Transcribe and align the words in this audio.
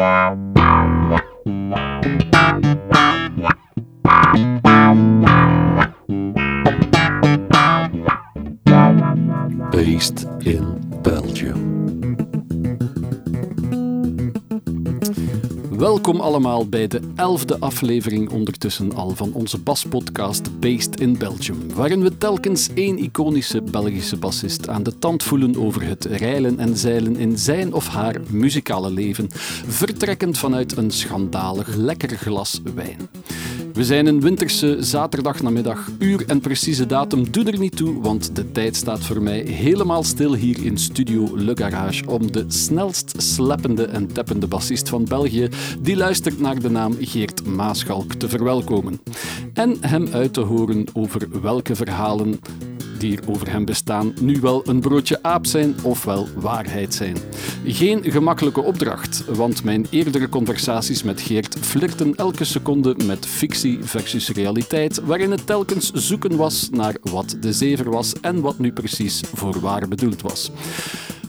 Based 0.00 0.49
allemaal 16.30 16.68
bij 16.68 16.86
de 16.86 17.00
elfde 17.16 17.58
aflevering 17.58 18.30
ondertussen 18.30 18.94
al 18.94 19.10
van 19.10 19.32
onze 19.32 19.58
baspodcast 19.58 20.60
Based 20.60 21.00
in 21.00 21.18
Belgium, 21.18 21.74
waarin 21.74 22.02
we 22.02 22.18
telkens 22.18 22.68
één 22.74 22.98
iconische 22.98 23.62
Belgische 23.62 24.16
bassist 24.16 24.68
aan 24.68 24.82
de 24.82 24.98
tand 24.98 25.22
voelen 25.22 25.56
over 25.56 25.82
het 25.82 26.04
reilen 26.04 26.58
en 26.58 26.76
zeilen 26.76 27.16
in 27.16 27.38
zijn 27.38 27.72
of 27.72 27.88
haar 27.88 28.16
muzikale 28.28 28.90
leven, 28.90 29.28
vertrekkend 29.66 30.38
vanuit 30.38 30.76
een 30.76 30.90
schandalig 30.90 31.74
lekker 31.74 32.16
glas 32.16 32.60
wijn. 32.74 33.08
We 33.72 33.84
zijn 33.84 34.06
een 34.06 34.20
winterse 34.20 34.76
zaterdagnamiddag. 34.80 35.90
Uur 35.98 36.24
en 36.26 36.40
precieze 36.40 36.86
datum 36.86 37.30
doet 37.30 37.48
er 37.48 37.58
niet 37.58 37.76
toe, 37.76 38.00
want 38.00 38.36
de 38.36 38.52
tijd 38.52 38.76
staat 38.76 39.00
voor 39.00 39.22
mij 39.22 39.40
helemaal 39.40 40.02
stil 40.02 40.34
hier 40.34 40.64
in 40.64 40.78
Studio 40.78 41.36
Le 41.36 41.56
Garage 41.56 42.06
om 42.06 42.32
de 42.32 42.44
snelst 42.48 43.22
sleppende 43.22 43.84
en 43.84 44.12
teppende 44.12 44.46
bassist 44.46 44.88
van 44.88 45.04
België, 45.04 45.48
die 45.80 45.96
luistert 45.96 46.40
naar 46.40 46.60
de 46.60 46.70
naam 46.70 46.96
Geert 47.00 47.46
Maaschalk, 47.46 48.12
te 48.12 48.28
verwelkomen. 48.28 49.00
En 49.54 49.76
hem 49.80 50.08
uit 50.12 50.32
te 50.32 50.40
horen 50.40 50.84
over 50.92 51.42
welke 51.42 51.76
verhalen 51.76 52.40
die 53.00 53.16
er 53.16 53.30
over 53.30 53.50
hem 53.50 53.64
bestaan 53.64 54.12
nu 54.20 54.40
wel 54.40 54.68
een 54.68 54.80
broodje 54.80 55.22
aap 55.22 55.46
zijn 55.46 55.74
ofwel 55.82 56.28
waarheid 56.36 56.94
zijn. 56.94 57.16
Geen 57.64 58.02
gemakkelijke 58.02 58.60
opdracht, 58.60 59.24
want 59.24 59.64
mijn 59.64 59.86
eerdere 59.90 60.28
conversaties 60.28 61.02
met 61.02 61.20
Geert 61.20 61.56
flirten 61.60 62.14
elke 62.14 62.44
seconde 62.44 62.96
met 63.04 63.26
fictie 63.26 63.78
versus 63.82 64.28
realiteit, 64.28 65.00
waarin 65.04 65.30
het 65.30 65.46
telkens 65.46 65.90
zoeken 65.92 66.36
was 66.36 66.68
naar 66.70 66.96
wat 67.02 67.36
de 67.40 67.52
zever 67.52 67.90
was 67.90 68.12
en 68.20 68.40
wat 68.40 68.58
nu 68.58 68.72
precies 68.72 69.22
voor 69.34 69.60
waar 69.60 69.88
bedoeld 69.88 70.22
was. 70.22 70.50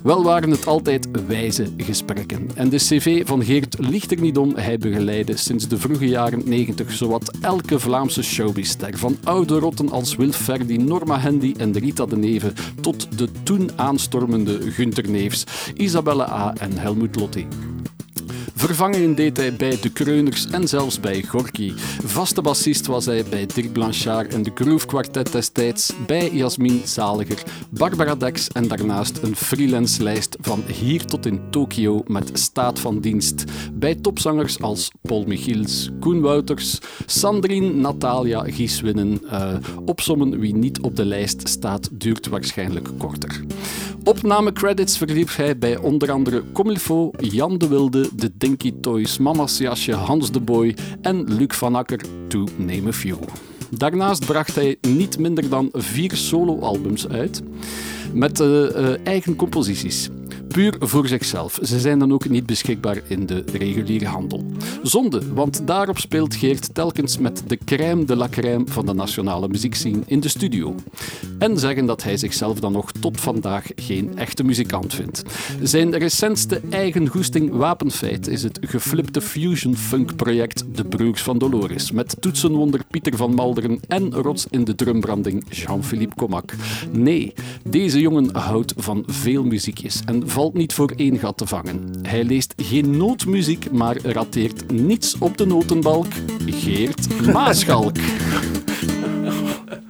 Wel 0.03 0.23
waren 0.23 0.52
het 0.52 0.67
altijd 0.67 1.07
wijze 1.27 1.67
gesprekken. 1.77 2.49
En 2.55 2.69
de 2.69 2.77
cv 2.77 3.27
van 3.27 3.44
Geert 3.44 3.75
ligt 3.80 4.11
er 4.11 4.21
niet 4.21 4.38
om. 4.38 4.55
Hij 4.55 4.77
begeleidde 4.77 5.38
sinds 5.38 5.67
de 5.67 5.77
vroege 5.77 6.07
jaren 6.07 6.41
90 6.45 6.91
zowat 6.91 7.31
elke 7.41 7.80
Vlaamse 7.80 8.23
showbizster. 8.23 8.97
Van 8.97 9.17
oude 9.23 9.59
rotten 9.59 9.91
als 9.91 10.16
Wil 10.16 10.31
Ferdi, 10.31 10.77
Norma 10.77 11.17
Handy 11.19 11.53
en 11.57 11.77
Rita 11.77 12.05
de 12.05 12.17
Neve 12.17 12.53
tot 12.81 13.17
de 13.17 13.29
toen 13.44 13.69
aanstormende 13.75 14.72
Gunter 14.72 15.09
Neefs, 15.09 15.44
Isabelle 15.75 16.27
A. 16.29 16.53
en 16.59 16.77
Helmut 16.77 17.16
Lotti. 17.16 17.47
Vervangen 18.55 19.16
deed 19.16 19.38
hij 19.38 19.53
bij 19.53 19.77
de 19.81 19.89
Kreuners 19.89 20.47
en 20.47 20.67
zelfs 20.67 20.99
bij 20.99 21.23
Gorky. 21.23 21.71
Vaste 22.03 22.41
bassist 22.41 22.85
was 22.85 23.05
hij 23.05 23.23
bij 23.30 23.45
Dirk 23.45 23.71
Blanchard 23.71 24.33
en 24.33 24.44
de 24.44 24.52
Groove 24.55 24.85
Quartet 24.85 25.31
destijds, 25.31 25.94
bij 26.07 26.31
Jasmin 26.31 26.81
Zaliger, 26.85 27.44
Barbara 27.69 28.16
Dex 28.16 28.47
en 28.47 28.67
daarnaast 28.67 29.17
een 29.23 29.35
freelance 29.35 30.03
lijst 30.03 30.38
van 30.41 30.63
hier 30.67 31.05
tot 31.05 31.25
in 31.25 31.41
Tokio 31.49 32.03
met 32.07 32.29
staat 32.33 32.79
van 32.79 32.99
dienst. 32.99 33.44
Bij 33.73 33.95
topzangers 33.95 34.61
als 34.61 34.91
Paul 35.02 35.23
Michiels, 35.27 35.89
Koen 35.99 36.22
Wouters, 36.22 36.79
Sandrine, 37.05 37.73
Natalia, 37.73 38.44
Gieswinnen. 38.44 39.22
Uh, 39.23 39.53
opsommen 39.85 40.39
wie 40.39 40.55
niet 40.55 40.79
op 40.79 40.95
de 40.95 41.05
lijst 41.05 41.49
staat 41.49 41.89
duurt 41.91 42.27
waarschijnlijk 42.27 42.89
korter. 42.97 43.44
Opnamecredits 44.03 44.97
verliep 44.97 45.35
hij 45.35 45.57
bij 45.57 45.77
onder 45.77 46.11
andere 46.11 46.44
Comilfo, 46.53 47.11
Jan 47.17 47.57
de 47.57 47.67
Wilde, 47.67 48.09
De 48.16 48.38
Dinky 48.42 48.72
Toys, 48.80 49.17
Mama's 49.17 49.58
Jasje, 49.58 49.94
Hans 49.94 50.31
de 50.31 50.39
Boy 50.39 50.75
en 51.02 51.36
Luc 51.38 51.53
van 51.53 51.75
Akker, 51.75 52.00
to 52.28 52.47
name 52.57 52.88
a 52.88 52.94
few. 52.94 53.18
Daarnaast 53.69 54.25
bracht 54.25 54.56
hij 54.56 54.78
niet 54.81 55.19
minder 55.19 55.50
dan 55.50 55.69
vier 55.74 56.16
soloalbums 56.16 57.07
uit 57.07 57.41
met 58.13 58.40
uh, 58.40 58.47
uh, 58.47 59.07
eigen 59.07 59.35
composities 59.35 60.09
puur 60.51 60.75
voor 60.79 61.07
zichzelf. 61.07 61.59
Ze 61.62 61.79
zijn 61.79 62.00
dan 62.00 62.13
ook 62.13 62.29
niet 62.29 62.45
beschikbaar 62.45 63.01
in 63.07 63.25
de 63.25 63.44
reguliere 63.53 64.06
handel. 64.06 64.44
Zonde, 64.84 65.34
want 65.34 65.62
daarop 65.67 65.97
speelt 65.97 66.35
Geert 66.35 66.73
telkens 66.73 67.17
met 67.17 67.44
de 67.47 67.57
crème 67.66 68.06
de 68.06 68.16
la 68.16 68.29
crème 68.29 68.63
van 68.67 68.85
de 68.85 68.94
nationale 68.94 69.47
muziekscene 69.47 70.01
in 70.06 70.19
de 70.19 70.28
studio. 70.28 70.75
En 71.39 71.59
zeggen 71.59 71.85
dat 71.85 72.03
hij 72.03 72.17
zichzelf 72.17 72.59
dan 72.59 72.72
nog 72.72 72.91
tot 72.91 73.22
vandaag 73.22 73.66
geen 73.75 74.17
echte 74.17 74.44
muzikant 74.44 74.94
vindt. 74.94 75.23
Zijn 75.62 75.97
recentste 75.97 76.62
eigen 76.69 77.07
goesting 77.07 77.51
wapenfeit 77.51 78.28
is 78.28 78.44
het 78.44 78.59
geflipte 78.62 79.22
fusion 79.22 79.75
funk 79.75 80.16
project 80.16 80.63
De 80.75 80.85
Broers 80.85 81.22
van 81.22 81.38
Dolores, 81.38 81.91
met 81.91 82.16
toetsenwonder 82.19 82.81
Pieter 82.89 83.16
van 83.16 83.33
Malderen 83.33 83.79
en 83.88 84.13
rots 84.13 84.45
in 84.50 84.63
de 84.63 84.75
drumbranding 84.75 85.44
Jean-Philippe 85.50 86.16
Comac. 86.16 86.53
Nee, 86.91 87.33
deze 87.69 88.00
jongen 88.00 88.35
houdt 88.35 88.73
van 88.78 89.03
veel 89.07 89.44
muziekjes 89.44 90.01
en 90.06 90.29
valt 90.41 90.53
niet 90.53 90.74
voor 90.74 90.94
één 90.96 91.19
gat 91.19 91.38
te 91.38 91.47
vangen. 91.47 91.90
Hij 92.02 92.24
leest 92.24 92.53
geen 92.57 92.97
nootmuziek, 92.97 93.72
maar 93.72 93.97
rateert 94.02 94.72
niets 94.72 95.16
op 95.19 95.38
de 95.38 95.46
notenbalk. 95.46 96.06
Geert 96.46 97.25
Maaschalk. 97.34 97.96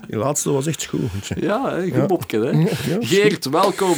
Die 0.07 0.17
laatste 0.17 0.51
was 0.51 0.67
echt 0.67 0.85
goed. 0.85 1.31
Ja, 1.35 1.77
een 1.77 2.05
mopje, 2.07 2.39
hè? 2.39 2.65
Geert, 2.99 3.45
welkom. 3.45 3.95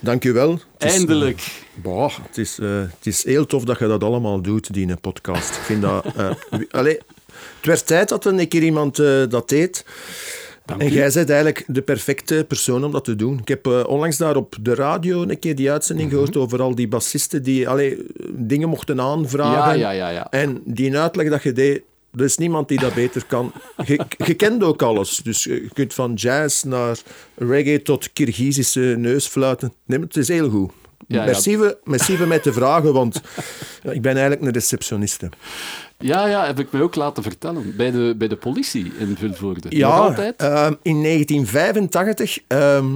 Dank 0.00 0.22
je 0.22 0.32
wel. 0.32 0.58
Eindelijk. 0.78 1.38
Uh, 1.38 1.82
boah, 1.82 2.12
het, 2.26 2.38
is, 2.38 2.58
uh, 2.58 2.80
het 2.80 3.06
is 3.06 3.24
heel 3.24 3.46
tof 3.46 3.64
dat 3.64 3.78
je 3.78 3.86
dat 3.86 4.04
allemaal 4.04 4.40
doet, 4.40 4.72
die 4.72 4.96
podcast. 4.96 5.56
Ik 5.56 5.62
vind 5.62 5.82
dat... 5.82 6.04
Uh, 6.16 6.30
allee, 6.70 6.98
het 7.56 7.66
werd 7.66 7.86
tijd 7.86 8.08
dat 8.08 8.24
een 8.24 8.48
keer 8.48 8.62
iemand 8.62 8.96
dat 9.30 9.48
deed. 9.48 9.84
Dank 10.78 10.90
en 10.90 10.96
u. 10.96 10.98
jij 11.00 11.10
bent 11.14 11.28
eigenlijk 11.30 11.64
de 11.66 11.82
perfecte 11.82 12.44
persoon 12.48 12.84
om 12.84 12.92
dat 12.92 13.04
te 13.04 13.16
doen. 13.16 13.38
Ik 13.38 13.48
heb 13.48 13.66
uh, 13.66 13.82
onlangs 13.86 14.16
daar 14.16 14.36
op 14.36 14.56
de 14.60 14.74
radio 14.74 15.22
een 15.22 15.38
keer 15.38 15.54
die 15.56 15.70
uitzending 15.70 16.08
Mhm. 16.08 16.16
gehoord 16.18 16.36
over 16.36 16.62
al 16.62 16.74
die 16.74 16.88
bassisten 16.88 17.42
die 17.42 17.68
allee, 17.68 18.06
dingen 18.30 18.68
mochten 18.68 19.00
aanvragen. 19.00 19.78
Ja, 19.78 19.90
ja, 19.90 19.90
ja, 19.90 20.08
ja. 20.08 20.30
En 20.30 20.62
die 20.64 20.98
uitleg 20.98 21.28
dat 21.30 21.42
je 21.42 21.52
deed, 21.52 21.82
er 22.16 22.24
is 22.24 22.36
niemand 22.36 22.68
die 22.68 22.78
dat 22.80 22.94
beter 22.94 23.24
kan. 23.26 23.52
Je, 23.86 24.00
je 24.26 24.34
kent 24.34 24.62
ook 24.62 24.82
alles. 24.82 25.16
Dus 25.16 25.44
je 25.44 25.68
kunt 25.72 25.94
van 25.94 26.14
jazz 26.14 26.62
naar 26.62 26.98
reggae 27.36 27.82
tot 27.82 28.12
Kirgizische 28.12 28.94
neusfluiten. 28.98 29.72
Nee, 29.86 29.98
het 30.00 30.16
is 30.16 30.28
heel 30.28 30.50
goed. 30.50 30.70
Ja, 31.08 31.18
ja. 31.18 31.24
merci, 31.24 31.56
voor- 31.56 31.78
merci 31.84 32.16
voor 32.16 32.26
mij 32.26 32.38
te 32.38 32.52
vragen, 32.52 32.92
want 32.92 33.20
ja, 33.82 33.90
ik 33.98 34.02
ben 34.02 34.12
eigenlijk 34.12 34.42
een 34.42 34.50
receptioniste. 34.52 35.28
Ja, 36.02 36.26
ja, 36.26 36.46
heb 36.46 36.58
ik 36.58 36.72
mij 36.72 36.80
ook 36.80 36.94
laten 36.94 37.22
vertellen. 37.22 37.76
Bij 37.76 37.90
de, 37.90 38.14
bij 38.18 38.28
de 38.28 38.36
politie 38.36 38.92
in 38.98 39.16
Vilvoorde. 39.16 39.60
Nog 39.62 39.72
Ja, 39.78 39.88
altijd? 39.88 40.36
ehm, 40.36 40.74
in 40.82 41.02
1985 41.02 42.38
ehm, 42.46 42.86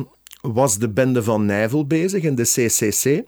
was 0.40 0.78
de 0.78 0.88
bende 0.88 1.22
van 1.22 1.46
Nijvel 1.46 1.86
bezig 1.86 2.22
in 2.22 2.34
de 2.34 2.42
CCC. 2.42 3.22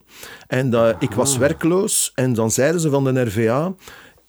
En 0.46 0.96
ik 0.98 1.10
was 1.12 1.36
werkloos 1.36 2.12
en 2.14 2.32
dan 2.32 2.50
zeiden 2.50 2.80
ze 2.80 2.90
van 2.90 3.04
de 3.14 3.20
RVA... 3.24 3.74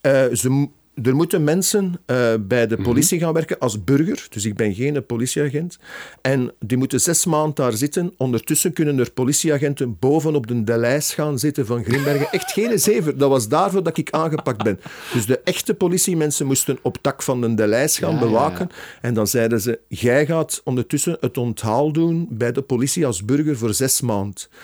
eh, 0.02 0.24
ze, 0.34 0.68
er 1.04 1.16
moeten 1.16 1.44
mensen 1.44 2.02
eh, 2.06 2.34
bij 2.40 2.68
de 2.68 2.78
politie 2.78 3.20
gaan 3.20 3.34
werken 3.34 3.60
als 3.60 3.84
burger. 3.84 4.28
Dus 4.30 4.46
ik 4.46 4.56
ben 4.56 4.74
geen 4.74 5.06
politieagent. 5.06 5.78
En 6.22 6.52
die 6.60 6.78
moeten 6.78 7.02
zes 7.02 7.26
maanden 7.26 7.56
daar 7.56 7.74
zitten. 7.74 8.14
Ondertussen 8.18 8.74
kunnen 8.74 9.00
er 9.00 9.12
politieagenten 9.12 9.98
bovenop 10.00 10.48
de 10.48 10.64
delijs 10.64 11.14
gaan 11.14 11.40
zitten 11.40 11.66
van 11.66 11.84
Grimbergen. 11.84 12.32
Echt 12.32 12.52
geen 12.52 12.80
zever. 12.80 13.18
Dat 13.18 13.30
was 13.30 13.48
daarvoor 13.48 13.84
dat 13.84 13.98
ik 13.98 14.10
aangepakt 14.10 14.64
ben. 14.64 14.80
Dus 15.14 15.26
de 15.26 15.40
echte 15.40 15.74
politiemensen 15.74 16.46
moesten 16.46 16.80
op 16.82 16.98
tak 17.02 17.22
van 17.22 17.42
de 17.42 17.54
delijs 17.54 17.98
gaan 17.98 18.14
Ja, 18.14 18.16
ja, 18.16 18.22
ja. 18.22 18.28
bewaken. 18.32 18.70
En 19.02 19.14
dan 19.14 19.28
zeiden 19.28 19.62
ze, 19.62 19.80
jij 19.88 20.26
gaat 20.26 20.62
ondertussen 20.64 21.18
het 21.20 21.38
onthaal 21.38 21.92
doen 21.92 22.28
bij 22.30 22.52
de 22.52 22.62
politie 22.62 23.06
als 23.06 23.26
burger 23.26 23.58
voor 23.58 23.74
zes 23.74 24.02
maanden. 24.02 24.18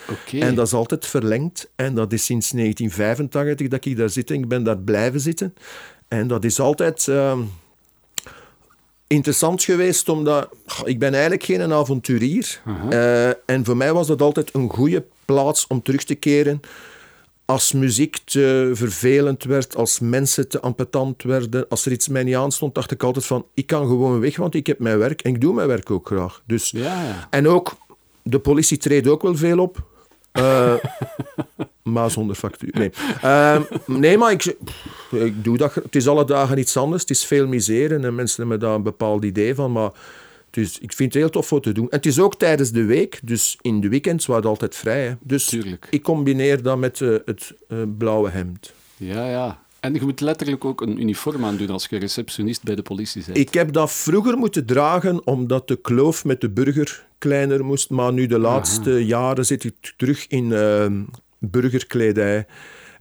Oké. 0.10 0.38
En 0.38 0.56
dat 0.56 0.68
is 0.68 0.74
altijd 0.74 1.06
verlengd. 1.06 1.72
En 1.76 1.96
dat 1.96 2.14
is 2.14 2.26
sinds 2.26 2.50
1985 2.52 3.68
dat 3.68 3.86
ik 3.86 3.98
daar 3.98 4.10
zit. 4.10 4.32
En 4.32 4.36
ik 4.36 4.48
ben 4.48 4.64
daar 4.64 4.78
blijven 4.78 5.20
zitten. 5.20 5.54
En 6.08 6.28
dat 6.28 6.44
is 6.44 6.60
altijd 6.60 7.08
ehm, 7.08 7.42
interessant 9.08 9.64
geweest, 9.64 10.10
omdat 10.10 10.50
ik 10.84 11.00
ben 11.00 11.12
eigenlijk 11.12 11.44
geen 11.44 11.74
avonturier. 11.74 12.62
Eh, 12.90 13.28
en 13.28 13.66
voor 13.66 13.78
mij 13.78 13.94
was 13.94 14.08
dat 14.08 14.22
altijd 14.22 14.54
een 14.54 14.70
goede 14.70 15.04
plaats 15.26 15.68
om 15.68 15.82
terug 15.82 16.04
te 16.04 16.16
keren 16.16 16.62
als 17.46 17.72
muziek 17.72 18.18
te 18.24 18.72
vervelend 18.74 19.44
werd, 19.44 19.76
als 19.76 20.00
mensen 20.00 20.50
te 20.50 20.62
ampetant 20.62 21.24
werden, 21.24 21.68
als 21.70 21.86
er 21.86 21.92
iets 21.92 22.08
mij 22.08 22.24
niet 22.24 22.36
aanstond, 22.36 22.76
dacht 22.76 22.92
ik 22.92 23.04
altijd 23.04 23.26
van, 23.26 23.46
ik 23.54 23.68
kan 23.68 23.88
gewoon 23.88 24.20
weg, 24.20 24.38
want 24.38 24.56
ik 24.56 24.68
heb 24.68 24.80
mijn 24.80 24.98
werk 24.98 25.22
en 25.22 25.34
ik 25.34 25.42
doe 25.42 25.54
mijn 25.54 25.68
werk 25.68 25.92
ook 25.92 26.08
graag. 26.08 26.42
Dus, 26.46 26.72
Ja, 26.72 27.04
ja. 27.04 27.28
En 27.30 27.48
ook, 27.48 27.78
de 28.24 28.40
politie 28.40 28.78
treedt 28.78 29.08
ook 29.08 29.22
wel 29.22 29.36
veel 29.36 29.60
op. 29.60 29.84
Eh, 30.36 30.74
maar 31.94 32.12
zonder 32.12 32.36
factuur. 32.36 32.70
Nee, 32.74 32.92
Ehm, 33.22 33.62
nee 33.86 34.18
maar 34.18 34.32
ik, 34.32 34.56
pff, 34.64 35.12
ik 35.12 35.44
doe 35.44 35.58
dat. 35.58 35.74
Het 35.74 35.96
is 35.96 36.08
alle 36.08 36.26
dagen 36.26 36.58
iets 36.58 36.78
anders. 36.78 37.02
Het 37.02 37.12
is 37.12 37.26
veel 37.26 37.48
miseren 37.48 38.06
en 38.06 38.16
mensen 38.16 38.40
hebben 38.42 38.60
daar 38.60 38.76
een 38.76 38.84
bepaald 38.84 39.24
idee 39.24 39.56
van. 39.56 39.72
Maar 39.72 39.92
dus 40.50 40.80
ik 40.80 40.94
vind 40.94 41.14
het 41.14 41.22
heel 41.22 41.32
tof 41.32 41.48
voor 41.48 41.62
te 41.62 41.72
doen. 41.72 41.90
En 41.90 41.96
het 41.98 42.06
is 42.06 42.20
ook 42.20 42.36
tijdens 42.36 42.72
de 42.72 42.84
week, 42.84 43.20
dus 43.24 43.58
in 43.62 43.82
de 43.82 43.90
weekends 43.90 44.26
waren 44.26 44.42
het 44.42 44.52
altijd 44.52 44.76
vrij. 44.76 45.06
Hè. 45.08 45.14
Dus 45.22 45.46
Tuurlijk. 45.46 45.88
ik 45.90 46.02
combineer 46.04 46.62
dat 46.64 46.78
met 46.78 47.02
eh, 47.02 47.10
het 47.26 47.54
eh, 47.68 47.78
blauwe 47.98 48.30
hemd. 48.30 48.74
Ja, 48.98 49.30
ja. 49.30 49.64
En 49.86 49.94
je 49.94 50.02
moet 50.02 50.22
letterlijk 50.22 50.66
ook 50.66 50.82
een 50.82 51.02
uniform 51.02 51.46
aandoen 51.46 51.70
als 51.70 51.88
je 51.90 51.98
receptionist 51.98 52.64
bij 52.64 52.76
de 52.76 52.82
politie 52.82 53.24
bent. 53.26 53.38
Ik 53.38 53.54
heb 53.54 53.74
dat 53.74 53.92
vroeger 53.92 54.38
moeten 54.38 54.66
dragen 54.66 55.28
omdat 55.28 55.68
de 55.68 55.76
kloof 55.76 56.26
met 56.26 56.42
de 56.42 56.50
burger 56.50 57.06
kleiner 57.18 57.66
moest. 57.66 57.90
Maar 57.90 58.14
nu 58.14 58.26
de 58.26 58.40
laatste 58.40 59.06
jaren 59.06 59.46
zit 59.46 59.64
ik 59.64 59.94
terug 59.98 60.28
in 60.28 60.46
uh, 60.46 60.86
burgerkledij. 61.40 62.46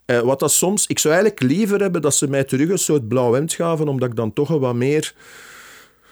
Uh, 0.07 0.21
wat 0.21 0.41
dat 0.41 0.53
soms... 0.53 0.87
Ik 0.87 0.99
zou 0.99 1.15
eigenlijk 1.15 1.45
liever 1.53 1.81
hebben 1.81 2.03
dat 2.03 2.15
ze 2.15 2.29
mij 2.29 2.45
terug 2.45 2.69
een 2.69 2.79
soort 2.79 3.09
blauw 3.09 3.33
hemd 3.33 3.53
gaven, 3.53 3.89
omdat 3.89 4.09
ik 4.09 4.17
dan 4.17 4.33
toch 4.33 4.49
een 4.49 4.59
wat 4.59 4.75
meer 4.75 5.15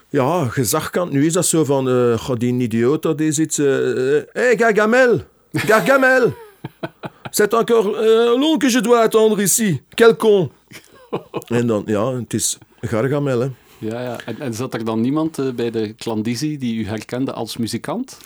ja, 0.09 0.45
gezag 0.45 0.91
kan. 0.91 1.13
Nu 1.13 1.27
is 1.27 1.33
dat 1.33 1.47
zo 1.47 1.65
van, 1.65 1.89
uh, 1.89 2.31
die 2.37 2.55
idioot, 2.55 3.03
dat 3.03 3.21
is 3.21 3.39
iets... 3.39 3.57
Hé, 3.57 4.17
uh, 4.17 4.23
hey, 4.33 4.57
Gargamel! 4.57 5.21
Gargamel! 5.53 6.33
C'est 7.35 7.55
encore 7.55 7.87
euh, 7.87 8.37
long 8.37 8.59
que 8.59 8.69
je 8.69 8.79
dois 8.79 9.01
attendre 9.01 9.41
ici. 9.41 9.81
Quel 9.97 10.17
con! 10.17 10.51
en 11.49 11.67
dan, 11.67 11.83
ja, 11.87 12.15
het 12.15 12.35
is 12.35 12.59
Gargamel, 12.81 13.41
hè. 13.41 13.49
Ja, 13.79 14.03
ja. 14.03 14.21
En, 14.25 14.41
en 14.41 14.55
zat 14.55 14.75
er 14.75 14.85
dan 14.85 15.01
niemand 15.01 15.39
uh, 15.39 15.53
bij 15.53 15.71
de 15.71 15.93
klandizie 15.93 16.59
die 16.59 16.75
u 16.75 16.87
herkende 16.87 17.33
als 17.33 17.57
muzikant? 17.57 18.19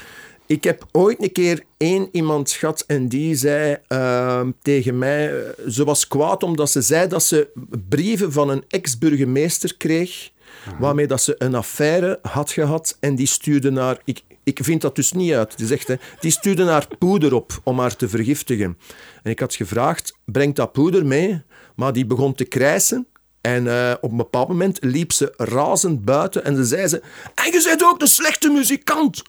Ik 0.46 0.64
heb 0.64 0.86
ooit 0.92 1.22
een 1.22 1.32
keer 1.32 1.62
één 1.76 2.08
iemand 2.12 2.50
gehad 2.50 2.84
en 2.86 3.08
die 3.08 3.34
zei 3.34 3.76
uh, 3.88 4.40
tegen 4.62 4.98
mij... 4.98 5.54
Ze 5.68 5.84
was 5.84 6.08
kwaad 6.08 6.42
omdat 6.42 6.70
ze 6.70 6.80
zei 6.80 7.08
dat 7.08 7.22
ze 7.22 7.48
brieven 7.88 8.32
van 8.32 8.48
een 8.48 8.64
ex-burgemeester 8.68 9.76
kreeg 9.76 10.30
Aha. 10.66 10.76
waarmee 10.78 11.06
dat 11.06 11.22
ze 11.22 11.34
een 11.38 11.54
affaire 11.54 12.18
had 12.22 12.50
gehad 12.50 12.96
en 13.00 13.14
die 13.14 13.26
stuurde 13.26 13.70
naar... 13.70 14.00
Ik, 14.04 14.22
ik 14.46 14.58
vind 14.62 14.80
dat 14.80 14.96
dus 14.96 15.12
niet 15.12 15.32
uit. 15.32 15.58
Die 15.58 15.66
zegt, 15.66 15.88
hè, 15.88 15.94
die 16.20 16.30
stuurde 16.30 16.64
naar 16.64 16.86
poeder 16.98 17.34
op 17.34 17.60
om 17.62 17.78
haar 17.78 17.96
te 17.96 18.08
vergiftigen. 18.08 18.78
En 19.22 19.30
ik 19.30 19.40
had 19.40 19.54
gevraagd, 19.54 20.18
breng 20.24 20.54
dat 20.54 20.72
poeder 20.72 21.06
mee? 21.06 21.42
Maar 21.76 21.92
die 21.92 22.06
begon 22.06 22.34
te 22.34 22.44
krijsen. 22.44 23.06
En 23.40 23.64
uh, 23.64 23.92
op 24.00 24.10
een 24.10 24.16
bepaald 24.16 24.48
moment 24.48 24.78
liep 24.80 25.12
ze 25.12 25.34
razend 25.36 26.04
buiten 26.04 26.44
en 26.44 26.56
ze 26.56 26.64
zei 26.64 26.86
ze... 26.86 27.02
En 27.34 27.44
je 27.44 27.62
bent 27.64 27.84
ook 27.84 28.00
de 28.00 28.06
slechte 28.06 28.50
muzikant! 28.50 29.22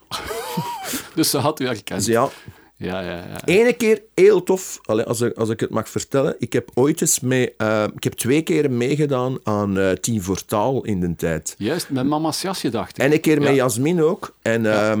dus 1.14 1.30
ze 1.30 1.38
had 1.38 1.60
u 1.60 1.66
herkend? 1.66 2.06
Ja. 2.06 2.28
Ja, 2.78 3.00
ja, 3.00 3.16
ja. 3.16 3.44
Ene 3.44 3.72
keer 3.72 4.02
heel 4.14 4.42
tof, 4.42 4.80
als 4.84 5.20
ik, 5.20 5.36
als 5.36 5.48
ik 5.48 5.60
het 5.60 5.70
mag 5.70 5.88
vertellen. 5.88 6.34
Ik 6.38 6.52
heb 6.52 6.70
ooit 6.74 7.00
eens 7.00 7.20
mee, 7.20 7.54
uh, 7.58 7.84
ik 7.94 8.04
heb 8.04 8.12
twee 8.12 8.42
keer 8.42 8.70
meegedaan 8.70 9.38
aan 9.42 9.78
uh, 9.78 9.90
Team 9.90 10.20
voor 10.20 10.44
Taal 10.44 10.84
in 10.84 11.00
de 11.00 11.14
tijd. 11.16 11.54
Juist, 11.58 11.90
met 11.90 12.06
Mama's 12.06 12.42
Jasje 12.42 12.70
dacht 12.70 12.98
ik. 12.98 13.04
En 13.04 13.12
een 13.12 13.20
keer 13.20 13.38
met 13.38 13.48
ja. 13.48 13.54
Jasmin 13.54 14.02
ook. 14.02 14.36
En 14.42 14.64
uh, 14.64 14.92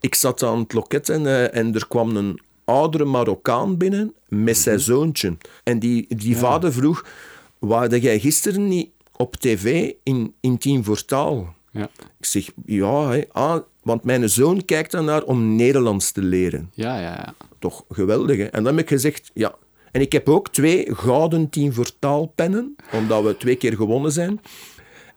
ik 0.00 0.14
zat 0.14 0.42
aan 0.42 0.58
het 0.58 0.72
loket 0.72 1.08
en, 1.08 1.22
uh, 1.22 1.54
en 1.54 1.74
er 1.74 1.88
kwam 1.88 2.16
een 2.16 2.40
oudere 2.64 3.04
Marokkaan 3.04 3.76
binnen 3.76 4.14
met 4.28 4.56
zijn 4.56 4.76
-hmm. 4.76 4.84
zoontje. 4.84 5.36
En 5.64 5.78
die, 5.78 6.06
die 6.16 6.36
vader 6.36 6.72
vroeg, 6.72 7.04
waarde 7.58 8.00
jij 8.00 8.18
gisteren 8.18 8.68
niet 8.68 8.90
op 9.16 9.36
tv 9.36 9.92
in, 10.02 10.34
in 10.40 10.58
Team 10.58 10.84
voor 10.84 11.04
Taal? 11.04 11.54
Ja. 11.70 11.90
Ik 12.18 12.24
zeg, 12.26 12.50
ja, 12.66 13.08
hè, 13.10 13.22
ah, 13.32 13.62
want 13.82 14.04
mijn 14.04 14.30
zoon 14.30 14.64
kijkt 14.64 14.90
daarnaar 14.90 15.22
om 15.22 15.56
Nederlands 15.56 16.10
te 16.12 16.22
leren. 16.22 16.70
Ja, 16.74 16.94
ja, 17.00 17.02
ja. 17.02 17.34
Toch 17.58 17.84
geweldig, 17.90 18.36
hè? 18.36 18.44
En 18.44 18.62
dan 18.64 18.72
heb 18.76 18.82
ik 18.82 18.88
gezegd, 18.90 19.30
ja. 19.34 19.54
En 19.92 20.00
ik 20.00 20.12
heb 20.12 20.28
ook 20.28 20.48
twee 20.48 20.94
gouden 20.94 21.48
voor 21.70 21.90
Taalpennen, 21.98 22.76
omdat 22.92 23.24
we 23.24 23.36
twee 23.36 23.56
keer 23.56 23.76
gewonnen 23.76 24.12
zijn. 24.12 24.40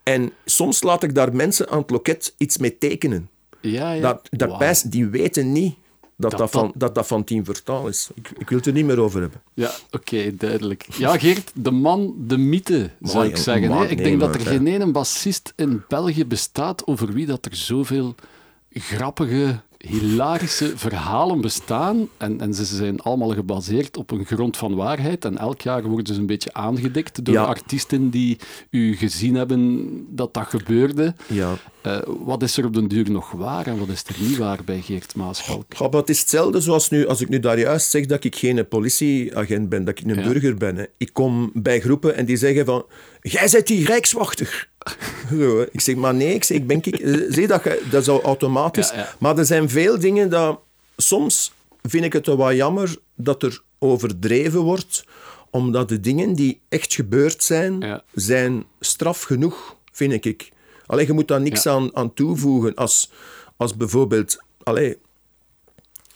En 0.04 0.31
soms 0.45 0.83
laat 0.83 1.04
ik 1.04 1.15
daar 1.15 1.36
mensen 1.36 1.69
aan 1.69 1.77
het 1.80 1.89
loket 1.89 2.33
iets 2.38 2.57
mee 2.57 2.77
tekenen. 2.77 3.30
Ja, 3.62 3.92
ja. 3.92 4.01
Dat, 4.01 4.27
dat 4.31 4.57
pijs, 4.57 4.81
die 4.81 5.07
weten 5.07 5.51
niet 5.51 5.75
dat 6.18 6.31
dat, 6.31 6.39
Dat 6.39 6.51
van, 6.51 6.71
dat- 6.75 6.95
dat 6.95 7.07
van 7.07 7.24
Team 7.24 7.45
Vertaal 7.45 7.88
is. 7.88 8.09
Ik, 8.13 8.31
ik 8.38 8.50
wil 8.50 8.57
het 8.57 8.68
er 8.68 8.74
niet 8.74 8.86
meer 8.86 9.00
over 9.00 9.21
hebben. 9.21 9.42
Ja, 9.54 9.71
oké, 9.92 10.36
duidelijk. 10.36 10.86
Ja, 10.98 11.18
Geert, 11.18 11.51
de 11.56 11.71
man, 11.71 12.16
de 12.27 12.38
mythe, 12.38 12.89
zou 13.01 13.25
ik 13.27 13.38
zeggen. 13.38 13.71
hè. 13.71 13.86
Ik 13.88 13.98
denk 13.98 14.19
dat 14.19 14.36
er 14.36 14.42
geen 14.42 14.68
ene 14.68 14.92
bassist 14.92 15.54
in 15.56 15.83
België 15.88 16.25
bestaat 16.25 16.88
over 16.88 17.13
wie 17.13 17.25
dat 17.25 17.45
er 17.45 17.56
zoveel 17.56 18.16
grappige, 18.74 19.60
hilarische 19.78 20.78
verhalen 20.78 21.42
bestaan. 21.42 22.08
En, 22.18 22.42
en 22.42 22.54
ze 22.54 22.66
zijn 22.66 23.00
allemaal 23.00 23.34
gebaseerd 23.34 23.98
op 23.98 24.12
een 24.12 24.25
grond 24.25 24.58
van 24.58 24.75
waarheid. 24.75 25.25
En 25.25 25.38
elk 25.38 25.62
jaar 25.62 25.84
worden 25.84 26.14
ze 26.14 26.20
een 26.20 26.25
beetje 26.25 26.54
aangedikt 26.54 27.25
door 27.25 27.34
Ja. 27.34 27.44
artiesten 27.44 28.10
die 28.10 28.38
u 28.70 28.96
gezien 28.96 29.36
hebben 29.36 29.90
dat 30.10 30.34
dat 30.34 30.46
gebeurde. 30.48 31.14
Ja. 31.28 31.54
Eh, 31.81 31.98
wat 32.06 32.42
is 32.44 32.58
er 32.58 32.66
op 32.66 32.74
den 32.74 32.88
duur 32.88 33.12
nog 33.12 33.31
waar 33.31 33.68
en 33.68 33.78
wat 33.78 33.88
is 33.88 34.04
er 34.08 34.16
niet 34.20 34.38
waar 34.38 34.60
bij 34.66 34.81
Geert 34.81 35.16
Maaschalk? 35.16 35.74
Ja, 35.78 35.88
maar 35.88 36.00
het 36.00 36.10
is 36.10 36.19
hetzelfde 36.19 36.62
zoals 36.62 36.90
nu, 36.90 37.08
als 37.08 37.22
ik 37.22 37.30
nu 37.30 37.40
daar 37.40 37.60
juist 37.60 37.90
zeg 37.90 38.06
dat 38.06 38.24
ik 38.24 38.36
geen 38.36 38.68
politieagent 38.68 39.69
ben, 39.69 39.86
dat 39.86 40.00
ik 40.00 40.06
een 40.06 40.16
Ja. 40.16 40.24
burger 40.28 40.56
ben. 40.56 40.76
Hè. 40.76 40.86
Ik 40.98 41.14
kom 41.14 41.52
bij 41.54 41.80
groepen 41.80 42.16
en 42.16 42.26
die 42.26 42.38
zeggen 42.38 42.66
van, 42.66 42.86
jij 43.22 43.48
bent 43.52 43.68
die 43.68 43.86
rijkswachter. 43.86 44.69
Zo, 45.30 45.65
ik 45.71 45.81
zeg, 45.81 45.95
maar 45.95 46.13
nee, 46.13 46.33
ik 46.33 46.44
zeg, 46.44 46.57
ik 46.57 46.68
ben 46.68 46.77
ik, 46.77 46.95
eh, 47.00 47.21
zie 47.30 47.47
dat, 47.47 47.63
je, 47.63 47.83
dat 47.89 48.03
zou 48.03 48.21
automatisch. 48.21 48.89
Ja, 48.89 48.95
ja. 48.95 49.15
Maar 49.19 49.38
er 49.38 49.45
zijn 49.45 49.69
veel 49.69 50.00
dingen 50.00 50.30
dat, 50.30 50.59
soms 50.97 51.53
vind 51.81 52.03
ik 52.06 52.13
het 52.13 52.25
wel 52.25 52.38
wat 52.38 52.56
jammer 52.56 52.97
dat 53.15 53.44
er 53.44 53.62
overdreven 53.80 54.59
wordt, 54.62 55.06
omdat 55.50 55.89
de 55.89 56.00
dingen 56.00 56.33
die 56.33 56.62
echt 56.69 56.94
gebeurd 56.94 57.44
zijn, 57.44 57.80
Ja. 57.80 58.03
zijn 58.13 58.63
straf 58.80 59.21
genoeg, 59.21 59.75
vind 59.91 60.25
ik. 60.25 60.51
Alleen 60.85 61.06
je 61.06 61.13
moet 61.13 61.27
daar 61.27 61.41
niks 61.41 61.65
aan, 61.68 61.95
aan 61.95 62.13
toevoegen. 62.13 62.75
Als, 62.75 63.12
als 63.57 63.77
bijvoorbeeld... 63.77 64.38
Allee, 64.63 64.97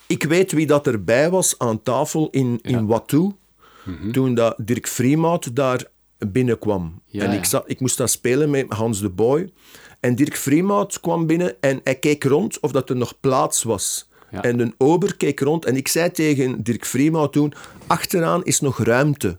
ik 0.07 0.23
weet 0.23 0.51
wie 0.51 0.67
dat 0.67 0.87
erbij 0.87 1.29
was 1.29 1.55
aan 1.57 1.83
tafel 1.83 2.27
in, 2.31 2.59
in 2.61 2.85
Watou, 2.85 3.31
toen 4.11 4.33
dat 4.35 4.55
Dirk 4.57 4.87
Vriemaat 4.87 5.55
daar 5.55 5.85
binnenkwam. 6.17 7.01
Ja, 7.05 7.23
en 7.23 7.31
ik, 7.31 7.45
zat, 7.45 7.63
ik 7.67 7.79
moest 7.79 7.97
daar 7.97 8.09
spelen 8.09 8.49
met 8.49 8.65
Hans 8.69 9.01
de 9.01 9.09
Boy. 9.09 9.49
En 9.99 10.15
Dirk 10.15 10.35
Vriemaat 10.35 10.99
kwam 10.99 11.25
binnen 11.25 11.61
en 11.61 11.79
hij 11.83 11.95
keek 11.95 12.23
rond 12.23 12.59
of 12.59 12.71
dat 12.71 12.89
er 12.89 12.95
nog 12.95 13.19
plaats 13.19 13.63
was. 13.63 14.09
Ja. 14.31 14.41
En 14.41 14.59
een 14.59 14.75
ober 14.77 15.17
keek 15.17 15.39
rond 15.39 15.65
en 15.65 15.75
ik 15.75 15.87
zei 15.87 16.11
tegen 16.11 16.63
Dirk 16.63 16.85
Vriemaat 16.85 17.33
toen, 17.33 17.53
achteraan 17.87 18.43
is 18.43 18.59
nog 18.59 18.83
ruimte. 18.83 19.37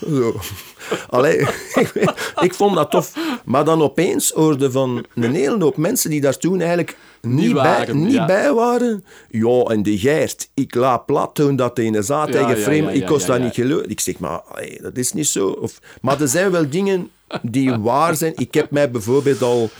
Zo. 0.06 0.40
Allee, 1.08 1.38
ik, 2.46 2.54
vond 2.54 2.74
dat 2.74 2.90
tof. 2.90 3.12
Maar 3.44 3.64
dan 3.64 3.82
opeens 3.82 4.30
hoorde 4.30 4.70
van 4.70 5.04
een 5.14 5.34
hele 5.34 5.64
hoop 5.64 5.76
mensen 5.76 6.10
die 6.10 6.20
daar 6.20 6.36
toen 6.36 6.58
eigenlijk 6.58 6.96
niet, 7.20 7.34
Niet 7.34 7.52
bij, 7.52 7.62
waren, 7.62 8.02
niet 8.02 8.12
ja. 8.12 8.26
bij 8.26 8.52
waren. 8.52 9.04
Ja, 9.30 9.62
en 9.62 9.82
de 9.82 9.98
Geert, 9.98 10.50
ik 10.54 10.74
laat 10.74 11.06
plat 11.06 11.34
toen 11.34 11.56
dat 11.56 11.78
in 11.78 11.92
de 11.92 12.02
zaad 12.02 12.32
tegen 12.32 12.56
ja, 12.56 12.62
Frame, 12.62 12.82
ja, 12.82 12.90
ik 12.90 13.00
ja, 13.00 13.06
kost 13.06 13.26
ja, 13.26 13.32
dat 13.32 13.36
ja. 13.36 13.44
niet 13.44 13.54
geloven. 13.54 13.90
Ik 13.90 14.00
zeg, 14.00 14.18
maar 14.18 14.40
allee, 14.40 14.78
dat 14.82 14.96
is 14.96 15.12
niet 15.12 15.26
zo. 15.26 15.48
Of, 15.48 15.78
maar 16.00 16.20
er 16.20 16.28
zijn 16.28 16.50
wel 16.50 16.70
dingen 16.70 17.10
die 17.42 17.74
waar 17.78 18.16
zijn. 18.16 18.32
Ik 18.36 18.54
heb 18.54 18.70
mij 18.70 18.90
bijvoorbeeld 18.90 19.42
al... 19.42 19.70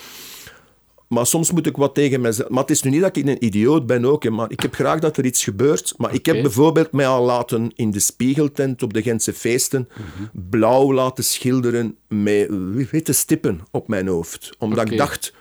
Maar 1.08 1.26
soms 1.26 1.52
moet 1.52 1.66
ik 1.66 1.76
wat 1.76 1.94
tegen 1.94 2.20
mezelf... 2.20 2.48
Maar 2.48 2.60
het 2.60 2.70
is 2.70 2.82
nu 2.82 2.90
niet 2.90 3.00
dat 3.00 3.16
ik 3.16 3.26
een 3.26 3.44
idioot 3.44 3.86
ben 3.86 4.04
ook, 4.04 4.22
hè, 4.22 4.30
maar 4.30 4.50
ik 4.50 4.60
heb 4.60 4.74
graag 4.74 5.00
dat 5.00 5.16
er 5.16 5.24
iets 5.24 5.44
gebeurt. 5.44 5.94
Maar 5.96 6.14
ik 6.14 6.26
heb 6.26 6.42
bijvoorbeeld 6.42 6.92
mij 6.92 7.06
al 7.06 7.24
laten 7.24 7.70
in 7.74 7.90
de 7.90 8.00
spiegeltent 8.00 8.82
op 8.82 8.92
de 8.92 9.02
Gentse 9.02 9.32
feesten 9.32 9.88
blauw 10.32 10.92
laten 10.92 11.24
schilderen 11.24 11.96
met 12.08 12.48
witte 12.90 13.12
stippen 13.12 13.60
op 13.70 13.88
mijn 13.88 14.06
hoofd. 14.06 14.50
Omdat 14.58 14.90
ik 14.90 14.96
dacht, 14.96 15.32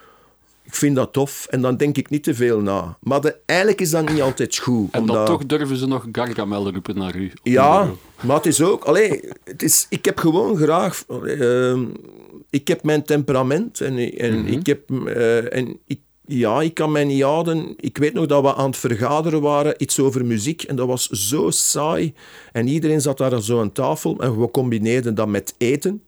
ik 0.68 0.74
vind 0.74 0.96
dat 0.96 1.12
tof 1.12 1.46
en 1.50 1.60
dan 1.60 1.76
denk 1.76 1.96
ik 1.96 2.10
niet 2.10 2.22
te 2.22 2.34
veel 2.34 2.60
na. 2.60 2.98
Maar 3.00 3.20
de, 3.20 3.36
eigenlijk 3.46 3.80
is 3.80 3.90
dat 3.90 4.08
niet 4.10 4.20
altijd 4.20 4.56
goed. 4.56 4.90
En 4.90 5.06
dan 5.06 5.24
toch 5.24 5.46
durven 5.46 5.76
ze 5.76 5.86
nog 5.86 6.06
Gargamel 6.12 6.72
roepen 6.72 6.98
naar 6.98 7.16
u. 7.16 7.32
ja, 7.42 7.90
maar 8.20 8.36
het 8.36 8.46
is 8.46 8.62
ook... 8.62 8.84
Allee, 8.84 9.20
het 9.44 9.62
is, 9.62 9.86
ik 9.88 10.04
heb 10.04 10.18
gewoon 10.18 10.56
graag... 10.56 11.04
ehm, 11.24 11.84
ik 12.50 12.68
heb 12.68 12.82
mijn 12.82 13.02
temperament 13.02 13.80
en, 13.80 13.98
en 14.18 14.46
ik 14.46 14.66
heb... 14.66 14.90
eh, 14.90 15.54
en 15.56 15.78
ik, 15.86 16.00
ja, 16.26 16.60
ik 16.60 16.74
kan 16.74 16.92
mij 16.92 17.04
niet 17.04 17.22
houden. 17.22 17.74
Ik 17.76 17.98
weet 17.98 18.12
nog 18.14 18.26
dat 18.26 18.42
we 18.42 18.54
aan 18.54 18.66
het 18.70 18.76
vergaderen 18.76 19.40
waren, 19.40 19.74
iets 19.78 20.00
over 20.00 20.24
muziek, 20.24 20.62
en 20.62 20.76
dat 20.76 20.86
was 20.86 21.08
zo 21.08 21.50
saai. 21.50 22.14
En 22.52 22.68
iedereen 22.68 23.00
zat 23.00 23.18
daar 23.18 23.34
aan 23.34 23.42
zo'n 23.42 23.72
tafel 23.72 24.20
en 24.20 24.40
we 24.40 24.50
combineerden 24.50 25.14
dat 25.14 25.28
met 25.28 25.54
eten. 25.58 26.04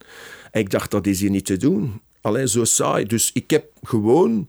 En 0.51 0.61
ik 0.61 0.71
dacht, 0.71 0.91
dat 0.91 1.07
is 1.07 1.21
hier 1.21 1.31
niet 1.31 1.45
te 1.47 1.57
doen. 1.57 2.01
Allee, 2.21 2.49
zo 2.49 2.65
saai. 2.65 3.05
Dus 3.05 3.31
ik 3.33 3.51
heb 3.51 3.65
gewoon... 3.83 4.47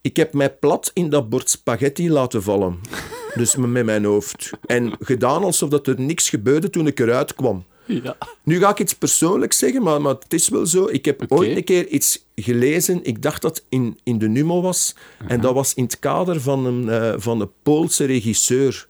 Ik 0.00 0.16
heb 0.16 0.32
mij 0.32 0.54
plat 0.54 0.90
in 0.94 1.10
dat 1.10 1.28
bord 1.28 1.50
spaghetti 1.50 2.10
laten 2.10 2.42
vallen. 2.42 2.78
Dus 3.34 3.56
met 3.56 3.84
mijn 3.84 4.04
hoofd. 4.04 4.50
En 4.66 4.92
gedaan 5.00 5.44
alsof 5.44 5.68
dat 5.68 5.86
er 5.86 6.00
niks 6.00 6.28
gebeurde 6.28 6.70
toen 6.70 6.86
ik 6.86 7.00
eruit 7.00 7.34
kwam. 7.34 7.64
Ja. 7.86 8.16
Nu 8.42 8.58
ga 8.58 8.70
ik 8.70 8.78
iets 8.78 8.94
persoonlijks 8.94 9.58
zeggen, 9.58 9.82
maar, 9.82 10.00
maar 10.00 10.14
het 10.14 10.32
is 10.32 10.48
wel 10.48 10.66
zo. 10.66 10.88
Ik 10.88 11.04
heb 11.04 11.24
ooit 11.28 11.56
een 11.56 11.64
keer 11.64 11.86
iets 11.86 12.24
gelezen, 12.36 13.04
ik 13.04 13.22
dacht 13.22 13.42
dat 13.42 13.64
in, 13.68 13.98
in 14.02 14.18
de 14.18 14.28
Numo 14.28 14.60
was, 14.60 14.94
en 15.26 15.40
dat 15.40 15.54
was 15.54 15.74
in 15.74 15.84
het 15.84 15.98
kader 15.98 16.40
van 16.40 16.66
een, 16.66 16.88
eh, 16.88 17.14
van 17.16 17.40
een 17.40 17.50
Poolse 17.62 18.04
regisseur. 18.04 18.86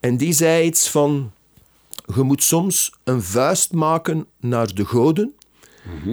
En 0.00 0.16
die 0.16 0.32
zei 0.32 0.64
iets 0.64 0.90
van, 0.90 1.32
je 2.14 2.22
moet 2.22 2.42
soms 2.42 2.92
een 3.04 3.22
vuist 3.22 3.72
maken 3.72 4.26
naar 4.40 4.74
de 4.74 4.84
goden, 4.84 5.34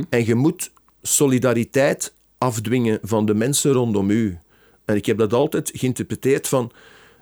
en 0.09 0.25
je 0.25 0.35
moet 0.35 0.71
solidariteit 1.07 2.13
afdwingen 2.37 2.99
van 3.01 3.25
de 3.25 3.33
mensen 3.33 3.71
rondom 3.71 4.09
u. 4.09 4.37
En 4.85 4.95
ik 4.95 5.05
heb 5.05 5.17
dat 5.17 5.33
altijd 5.33 5.71
geïnterpreteerd 5.75 6.47
van, 6.47 6.71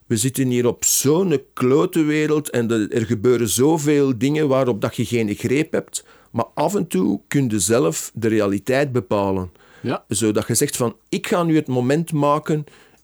we 0.07 0.17
zitten 0.17 0.47
hier 0.47 0.67
op 0.67 0.83
zo'n 0.85 1.41
klote 1.53 2.03
wereld 2.03 2.49
en 2.49 2.67
de- 2.67 2.87
er 2.89 3.05
gebeuren 3.05 3.49
zoveel 3.49 4.17
dingen 4.17 4.47
waarop 4.47 4.81
dat 4.81 4.95
je 4.95 5.05
geen 5.05 5.35
greep 5.35 5.71
hebt. 5.71 6.05
Maar 6.31 6.45
af 6.53 6.75
en 6.75 6.87
toe 6.87 7.19
kun 7.27 7.49
je 7.49 7.59
zelf 7.59 8.11
de 8.13 8.27
realiteit 8.27 8.91
bepalen. 8.91 9.51
Ja. 9.81 10.03
Zodat 10.07 10.47
je 10.47 10.55
zegt 10.55 10.75
van, 10.77 10.95
ik 11.09 11.27
ga 11.27 11.43
nu 11.43 11.55
het 11.55 11.67
moment 11.67 12.11
maken, 12.13 12.63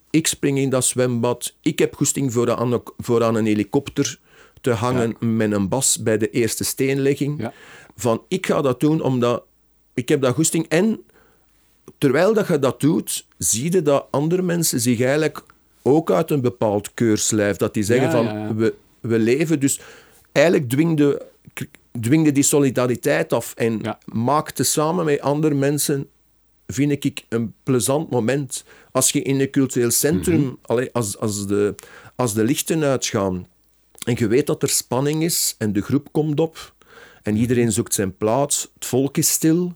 ik 0.09 0.27
spring 0.27 0.57
in 0.57 0.69
dat 0.69 0.85
zwembad, 0.85 1.55
ik 1.61 1.79
heb 1.79 1.95
goesting 1.95 2.33
voor 2.33 2.55
aan, 2.55 2.81
voor 2.97 3.23
aan 3.23 3.35
een 3.35 3.45
helikopter 3.45 4.19
te 4.61 4.71
hangen 4.71 5.15
met 5.19 5.51
een 5.51 5.69
bas 5.69 6.01
bij 6.03 6.17
de 6.17 6.29
eerste 6.29 6.63
steenlegging. 6.63 7.39
Ja. 7.41 7.53
Van, 7.95 8.21
ik 8.27 8.45
ga 8.45 8.61
dat 8.61 8.79
doen 8.79 9.01
omdat 9.01 9.43
ik 9.99 10.09
heb 10.09 10.21
dat 10.21 10.33
goesting. 10.35 10.65
En 10.67 10.99
terwijl 11.97 12.33
dat 12.33 12.47
je 12.47 12.59
dat 12.59 12.79
doet, 12.79 13.25
zie 13.37 13.71
je 13.71 13.81
dat 13.81 14.05
andere 14.11 14.41
mensen 14.41 14.79
zich 14.79 15.01
eigenlijk 15.01 15.43
ook 15.81 16.11
uit 16.11 16.31
een 16.31 16.41
bepaald 16.41 16.93
keurslijf, 16.93 17.57
dat 17.57 17.73
die 17.73 17.83
zeggen 17.83 18.05
Ja, 18.07 18.11
van, 18.11 18.25
ja. 18.25 18.53
We, 18.55 18.73
we 18.99 19.19
leven 19.19 19.59
dus... 19.59 19.79
Eigenlijk 20.31 20.69
dwingde, 20.69 21.25
dwingde 22.01 22.31
die 22.31 22.43
solidariteit 22.43 23.33
af 23.33 23.53
en 23.57 23.79
Ja. 23.81 23.97
maakte 24.05 24.63
samen 24.63 25.05
met 25.05 25.19
andere 25.21 25.53
mensen 25.53 26.07
vind 26.67 27.05
ik 27.05 27.25
een 27.29 27.53
plezant 27.63 28.09
moment. 28.09 28.63
Als 28.91 29.11
je 29.11 29.21
in 29.21 29.39
een 29.39 29.49
cultureel 29.49 29.91
centrum, 29.91 30.41
Mhm. 30.41 30.53
allee, 30.61 30.89
als, 30.93 31.17
als, 31.17 31.47
de, 31.47 31.75
als 32.15 32.33
de 32.33 32.43
lichten 32.43 32.83
uitgaan 32.83 33.47
en 34.03 34.15
je 34.17 34.27
weet 34.27 34.47
dat 34.47 34.63
er 34.63 34.69
spanning 34.69 35.23
is 35.23 35.55
en 35.57 35.73
de 35.73 35.81
groep 35.81 36.07
komt 36.11 36.39
op 36.39 36.73
en 37.23 37.35
iedereen 37.37 37.71
zoekt 37.71 37.93
zijn 37.93 38.17
plaats, 38.17 38.69
het 38.73 38.85
volk 38.85 39.17
is 39.17 39.29
stil. 39.31 39.73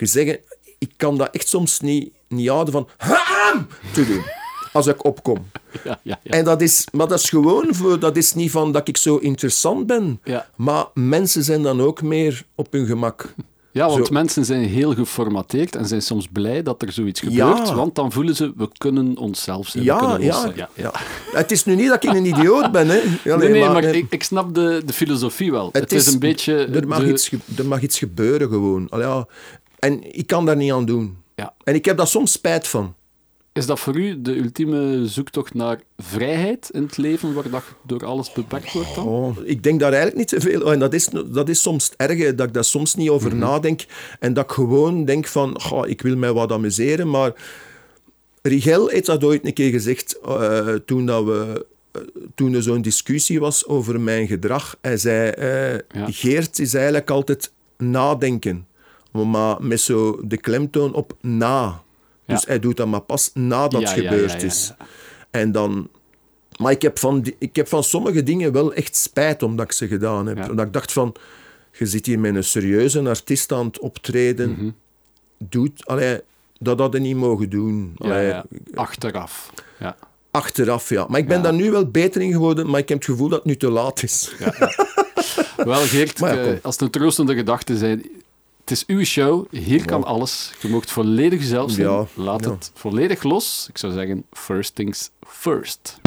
Ik 0.00 0.06
zeggen, 0.06 0.38
ik 0.78 0.90
kan 0.96 1.16
dat 1.18 1.28
echt 1.32 1.48
soms 1.48 1.80
niet, 1.80 2.10
niet 2.28 2.48
houden 2.48 2.72
van 2.72 2.88
"Haam!" 2.96 3.66
te 3.92 4.06
doen 4.06 4.22
als 4.72 4.86
ik 4.86 5.04
opkom. 5.04 5.36
Ja, 5.84 6.00
ja, 6.02 6.18
ja. 6.22 6.30
En 6.30 6.44
dat 6.44 6.60
is, 6.60 6.86
maar 6.92 7.08
dat 7.08 7.18
is 7.18 7.28
gewoon 7.28 7.74
voor, 7.74 7.98
dat 7.98 8.16
is 8.16 8.34
niet 8.34 8.50
van 8.50 8.72
dat 8.72 8.88
ik 8.88 8.96
zo 8.96 9.16
interessant 9.16 9.86
ben. 9.86 10.20
Maar 10.56 10.84
mensen 10.94 11.44
zijn 11.44 11.62
dan 11.62 11.80
ook 11.80 12.02
meer 12.02 12.44
op 12.54 12.72
hun 12.72 12.86
gemak. 12.86 13.24
Ja, 13.72 13.88
want 13.88 14.06
Zo. 14.06 14.12
mensen 14.12 14.44
zijn 14.44 14.64
heel 14.64 14.94
geformateerd 14.94 15.76
en 15.76 15.86
zijn 15.86 16.02
soms 16.02 16.28
blij 16.32 16.62
dat 16.62 16.82
er 16.82 16.92
zoiets 16.92 17.20
gebeurt, 17.20 17.68
Ja. 17.68 17.74
want 17.74 17.94
dan 17.94 18.12
voelen 18.12 18.36
ze, 18.36 18.52
we 18.56 18.68
kunnen 18.78 19.16
onszelf 19.16 19.68
zijn, 19.68 19.84
Ja, 19.84 20.16
ja, 20.20 20.40
zijn. 20.40 20.68
ja, 20.74 20.92
Het 21.32 21.50
is 21.50 21.64
nu 21.64 21.74
niet 21.74 21.88
dat 21.88 22.04
ik 22.04 22.12
een 22.14 22.24
idioot 22.24 22.72
ben. 22.72 22.88
Hè. 22.88 22.98
Allee, 23.32 23.48
Nee, 23.48 23.60
nee, 23.60 23.70
maar 23.70 23.84
eh, 23.84 23.94
ik, 23.94 24.06
ik 24.10 24.22
snap 24.22 24.54
de, 24.54 24.82
de 24.86 24.92
filosofie 24.92 25.50
wel. 25.50 25.68
Het, 25.72 25.92
is, 25.92 26.06
een 26.06 26.18
beetje... 26.18 26.54
Er 26.54 26.88
mag, 26.88 26.98
de- 26.98 27.08
iets, 27.12 27.28
ge- 27.28 27.38
er 27.56 27.66
mag 27.66 27.82
iets 27.82 27.98
gebeuren 27.98 28.48
gewoon. 28.48 28.88
Allee, 28.88 29.06
ja. 29.06 29.26
En 29.80 30.16
ik 30.16 30.26
kan 30.26 30.46
daar 30.46 30.56
niet 30.56 30.72
aan 30.72 30.84
doen. 30.84 31.16
Ja. 31.34 31.54
En 31.64 31.74
ik 31.74 31.84
heb 31.84 31.96
daar 31.96 32.06
soms 32.06 32.32
spijt 32.32 32.68
van. 32.68 32.94
Is 33.52 33.66
dat 33.66 33.80
voor 33.80 33.96
u 33.96 34.22
de 34.22 34.36
ultieme 34.38 35.06
zoektocht 35.06 35.54
naar 35.54 35.80
vrijheid 35.98 36.70
in 36.72 36.82
het 36.82 36.96
leven, 36.96 37.34
waar 37.34 37.50
dat 37.50 37.62
door 37.86 38.04
alles 38.06 38.32
beperkt 38.32 38.72
wordt 38.72 38.94
dan? 38.94 39.06
Oh, 39.06 39.36
ik 39.44 39.62
denk 39.62 39.80
daar 39.80 39.92
eigenlijk 39.92 40.18
niet 40.18 40.28
te 40.28 40.48
veel 40.48 40.62
oh, 40.62 40.72
En 40.72 40.78
dat 40.78 40.94
is, 40.94 41.08
dat 41.26 41.48
is 41.48 41.62
soms 41.62 41.84
het 41.84 41.94
erge, 41.96 42.34
dat 42.34 42.46
ik 42.46 42.54
daar 42.54 42.64
soms 42.64 42.94
niet 42.94 43.08
over 43.08 43.30
Mhm. 43.30 43.38
nadenk. 43.38 43.84
En 44.20 44.32
dat 44.34 44.44
ik 44.44 44.50
gewoon 44.50 45.04
denk 45.04 45.26
van, 45.26 45.60
goh, 45.60 45.88
ik 45.88 46.02
wil 46.02 46.16
mij 46.16 46.32
wat 46.32 46.52
amuseren. 46.52 47.10
Maar 47.10 47.32
Rigel 48.42 48.88
heeft 48.88 49.06
dat 49.06 49.24
ooit 49.24 49.44
een 49.46 49.52
keer 49.52 49.70
gezegd 49.70 50.18
eh, 50.24 50.74
toen, 50.74 51.06
dat 51.06 51.24
we, 51.24 51.66
eh, 51.92 52.00
toen 52.34 52.54
er 52.54 52.62
zo'n 52.62 52.82
discussie 52.82 53.40
was 53.40 53.66
over 53.66 54.00
mijn 54.00 54.26
gedrag. 54.26 54.76
Hij 54.80 54.96
zei, 54.96 55.32
Ja. 55.92 56.06
Geert 56.10 56.58
is 56.58 56.74
eigenlijk 56.74 57.10
altijd 57.10 57.52
nadenken. 57.76 58.66
Maar 59.10 59.56
met 59.62 59.80
zo 59.80 60.20
de 60.24 60.36
klemtoon 60.36 60.94
op 60.94 61.16
na. 61.20 61.82
Dus 62.26 62.44
hij 62.46 62.58
doet 62.58 62.76
dat 62.76 62.86
maar 62.86 63.00
pas 63.00 63.30
nadat 63.34 63.80
het 63.80 63.90
gebeurd 63.90 64.42
is. 64.42 64.72
En 65.30 65.52
dan... 65.52 65.88
Maar 66.56 66.72
ik 66.72 66.82
heb, 66.82 66.98
van 66.98 67.20
die- 67.20 67.36
ik 67.38 67.56
heb 67.56 67.68
van 67.68 67.84
sommige 67.84 68.22
dingen 68.22 68.52
wel 68.52 68.72
echt 68.74 68.96
spijt 68.96 69.42
omdat 69.42 69.64
ik 69.66 69.72
ze 69.72 69.86
gedaan 69.88 70.26
heb. 70.26 70.36
Ja. 70.36 70.48
Omdat 70.48 70.66
ik 70.66 70.72
dacht 70.72 70.92
van... 70.92 71.14
Je 71.78 71.86
zit 71.86 72.06
hier 72.06 72.18
met 72.18 72.34
een 72.34 72.44
serieuze 72.44 73.08
artiest 73.08 73.52
aan 73.52 73.66
het 73.66 73.78
optreden. 73.78 74.50
Mhm. 74.50 74.70
Doet... 75.38 75.86
Allee, 75.86 76.20
dat 76.58 76.78
hadden 76.78 77.02
niet 77.02 77.16
mogen 77.16 77.50
doen. 77.50 77.92
Allee, 77.96 78.26
ja. 78.26 78.44
Achteraf. 78.74 79.52
Ja. 79.78 79.96
Achteraf, 80.30 80.88
ja. 80.88 81.06
Maar 81.08 81.20
ik 81.20 81.28
ben 81.28 81.42
daar 81.42 81.54
nu 81.54 81.70
wel 81.70 81.86
beter 81.86 82.20
in 82.22 82.32
geworden, 82.32 82.70
maar 82.70 82.80
ik 82.80 82.88
heb 82.88 82.98
het 82.98 83.06
gevoel 83.06 83.28
dat 83.28 83.38
het 83.38 83.46
nu 83.46 83.56
te 83.56 83.70
laat 83.70 84.02
is. 84.02 84.32
Wel, 85.56 85.74
Geert, 85.80 86.22
eh, 86.22 86.46
als 86.62 86.74
het 86.74 86.80
een 86.82 86.90
troostende 86.90 87.34
gedachte 87.34 87.76
zijn, 87.76 88.04
het 88.70 88.78
is 88.78 88.86
uw 88.86 89.04
show, 89.04 89.46
hier 89.50 89.84
kan 89.84 90.04
alles. 90.04 90.52
Je 90.60 90.68
mocht 90.68 90.90
volledig 90.90 91.42
zelf 91.42 91.70
zijn. 91.70 91.88
Ja, 91.88 92.06
Laat 92.14 92.44
ja. 92.44 92.50
het 92.50 92.70
volledig 92.74 93.22
los. 93.22 93.66
Ik 93.68 93.78
zou 93.78 93.92
zeggen, 93.92 94.24
first 94.32 94.74
things 94.74 95.10
first. 95.20 96.00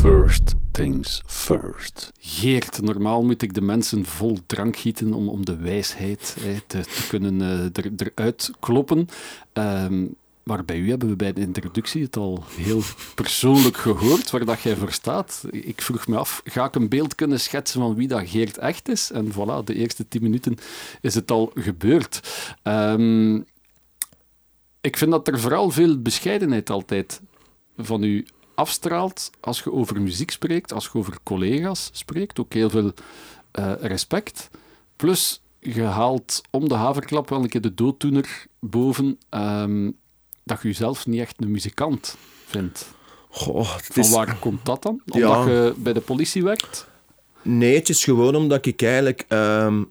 First 0.00 0.54
things 0.70 1.22
first. 1.26 2.12
Geert, 2.20 2.82
normaal 2.82 3.24
moet 3.24 3.42
ik 3.42 3.54
de 3.54 3.60
mensen 3.60 4.04
vol 4.04 4.38
drank 4.46 4.76
gieten 4.76 5.12
om, 5.12 5.28
om 5.28 5.44
de 5.44 5.56
wijsheid 5.56 6.36
te, 6.66 6.80
te 6.80 7.06
kunnen 7.08 7.40
eh, 7.40 7.84
er, 7.84 7.92
eruit 7.96 8.50
kloppen. 8.60 9.08
Ehm, 9.52 10.04
maar 10.44 10.64
bij 10.64 10.78
u 10.78 10.88
hebben 10.88 11.08
we 11.08 11.16
bij 11.16 11.32
de 11.32 11.40
introductie 11.40 12.02
het 12.02 12.16
al 12.16 12.44
heel 12.48 12.82
persoonlijk 13.14 13.76
gehoord, 13.76 14.30
waar 14.30 14.44
dat 14.44 14.60
jij 14.60 14.76
voor 14.76 14.92
staat. 14.92 15.44
Ik 15.50 15.82
vroeg 15.82 16.06
me 16.06 16.16
af, 16.16 16.40
ga 16.44 16.64
ik 16.64 16.74
een 16.74 16.88
beeld 16.88 17.14
kunnen 17.14 17.40
schetsen 17.40 17.80
van 17.80 17.94
wie 17.94 18.08
dat 18.08 18.28
Geert 18.28 18.58
echt 18.58 18.88
is? 18.88 19.10
En 19.10 19.32
voilà, 19.32 19.64
de 19.64 19.74
eerste 19.74 20.08
tien 20.08 20.22
minuten 20.22 20.56
is 21.00 21.14
het 21.14 21.30
al 21.30 21.52
gebeurd. 21.54 22.20
Ehm, 22.62 23.36
ik 24.80 24.96
vind 24.96 25.10
dat 25.10 25.28
er 25.28 25.40
vooral 25.40 25.70
veel 25.70 26.02
bescheidenheid 26.02 26.70
altijd 26.70 27.20
van 27.76 28.02
u 28.02 28.26
afstraalt 28.54 29.30
als 29.40 29.62
je 29.62 29.72
over 29.72 30.00
muziek 30.00 30.30
spreekt, 30.30 30.72
als 30.72 30.84
je 30.84 30.98
over 30.98 31.18
collega's 31.22 31.90
spreekt. 31.92 32.40
Ook 32.40 32.52
heel 32.52 32.70
veel 32.70 32.92
eh, 33.50 33.72
respect. 33.80 34.50
Plus, 34.96 35.42
je 35.58 35.82
haalt 35.82 36.40
om 36.50 36.68
de 36.68 36.74
haverklap 36.74 37.28
wel 37.28 37.42
een 37.42 37.48
keer 37.48 37.60
de 37.60 37.74
dooddoener 37.74 38.46
boven 38.60 39.18
ehm, 39.28 39.90
dat 40.44 40.62
je 40.62 40.68
jezelf 40.68 41.06
niet 41.06 41.20
echt 41.20 41.34
een 41.42 41.50
muzikant 41.50 42.16
vindt. 42.46 42.94
Goh, 43.28 43.76
Van 43.78 44.02
is... 44.02 44.10
waar 44.10 44.36
komt 44.38 44.64
dat 44.64 44.82
dan? 44.82 45.02
Omdat 45.12 45.30
Ja. 45.30 45.46
je 45.48 45.74
bij 45.76 45.92
de 45.92 46.00
politie 46.00 46.42
werkt? 46.42 46.88
Nee, 47.42 47.74
het 47.74 47.88
is 47.88 48.04
gewoon 48.04 48.34
omdat 48.34 48.66
ik 48.66 48.82
eigenlijk... 48.82 49.24
ehm, 49.28 49.82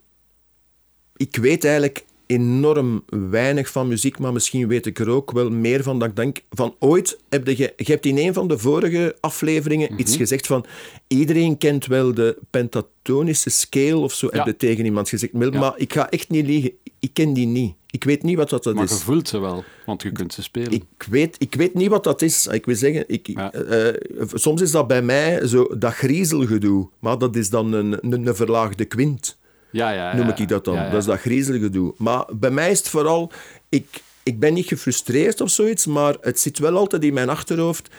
ik 1.15 1.35
weet 1.35 1.63
eigenlijk 1.63 2.03
enorm 2.25 3.03
weinig 3.29 3.69
van 3.71 3.87
muziek, 3.87 4.19
maar 4.19 4.33
misschien 4.33 4.67
weet 4.67 4.85
ik 4.85 4.99
er 4.99 5.09
ook 5.09 5.31
wel 5.31 5.49
meer 5.49 5.83
van 5.83 5.99
dat 5.99 6.09
ik 6.09 6.15
denk... 6.15 6.41
Van 6.49 6.75
ooit 6.79 7.19
heb 7.29 7.47
je... 7.47 7.73
Je 7.77 7.91
hebt 7.91 8.05
in 8.05 8.17
een 8.17 8.33
van 8.33 8.47
de 8.47 8.57
vorige 8.57 9.15
afleveringen 9.19 9.99
iets 9.99 10.15
gezegd 10.15 10.47
van... 10.47 10.65
Iedereen 11.07 11.57
kent 11.57 11.85
wel 11.85 12.13
de 12.13 12.37
pentatonische 12.49 13.49
scale 13.49 13.95
of 13.97 14.13
zo, 14.13 14.27
heb 14.31 14.45
je 14.45 14.57
tegen 14.57 14.85
iemand 14.85 15.09
gezegd. 15.09 15.33
Maar, 15.33 15.51
Ja. 15.53 15.59
maar 15.59 15.73
ik 15.77 15.93
ga 15.93 16.09
echt 16.09 16.29
niet 16.29 16.45
liegen. 16.45 16.71
Ik 17.01 17.13
ken 17.13 17.33
die 17.33 17.45
niet. 17.47 17.73
Ik 17.89 18.03
weet 18.03 18.23
niet 18.23 18.37
wat 18.37 18.49
dat, 18.49 18.63
dat 18.63 18.75
Maar 18.75 18.83
is. 18.83 18.89
je 18.89 18.95
voelt 18.97 19.27
ze 19.27 19.39
wel, 19.39 19.63
want 19.85 20.01
je 20.01 20.11
kunt 20.11 20.33
ze 20.33 20.43
spelen. 20.43 20.71
Ik 20.71 20.83
weet, 21.09 21.35
ik 21.39 21.55
weet 21.55 21.73
niet 21.73 21.89
wat 21.89 22.03
dat 22.03 22.21
is. 22.21 22.47
Ik 22.47 22.65
wil 22.65 22.75
zeggen, 22.75 23.03
ik, 23.07 23.27
Ja. 23.27 23.51
eh, 23.53 23.93
soms 24.33 24.61
is 24.61 24.71
dat 24.71 24.87
bij 24.87 25.01
mij 25.01 25.47
zo 25.47 25.77
dat 25.77 25.93
griezelgedoe. 25.93 26.89
Maar 26.99 27.17
dat 27.17 27.35
is 27.35 27.49
dan 27.49 27.73
een, 27.73 27.97
een, 28.13 28.27
een 28.27 28.35
verlaagde 28.35 28.85
kwint, 28.85 29.37
ja, 29.71 29.91
ja, 29.91 30.11
ja, 30.11 30.17
noem 30.17 30.29
ik 30.35 30.47
dat 30.47 30.65
dan. 30.65 30.75
Dat 30.75 30.93
is 30.93 31.05
dat 31.05 31.19
griezelgedoe. 31.19 31.93
Maar 31.97 32.25
bij 32.35 32.51
mij 32.51 32.71
is 32.71 32.77
het 32.77 32.87
vooral... 32.89 33.31
Ik, 33.69 34.01
ik 34.23 34.39
ben 34.39 34.53
niet 34.53 34.65
gefrustreerd 34.67 35.41
of 35.41 35.49
zoiets, 35.49 35.85
maar 35.85 36.15
het 36.21 36.39
zit 36.39 36.59
wel 36.59 36.75
altijd 36.77 37.03
in 37.03 37.13
mijn 37.13 37.29
achterhoofd. 37.29 37.89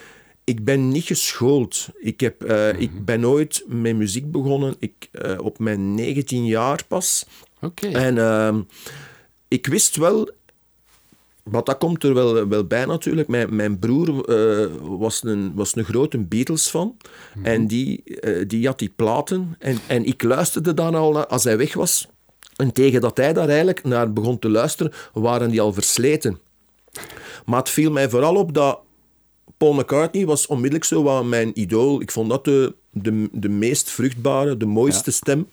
Ik 0.44 0.64
ben 0.64 0.88
niet 0.88 1.04
geschoold. 1.04 1.88
Ik, 2.00 2.20
heb, 2.20 2.42
eh, 2.42 2.56
Mhm. 2.72 2.80
ik 2.82 3.04
ben 3.04 3.24
ooit 3.24 3.64
met 3.66 3.96
muziek 3.96 4.30
begonnen 4.30 4.74
ik, 4.78 5.08
eh, 5.12 5.38
op 5.40 5.58
mijn 5.58 5.94
19 5.94 6.46
jaar 6.46 6.84
pas. 6.88 7.26
Oké. 7.62 7.86
En 7.86 8.18
ehm, 8.18 8.60
ik 9.48 9.66
wist 9.66 9.96
wel, 9.96 10.30
want 11.42 11.66
dat 11.66 11.78
komt 11.78 12.04
er 12.04 12.14
wel, 12.14 12.48
wel 12.48 12.64
bij 12.64 12.84
natuurlijk. 12.84 13.28
Mijn, 13.28 13.56
mijn 13.56 13.78
broer 13.78 14.24
eh, 14.24 14.66
was, 14.80 15.22
een, 15.24 15.52
was 15.54 15.76
een 15.76 15.84
grote 15.84 16.18
Beatles-fan. 16.18 16.96
En 17.42 17.66
die, 17.66 18.04
eh, 18.04 18.48
die 18.48 18.66
had 18.66 18.78
die 18.78 18.92
platen. 18.96 19.56
En, 19.58 19.78
en 19.86 20.04
ik 20.04 20.22
luisterde 20.22 20.74
dan 20.74 20.94
al 20.94 21.12
naar, 21.12 21.26
als 21.26 21.44
hij 21.44 21.56
weg 21.56 21.74
was. 21.74 22.08
En 22.56 22.72
tegen 22.72 23.00
dat 23.00 23.16
hij 23.16 23.32
daar 23.32 23.48
eigenlijk 23.48 23.84
naar 23.84 24.12
begon 24.12 24.38
te 24.38 24.48
luisteren, 24.48 24.92
waren 25.12 25.50
die 25.50 25.60
al 25.60 25.72
versleten. 25.72 26.38
Maar 27.44 27.58
het 27.58 27.70
viel 27.70 27.90
mij 27.90 28.08
vooral 28.08 28.36
op 28.36 28.54
dat 28.54 28.80
Paul 29.62 29.74
McCartney 29.74 30.26
was 30.26 30.46
onmiddellijk 30.46 30.84
zo 30.84 31.02
wat 31.02 31.24
mijn 31.24 31.50
idool. 31.60 32.00
Ik 32.00 32.10
vond 32.10 32.28
dat 32.30 32.44
de, 32.44 32.74
de, 32.90 33.28
de 33.32 33.48
meest 33.48 33.90
vruchtbare, 33.90 34.56
de 34.56 34.66
mooiste 34.66 35.10
stem. 35.10 35.48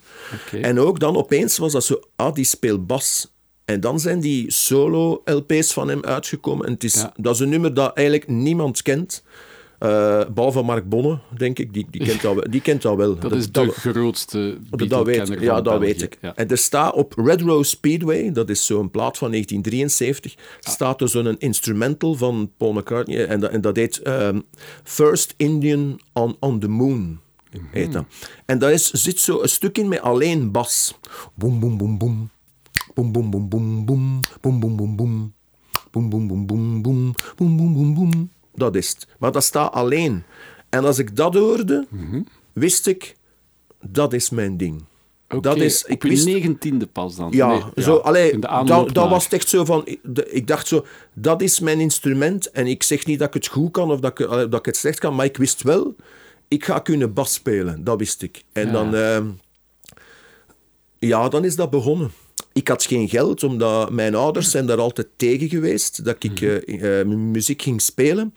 En 0.62 0.80
ook 0.80 1.00
dan 1.00 1.18
opeens 1.18 1.58
was 1.58 1.72
dat 1.72 1.84
zo, 1.84 2.00
ah, 2.16 2.34
die 2.34 2.46
speelt 2.46 2.88
bas. 2.88 3.32
En 3.66 3.80
dan 3.80 4.00
zijn 4.00 4.20
die 4.20 4.52
solo-LP's 4.52 5.74
van 5.74 5.88
hem 5.88 6.04
uitgekomen. 6.04 6.66
En 6.66 6.74
het 6.74 6.84
is, 6.84 6.94
Ja. 6.94 7.14
dat 7.18 7.34
is 7.34 7.40
een 7.40 7.50
nummer 7.50 7.74
dat 7.74 7.94
eigenlijk 7.94 8.28
niemand 8.28 8.82
kent. 8.82 9.24
Uh, 9.80 10.22
behalve 10.34 10.62
Mark 10.62 10.90
Bonne, 10.90 11.20
denk 11.38 11.60
ik, 11.60 11.74
die, 11.74 11.88
die, 11.90 12.06
kent, 12.06 12.22
dat 12.22 12.36
wel, 12.36 12.44
die 12.50 12.62
kent 12.62 12.82
dat 12.82 12.96
wel. 12.96 13.20
Dat, 13.20 13.32
is 13.32 13.52
de 13.52 13.72
grootste 13.72 14.58
dat 14.70 15.06
weet, 15.06 15.36
Ja, 15.40 15.62
dat 15.62 15.80
weet 15.80 16.02
ik. 16.02 16.18
Ja. 16.22 16.36
En 16.36 16.48
er 16.48 16.58
staat 16.58 16.94
op 16.94 17.14
Red 17.16 17.42
Rose 17.42 17.70
Speedway, 17.70 18.32
dat 18.32 18.50
is 18.50 18.66
zo'n 18.66 18.92
plaat 18.92 19.18
van 19.18 19.32
1973, 19.32 20.36
ah. 20.36 20.72
staat 20.72 21.02
er 21.02 21.10
zo'n 21.10 21.38
instrumental 21.38 22.16
van 22.16 22.52
Paul 22.58 22.74
McCartney, 22.74 23.26
en 23.26 23.40
dat, 23.40 23.52
en 23.52 23.62
dat 23.62 23.76
heet 23.76 24.08
um, 24.08 24.44
First 24.84 25.34
Indian 25.38 26.00
on, 26.14 26.36
on 26.40 26.60
the 26.60 26.68
Moon. 26.68 27.20
Heet 27.72 27.92
dat. 27.92 28.06
En 28.46 28.60
daar 28.60 28.72
is, 28.72 28.92
zit 28.92 29.20
zo 29.20 29.42
een 29.42 29.50
stuk 29.50 29.78
in 29.78 29.88
met 29.88 30.02
alleen 30.02 30.52
bas. 30.52 31.00
Boom, 31.34 31.60
boom, 31.60 31.78
boom, 31.78 31.98
boom. 31.98 32.30
Boom, 32.94 33.12
boom, 33.12 33.30
boom, 33.30 33.50
boom, 33.50 33.86
boom. 33.86 34.20
Boom, 34.42 34.60
boom, 34.60 34.76
boom, 34.76 34.96
boom. 34.96 35.34
Boom, 35.92 36.10
boom, 36.10 36.28
boom, 36.28 36.46
boom, 36.46 36.82
boom. 36.82 37.14
Boom, 37.36 37.58
boom, 37.58 37.74
boom, 37.74 37.94
boom. 37.94 38.30
Dat 38.54 38.76
is 38.76 38.90
het. 38.90 39.08
Maar 39.20 39.32
dat 39.32 39.44
staat 39.44 39.74
alleen. 39.74 40.24
En 40.70 40.86
als 40.86 41.00
ik 41.00 41.16
dat 41.16 41.34
hoorde, 41.34 41.88
wist 42.54 42.88
ik, 42.88 43.16
dat 43.82 44.14
is 44.14 44.30
mijn 44.30 44.58
ding. 44.58 44.84
Okay, 45.28 45.40
dat 45.40 45.58
is, 45.58 45.84
ik 45.84 46.04
op 46.04 46.10
wist, 46.10 46.26
negentiende 46.26 46.88
pas 46.88 47.16
dan? 47.16 47.32
Ja, 47.32 47.48
nee, 47.48 47.86
zo, 47.86 47.94
ja, 47.94 48.00
allee, 48.00 48.40
dat, 48.40 48.94
dat 48.94 49.10
was 49.10 49.28
echt 49.28 49.50
zo 49.50 49.66
van... 49.66 49.88
Ik 50.26 50.48
dacht 50.48 50.68
zo, 50.68 50.86
dat 51.14 51.42
is 51.42 51.60
mijn 51.60 51.80
instrument. 51.80 52.52
En 52.52 52.68
ik 52.68 52.84
zeg 52.84 53.06
niet 53.06 53.20
dat 53.20 53.28
ik 53.28 53.34
het 53.34 53.48
goed 53.48 53.72
kan 53.72 53.92
of 53.92 54.00
dat 54.00 54.20
ik, 54.20 54.28
dat 54.30 54.54
ik 54.54 54.66
het 54.66 54.78
slecht 54.78 55.00
kan, 55.00 55.16
maar 55.16 55.26
ik 55.26 55.38
wist 55.38 55.64
wel, 55.64 55.96
ik 56.48 56.66
ga 56.66 56.80
kunnen 56.80 57.14
bas 57.14 57.34
spelen. 57.34 57.84
Dat 57.84 57.98
wist 57.98 58.22
ik. 58.22 58.44
En 58.52 58.66
ja. 58.66 58.72
dan... 58.72 58.96
Uh, 58.96 59.20
ja, 61.00 61.30
dan 61.30 61.46
is 61.46 61.56
dat 61.56 61.70
begonnen. 61.70 62.12
Ik 62.54 62.68
had 62.68 62.84
geen 62.84 63.10
geld, 63.10 63.44
omdat 63.44 63.90
mijn 63.92 64.16
ouders 64.16 64.52
zijn 64.52 64.66
daar 64.66 64.80
altijd 64.80 65.08
tegen 65.16 65.50
geweest, 65.50 66.06
dat 66.06 66.24
ik 66.24 66.42
uh, 66.42 66.62
uh, 66.66 67.06
muziek 67.06 67.62
ging 67.62 67.82
spelen. 67.82 68.34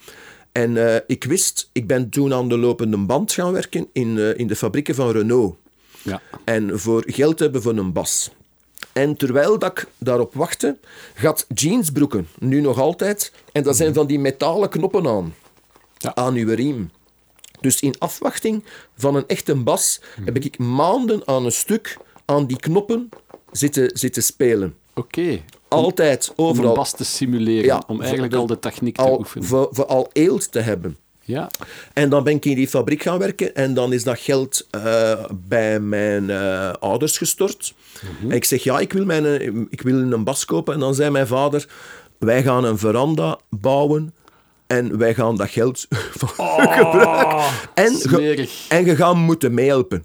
En 0.53 0.71
uh, 0.71 0.97
ik 1.07 1.25
wist, 1.25 1.69
ik 1.73 1.87
ben 1.87 2.09
toen 2.09 2.35
aan 2.35 2.49
de 2.49 2.59
lopende 2.59 2.97
band 2.97 3.33
gaan 3.33 3.53
werken 3.53 3.89
in, 3.93 4.37
in 4.37 4.47
de 4.47 4.57
fabrieken 4.57 4.95
van 4.95 5.11
Renault. 5.11 5.57
Ja. 6.03 6.21
En 6.45 6.81
voor 6.81 7.05
geld 7.07 7.39
hebben 7.39 7.63
voor 7.63 7.77
een 7.77 7.93
bas. 7.93 8.31
En 8.93 9.17
terwijl 9.17 9.59
dat 9.59 9.71
ik 9.71 9.87
daarop 9.99 10.35
wachtte, 10.35 10.77
gaat 11.15 11.47
jeansbroeken, 11.55 12.29
nu 12.39 12.61
nog 12.61 12.79
altijd, 12.79 13.33
en 13.53 13.63
dat 13.63 13.77
zijn 13.77 13.89
mhm. 13.89 13.99
van 13.99 14.07
die 14.07 14.19
metalen 14.19 14.69
knoppen 14.69 15.07
aan, 15.07 15.35
ja. 15.99 16.15
aan 16.15 16.35
uw 16.35 16.55
riem. 16.55 16.91
Dus 17.61 17.81
in 17.81 17.95
afwachting 17.99 18.65
van 18.97 19.17
een 19.17 19.27
echte 19.27 19.55
bas 19.55 20.01
mhm. 20.17 20.25
heb 20.25 20.37
ik 20.37 20.59
maanden 20.59 21.27
aan 21.27 21.45
een 21.45 21.53
stuk 21.53 21.97
aan 22.25 22.47
die 22.47 22.57
knoppen 22.57 23.09
zitten, 23.53 23.91
zitten 23.95 24.23
spelen. 24.23 24.75
Oké. 24.95 25.41
Altijd, 25.69 26.33
overal. 26.37 26.71
Om 26.71 26.77
bas 26.77 26.93
te 26.93 27.05
simuleren, 27.05 27.65
ja, 27.65 27.83
om 27.87 28.01
eigenlijk 28.01 28.35
al 28.35 28.47
de 28.47 28.59
techniek 28.59 28.97
te 28.97 29.19
oefenen. 29.19 29.49
Voor, 29.49 29.69
voor 29.71 29.87
al 29.87 30.11
eelt 30.13 30.53
te 30.53 30.61
hebben. 30.61 30.97
Ja. 31.25 31.51
En 31.93 32.09
dan 32.09 32.25
ben 32.25 32.35
ik 32.35 32.45
in 32.45 32.55
die 32.55 32.69
fabriek 32.69 33.03
gaan 33.03 33.19
werken 33.19 33.55
en 33.55 33.75
dan 33.75 33.93
is 33.93 34.05
dat 34.05 34.19
geld 34.19 34.67
uh, 34.77 35.25
bij 35.49 35.81
mijn 35.81 36.29
uh, 36.29 36.73
ouders 36.73 37.19
gestort. 37.19 37.75
Mm 38.23 38.31
En 38.31 38.37
ik 38.37 38.45
zeg, 38.45 38.63
ja, 38.63 38.79
ik 38.79 38.93
wil, 38.93 39.05
mijn, 39.05 39.27
eh, 39.27 39.47
ik 39.71 39.83
wil 39.83 39.95
een 39.95 40.25
bas 40.25 40.45
kopen. 40.45 40.75
En 40.75 40.81
dan 40.81 40.95
zei 40.95 41.11
mijn 41.11 41.27
vader, 41.27 41.69
wij 42.19 42.43
gaan 42.43 42.65
een 42.65 42.79
veranda 42.79 43.39
bouwen 43.49 44.15
en 44.67 44.99
wij 44.99 45.15
gaan 45.15 45.37
dat 45.37 45.51
geld 45.51 45.87
oh, 46.37 46.77
gebruiken. 46.77 47.45
En, 47.75 47.95
ge, 47.95 48.49
en 48.69 48.85
je 48.85 48.97
gaat 48.97 49.17
moeten 49.17 49.55
meehelpen. 49.55 50.05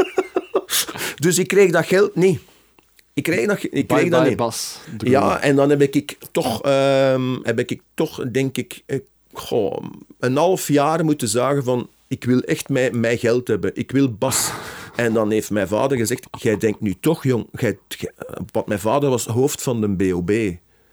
dus 1.24 1.38
ik 1.38 1.48
kreeg 1.48 1.70
dat 1.70 1.86
geld 1.86 2.14
niet. 2.14 2.40
Ik 3.20 3.32
kreeg 3.32 3.46
dat, 3.46 3.62
ik 3.62 3.70
kreeg 3.70 3.86
bye 3.86 4.10
dat 4.10 4.28
niet. 4.28 4.36
Bas, 4.36 4.78
ja, 4.98 5.40
en 5.40 5.56
dan 5.56 5.70
heb 5.70 5.82
ik 5.82 6.18
toch, 6.32 6.66
um, 6.66 7.40
heb 7.42 7.58
ik 7.58 7.80
toch 7.94 8.30
denk 8.30 8.56
ik, 8.56 8.82
eh, 8.86 8.98
goh, 9.32 9.84
een 10.18 10.36
half 10.36 10.68
jaar 10.68 11.04
moeten 11.04 11.28
zagen 11.28 11.64
van 11.64 11.88
ik 12.08 12.24
wil 12.24 12.40
echt 12.40 12.68
mijn, 12.68 13.00
mijn 13.00 13.18
geld 13.18 13.48
hebben. 13.48 13.70
Ik 13.74 13.90
wil 13.90 14.12
Bas. 14.12 14.50
En 14.96 15.12
dan 15.12 15.30
heeft 15.30 15.50
mijn 15.50 15.68
vader 15.68 15.98
gezegd, 15.98 16.26
jij 16.38 16.56
denkt 16.56 16.80
nu 16.80 16.94
toch, 17.00 17.24
jong... 17.24 17.46
Jij, 17.52 17.78
wat 18.52 18.66
mijn 18.66 18.80
vader 18.80 19.10
was 19.10 19.26
hoofd 19.26 19.62
van 19.62 19.80
de 19.80 19.88
BOB. 19.88 20.30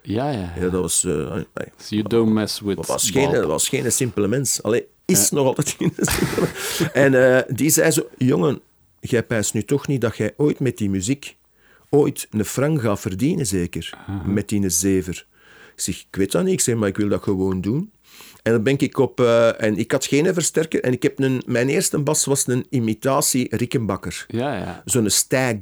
Ja, 0.02 0.30
ja. 0.30 0.54
ja. 0.56 0.70
dat 0.70 0.82
was... 0.82 1.04
Uh, 1.04 1.36
so 1.78 1.96
you 1.96 2.04
don't 2.08 2.34
mess 2.34 2.60
with 2.60 2.76
dat 2.76 2.88
was, 2.88 3.10
geen, 3.10 3.32
dat 3.32 3.46
was 3.46 3.70
geen 3.70 3.92
simpele 3.92 4.28
mens. 4.28 4.64
Allee, 4.64 4.88
is 5.06 5.30
nog 5.30 5.46
altijd 5.46 5.76
geen 5.78 5.92
simpele 5.98 6.48
En 6.94 7.14
uh, 7.14 7.56
die 7.58 7.70
zei 7.70 7.92
zo, 7.92 8.08
jongen, 8.18 8.62
jij 9.00 9.24
pijst 9.24 9.54
nu 9.54 9.64
toch 9.64 9.88
niet 9.88 10.02
dat 10.02 10.18
jij 10.18 10.34
ooit 10.38 10.60
met 10.60 10.78
die 10.78 10.90
muziek 10.90 11.38
ooit 11.90 12.28
een 12.32 12.46
frank 12.46 12.82
gaat 12.82 13.00
verdienen, 13.00 13.46
zeker? 13.46 13.98
Met 14.26 14.50
die 14.50 14.70
zever. 14.70 15.28
Ik 15.76 15.82
zeg, 15.82 16.00
ik 16.00 16.16
weet 16.16 16.32
dat 16.32 16.44
niet. 16.44 16.54
Ik 16.54 16.60
zeg, 16.60 16.76
maar 16.76 16.88
ik 16.88 16.98
wil 16.98 17.10
dat 17.10 17.24
gewoon 17.24 17.62
doen. 17.62 17.92
En 18.44 18.52
dan 18.52 18.64
ben 18.64 18.78
ik 18.78 18.98
op... 18.98 19.20
Uh, 19.20 19.62
en 19.62 19.78
ik 19.78 19.92
had 19.92 20.06
geen 20.06 20.34
versterker. 20.34 20.82
En 20.84 20.92
ik 20.92 21.04
heb 21.04 21.20
een... 21.20 21.44
Mijn 21.46 21.70
eerste 21.70 22.00
bas 22.00 22.26
was 22.26 22.48
een 22.48 22.66
imitatie 22.70 23.56
Rickenbacker. 23.56 24.26
Ja, 24.28 24.58
ja. 24.58 24.82
Zo'n 24.86 25.10
stag. 25.10 25.56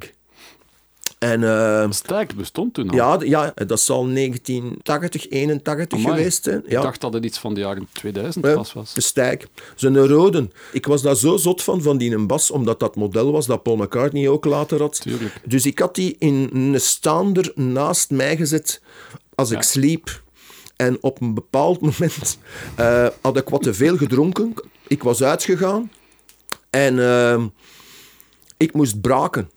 En, 1.18 1.42
uh, 1.42 1.88
bestond 2.36 2.74
toen 2.74 2.90
al? 2.90 2.96
Ja, 2.96 3.18
ja, 3.20 3.52
dat 3.66 3.80
zal 3.80 4.06
1980, 4.06 5.30
81 5.30 6.00
geweest 6.00 6.44
zijn. 6.44 6.62
Ja. 6.66 6.76
Ik 6.76 6.82
dacht 6.82 7.00
dat 7.00 7.12
het 7.12 7.24
iets 7.24 7.38
van 7.38 7.54
de 7.54 7.60
jaren 7.60 7.88
2000 7.92 8.54
pas 8.54 8.72
was. 8.72 8.96
Een 8.96 9.02
Stag. 9.02 9.36
Zo'n 9.74 10.06
rode. 10.06 10.48
Ik 10.72 10.86
was 10.86 11.02
daar 11.02 11.16
zo 11.16 11.36
zot 11.36 11.62
van, 11.62 11.82
van 11.82 11.98
die 11.98 12.14
een 12.14 12.26
bas, 12.26 12.50
omdat 12.50 12.80
dat 12.80 12.96
model 12.96 13.32
was 13.32 13.46
dat 13.46 13.62
Paul 13.62 13.76
McCartney 13.76 14.28
ook 14.28 14.44
later 14.44 14.80
had. 14.80 15.00
Tuurlijk. 15.00 15.40
Dus 15.44 15.66
ik 15.66 15.78
had 15.78 15.94
die 15.94 16.16
in 16.18 16.50
een 16.52 16.80
staander 16.80 17.52
naast 17.54 18.10
mij 18.10 18.36
gezet 18.36 18.80
als 19.34 19.50
ik 19.50 19.62
sliep. 19.62 20.24
En 20.76 20.98
op 21.00 21.20
een 21.20 21.34
bepaald 21.34 21.80
moment 21.80 22.38
uh, 22.80 23.06
had 23.20 23.36
ik 23.36 23.48
wat 23.48 23.62
te 23.62 23.74
veel 23.74 23.96
gedronken. 23.96 24.54
Ik 24.86 25.02
was 25.02 25.22
uitgegaan. 25.22 25.90
En 26.70 26.94
uh, 26.94 27.44
ik 28.56 28.72
moest 28.72 29.00
braken. 29.00 29.50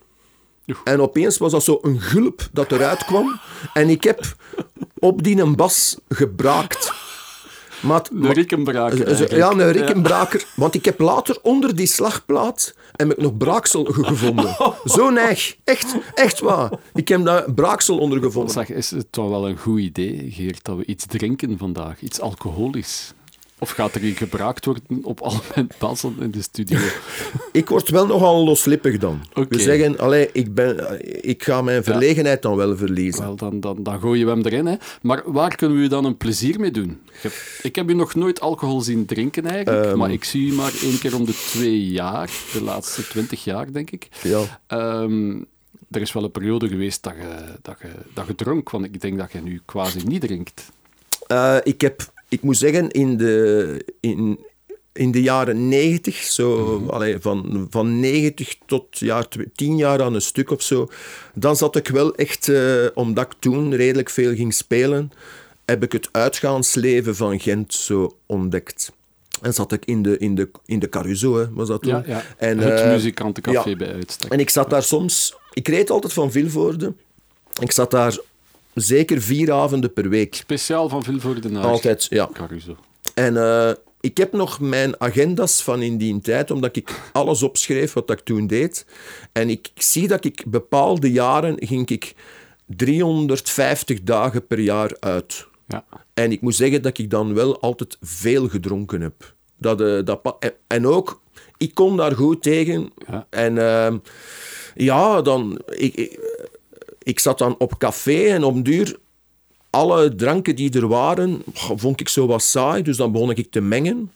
En 0.83 1.01
opeens 1.01 1.37
was 1.37 1.51
dat 1.51 1.63
zo 1.63 1.79
een 1.81 2.01
gulp 2.01 2.47
dat 2.51 2.71
eruit 2.71 3.05
kwam. 3.05 3.39
En 3.73 3.89
ik 3.89 4.03
heb 4.03 4.35
op 4.99 5.23
die 5.23 5.41
een 5.41 5.55
bas 5.55 5.97
gebraakt. 6.09 6.91
Maar, 7.81 8.01
een 8.13 8.33
rikkenbraker. 8.33 9.35
Ja, 9.37 9.51
een 9.51 9.71
rikkenbraker. 9.71 10.45
Want 10.55 10.75
ik 10.75 10.85
heb 10.85 10.99
later 10.99 11.37
onder 11.41 11.75
die 11.75 11.87
slagplaat 11.87 12.73
heb 12.91 13.11
ik 13.11 13.17
nog 13.17 13.37
braaksel 13.37 13.83
gevonden. 13.85 14.55
Zo 14.95 15.09
neig. 15.09 15.55
Echt, 15.63 15.95
echt 16.13 16.39
waar. 16.39 16.71
Ik 16.93 17.07
heb 17.07 17.25
daar 17.25 17.53
braaksel 17.53 17.97
onder 17.97 18.21
gevonden. 18.21 18.53
Zeg, 18.53 18.69
is 18.69 18.91
het 18.91 19.11
toch 19.11 19.29
wel 19.29 19.47
een 19.47 19.57
goed 19.57 19.79
idee, 19.79 20.31
Geert, 20.31 20.63
dat 20.63 20.77
we 20.77 20.85
iets 20.85 21.05
drinken 21.05 21.57
vandaag? 21.57 22.01
Iets 22.01 22.19
alcoholisch? 22.19 23.13
Of 23.59 23.69
gaat 23.69 23.95
er 23.95 24.01
gebruikt 24.01 24.65
worden 24.65 24.83
op 25.03 25.19
al 25.21 25.33
mijn 25.55 25.69
passen 25.77 26.15
in 26.19 26.31
de 26.31 26.41
studio? 26.41 26.79
ik 27.51 27.69
word 27.69 27.89
wel 27.89 28.05
nogal 28.05 28.43
loslippig 28.43 28.97
dan. 28.97 29.21
We 29.49 29.59
zeggen, 29.59 29.97
allee, 29.97 30.29
ik, 30.33 30.53
ben, 30.53 30.99
ik 31.27 31.43
ga 31.43 31.61
mijn 31.61 31.83
verlegenheid 31.83 32.41
dan 32.41 32.55
wel 32.55 32.77
verliezen. 32.77 33.23
Wel, 33.23 33.35
dan, 33.35 33.59
dan, 33.59 33.83
dan 33.83 33.99
gooi 33.99 34.19
je 34.19 34.27
hem 34.27 34.41
erin. 34.41 34.65
Hè. 34.65 34.75
Maar 35.01 35.21
waar 35.25 35.55
kunnen 35.55 35.77
we 35.77 35.83
je 35.83 35.89
dan 35.89 36.05
een 36.05 36.17
plezier 36.17 36.59
mee 36.59 36.71
doen? 36.71 37.01
Ik 37.61 37.75
heb 37.75 37.87
je 37.87 37.95
nog 37.95 38.15
nooit 38.15 38.39
alcohol 38.39 38.81
zien 38.81 39.05
drinken 39.05 39.45
eigenlijk, 39.45 39.85
ehm. 39.85 39.97
maar 39.97 40.11
ik 40.11 40.23
zie 40.23 40.45
je 40.45 40.53
maar 40.53 40.73
één 40.81 40.99
keer 40.99 41.15
om 41.15 41.25
de 41.25 41.45
twee 41.49 41.87
jaar, 41.87 42.29
de 42.53 42.63
laatste 42.63 43.07
twintig 43.07 43.43
jaar 43.43 43.71
denk 43.71 43.91
ik. 43.91 44.07
Ja. 44.23 44.59
Um, 45.01 45.47
er 45.91 46.01
is 46.01 46.13
wel 46.13 46.23
een 46.23 46.31
periode 46.31 46.67
geweest 46.67 47.03
dat 47.03 47.13
je, 47.13 47.55
dat 47.61 47.77
je, 47.81 47.91
dat 48.13 48.27
je 48.27 48.35
dronk, 48.35 48.69
want 48.69 48.85
ik 48.85 49.01
denk 49.01 49.17
dat 49.17 49.31
je 49.31 49.41
nu 49.41 49.61
quasi 49.65 49.99
niet 50.05 50.21
drinkt. 50.21 50.71
Uh, 51.31 51.57
ik 51.63 51.81
heb 51.81 52.11
ik 52.29 52.41
moet 52.41 52.57
zeggen, 52.57 52.89
in 52.89 53.17
de, 53.17 53.85
in, 53.99 54.39
in 54.93 55.11
de 55.11 55.21
jaren 55.21 55.67
90, 55.67 56.15
zo, 56.15 56.79
mm 56.79 57.21
van, 57.21 57.67
van 57.69 57.99
90 57.99 58.55
tot 58.65 58.99
jaar, 58.99 59.27
10 59.55 59.77
jaar 59.77 60.01
aan 60.01 60.13
een 60.13 60.21
stuk 60.21 60.51
of 60.51 60.61
zo, 60.61 60.89
dan 61.33 61.55
zat 61.55 61.75
ik 61.75 61.87
wel 61.87 62.15
echt, 62.15 62.47
uh, 62.47 62.85
omdat 62.93 63.25
ik 63.25 63.33
toen 63.39 63.75
redelijk 63.75 64.09
veel 64.09 64.35
ging 64.35 64.53
spelen, 64.53 65.11
heb 65.65 65.83
ik 65.83 65.91
het 65.91 66.09
uitgaansleven 66.11 67.15
van 67.15 67.39
Gent 67.39 67.73
zo 67.73 68.17
ontdekt. 68.25 68.91
En 69.41 69.53
zat 69.53 69.71
ik 69.71 69.85
in 69.85 70.01
de, 70.01 70.17
in 70.17 70.35
de, 70.35 70.49
in 70.65 70.79
de 70.79 70.89
Caruso, 70.89 71.37
hè, 71.37 71.53
was 71.53 71.67
dat 71.67 71.81
toen. 71.81 71.91
Ja, 71.91 72.03
ja. 72.05 72.23
En, 72.37 72.57
het 72.57 72.79
uh, 72.79 72.91
muzikantencafé 72.91 73.75
bij 73.75 73.93
uitstek. 73.93 74.31
En 74.31 74.39
ik 74.39 74.49
zat 74.49 74.69
daar 74.69 74.83
soms... 74.83 75.35
Ik 75.53 75.67
reed 75.67 75.89
altijd 75.89 76.13
van 76.13 76.31
Vilvoorde. 76.31 76.93
Ik 77.61 77.71
zat 77.71 77.91
daar 77.91 78.17
zeker 78.81 79.21
vier 79.21 79.51
avonden 79.51 79.93
per 79.93 80.09
week. 80.09 80.35
Speciaal 80.35 80.89
van 80.89 81.03
Vilvoorde 81.03 81.49
naar 81.49 81.63
Altijd, 81.63 82.07
ja. 82.09 82.29
Caruso. 82.33 82.77
En 83.13 83.33
uh, 83.33 83.71
ik 84.01 84.17
heb 84.17 84.33
nog 84.33 84.59
mijn 84.59 85.01
agendas 85.01 85.63
van 85.63 85.81
in 85.81 85.97
die 85.97 86.19
tijd, 86.21 86.51
omdat 86.51 86.75
ik 86.75 87.01
alles 87.13 87.43
opschreef 87.43 87.93
wat 87.93 88.09
ik 88.09 88.19
toen 88.19 88.47
deed. 88.47 88.85
En 89.31 89.49
ik 89.49 89.71
zie 89.75 90.07
dat 90.07 90.25
ik 90.25 90.43
bepaalde 90.47 91.11
jaren 91.11 91.55
ging 91.59 91.89
ik 91.89 92.15
350 92.65 94.03
dagen 94.03 94.47
per 94.47 94.59
jaar 94.59 94.97
uit. 94.99 95.47
Ja. 95.67 95.85
En 96.13 96.31
ik 96.31 96.41
moet 96.41 96.55
zeggen 96.55 96.81
dat 96.81 96.97
ik 96.97 97.09
dan 97.09 97.33
wel 97.33 97.59
altijd 97.59 97.97
veel 98.01 98.47
gedronken 98.47 99.01
heb. 99.01 99.33
Dat, 99.57 99.81
uh, 99.81 100.05
dat, 100.05 100.51
en 100.67 100.87
ook, 100.87 101.21
ik 101.57 101.73
kon 101.73 101.97
daar 101.97 102.15
goed 102.15 102.41
tegen. 102.41 102.91
Ja. 103.07 103.27
En 103.29 103.55
uh, 103.55 103.93
ja, 104.75 105.21
dan... 105.21 105.61
Ik, 105.65 105.95
ik, 105.95 106.19
ik 107.09 107.19
zat 107.19 107.37
dan 107.37 107.55
op 107.57 107.77
café 107.77 108.25
en 108.25 108.43
om 108.43 108.63
duur 108.63 108.97
alle 109.69 110.15
dranken 110.15 110.55
die 110.55 110.71
er 110.73 110.87
waren, 110.87 111.41
vond 111.53 111.99
ik 111.99 112.09
zo 112.09 112.27
wat 112.27 112.41
saai. 112.41 112.81
Dus 112.83 112.97
dan 112.97 113.11
begon 113.11 113.29
ik 113.31 113.51
te 113.51 113.61
mengen. 113.61 114.11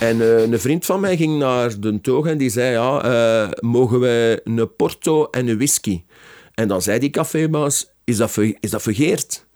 En 0.00 0.16
uh, 0.16 0.40
een 0.40 0.60
vriend 0.60 0.84
van 0.84 1.00
mij 1.00 1.16
ging 1.16 1.38
naar 1.38 1.80
de 1.80 2.00
toog 2.00 2.26
en 2.26 2.38
die 2.38 2.50
zei, 2.50 2.72
ja, 2.72 3.04
uh, 3.44 3.50
mogen 3.60 4.00
wij 4.00 4.40
een 4.44 4.76
porto 4.76 5.24
en 5.30 5.48
een 5.48 5.56
whisky? 5.56 6.02
En 6.54 6.68
dan 6.68 6.82
zei 6.82 6.98
die 6.98 7.10
cafébaas, 7.10 7.90
is 8.04 8.16
dat, 8.16 8.38
is 8.60 8.70
dat 8.70 8.82
vergeerd? 8.82 9.46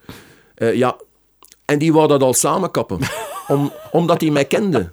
Uh, 0.56 0.74
ja. 0.74 0.96
En 1.64 1.78
die 1.78 1.92
wou 1.92 2.08
dat 2.08 2.22
al 2.22 2.34
samenkappen 2.34 2.98
om, 3.48 3.72
omdat 3.90 4.20
hij 4.20 4.30
mij 4.30 4.44
kende. 4.44 4.90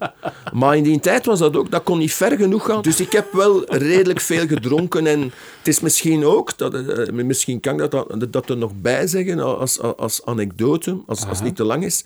Maar 0.53 0.77
in 0.77 0.83
die 0.83 0.99
tijd 0.99 1.25
was 1.25 1.39
dat 1.39 1.57
ook, 1.57 1.71
dat 1.71 1.83
kon 1.83 1.97
niet 1.97 2.13
ver 2.13 2.37
genoeg 2.37 2.65
gaan. 2.65 2.81
Dus 2.81 2.99
ik 2.99 3.11
heb 3.11 3.31
wel 3.31 3.73
redelijk 3.73 4.19
veel 4.19 4.47
gedronken. 4.47 5.07
En 5.07 5.21
het 5.57 5.67
is 5.67 5.79
misschien 5.79 6.25
ook, 6.25 6.57
dat, 6.57 6.73
uh, 6.73 7.23
misschien 7.23 7.59
kan 7.59 7.81
ik 7.81 7.91
dat, 7.91 8.27
dat 8.29 8.49
er 8.49 8.57
nog 8.57 8.71
bij 8.81 9.07
zeggen 9.07 9.39
als, 9.39 9.79
als, 9.79 9.97
als 9.97 10.25
anekdote, 10.25 10.97
als, 11.07 11.25
als 11.27 11.37
het 11.37 11.47
niet 11.47 11.55
te 11.55 11.63
lang 11.63 11.85
is. 11.85 12.03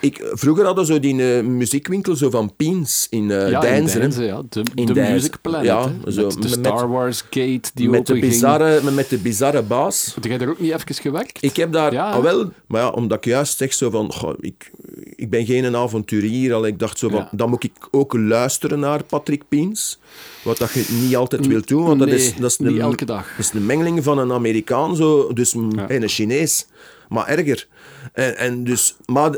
Ik, 0.00 0.30
vroeger 0.32 0.64
hadden 0.64 0.86
ze 0.86 1.00
die 1.00 1.14
uh, 1.14 1.42
muziekwinkel 1.42 2.16
zo 2.16 2.30
van 2.30 2.56
Piens 2.56 3.06
in 3.10 3.28
uh, 3.28 3.50
ja, 3.50 3.60
Deinzen. 3.60 4.02
In 4.02 4.10
Deinzen, 4.10 4.24
ja. 4.24 4.42
De, 4.48 4.62
in 4.74 4.86
de 4.86 4.94
Music 4.94 5.40
Planet. 5.40 5.64
Ja, 5.64 5.92
zo, 6.08 6.26
met 6.26 6.42
de 6.42 6.48
Star 6.48 6.88
Wars 6.88 7.20
Gate 7.30 7.70
die 7.74 7.88
met 7.88 8.06
de 8.06 8.18
bizarre, 8.18 8.80
met, 8.82 8.94
met 8.94 9.08
de 9.08 9.18
bizarre 9.18 9.62
baas. 9.62 10.12
Heb 10.14 10.24
jij 10.24 10.38
er 10.38 10.50
ook 10.50 10.60
niet 10.60 10.72
even 10.72 10.94
gewerkt? 10.94 11.42
Ik 11.42 11.56
heb 11.56 11.72
daar, 11.72 11.92
ja. 11.92 12.10
ah, 12.10 12.22
wel, 12.22 12.50
maar 12.66 12.80
ja, 12.80 12.88
omdat 12.88 13.18
ik 13.18 13.24
juist 13.24 13.58
zeg 13.58 13.72
zo 13.72 13.90
van, 13.90 14.12
goh, 14.12 14.34
ik, 14.40 14.70
ik 15.16 15.30
ben 15.30 15.46
geen 15.46 15.64
avonturier. 15.82 16.54
Al 16.54 16.66
ik 16.66 16.78
dacht 16.78 16.98
zo 16.98 17.08
van, 17.08 17.28
dan 17.30 17.50
moet 17.50 17.64
ik 17.64 17.72
ook 17.90 18.14
luisteren 18.14 18.78
naar 18.78 19.04
Patrick 19.04 19.42
Piens. 19.48 19.98
Wat 20.44 20.58
dat 20.58 20.72
je 20.72 20.98
niet 21.02 21.16
altijd 21.16 21.46
wilt 21.46 21.68
doen, 21.68 21.84
want 21.84 21.98
nee, 21.98 22.08
dat 22.08 22.18
is, 22.18 22.36
dat 22.36 22.50
is 22.50 22.58
niet 22.58 22.68
een, 22.68 22.80
elke 22.80 23.04
dag. 23.04 23.28
Dat 23.36 23.38
is 23.38 23.52
een 23.52 23.66
mengeling 23.66 24.04
van 24.04 24.18
een 24.18 24.32
Amerikaan 24.32 24.96
zo, 24.96 25.32
dus 25.32 25.54
en 25.54 26.02
een 26.02 26.08
Chinees. 26.08 26.66
Maar 27.08 27.26
erger. 27.26 27.68
En, 28.12 28.36
en 28.36 28.64
dus, 28.64 28.96
maar 29.06 29.36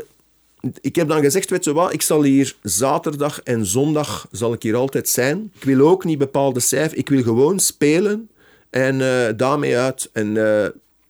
ik 0.81 0.95
heb 0.95 1.07
dan 1.07 1.21
gezegd, 1.21 1.49
weet 1.49 1.63
je 1.63 1.73
wat, 1.73 1.93
ik 1.93 2.01
zal 2.01 2.23
hier 2.23 2.55
zaterdag 2.61 3.41
en 3.41 3.65
zondag 3.65 4.27
zal 4.31 4.53
ik 4.53 4.63
hier 4.63 4.75
altijd 4.75 5.09
zijn. 5.09 5.51
Ik 5.55 5.63
wil 5.63 5.87
ook 5.87 6.03
niet 6.03 6.17
bepaalde 6.17 6.59
cijfers, 6.59 6.99
ik 6.99 7.09
wil 7.09 7.23
gewoon 7.23 7.59
spelen 7.59 8.29
en 8.69 8.99
uh, 8.99 9.27
daarmee 9.35 9.77
uit. 9.77 10.09
En 10.13 10.35
uh, 10.35 10.65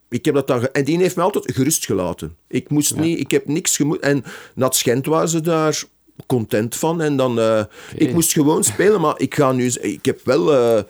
ik 0.10 0.26
heb 0.26 0.34
dat 0.34 0.48
dan 0.48 0.68
en 0.68 0.84
die 0.84 0.98
heeft 0.98 1.16
me 1.16 1.22
altijd 1.22 1.52
gerust 1.54 1.86
gelaten. 1.86 2.36
Ik 2.48 2.70
moest 2.70 2.96
ja. 2.96 3.02
niet, 3.02 3.20
ik 3.20 3.32
heb 3.32 3.48
niks 3.48 3.76
gemoed. 3.76 4.00
En 4.00 4.24
Nat 4.56 4.76
Schent 4.76 5.06
waren 5.06 5.30
ze 5.30 5.42
daar 5.42 5.84
content 6.26 6.76
van. 6.76 7.02
En 7.02 7.18
dan, 7.18 7.40
uh, 7.40 7.44
okay. 7.44 7.68
ik 7.96 8.14
moest 8.14 8.34
gewoon 8.34 8.64
spelen, 8.64 9.02
maar 9.02 9.16
ik 9.18 9.36
ga 9.36 9.52
nu, 9.52 9.66
ik 9.68 10.06
heb 10.06 10.20
wel, 10.24 10.54
uh, 10.54 10.84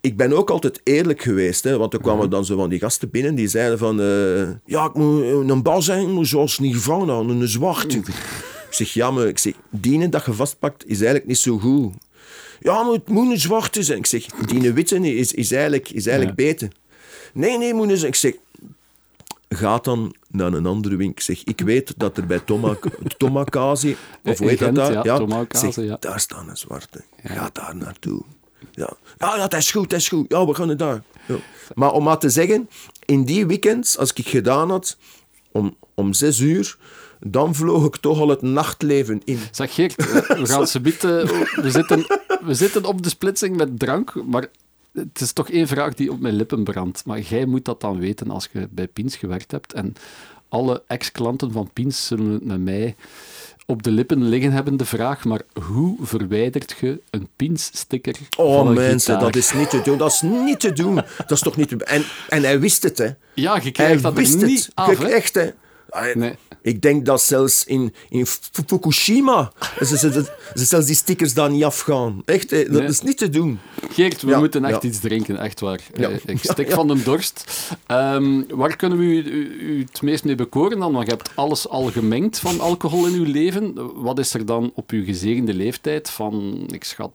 ik 0.00 0.16
ben 0.16 0.32
ook 0.32 0.50
altijd 0.50 0.80
eerlijk 0.84 1.22
geweest. 1.22 1.64
Hè, 1.64 1.78
want 1.78 1.92
er 1.92 2.00
kwamen 2.00 2.30
dan 2.30 2.44
zo 2.44 2.56
van 2.56 2.68
die 2.68 2.78
gasten 2.78 3.10
binnen 3.10 3.34
die 3.34 3.48
zeiden 3.48 3.78
van, 3.78 4.00
uh, 4.00 4.48
ja, 4.64 4.84
ik 4.84 4.94
moet 4.94 5.50
een 5.50 5.62
bal 5.62 5.82
zijn, 5.82 6.26
zoals 6.26 6.58
Nirvana, 6.58 7.18
een 7.18 7.48
zwarte. 7.48 7.96
ik 7.96 8.66
zeg, 8.70 8.92
ja, 8.92 9.10
maar 9.10 9.26
ik 9.26 9.38
zeg, 9.38 9.52
die 9.70 10.08
dat 10.08 10.24
je 10.24 10.32
vastpakt 10.32 10.86
is 10.86 10.96
eigenlijk 10.96 11.26
niet 11.26 11.38
zo 11.38 11.58
goed. 11.58 11.92
Ja, 12.60 12.82
maar 12.82 12.92
het 12.92 13.08
moet 13.08 13.30
een 13.30 13.40
zwarte 13.40 13.82
zijn. 13.82 13.98
Ik 13.98 14.06
zeg, 14.06 14.24
die 14.24 14.72
witte 14.72 15.14
is, 15.16 15.32
is 15.32 15.52
eigenlijk, 15.52 15.90
is 15.90 16.06
eigenlijk 16.06 16.40
ja. 16.40 16.46
beter. 16.46 16.68
Nee, 17.32 17.58
nee, 17.58 17.74
moet 17.74 17.90
eens. 17.90 18.02
Ik 18.02 18.14
zeg, 18.14 18.34
gaat 19.48 19.84
dan 19.84 20.14
naar 20.28 20.52
een 20.52 20.66
andere 20.66 20.96
winkel. 20.96 21.14
Ik 21.14 21.20
zeg, 21.20 21.44
ik 21.44 21.60
weet 21.60 21.94
dat 21.96 22.16
er 22.16 22.26
bij 22.26 22.40
Tomakazi, 23.18 23.96
of 24.24 24.38
hoe 24.38 24.48
heet 24.48 24.58
dat 24.58 24.74
daar? 24.74 24.92
Ja, 24.92 25.18
ja. 25.48 25.70
zeg, 25.70 25.98
daar 25.98 26.20
staat 26.20 26.48
een 26.48 26.56
zwarte. 26.56 27.04
Ga 27.22 27.50
daar 27.52 27.76
naartoe. 27.76 28.22
Ja. 28.70 28.92
ja, 29.18 29.36
dat 29.36 29.54
is 29.54 29.70
goed, 29.70 29.90
dat 29.90 29.98
is 29.98 30.08
goed. 30.08 30.24
Ja, 30.28 30.46
we 30.46 30.54
gaan 30.54 30.68
het 30.68 30.78
daar. 30.78 31.02
Ja. 31.26 31.36
Maar 31.74 31.92
om 31.92 32.04
maar 32.04 32.18
te 32.18 32.30
zeggen, 32.30 32.68
in 33.04 33.24
die 33.24 33.46
weekends, 33.46 33.98
als 33.98 34.12
ik 34.12 34.28
gedaan 34.28 34.70
had, 34.70 34.96
om, 35.50 35.76
om 35.94 36.12
zes 36.12 36.38
uur, 36.38 36.76
dan 37.20 37.54
vloog 37.54 37.84
ik 37.84 37.96
toch 37.96 38.20
al 38.20 38.28
het 38.28 38.42
nachtleven 38.42 39.20
in. 39.24 39.38
Zeg 39.50 39.74
Geert, 39.74 39.96
we 39.96 40.46
gaan 40.46 40.66
ze 40.66 40.80
bieden. 40.80 41.26
We 41.62 41.70
zitten, 41.70 42.06
we 42.44 42.54
zitten 42.54 42.84
op 42.84 43.02
de 43.02 43.08
splitsing 43.08 43.56
met 43.56 43.78
drank, 43.78 44.14
maar 44.26 44.46
het 44.92 45.20
is 45.20 45.32
toch 45.32 45.50
één 45.50 45.66
vraag 45.68 45.94
die 45.94 46.12
op 46.12 46.20
mijn 46.20 46.34
lippen 46.34 46.64
brandt. 46.64 47.04
Maar 47.04 47.20
jij 47.20 47.44
moet 47.46 47.64
dat 47.64 47.80
dan 47.80 47.98
weten 47.98 48.30
als 48.30 48.48
je 48.52 48.68
bij 48.70 48.86
Piens 48.88 49.16
gewerkt 49.16 49.50
hebt. 49.50 49.72
En 49.72 49.94
alle 50.48 50.82
ex-klanten 50.86 51.52
van 51.52 51.70
Piens 51.72 52.06
zullen 52.06 52.32
het 52.32 52.44
met 52.44 52.60
mij 52.60 52.94
op 53.66 53.82
de 53.82 53.90
lippen 53.90 54.28
liggen 54.28 54.52
hebben, 54.52 54.76
de 54.76 54.84
vraag. 54.84 55.24
Maar 55.24 55.40
hoe 55.66 55.96
verwijdert 56.00 56.74
je 56.80 57.00
een 57.10 57.28
Piens-sticker 57.36 58.14
Oh 58.38 58.56
van 58.56 58.66
een 58.66 58.74
mensen, 58.74 59.14
gitaar? 59.14 59.32
dat 59.32 59.36
is 59.36 59.52
niet 59.52 59.70
te 59.70 59.80
doen. 59.82 59.98
Dat 59.98 60.12
is 60.12 60.20
niet 60.22 60.60
te 60.60 60.72
doen. 60.72 60.94
Dat 60.94 61.30
is 61.30 61.40
toch 61.40 61.56
niet 61.56 61.68
te 61.68 61.84
En, 61.84 62.04
en 62.28 62.42
hij 62.42 62.60
wist 62.60 62.82
het, 62.82 62.98
hè. 62.98 63.08
Ja, 63.34 63.54
je 63.54 63.60
Hij 63.60 63.70
krijgt 63.70 64.02
dat 64.02 64.14
wist 64.14 64.40
er 64.42 64.46
niet 64.48 64.64
het. 64.64 64.74
af, 64.74 64.98
Je 64.98 65.04
hè? 65.04 65.10
echt, 65.10 65.34
hè. 65.34 65.50
Nee. 66.14 66.34
Ik 66.62 66.80
denk 66.82 67.06
dat 67.06 67.22
zelfs 67.22 67.64
in, 67.64 67.94
in 68.08 68.26
Fukushima 68.66 69.52
ze, 69.78 69.86
ze, 69.86 69.96
ze, 70.12 70.32
ze 70.54 70.64
zelfs 70.64 70.86
die 70.86 70.94
stickers 70.94 71.34
daar 71.34 71.50
niet 71.50 71.64
afgaan. 71.64 72.22
Echt, 72.24 72.50
dat 72.50 72.68
Nee. 72.68 72.82
is 72.86 73.00
niet 73.02 73.18
te 73.18 73.28
doen. 73.28 73.58
Geert, 73.90 74.22
we 74.22 74.28
Ja, 74.30 74.38
moeten 74.38 74.64
echt 74.64 74.82
ja. 74.82 74.88
iets 74.88 75.00
drinken, 75.00 75.38
echt 75.38 75.60
waar. 75.60 75.80
Ja. 75.94 76.08
Eh, 76.08 76.16
Ik 76.26 76.38
stik 76.42 76.70
van 76.70 76.88
de 76.88 77.02
dorst. 77.02 77.70
Ehm, 77.86 78.42
waar 78.48 78.76
kunnen 78.76 78.98
we 78.98 79.04
u, 79.04 79.22
u- 79.24 79.58
u 79.76 79.80
het 79.80 80.02
meest 80.02 80.24
mee 80.24 80.34
bekoren 80.34 80.78
dan? 80.78 80.92
Want 80.92 81.04
je 81.06 81.12
hebt 81.14 81.30
alles 81.34 81.68
al 81.68 81.84
gemengd 81.90 82.38
van 82.38 82.60
alcohol 82.60 83.06
in 83.06 83.14
uw 83.14 83.24
leven. 83.32 83.74
Wat 84.02 84.18
is 84.18 84.34
er 84.34 84.46
dan 84.46 84.72
op 84.74 84.90
uw 84.90 85.04
gezegende 85.04 85.54
leeftijd 85.54 86.10
van, 86.10 86.64
ik 86.70 86.84
schat, 86.84 87.12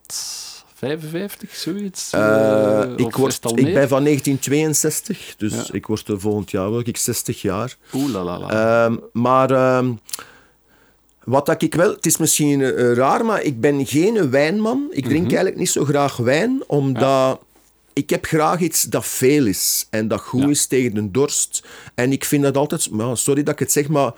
55, 0.78 1.54
zoiets? 1.54 2.12
Eh, 2.12 2.80
Eh, 2.82 2.90
ik, 2.96 3.06
of 3.06 3.12
is 3.28 3.38
word, 3.40 3.58
ik 3.58 3.74
ben 3.74 3.88
van 3.88 4.02
1962, 4.02 5.34
dus 5.36 5.52
Ja. 5.52 5.64
ik 5.72 5.86
word 5.86 6.08
er 6.08 6.20
volgend 6.20 6.50
jaar 6.50 6.68
word 6.70 6.86
ik 6.88 6.96
60 6.96 7.42
jaar. 7.42 7.76
Oeh 7.94 8.10
la 8.12 8.24
la 8.24 8.38
la. 8.38 8.48
Ehm, 8.84 8.96
maar 9.12 9.50
ehm, 9.50 9.92
wat 11.24 11.46
dat 11.46 11.62
ik 11.62 11.74
wel, 11.74 11.90
het 11.90 12.06
is 12.06 12.16
misschien 12.16 12.62
eh, 12.62 12.92
raar, 12.92 13.24
maar 13.24 13.42
ik 13.42 13.60
ben 13.60 13.86
geen 13.86 14.30
wijnman. 14.30 14.86
Ik 14.90 15.04
drink 15.04 15.16
Mhm. 15.22 15.26
eigenlijk 15.26 15.56
niet 15.56 15.70
zo 15.70 15.84
graag 15.84 16.16
wijn, 16.16 16.62
omdat 16.66 17.40
ik 17.92 18.10
heb 18.10 18.24
graag 18.26 18.60
iets 18.60 18.82
dat 18.82 19.06
veel 19.06 19.46
is 19.46 19.86
en 19.90 20.08
dat 20.08 20.20
goed 20.20 20.42
Ja. 20.42 20.48
is 20.48 20.66
tegen 20.66 20.94
de 20.94 21.10
dorst. 21.10 21.62
En 21.94 22.12
ik 22.12 22.24
vind 22.24 22.42
dat 22.42 22.56
altijd, 22.56 22.88
sorry 23.12 23.42
dat 23.42 23.52
ik 23.54 23.58
het 23.58 23.72
zeg, 23.72 23.88
maar 23.88 24.12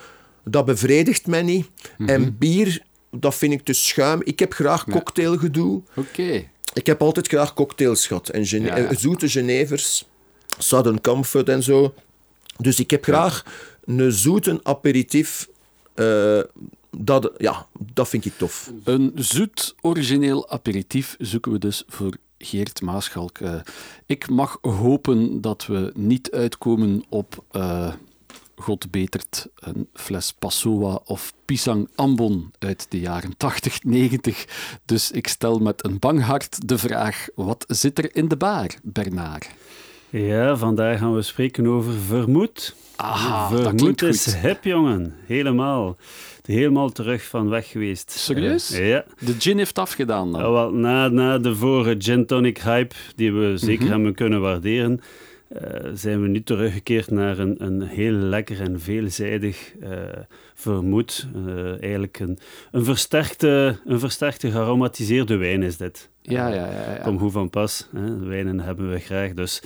dat 0.44 0.64
bevredigt 0.64 1.26
mij 1.26 1.42
niet. 1.42 1.70
Mhm. 1.98 2.08
En 2.10 2.36
bier, 2.38 2.82
dat 3.10 3.34
vind 3.34 3.52
ik 3.52 3.62
te 3.64 3.72
schuim. 3.72 4.20
Ik 4.24 4.38
heb 4.38 4.52
graag 4.52 4.84
cocktailgedoe. 4.84 5.82
Oké. 5.96 6.44
Ik 6.72 6.86
heb 6.86 7.02
altijd 7.02 7.28
graag 7.28 7.54
cocktails 7.54 8.06
gehad. 8.06 8.28
En 8.28 8.46
gene- 8.46 8.66
Ja, 8.66 8.76
ja. 8.76 8.84
eh, 8.88 8.96
zoete 8.96 9.28
Genevers, 9.28 10.04
Southern 10.58 11.00
Comfort 11.00 11.48
en 11.48 11.62
zo. 11.62 11.94
Dus 12.58 12.80
ik 12.80 12.90
heb 12.90 13.04
graag 13.04 13.44
een 13.84 14.12
zoete 14.12 14.60
aperitief. 14.62 15.48
eh, 15.94 16.40
dat, 16.98 17.32
ja, 17.36 17.66
dat 17.92 18.08
vind 18.08 18.24
ik 18.24 18.32
tof. 18.36 18.70
Een 18.84 19.12
zoet, 19.14 19.74
origineel 19.80 20.48
aperitief 20.50 21.16
zoeken 21.18 21.52
we 21.52 21.58
dus 21.58 21.82
voor 21.88 22.16
Geert 22.38 22.80
Maaschalk. 22.82 23.38
Eh, 23.38 23.54
ik 24.06 24.28
mag 24.30 24.58
hopen 24.60 25.40
dat 25.40 25.66
we 25.66 25.92
niet 25.94 26.30
uitkomen 26.30 27.04
op, 27.08 27.44
God 28.60 28.90
betert, 28.90 29.46
een 29.54 29.88
fles 29.94 30.32
Passoa 30.38 31.00
of 31.04 31.32
Pisang 31.44 31.88
Ambon 31.94 32.50
uit 32.58 32.86
de 32.88 33.00
jaren 33.00 33.36
80, 33.36 33.84
90. 33.84 34.44
Dus 34.84 35.10
ik 35.10 35.26
stel 35.26 35.58
met 35.58 35.84
een 35.84 35.98
bang 35.98 36.22
hart 36.22 36.68
de 36.68 36.78
vraag, 36.78 37.26
wat 37.34 37.64
zit 37.68 37.98
er 37.98 38.16
in 38.16 38.28
de 38.28 38.36
baar, 38.36 38.74
Bernard? 38.82 39.48
Ja, 40.10 40.56
vandaag 40.56 40.98
gaan 40.98 41.14
we 41.14 41.22
spreken 41.22 41.66
over 41.66 41.92
vermoed. 41.92 42.76
Ah, 42.96 43.50
vermoed 43.52 44.02
is 44.02 44.24
goed. 44.24 44.36
hip, 44.36 44.64
jongen. 44.64 45.14
Helemaal. 45.26 45.96
Helemaal 46.44 46.90
terug 46.90 47.22
van 47.26 47.48
weg 47.48 47.68
geweest. 47.68 48.10
Serieus? 48.10 48.70
Eh, 48.72 48.88
ja. 48.88 49.04
De 49.18 49.34
gin 49.38 49.58
heeft 49.58 49.78
afgedaan 49.78 50.32
dan. 50.32 50.40
Ja, 50.40 50.50
wel, 50.50 50.70
na, 50.72 51.08
na 51.08 51.38
de 51.38 51.54
vorige 51.56 51.94
gin 51.98 52.26
tonic 52.26 52.58
hype, 52.58 52.94
die 53.16 53.32
we 53.32 53.56
zeker 53.58 53.82
Mhm. 53.84 53.92
hebben 53.92 54.14
kunnen 54.14 54.40
waarderen, 54.40 55.00
eh, 55.50 55.90
zijn 55.94 56.22
we 56.22 56.28
nu 56.28 56.42
teruggekeerd 56.42 57.10
naar 57.10 57.38
een, 57.38 57.64
een 57.64 57.82
heel 57.82 58.12
lekker 58.12 58.60
en 58.60 58.80
veelzijdig 58.80 59.74
eh 59.80 59.90
vermoed. 60.54 61.26
Eh, 61.46 61.80
eigenlijk 61.80 62.18
een, 62.18 62.38
een, 62.72 62.84
versterkte, 62.84 63.80
een 63.84 63.98
versterkte 63.98 64.50
gearomatiseerde 64.50 65.36
wijn 65.36 65.62
is 65.62 65.76
dit. 65.76 66.10
Ja, 66.22 66.48
ja, 66.48 66.54
ja. 66.54 66.92
ja. 66.94 67.02
Kom 67.02 67.18
goed 67.18 67.32
van 67.32 67.50
pas. 67.50 67.88
Hè? 67.92 68.18
Wijnen 68.18 68.60
hebben 68.60 68.90
we 68.90 68.98
graag. 68.98 69.32
Dus 69.32 69.62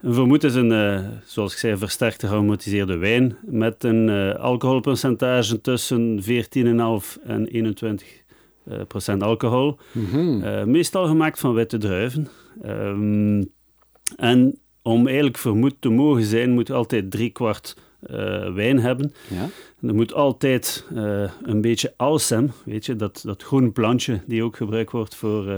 een 0.00 0.14
vermoed 0.14 0.44
is 0.44 0.54
een, 0.54 1.02
zoals 1.24 1.52
ik 1.52 1.58
zei, 1.58 1.76
versterkte 1.76 2.26
gearomatiseerde 2.26 2.96
wijn 2.96 3.36
met 3.42 3.84
een 3.84 4.10
alcoholpercentage 4.36 5.60
tussen 5.60 6.20
14,5 6.22 7.22
en 7.22 7.46
21 7.46 8.22
eh, 8.64 8.80
procent 8.88 9.22
alcohol. 9.22 9.78
Mhm. 9.92 10.70
Meestal 10.70 11.06
gemaakt 11.06 11.38
van 11.38 11.54
witte 11.54 11.78
druiven. 11.78 12.28
Ehm, 12.62 13.44
en 14.16 14.58
om 14.92 15.06
eigenlijk 15.06 15.38
vermoed 15.38 15.74
te 15.78 15.88
mogen 15.88 16.24
zijn, 16.24 16.50
moet 16.50 16.66
je 16.66 16.72
altijd 16.74 17.10
drie 17.10 17.30
kwart 17.30 17.76
eh, 18.00 18.52
wijn 18.54 18.78
hebben. 18.78 19.12
ja. 19.28 19.48
Er 19.88 19.94
moet 19.94 20.14
altijd 20.14 20.84
eh, 20.94 21.30
een 21.42 21.60
beetje 21.60 21.94
alsem, 21.96 22.52
weet 22.64 22.86
je, 22.86 22.96
dat, 22.96 23.20
dat 23.24 23.42
groen 23.42 23.72
plantje 23.72 24.20
die 24.26 24.42
ook 24.42 24.56
gebruikt 24.56 24.92
wordt 24.92 25.14
voor 25.14 25.54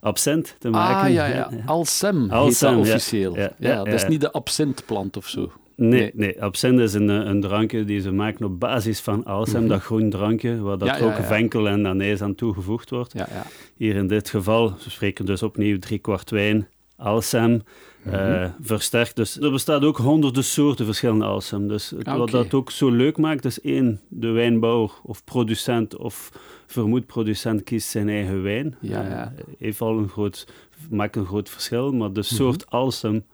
absint 0.00 0.56
te 0.58 0.70
maken. 0.70 1.08
Ah, 1.08 1.12
ja, 1.12 1.26
ja. 1.26 1.50
Alsem 1.66 2.30
heet 2.30 2.60
dat 2.60 2.76
officieel. 2.76 3.36
Ja, 3.58 3.84
dat 3.84 3.92
is 3.94 4.06
niet 4.06 4.20
de 4.20 4.32
absintplant 4.32 5.16
of 5.16 5.28
zo. 5.28 5.52
Nee, 5.76 6.10
nee. 6.14 6.42
absinthe 6.42 6.82
is 6.82 6.94
een, 6.94 7.08
een 7.08 7.40
drankje 7.40 7.84
die 7.84 8.00
ze 8.00 8.12
maken 8.12 8.44
op 8.44 8.60
basis 8.60 9.00
van 9.00 9.24
alsem, 9.24 9.68
dat 9.68 9.82
groen 9.82 10.10
drankje, 10.10 10.60
waar 10.60 10.78
dat 10.78 10.88
Mhm. 10.88 10.98
Ja, 10.98 11.04
ook 11.04 11.16
ja. 11.16 11.24
venkel 11.24 11.68
en 11.68 11.86
anijs 11.86 12.22
aan 12.22 12.34
toegevoegd 12.34 12.90
wordt. 12.90 13.12
Ja, 13.12 13.26
ja. 13.32 13.46
Hier 13.76 13.94
in 13.94 14.06
dit 14.06 14.28
geval, 14.30 14.74
we 14.84 14.90
spreken 14.90 15.24
dus 15.26 15.42
opnieuw 15.42 15.78
drie 15.78 15.98
kwart 15.98 16.30
wijn, 16.30 16.68
alsem, 16.96 17.62
Mhm. 18.02 18.14
eh, 18.14 18.50
versterkt. 18.60 19.16
Dus 19.16 19.40
er 19.40 19.50
bestaat 19.50 19.82
ook 19.84 19.96
honderden 19.96 20.44
soorten 20.44 20.84
verschillende 20.84 21.24
alsem. 21.24 21.68
Dus 21.68 21.90
het- 21.90 22.06
Ah, 22.08 22.18
wat 22.18 22.30
dat 22.30 22.54
ook 22.54 22.70
zo 22.70 22.90
leuk 22.90 23.16
maakt, 23.18 23.44
is 23.44 23.60
één, 23.60 24.00
de 24.08 24.28
wijnbouwer 24.30 24.90
of 25.02 25.24
producent 25.24 25.96
of 25.96 26.30
vermoed 26.66 27.06
producent 27.06 27.62
kiest 27.62 27.88
zijn 27.88 28.08
eigen 28.08 28.42
wijn. 28.42 28.76
Ja, 28.80 29.02
Eh, 29.04 29.10
ja. 29.10 29.32
heeft 29.58 29.80
al 29.80 29.98
een 29.98 30.08
groot, 30.08 30.46
maakt 30.90 31.16
een 31.16 31.26
groot 31.26 31.48
verschil, 31.48 31.92
maar 31.92 32.06
Mhm. 32.08 32.14
de 32.14 32.22
soort 32.22 32.70
alsem 32.70 33.24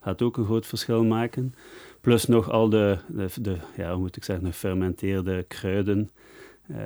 gaat 0.00 0.22
ook 0.22 0.36
een 0.36 0.44
groot 0.44 0.66
verschil 0.66 1.04
maken. 1.04 1.54
Plus 2.00 2.26
nog 2.26 2.50
al 2.50 2.68
de, 2.68 2.98
de, 3.08 3.26
de 3.40 3.56
ja, 3.76 3.90
hoe 3.92 4.00
moet 4.00 4.16
ik 4.16 4.24
zeggen, 4.24 4.44
de 4.44 4.52
fermenteerde 4.52 5.44
kruiden 5.48 6.10
eh, 6.66 6.76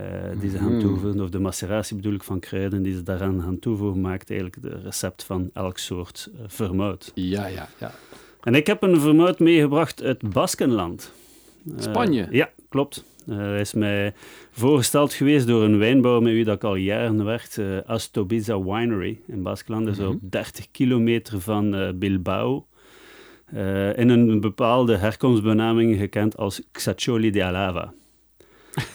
die 0.40 0.50
ze 0.50 0.58
gaan 0.58 0.72
Mhm. 0.72 0.80
toevoegen, 0.80 1.20
of 1.20 1.30
de 1.30 1.38
maceratie 1.38 1.96
bedoel 1.96 2.12
ik 2.14 2.22
van 2.22 2.40
kruiden 2.40 2.82
die 2.82 2.94
ze 2.94 3.02
daaraan 3.02 3.42
gaan 3.42 3.58
toevoegen, 3.58 4.00
maakt 4.00 4.30
eigenlijk 4.30 4.62
de 4.62 4.80
recept 4.84 5.24
van 5.24 5.50
elk 5.52 5.78
soort 5.78 6.30
vermout. 6.46 7.12
Ja, 7.14 7.46
ja, 7.46 7.68
ja. 7.80 7.92
En 8.42 8.54
ik 8.54 8.66
heb 8.66 8.82
een 8.82 9.00
vermout 9.00 9.38
meegebracht 9.38 10.02
uit 10.02 10.30
Baskenland. 10.32 11.12
Eh, 11.76 11.82
Spanje? 11.82 12.26
ja, 12.30 12.50
klopt. 12.68 13.04
Hij 13.30 13.60
is 13.60 13.74
mij 13.74 14.12
voorgesteld 14.50 15.12
geweest 15.12 15.46
door 15.46 15.62
een 15.62 15.78
wijnbouwer 15.78 16.22
met 16.22 16.32
wie 16.32 16.44
dat 16.44 16.54
ik 16.56 16.64
al 16.64 16.74
jaren 16.74 17.24
werkt, 17.24 17.60
Astobiza 17.86 18.62
Winery 18.62 19.20
in 19.26 19.42
Baskeland. 19.42 19.84
Dat 19.86 19.94
is 19.94 20.00
Mhm. 20.00 20.08
op 20.10 20.18
30 20.22 20.70
kilometer 20.70 21.40
van 21.40 21.92
Bilbao. 21.98 22.66
In 23.96 24.08
een 24.08 24.40
bepaalde 24.40 24.96
herkomstbenaming 24.96 25.96
gekend 25.96 26.36
als 26.36 26.62
Xacholi 26.72 27.30
de 27.30 27.44
Alava. 27.44 27.92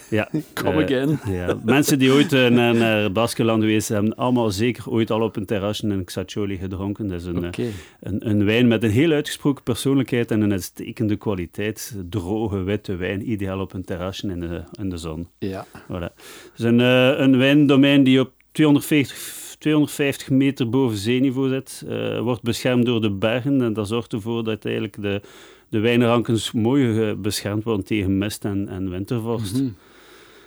Ja, 0.10 0.30
Come 0.54 0.72
eh, 0.72 0.84
again. 0.84 1.20
ja, 1.26 1.58
mensen 1.64 2.00
die 2.00 2.12
ooit 2.12 2.34
eh, 2.34 2.48
naar, 2.48 2.76
naar 2.76 3.12
Baskeland 3.12 3.62
geweest 3.62 3.88
zijn, 3.88 4.00
hebben 4.00 4.18
allemaal 4.18 4.52
zeker 4.52 4.90
ooit 4.90 5.12
al 5.12 5.22
op 5.22 5.36
een 5.36 5.46
terrasje 5.46 5.88
een 5.88 6.04
Xacholi 6.04 6.58
gedronken. 6.58 7.08
Dat 7.08 7.22
is 7.22 7.26
een, 7.26 7.44
eh, 7.44 7.66
een, 8.00 8.30
een 8.30 8.46
wijn 8.46 8.68
met 8.68 8.84
een 8.84 8.90
heel 8.90 9.12
uitgesproken 9.12 9.64
persoonlijkheid 9.64 10.32
en 10.32 10.42
een 10.42 10.52
uitstekende 10.52 11.16
kwaliteit. 11.16 11.96
Droge, 12.10 12.64
witte 12.64 12.96
wijn, 12.96 13.32
ideaal 13.32 13.60
op 13.60 13.74
een 13.74 13.86
terrasje 13.86 14.28
in 14.28 14.40
de, 14.40 14.64
in 14.80 14.90
de 14.90 14.98
zon. 14.98 15.28
Ja. 15.38 15.66
Voilà. 15.68 16.14
Het 16.14 16.58
is 16.58 16.64
een, 16.64 16.80
een 16.80 17.38
wijndomein 17.38 18.04
die 18.04 18.20
op 18.20 18.32
250, 18.52 19.56
250 19.60 20.30
meter 20.30 20.70
boven 20.70 20.98
zeeniveau 20.98 21.50
zit. 21.50 21.84
wordt 22.22 22.42
beschermd 22.42 22.86
door 22.86 23.02
de 23.02 23.12
bergen 23.12 23.62
en 23.62 23.74
dat 23.74 23.88
zorgt 23.88 24.14
ervoor 24.14 24.44
dat 24.44 24.66
eigenlijk 24.66 25.02
de, 25.02 25.22
de 25.74 25.80
wijnrankens 25.80 26.52
mooi 26.52 27.14
beschermd 27.16 27.64
worden 27.64 27.86
tegen 27.86 28.18
mist 28.18 28.46
en, 28.46 28.68
en 28.70 28.90
wintervorst. 28.90 29.62
Mhm. 29.62 29.70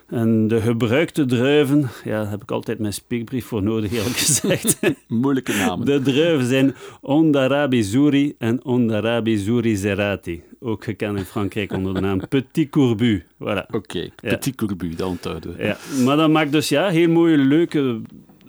En 0.07 0.49
de 0.49 0.61
gebruikte 0.61 1.25
druiven, 1.25 1.89
ja, 2.05 2.23
daar 2.23 2.31
heb 2.31 2.43
ik 2.43 2.51
altijd 2.51 2.79
mijn 2.79 2.93
speakbrief 2.93 3.47
voor 3.47 3.63
nodig, 3.63 3.93
eerlijk 3.93 4.17
gezegd. 4.17 4.79
Moeilijke 5.09 5.53
namen. 5.53 5.87
De 5.87 6.01
druiven 6.01 6.47
zijn 6.47 6.75
Ondarabi 7.01 7.83
Zuri 7.83 8.35
en 8.39 8.65
Ondarabi 8.65 9.37
Zuri 9.37 9.77
Zerati. 9.77 10.43
Ook 10.61 10.85
gekend 10.85 11.19
in 11.19 11.25
Frankrijk 11.25 11.73
onder 11.73 11.95
de 11.95 12.01
naam 12.01 12.29
Petit 12.29 12.71
Courbu. 12.71 13.23
Voilà. 13.23 13.67
Oké, 13.71 14.11
Petit 14.23 14.55
Courbu, 14.55 14.95
dat 14.95 15.09
onthouden 15.09 15.57
we. 15.57 15.65
Ja, 15.65 15.77
maar 16.05 16.17
dat 16.17 16.31
maakt 16.31 16.53
dus 16.53 16.69
ja, 16.69 16.89
heel 16.89 17.09
mooie, 17.09 17.37
leuke, 17.37 18.01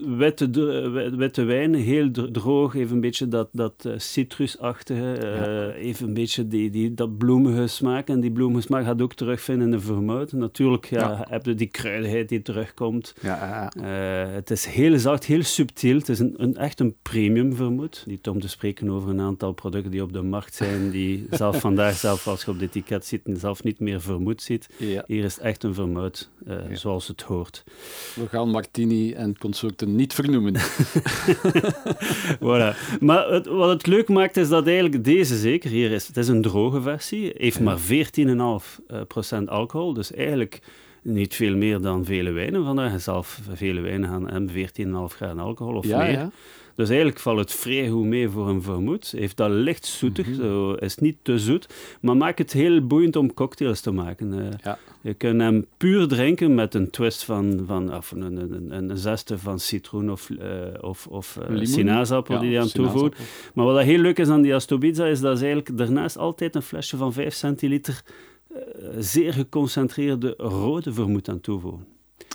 witte, 0.05 0.49
witte 1.17 1.43
wijn. 1.43 1.73
Heel 1.73 2.11
dro- 2.11 2.31
droog, 2.31 2.75
even 2.75 2.95
een 2.95 3.01
beetje 3.01 3.27
dat, 3.27 3.49
dat 3.51 3.73
eh, 3.85 3.91
citrusachtige, 3.97 5.13
eh, 5.13 5.85
even 5.85 6.07
een 6.07 6.13
beetje 6.13 6.47
die, 6.47 6.69
die, 6.69 6.93
dat 6.93 7.17
bloemige 7.17 7.67
smaak. 7.67 8.07
En 8.07 8.19
die 8.19 8.31
bloemige 8.31 8.61
smaak 8.61 8.85
gaat 8.85 9.01
ook 9.01 9.13
terugvinden 9.13 9.65
in 9.65 9.71
de 9.71 9.79
vermout. 9.79 10.31
Natuurlijk 10.31 10.85
ja, 10.89 10.99
Ja. 10.99 11.25
heb 11.29 11.45
je 11.45 11.53
die 11.55 11.67
kruidigheid 11.67 12.29
die 12.29 12.41
terugkomt. 12.41 13.13
Ja. 13.21 13.71
Eh, 13.73 14.33
het 14.33 14.51
is 14.51 14.65
heel 14.65 14.99
zacht, 14.99 15.25
heel 15.25 15.43
subtiel. 15.43 15.97
Het 15.97 16.09
is 16.09 16.19
een, 16.19 16.33
een, 16.37 16.55
echt 16.57 16.79
een 16.79 16.95
premium 17.01 17.55
vermoed. 17.55 18.03
Niet 18.07 18.27
om 18.27 18.39
te 18.39 18.49
spreken 18.49 18.89
over 18.89 19.09
een 19.09 19.21
aantal 19.21 19.51
producten 19.51 19.91
die 19.91 20.03
op 20.03 20.13
de 20.13 20.21
markt 20.21 20.55
zijn, 20.55 20.89
die 20.89 21.25
zelf 21.31 21.59
vandaag, 21.59 21.95
zelf 21.95 22.27
als 22.27 22.43
je 22.43 22.51
op 22.51 22.59
het 22.59 22.69
etiket 22.69 23.05
ziet, 23.05 23.21
zelf 23.33 23.63
niet 23.63 23.79
meer 23.79 24.01
vermoed 24.01 24.41
ziet. 24.41 24.69
Hier 24.77 25.03
is 25.07 25.35
het 25.35 25.43
echt 25.43 25.63
een 25.63 25.73
vermoud, 25.73 26.29
Ja. 26.45 26.75
zoals 26.75 27.07
het 27.07 27.21
hoort. 27.21 27.63
We 28.15 28.27
gaan 28.27 28.49
Martini 28.49 29.13
en 29.13 29.37
niet 29.95 30.13
vernoemen. 30.13 30.53
voilà. 32.43 32.99
Maar 32.99 33.27
het, 33.29 33.45
wat 33.45 33.69
het 33.69 33.87
leuk 33.87 34.07
maakt, 34.09 34.37
is 34.37 34.49
dat 34.49 34.67
eigenlijk 34.67 35.03
deze 35.03 35.37
zeker 35.37 35.69
hier 35.69 35.91
is. 35.91 36.07
Het 36.07 36.17
is 36.17 36.27
een 36.27 36.41
droge 36.41 36.81
versie, 36.81 37.33
heeft 37.37 37.59
maar 37.59 37.77
14,5% 37.79 37.83
eh, 38.87 39.47
alcohol. 39.47 39.93
Dus 39.93 40.13
eigenlijk 40.13 40.59
niet 41.01 41.35
veel 41.35 41.55
meer 41.55 41.81
dan 41.81 42.05
vele 42.05 42.31
wijnen 42.31 42.63
vandaag. 42.65 43.01
Zelf 43.01 43.39
vele 43.53 43.81
wijnen 43.81 44.09
gaan 44.09 44.29
hebben 44.29 44.55
14,5 45.11 45.15
graden 45.15 45.39
alcohol 45.39 45.75
of 45.75 45.85
ja, 45.85 45.97
meer. 45.97 46.11
ja. 46.11 46.31
Dus 46.77 46.87
eigenlijk 46.89 47.19
valt 47.19 47.39
het 47.39 47.51
vrij 47.53 47.89
goed 47.89 48.05
mee 48.05 48.29
voor 48.29 48.47
een 48.49 48.61
vermoed. 48.61 49.11
Heeft 49.17 49.37
dat 49.37 49.49
licht 49.49 49.85
zoetig, 49.85 50.27
Mhm. 50.27 50.35
zo 50.35 50.73
is 50.73 50.97
niet 50.97 51.15
te 51.21 51.39
zoet, 51.39 51.67
maar 52.01 52.17
maakt 52.17 52.37
het 52.39 52.53
heel 52.53 52.87
boeiend 52.87 53.15
om 53.15 53.33
cocktails 53.33 53.81
te 53.81 53.91
maken. 53.91 54.33
Eh, 54.39 54.57
Ja. 54.63 54.77
Je 55.01 55.13
kunt 55.13 55.41
hem 55.41 55.65
puur 55.77 56.07
drinken 56.07 56.55
met 56.55 56.73
een 56.73 56.89
twist 56.89 57.23
van, 57.23 57.63
van 57.67 57.95
of 57.95 58.11
een, 58.11 58.21
een, 58.21 58.91
een, 58.91 59.37
van 59.39 59.59
citroen 59.59 60.11
of, 60.11 60.29
eh, 60.29 60.47
of, 60.81 61.07
of 61.07 61.37
eh, 61.37 61.59
sinaasappel 61.61 62.35
Ja, 62.35 62.41
die 62.41 62.49
je 62.49 62.59
aan 62.59 62.67
toevoegt. 62.67 63.19
Maar 63.53 63.65
wat 63.65 63.81
heel 63.81 63.99
leuk 63.99 64.19
is 64.19 64.27
aan 64.29 64.41
die 64.41 64.55
Astobiza, 64.55 65.05
is 65.05 65.19
dat 65.19 65.37
ze 65.37 65.45
eigenlijk 65.45 65.77
daarnaast 65.77 66.17
altijd 66.17 66.55
een 66.55 66.61
flesje 66.61 66.97
van 66.97 67.13
5 67.13 67.33
centiliter 67.33 68.01
zeer 68.97 69.33
geconcentreerde 69.33 70.33
rode 70.37 70.93
vermoed 70.93 71.29
aan 71.29 71.41
toevoegen. 71.41 71.85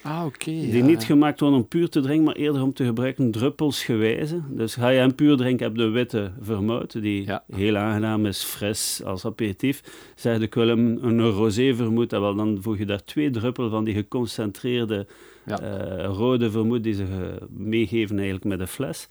Ah. 0.02 0.26
Die 0.44 0.76
ja. 0.76 0.84
niet 0.84 1.04
gemaakt 1.04 1.40
worden 1.40 1.58
om 1.58 1.68
puur 1.68 1.88
te 1.88 2.00
drinken, 2.00 2.24
maar 2.24 2.34
eerder 2.34 2.62
om 2.62 2.72
te 2.72 2.84
gebruiken 2.84 3.30
druppelsgewijze. 3.30 4.40
Dus 4.50 4.74
ga 4.74 4.88
je 4.88 4.98
hem 4.98 5.14
puur 5.14 5.36
drinken, 5.36 5.66
heb 5.66 5.76
de 5.76 5.88
witte 5.88 6.32
vermout, 6.40 7.02
die 7.02 7.24
Ja. 7.26 7.44
heel 7.54 7.76
aangenaam 7.76 8.26
is, 8.26 8.42
fris 8.42 9.00
als 9.04 9.24
aperitief. 9.24 9.82
Zeg 10.14 10.40
ik 10.40 10.54
wil 10.54 10.68
hem 10.68 10.98
een 11.02 11.30
rosé 11.30 11.74
vermoed, 11.74 12.10
wel, 12.10 12.34
dan 12.34 12.58
voeg 12.60 12.78
je 12.78 12.86
daar 12.86 13.04
twee 13.04 13.30
druppel 13.30 13.70
van 13.70 13.84
die 13.84 13.94
geconcentreerde 13.94 15.06
Ja. 15.46 15.58
eh, 15.60 16.04
rode 16.04 16.50
vermoed 16.50 16.82
die 16.82 16.94
ze 16.94 17.04
ge- 17.06 17.46
meegeven 17.56 18.16
eigenlijk 18.16 18.44
met 18.44 18.58
de 18.58 18.66
fles. 18.66 19.06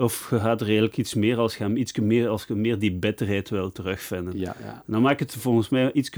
Of 0.00 0.30
je 0.30 0.38
gaat 0.40 0.60
er 0.60 0.66
eigenlijk 0.66 0.96
iets 0.96 1.14
meer 1.14 1.38
als 1.38 1.56
je 1.56 1.62
hem 1.62 1.76
iets 1.76 1.92
meer, 1.98 2.28
als 2.28 2.44
je 2.44 2.54
meer 2.54 2.78
die 2.78 2.92
bitterheid 2.92 3.48
wil 3.50 3.72
terugvinden. 3.72 4.38
Ja, 4.38 4.56
ja. 4.62 4.82
Dan 4.86 5.02
maakt 5.02 5.20
het 5.20 5.34
volgens 5.34 5.68
mij 5.68 5.92
iets 5.92 6.10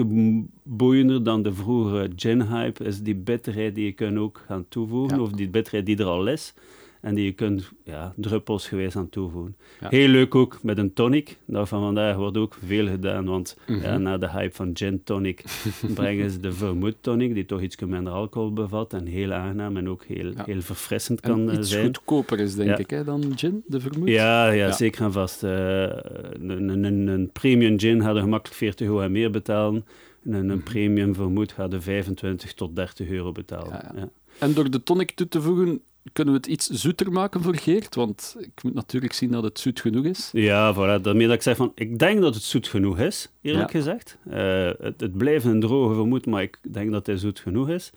boeiender 0.62 1.23
dan 1.25 1.42
de 1.42 1.53
vroegere 1.53 2.11
gin-hype. 2.16 2.85
Is 2.85 3.03
die 3.03 3.14
bitterheid 3.14 3.75
die 3.75 3.85
je 3.85 3.92
kunt 3.92 4.18
ook 4.18 4.42
gaan 4.47 4.64
toevoegen, 4.68 5.16
Ja. 5.16 5.23
of 5.23 5.31
die 5.31 5.49
bitterheid 5.49 5.87
die 5.87 5.99
er 5.99 6.05
al 6.05 6.27
is. 6.27 6.55
En 7.02 7.14
die 7.14 7.24
je 7.24 7.32
kunt 7.32 7.70
ja, 7.84 8.12
druppelsgewijs 8.16 8.96
aan 8.96 9.08
toevoegen. 9.08 9.56
Ja. 9.80 9.88
Heel 9.88 10.08
leuk 10.08 10.34
ook 10.34 10.58
met 10.62 10.78
een 10.78 10.92
tonic. 10.92 11.38
Daar 11.44 11.66
van 11.66 11.80
vandaag 11.80 12.16
wordt 12.16 12.36
ook 12.36 12.56
veel 12.66 12.86
gedaan, 12.86 13.24
want 13.24 13.56
Mhm. 13.66 13.82
ja, 13.82 13.98
na 13.98 14.18
de 14.18 14.30
hype 14.30 14.54
van 14.54 14.70
gin 14.74 15.00
tonic 15.04 15.44
brengen 15.94 16.30
ze 16.30 16.40
de 16.40 16.52
vermoed 16.52 16.96
tonic, 17.00 17.34
die 17.34 17.46
toch 17.46 17.60
iets 17.60 17.76
minder 17.76 18.12
alcohol 18.12 18.52
bevat 18.52 18.92
en 18.92 19.06
heel 19.06 19.32
aangenaam 19.32 19.76
en 19.76 19.88
ook 19.88 20.04
heel, 20.04 20.32
heel 20.36 20.60
verfrissend 20.60 21.20
En 21.20 21.30
kan 21.30 21.50
eh, 21.50 21.58
iets 21.58 21.70
zijn. 21.70 21.84
goedkoper 21.84 22.40
is, 22.40 22.54
denk 22.54 22.78
ik, 22.78 22.90
hè, 22.90 23.04
dan 23.04 23.32
gin, 23.36 23.62
de 23.66 23.80
vermoed. 23.80 24.08
Ja, 24.08 24.50
ja, 24.50 24.72
zeker 24.72 25.02
en 25.04 25.12
vast. 25.12 25.42
Eh, 25.42 25.50
een, 25.52 26.68
een, 26.68 26.84
een, 26.84 27.06
een 27.06 27.30
premium 27.32 27.78
gin 27.78 28.00
er 28.16 28.20
gemakkelijk 28.20 28.58
40 28.58 28.86
euro 28.86 29.00
en 29.00 29.12
meer 29.12 29.30
betalen. 29.30 29.84
En 30.24 30.32
een, 30.32 30.48
een 30.48 30.62
premium 30.62 31.14
vermoed 31.14 31.52
er 31.72 31.82
25 31.82 32.52
tot 32.54 32.76
30 32.76 33.08
euro 33.08 33.32
betalen. 33.32 34.10
En 34.38 34.54
door 34.54 34.70
de 34.70 34.82
tonic 34.82 35.10
toe 35.10 35.28
te 35.28 35.40
voegen, 35.42 35.80
kunnen 36.12 36.34
we 36.34 36.40
het 36.40 36.48
iets 36.48 36.66
zoeter 36.68 37.12
maken 37.12 37.42
voor 37.42 37.56
Geert? 37.56 37.94
Want 37.94 38.36
ik 38.38 38.62
moet 38.62 38.74
natuurlijk 38.74 39.12
zien 39.12 39.30
dat 39.30 39.42
het 39.42 39.58
zoet 39.58 39.80
genoeg 39.80 40.04
is. 40.04 40.30
Ja, 40.32 40.74
voilà. 40.74 41.02
Daarmee 41.02 41.26
dat 41.26 41.36
ik 41.36 41.42
zeg 41.42 41.56
van, 41.56 41.72
ik 41.74 41.98
denk 41.98 42.20
dat 42.20 42.34
het 42.34 42.42
zoet 42.42 42.68
genoeg 42.68 42.98
is, 42.98 43.30
eerlijk 43.40 43.72
Ja. 43.72 43.78
gezegd. 43.78 44.18
Eh, 44.30 44.70
het, 44.78 45.00
het 45.00 45.16
blijft 45.16 45.44
een 45.44 45.60
droge 45.60 45.94
vermoed, 45.94 46.26
maar 46.26 46.42
ik 46.42 46.58
denk 46.70 46.90
dat 46.92 47.06
hij 47.06 47.16
zoet 47.16 47.40
genoeg 47.40 47.68
is. 47.68 47.90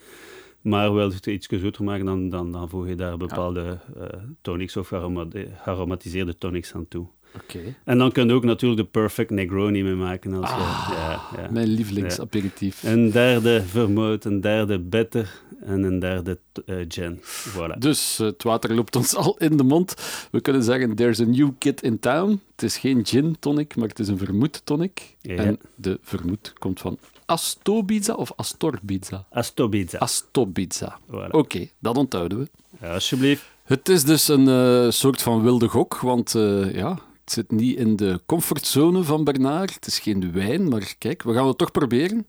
Maar 0.61 0.93
wil 0.93 1.07
je 1.07 1.13
het 1.15 1.25
iets 1.27 1.47
zoeter 1.47 1.83
maken, 1.83 2.05
dan, 2.05 2.29
dan, 2.29 2.51
dan 2.51 2.69
voeg 2.69 2.87
je 2.87 2.95
daar 2.95 3.17
bepaalde 3.17 3.79
eh, 3.99 4.07
tonics 4.41 4.77
of 4.77 4.93
aromati- 4.93 5.47
aromatiseerde 5.65 6.35
tonics 6.35 6.73
aan 6.73 6.87
toe. 6.87 7.07
Oké. 7.43 7.75
En 7.83 7.97
dan 7.97 8.11
kun 8.11 8.27
je 8.27 8.33
ook 8.33 8.43
natuurlijk 8.43 8.81
de 8.81 8.99
perfect 8.99 9.29
Negroni 9.29 9.83
mee 9.83 9.93
maken. 9.95 10.33
Als 10.33 10.49
Ah, 10.49 10.91
ja, 10.91 11.41
ja. 11.41 11.49
Mijn 11.51 11.67
lievelingsaperitief. 11.67 12.83
Een 12.83 13.11
derde 13.11 13.63
vermout, 13.63 14.25
een 14.25 14.41
derde 14.41 14.79
bitter 14.79 15.41
en 15.65 15.83
een 15.83 15.99
derde 15.99 16.39
eh, 16.65 16.75
gin. 16.87 17.21
Voilà. 17.21 17.77
Dus 17.77 18.19
eh, 18.19 18.25
het 18.25 18.43
water 18.43 18.73
loopt 18.73 18.95
ons 18.95 19.15
al 19.15 19.37
in 19.37 19.57
de 19.57 19.63
mond. 19.63 19.95
We 20.31 20.41
kunnen 20.41 20.63
zeggen, 20.63 20.95
there's 20.95 21.19
a 21.19 21.23
new 21.25 21.49
kid 21.57 21.81
in 21.81 21.99
town. 21.99 22.41
Het 22.51 22.63
is 22.63 22.77
geen 22.77 23.05
gin 23.05 23.35
tonic, 23.39 23.75
maar 23.75 23.87
het 23.87 23.99
is 23.99 24.07
een 24.07 24.17
vermoed 24.17 24.61
tonic. 24.65 25.15
Ja. 25.21 25.35
En 25.35 25.59
de 25.75 25.99
vermoed 26.01 26.53
komt 26.59 26.79
van 26.79 26.97
Astobiza 27.25 28.13
of 28.13 28.33
Astorbiza? 28.35 29.25
Astobiza. 29.31 29.97
Astobiza. 29.97 30.99
Voilà. 31.11 31.29
Oké, 31.29 31.67
dat 31.79 31.97
onthouden 31.97 32.37
we. 32.39 32.47
Alsjeblieft. 32.87 33.53
Het 33.63 33.89
is 33.89 34.03
dus 34.03 34.27
een 34.27 34.47
eh, 34.47 34.91
soort 34.91 35.21
van 35.21 35.43
wilde 35.43 35.67
gok, 35.67 35.99
want 35.99 36.31
ja, 36.73 36.99
Het 37.25 37.33
zit 37.33 37.51
niet 37.51 37.77
in 37.77 37.95
de 37.95 38.21
comfortzone 38.25 39.03
van 39.03 39.23
Bernard. 39.23 39.73
Het 39.73 39.87
is 39.87 39.99
geen 39.99 40.31
wijn, 40.33 40.67
maar 40.69 40.95
kijk, 40.97 41.23
we 41.23 41.33
gaan 41.33 41.47
het 41.47 41.57
toch 41.57 41.71
proberen. 41.71 42.27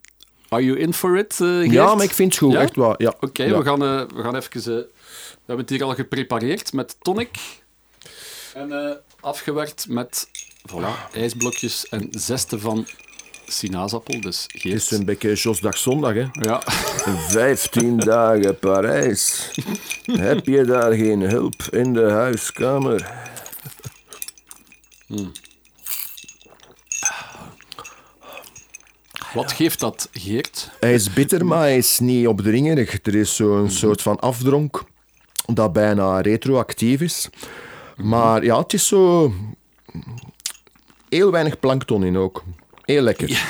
Are 0.49 0.65
you 0.65 0.79
in 0.79 0.95
for 0.95 1.17
it, 1.19 1.39
uh, 1.43 1.59
Geert? 1.59 1.73
Ja, 1.73 1.95
maar 1.95 2.05
ik 2.05 2.13
vind 2.13 2.33
het 2.33 2.43
goed, 2.43 2.53
Ja? 2.53 2.61
echt 2.61 2.77
waar. 2.77 2.95
Ja. 3.03 3.15
Oké, 3.21 3.43
Ja. 3.45 3.59
we, 3.59 3.65
gaan, 3.65 3.83
eh, 3.83 4.03
we 4.17 4.23
gaan 4.23 4.37
even... 4.37 4.61
eh, 4.61 4.65
we 4.65 4.87
hebben 5.47 5.65
het 5.67 5.71
hier 5.71 5.85
al 5.85 5.95
geprepareerd 5.95 6.73
met 6.73 6.97
tonic. 7.03 7.39
En 8.55 8.73
eh, 8.73 8.95
afgewerkt 9.21 9.87
met 9.89 10.29
voilà, 10.73 11.13
ijsblokjes 11.13 11.89
en 11.89 12.09
zesten 12.11 12.61
van 12.61 12.87
sinaasappel. 13.47 14.21
Dus 14.21 14.43
Het 14.47 14.65
is 14.65 14.91
een 14.91 15.05
beetje 15.05 15.35
Josdag 15.35 15.77
Zondag, 15.79 16.15
hè. 16.15 16.27
Ja, 16.33 16.61
15 17.29 17.99
dagen 18.15 18.59
Parijs. 18.59 19.51
Heb 20.05 20.47
je 20.47 20.65
daar 20.65 20.93
geen 20.93 21.21
hulp 21.21 21.63
in 21.71 21.93
de 21.93 22.11
huiskamer? 22.11 23.13
Wat 29.35 29.53
geeft 29.53 29.81
dat, 29.81 30.09
Geert? 30.13 30.71
Hij 30.81 30.95
is 30.95 31.13
bitter, 31.13 31.47
maar 31.47 31.59
hij 31.59 31.77
is 31.77 31.99
niet 31.99 32.27
opdringerig. 32.27 32.99
Er 33.03 33.15
is 33.15 33.37
zo'n 33.37 33.71
soort 33.71 34.03
van 34.03 34.21
afdronk 34.21 34.85
dat 35.47 35.73
bijna 35.73 36.21
retroactief 36.21 37.01
is. 37.01 37.29
Maar 37.97 38.45
ja, 38.45 38.59
het 38.59 38.73
is 38.73 38.87
zo... 38.87 39.33
Heel 41.09 41.31
weinig 41.31 41.61
plankton 41.61 42.05
in 42.05 42.17
ook. 42.17 42.45
Heel 42.85 43.03
lekker. 43.03 43.29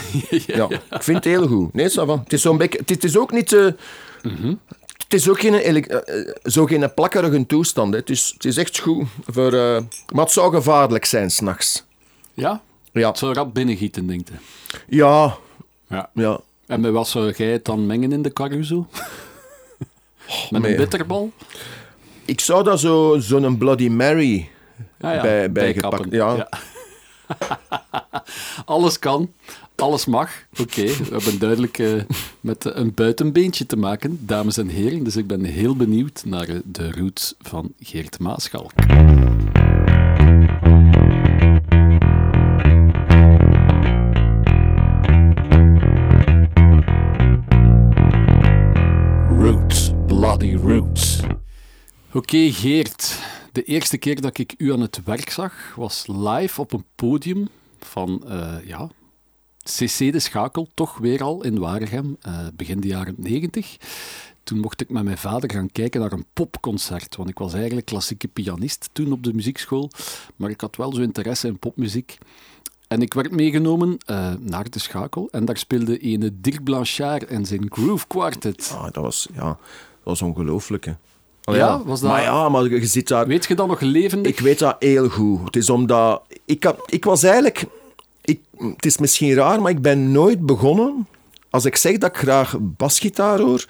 Ja, 0.46 0.68
ik 0.70 1.02
vind 1.02 1.16
het 1.16 1.24
heel 1.24 1.46
goed. 1.48 1.72
Nee. 1.74 1.84
Het 1.84 2.32
is 2.32 2.42
zo'n 2.42 2.56
beetje... 2.56 2.80
Het 2.86 3.04
is 3.04 3.16
ook 3.16 3.32
niet... 3.32 3.52
eh, 3.52 3.66
Het 4.96 5.14
is 5.14 5.28
ook 5.28 5.40
geen, 5.40 5.54
eh, 5.54 5.76
eh, 5.76 6.34
zo 6.44 6.66
geen 6.66 6.94
plakkerige 6.94 7.46
toestand. 7.46 7.92
Hè. 7.92 7.98
Het, 7.98 8.10
is, 8.10 8.30
het 8.34 8.44
is 8.44 8.56
echt 8.56 8.78
goed. 8.78 9.06
Voor, 9.26 9.52
eh, 9.52 9.80
maar 10.12 10.24
het 10.24 10.32
zou 10.32 10.54
gevaarlijk 10.54 11.04
zijn 11.04 11.30
s'nachts. 11.30 11.84
Ja? 12.34 12.60
Ja. 12.92 13.08
Het 13.08 13.18
zou 13.18 13.32
rap 13.32 13.54
binnengieten, 13.54 14.06
denk 14.06 14.28
je. 14.28 14.34
Ja, 14.88 15.36
Ja. 15.88 16.10
ja. 16.14 16.40
En 16.66 16.80
met 16.80 16.92
wat 16.92 17.08
zou 17.08 17.32
jij 17.32 17.52
het 17.52 17.64
dan 17.64 17.86
mengen 17.86 18.12
in 18.12 18.22
de 18.22 18.32
Caruso? 18.32 18.86
Met 20.50 20.62
nee. 20.62 20.70
een 20.70 20.76
bitterbal? 20.76 21.32
Ik 22.24 22.40
zou 22.40 22.76
zo- 22.76 23.18
zo'n 23.18 23.58
Bloody 23.58 23.88
Mary 23.88 24.48
Ah 25.00 25.14
ja, 25.14 25.20
bij, 25.22 25.52
bijkappen. 25.52 26.08
bijgepakt. 26.08 26.12
Ja. 26.12 26.48
alles 28.64 28.98
kan, 28.98 29.32
alles 29.80 30.06
mag. 30.06 30.30
Oké, 30.60 30.82
we 30.82 31.06
hebben 31.10 31.38
duidelijk 31.38 31.78
eh, 31.78 32.02
met 32.40 32.64
een 32.64 32.94
buitenbeentje 32.94 33.66
te 33.66 33.76
maken, 33.76 34.18
dames 34.26 34.56
en 34.56 34.68
heren. 34.68 35.04
Dus 35.04 35.16
ik 35.16 35.26
ben 35.26 35.44
heel 35.44 35.76
benieuwd 35.76 36.22
naar 36.24 36.48
eh, 36.48 36.56
de 36.64 36.92
roots 36.92 37.34
van 37.38 37.72
Geert 37.80 38.18
Maaschalk. 38.18 38.72
Roots, 49.38 49.90
bloody 50.06 50.54
roots. 50.54 51.20
Oké, 52.12 52.50
Geert. 52.52 53.18
De 53.52 53.62
eerste 53.62 53.98
keer 53.98 54.20
dat 54.20 54.38
ik 54.38 54.54
u 54.58 54.72
aan 54.72 54.80
het 54.80 55.00
werk 55.04 55.30
zag, 55.30 55.74
was 55.76 56.06
live 56.06 56.60
op 56.60 56.72
een 56.72 56.84
podium 56.94 57.48
van, 57.78 58.24
eh, 58.28 58.54
ja, 58.64 58.90
CC 59.78 60.12
De 60.12 60.18
Schakel, 60.18 60.68
toch 60.74 60.98
weer 60.98 61.22
al 61.22 61.44
in 61.44 61.58
Waregem, 61.58 62.16
eh, 62.20 62.38
begin 62.54 62.80
de 62.80 62.86
jaren 62.88 63.14
90. 63.18 63.76
Toen 64.44 64.58
mocht 64.60 64.80
ik 64.80 64.90
met 64.90 65.04
mijn 65.04 65.18
vader 65.18 65.50
gaan 65.52 65.72
kijken 65.72 66.00
naar 66.00 66.12
een 66.12 66.26
popconcert, 66.32 67.16
want 67.16 67.28
ik 67.28 67.38
was 67.38 67.54
eigenlijk 67.54 67.86
klassieke 67.86 68.28
pianist 68.28 68.88
toen 68.92 69.12
op 69.12 69.22
de 69.22 69.32
muziekschool, 69.34 69.90
maar 70.36 70.50
ik 70.50 70.60
had 70.60 70.76
wel 70.76 70.94
zo 70.94 71.00
interesse 71.00 71.46
in 71.46 71.58
popmuziek. 71.58 72.18
En 72.88 73.02
ik 73.02 73.14
werd 73.14 73.30
meegenomen 73.30 73.98
eh, 74.06 74.32
naar 74.40 74.70
De 74.70 74.78
Schakel 74.78 75.28
en 75.30 75.44
daar 75.44 75.56
speelde 75.56 75.98
ene 75.98 76.30
Dirk 76.40 76.64
Blanchard 76.64 77.24
en 77.24 77.46
zijn 77.46 77.66
Groove 77.72 78.06
Quartet. 78.06 78.70
Ah, 78.74 78.82
dat 78.84 78.96
was, 79.02 79.28
ja, 79.34 79.44
dat 79.44 79.56
was 80.02 80.22
ongelooflijk. 80.22 80.84
Hè. 80.84 80.92
Ja, 81.52 81.82
was 81.84 82.00
dat- 82.00 82.10
Maar 82.10 82.22
ja, 82.22 82.48
maar 82.48 82.64
je 82.70 82.86
zit 82.86 83.08
daar... 83.08 83.26
Weet 83.26 83.46
je 83.46 83.54
dat 83.54 83.66
nog 83.66 83.80
levendig? 83.80 84.32
Ik 84.32 84.40
weet 84.40 84.58
dat 84.58 84.76
heel 84.78 85.08
goed. 85.08 85.44
Het 85.44 85.56
is 85.56 85.70
omdat... 85.70 86.22
Ik, 86.44 86.64
had, 86.64 86.82
ik 86.86 87.04
was 87.04 87.22
eigenlijk... 87.22 87.64
Ik, 88.26 88.40
het 88.74 88.86
is 88.86 88.98
misschien 88.98 89.34
raar, 89.34 89.62
maar 89.62 89.70
ik 89.70 89.82
ben 89.82 90.12
nooit 90.12 90.40
begonnen... 90.46 91.06
Als 91.50 91.64
ik 91.64 91.76
zeg 91.76 91.98
dat 91.98 92.10
ik 92.10 92.16
graag 92.16 92.56
basgitaar 92.60 93.40
hoor, 93.40 93.66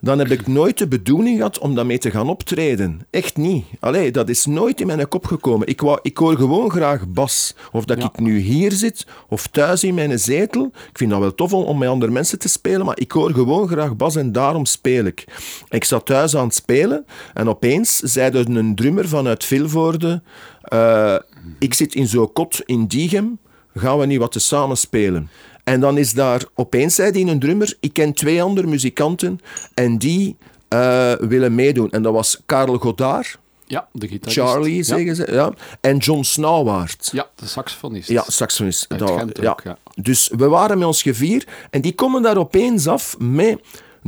dan 0.00 0.18
heb 0.18 0.30
ik 0.30 0.46
nooit 0.46 0.78
de 0.78 0.88
bedoeling 0.88 1.36
gehad 1.36 1.58
om 1.58 1.74
daarmee 1.74 1.98
te 1.98 2.10
gaan 2.10 2.28
optreden. 2.28 3.00
Echt 3.10 3.36
niet. 3.36 3.64
Allee, 3.80 4.10
dat 4.10 4.28
is 4.28 4.46
nooit 4.46 4.80
in 4.80 4.86
mijn 4.86 5.08
kop 5.08 5.26
gekomen. 5.26 5.66
Ik, 5.66 5.80
wou, 5.80 5.98
ik 6.02 6.16
hoor 6.16 6.36
gewoon 6.36 6.70
graag 6.70 7.08
bas. 7.08 7.54
Of 7.72 7.84
dat 7.84 7.98
Ja. 7.98 8.04
ik 8.04 8.20
nu 8.20 8.38
hier 8.38 8.72
zit, 8.72 9.06
of 9.28 9.46
thuis 9.46 9.84
in 9.84 9.94
mijn 9.94 10.18
zetel. 10.18 10.64
Ik 10.64 10.98
vind 10.98 11.10
dat 11.10 11.20
wel 11.20 11.34
tof 11.34 11.52
om, 11.52 11.64
om 11.64 11.78
met 11.78 11.88
andere 11.88 12.12
mensen 12.12 12.38
te 12.38 12.48
spelen, 12.48 12.86
maar 12.86 12.98
ik 13.00 13.12
hoor 13.12 13.32
gewoon 13.32 13.68
graag 13.68 13.96
bas 13.96 14.16
en 14.16 14.32
daarom 14.32 14.64
speel 14.64 15.04
ik. 15.04 15.24
Ik 15.68 15.84
zat 15.84 16.06
thuis 16.06 16.36
aan 16.36 16.44
het 16.46 16.54
spelen 16.54 17.04
en 17.34 17.48
opeens 17.48 17.96
zei 17.98 18.30
er 18.38 18.56
een 18.56 18.74
drummer 18.74 19.08
vanuit 19.08 19.44
Vilvoorde... 19.44 20.22
eh, 20.62 21.16
ik 21.58 21.74
zit 21.74 21.94
in 21.94 22.06
zo'n 22.06 22.32
kot 22.32 22.62
in 22.64 22.86
Diegem, 22.86 23.38
gaan 23.78 23.98
we 23.98 24.06
niet 24.06 24.18
wat 24.18 24.32
te 24.32 24.38
samen 24.40 24.76
spelen? 24.76 25.30
En 25.64 25.80
dan 25.80 25.98
is 25.98 26.12
daar 26.12 26.42
opeens, 26.54 26.94
zei 26.94 27.10
die 27.12 27.26
een 27.26 27.38
drummer, 27.38 27.76
ik 27.80 27.92
ken 27.92 28.12
twee 28.12 28.42
andere 28.42 28.66
muzikanten 28.66 29.40
en 29.74 29.98
die 29.98 30.36
eh, 30.68 31.12
willen 31.12 31.54
meedoen. 31.54 31.90
En 31.90 32.02
dat 32.02 32.12
was 32.12 32.40
Karel 32.46 32.78
Godard, 32.78 33.38
Ja, 33.66 33.88
de 33.92 34.08
gitarist. 34.08 34.38
Charlie 34.38 34.76
ja. 34.76 34.82
zeggen 34.82 35.16
ze, 35.16 35.28
ja. 35.32 35.52
en 35.80 35.96
John 35.96 36.22
Snauwaard. 36.22 37.08
Ja, 37.12 37.26
de 37.34 37.46
saxofonist. 37.46 38.08
Ja, 38.08 38.24
saxofonist. 38.26 38.86
Uit 38.88 39.00
Dat- 39.00 39.18
Gent 39.18 39.38
ja. 39.40 39.50
ook, 39.50 39.60
ja. 39.64 39.78
Dus 39.94 40.30
we 40.36 40.48
waren 40.48 40.78
met 40.78 40.86
ons 40.86 41.02
gevier 41.02 41.46
en 41.70 41.80
die 41.80 41.94
komen 41.94 42.22
daar 42.22 42.36
opeens 42.36 42.86
af 42.86 43.16
met 43.18 43.58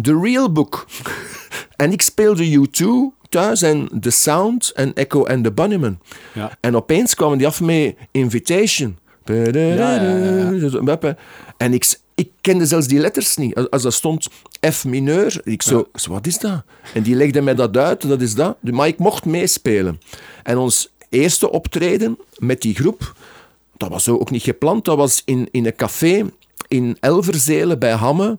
The 0.02 0.20
Real 0.22 0.52
Book. 0.52 0.86
en 1.76 1.92
ik 1.92 2.02
speelde 2.02 2.58
U2 2.68 2.84
thuis 3.28 3.62
en 3.62 3.88
The 4.00 4.10
Sound 4.10 4.70
en 4.74 4.94
Echo 4.94 5.26
and 5.26 5.44
the 5.44 5.52
Bunnymen. 5.52 6.00
Ja. 6.32 6.50
En 6.60 6.76
opeens 6.76 7.14
kwamen 7.14 7.38
die 7.38 7.46
af 7.46 7.60
met 7.60 7.94
Invitation. 8.10 8.98
En 11.56 11.72
ik, 11.72 11.98
ik 12.14 12.30
kende 12.40 12.66
zelfs 12.66 12.86
die 12.86 12.98
letters 12.98 13.36
niet. 13.36 13.54
Als- 13.70 13.82
dat 13.82 13.92
stond 13.94 14.28
F 14.72 14.84
mineur, 14.84 15.40
ik 15.44 15.62
zo, 15.62 15.88
wat 16.08 16.26
is 16.26 16.38
dat? 16.38 16.62
En 16.94 17.02
die 17.02 17.14
legde 17.14 17.40
mij 17.40 17.54
dat 17.54 17.76
uit, 17.76 18.08
dat 18.08 18.20
is 18.20 18.34
dat. 18.34 18.56
Maar 18.60 18.86
ik 18.86 18.98
mocht 18.98 19.24
meespelen. 19.24 20.00
En 20.42 20.56
ons 20.56 20.90
eerste 21.08 21.50
optreden 21.50 22.18
met 22.38 22.60
die 22.60 22.74
groep, 22.74 23.14
dat 23.76 23.88
was 23.88 24.04
zo 24.04 24.16
ook 24.16 24.30
niet 24.30 24.42
gepland. 24.42 24.84
Dat 24.84 24.96
was 24.96 25.22
in, 25.24 25.48
in 25.50 25.66
een 25.66 25.76
café 25.76 26.24
in 26.68 26.96
Elverzelen 27.00 27.78
bij 27.78 27.92
Hamme. 27.92 28.38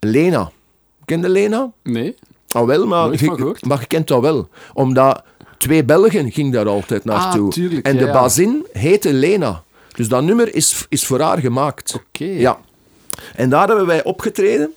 Lena. 0.00 0.50
Kende 1.04 1.28
Lena? 1.28 1.72
Nee? 1.82 2.14
Ah, 2.48 2.66
wel, 2.66 2.86
maar, 2.86 3.12
je, 3.12 3.56
maar 3.66 3.80
je 3.80 3.86
kent 3.86 4.08
dat 4.08 4.20
wel. 4.20 4.48
Omdat 4.74 5.22
twee 5.58 5.84
Belgen 5.84 6.32
gingen 6.32 6.52
daar 6.52 6.68
altijd 6.68 7.04
naartoe. 7.04 7.46
Ah, 7.46 7.52
tuurlijk, 7.52 7.86
en 7.86 7.94
ja, 7.94 7.98
de 8.00 8.06
ja. 8.06 8.12
bazin 8.12 8.66
heette 8.72 9.12
Lena. 9.12 9.62
Dus 9.96 10.08
dat 10.08 10.22
nummer 10.22 10.54
is, 10.54 10.86
is 10.88 11.06
voor 11.06 11.20
haar 11.20 11.38
gemaakt. 11.38 11.94
Oké. 11.94 12.24
Ja. 12.24 12.58
En 13.34 13.50
daar 13.50 13.68
hebben 13.68 13.86
wij 13.86 14.04
opgetreden. 14.04 14.74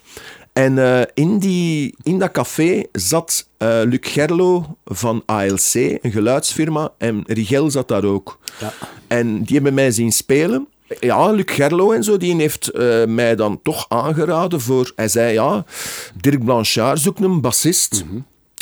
En 0.54 0.78
eh, 0.78 1.02
in, 1.14 1.40
die, 1.40 1.96
in 2.04 2.20
dat 2.20 2.32
café 2.32 2.84
zat 2.92 3.48
eh, 3.58 3.80
Luc 3.84 4.00
Gerlo 4.02 4.78
van 4.86 5.24
ALC, 5.26 5.74
een 5.74 6.12
geluidsfirma. 6.12 6.92
En 6.98 7.24
Rigel 7.28 7.72
zat 7.72 7.88
daar 7.88 8.04
ook. 8.04 8.40
Ja. 8.60 8.74
En 9.08 9.44
die 9.44 9.56
hebben 9.56 9.74
mij 9.74 9.92
zien 9.92 10.12
spelen. 10.12 10.68
Ja, 11.00 11.32
Luc 11.32 11.46
Gerlo 11.46 11.92
en 11.92 12.04
zo, 12.04 12.18
die 12.18 12.36
heeft 12.36 12.70
eh, 12.70 13.06
mij 13.06 13.36
dan 13.36 13.60
toch 13.64 13.86
aangeraden 13.90 14.62
voor... 14.62 14.92
Hij 14.96 15.08
zei, 15.08 15.34
ja, 15.34 15.66
Dirk 16.22 16.44
Blanchard 16.44 17.00
zoekt 17.00 17.22
een 17.22 17.42
bassist. 17.42 18.04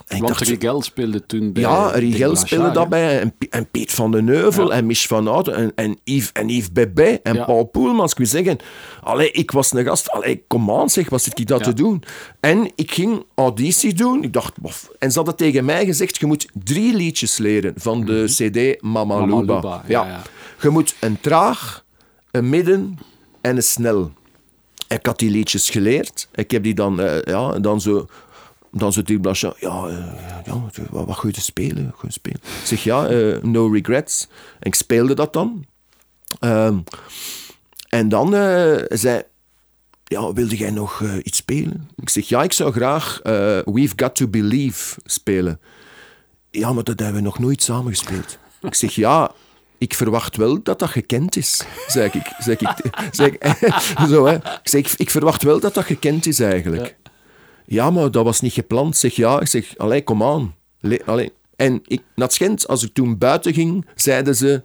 En 0.08 0.17
Want 0.20 0.28
dacht, 0.28 0.48
Rigel 0.50 0.82
speelde 0.82 1.26
toen 1.26 1.54
bij 1.54 1.62
ja, 1.62 1.88
Rigel 1.89 2.36
speelde 2.36 2.67
hè? 2.67 2.74
dat 2.74 2.89
bij. 2.89 3.20
En, 3.20 3.34
en 3.50 3.70
Piet 3.70 3.91
van 3.93 4.12
den 4.12 4.28
Heuvel 4.28 4.70
Ja. 4.70 4.76
en 4.76 4.86
Mich 4.86 5.08
van 5.08 5.28
Houten 5.28 5.56
en, 5.56 5.72
en, 5.76 5.98
Yves, 6.04 6.32
en 6.32 6.50
Yves 6.50 7.20
en 7.24 7.34
Ja. 7.34 7.46
Paul 7.46 7.63
Poelmans. 7.63 8.12
Ik 8.12 8.17
wil 8.17 8.28
zeggen, 8.28 8.58
allee, 9.04 9.32
ik 9.32 9.52
was 9.52 9.74
een 9.74 9.86
gast. 9.86 10.10
Allee, 10.10 10.43
kom 10.48 10.72
aan 10.72 10.89
zeg, 10.89 11.10
wat 11.10 11.22
zit 11.22 11.39
ik 11.39 11.48
dat 11.48 11.60
Ja. 11.60 11.65
te 11.65 11.74
doen? 11.74 12.04
En 12.39 12.72
ik 12.76 12.91
ging 12.91 13.26
auditie 13.36 13.93
doen. 13.93 14.24
Ik 14.24 14.34
dacht, 14.34 14.60
bof. 14.60 14.91
En 15.00 15.12
ze 15.12 15.17
hadden 15.17 15.36
tegen 15.36 15.65
mij 15.65 15.86
gezegd, 15.86 16.17
je 16.17 16.26
moet 16.26 16.48
drie 16.63 16.96
liedjes 16.96 17.38
leren 17.38 17.74
van 17.78 18.06
de 18.06 18.24
cd 18.28 18.82
Mama, 18.82 19.15
Mhm. 19.17 19.28
Mama 19.30 19.39
Luba. 19.41 19.56
Luba, 19.56 19.84
ja. 19.88 20.22
Je 20.62 20.70
moet 20.70 20.96
een 21.00 21.20
traag, 21.22 21.84
een 22.32 22.50
midden 22.50 22.98
en 23.42 23.56
een 23.56 23.63
snel. 23.63 24.12
Ik 24.88 25.06
had 25.06 25.19
die 25.19 25.29
liedjes 25.32 25.69
geleerd. 25.69 26.27
Ik 26.36 26.52
heb 26.52 26.63
die 26.63 26.73
dan, 26.73 27.00
eh, 27.00 27.21
ja, 27.21 27.60
dan 27.60 27.82
zo... 27.82 28.06
Dan 28.72 28.94
zo 28.94 29.02
Dirk 29.02 29.22
Blanchard, 29.22 29.60
ja, 29.60 29.88
eh, 29.88 29.98
ja 30.46 31.06
wat, 31.06 31.20
je 31.22 31.32
te 31.32 31.42
spelen? 31.42 31.94
Je 32.02 32.12
spelen? 32.12 32.40
Ik 32.44 32.65
zeg, 32.65 32.84
ja, 32.84 33.08
eh, 33.08 33.42
no 33.42 33.68
regrets. 33.68 34.28
En 34.60 34.68
ik 34.68 34.76
speelde 34.76 35.15
dat 35.15 35.34
dan. 35.34 35.65
Ehm, 36.40 36.78
en 37.90 38.10
dan 38.10 38.36
eh, 38.36 38.84
zei 38.90 39.22
ja, 40.04 40.34
wilde 40.34 40.58
jij 40.58 40.72
nog 40.72 41.04
iets 41.24 41.38
spelen? 41.38 41.90
Ik 41.96 42.10
zeg, 42.10 42.28
ja, 42.28 42.44
ik 42.44 42.54
zou 42.54 42.72
graag 42.72 43.20
We've 43.65 43.94
Got 43.96 44.15
To 44.15 44.28
Believe 44.28 44.96
spelen. 45.06 45.60
Ja, 46.52 46.74
maar 46.74 46.84
dat 46.84 47.00
hebben 47.00 47.18
we 47.18 47.28
nog 47.28 47.40
nooit 47.40 47.63
samen 47.63 47.92
gespeeld. 47.92 48.38
Ik 48.62 48.76
zeg, 48.76 48.96
ja, 48.96 49.32
ik 49.78 49.94
verwacht 49.94 50.36
wel 50.36 50.63
dat 50.63 50.80
dat 50.80 50.90
gekend 50.90 51.36
is, 51.36 51.62
zeg 51.88 52.13
ik. 52.13 52.34
Zeg 52.40 52.60
ik 52.60 52.72
zo, 54.10 54.26
hè. 54.26 54.36
Ik, 54.36 54.60
zeg, 54.63 54.98
ik 54.98 55.10
verwacht 55.10 55.44
wel 55.44 55.60
dat 55.60 55.74
dat 55.74 55.86
gekend 55.86 56.26
is 56.26 56.40
eigenlijk. 56.40 56.96
Ja, 57.70 57.90
maar 57.90 58.12
dat 58.12 58.24
was 58.24 58.42
niet 58.42 58.54
gepland. 58.54 58.98
Zeg 58.98 59.15
ja, 59.15 59.40
ik 59.40 59.48
zeg, 59.48 59.78
allee, 59.78 60.04
kom 60.04 60.24
aan. 60.24 60.56
Le, 60.80 61.02
allee. 61.06 61.34
En 61.56 61.82
ik, 61.86 62.02
Schent, 62.15 62.68
als 62.68 62.84
ik 62.84 62.94
toen 62.94 63.18
buiten 63.18 63.54
ging, 63.54 63.86
zeiden 63.96 64.36
ze, 64.36 64.63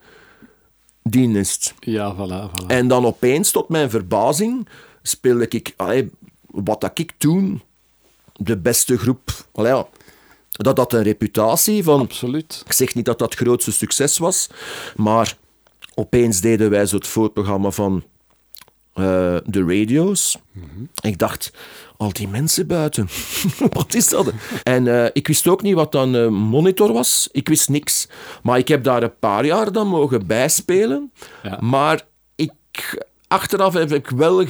die 1.03 1.38
is 1.38 1.53
het. 1.53 1.74
Ja, 1.78 2.14
voilà, 2.14 2.50
voilà. 2.50 2.66
En 2.66 2.88
dan 2.88 3.07
opeens, 3.07 3.50
tot 3.50 3.68
mijn 3.68 3.90
verbazing, 3.90 4.68
speelde 5.03 5.48
ik, 5.48 5.74
allee, 5.76 6.11
wat 6.46 6.80
dat 6.80 6.98
ik 6.98 7.12
toen, 7.18 7.62
de 8.32 8.59
beste 8.59 8.98
groep, 8.98 9.46
allee, 9.53 9.72
ja, 9.72 9.86
dat 10.50 10.78
had 10.78 10.92
een 10.92 11.03
reputatie 11.03 11.82
van... 11.82 12.00
Absoluut. 12.00 12.62
Ik 12.66 12.72
zeg 12.72 12.94
niet 12.94 13.05
dat 13.05 13.18
dat 13.18 13.30
het 13.30 13.40
grootste 13.40 13.72
succes 13.72 14.18
was, 14.18 14.48
maar 14.96 15.36
opeens 15.94 16.40
deden 16.40 16.70
wij 16.70 16.86
zo 16.86 16.96
het 16.96 17.07
voorprogramma 17.07 17.70
van 17.70 18.03
eh, 18.92 19.36
de 19.44 19.61
radio's. 19.61 20.38
Ik 21.00 21.18
dacht, 21.18 21.53
al 22.03 22.12
die 22.12 22.28
mensen 22.28 22.66
buiten, 22.66 23.09
wat 23.78 23.94
is 23.94 24.09
dat? 24.09 24.32
En 24.62 24.86
eh, 24.86 25.11
ik 25.12 25.26
wist 25.26 25.48
ook 25.48 25.62
niet 25.62 25.74
wat 25.74 25.92
dan 25.92 26.14
een 26.14 26.34
monitor 26.34 26.92
was. 26.92 27.28
Ik 27.32 27.48
wist 27.48 27.68
niks. 27.68 28.09
Maar 28.42 28.59
ik 28.59 28.68
heb 28.68 28.84
daar 28.84 29.03
een 29.03 29.18
paar 29.18 29.44
jaar 29.44 29.72
dan 29.72 29.86
mogen 29.86 30.26
bijspelen. 30.26 31.12
Ja. 31.42 31.59
Maar 31.61 32.03
ik, 32.34 32.53
achteraf 33.28 33.74
heb 33.74 33.92
ik 33.92 34.11
wel, 34.11 34.46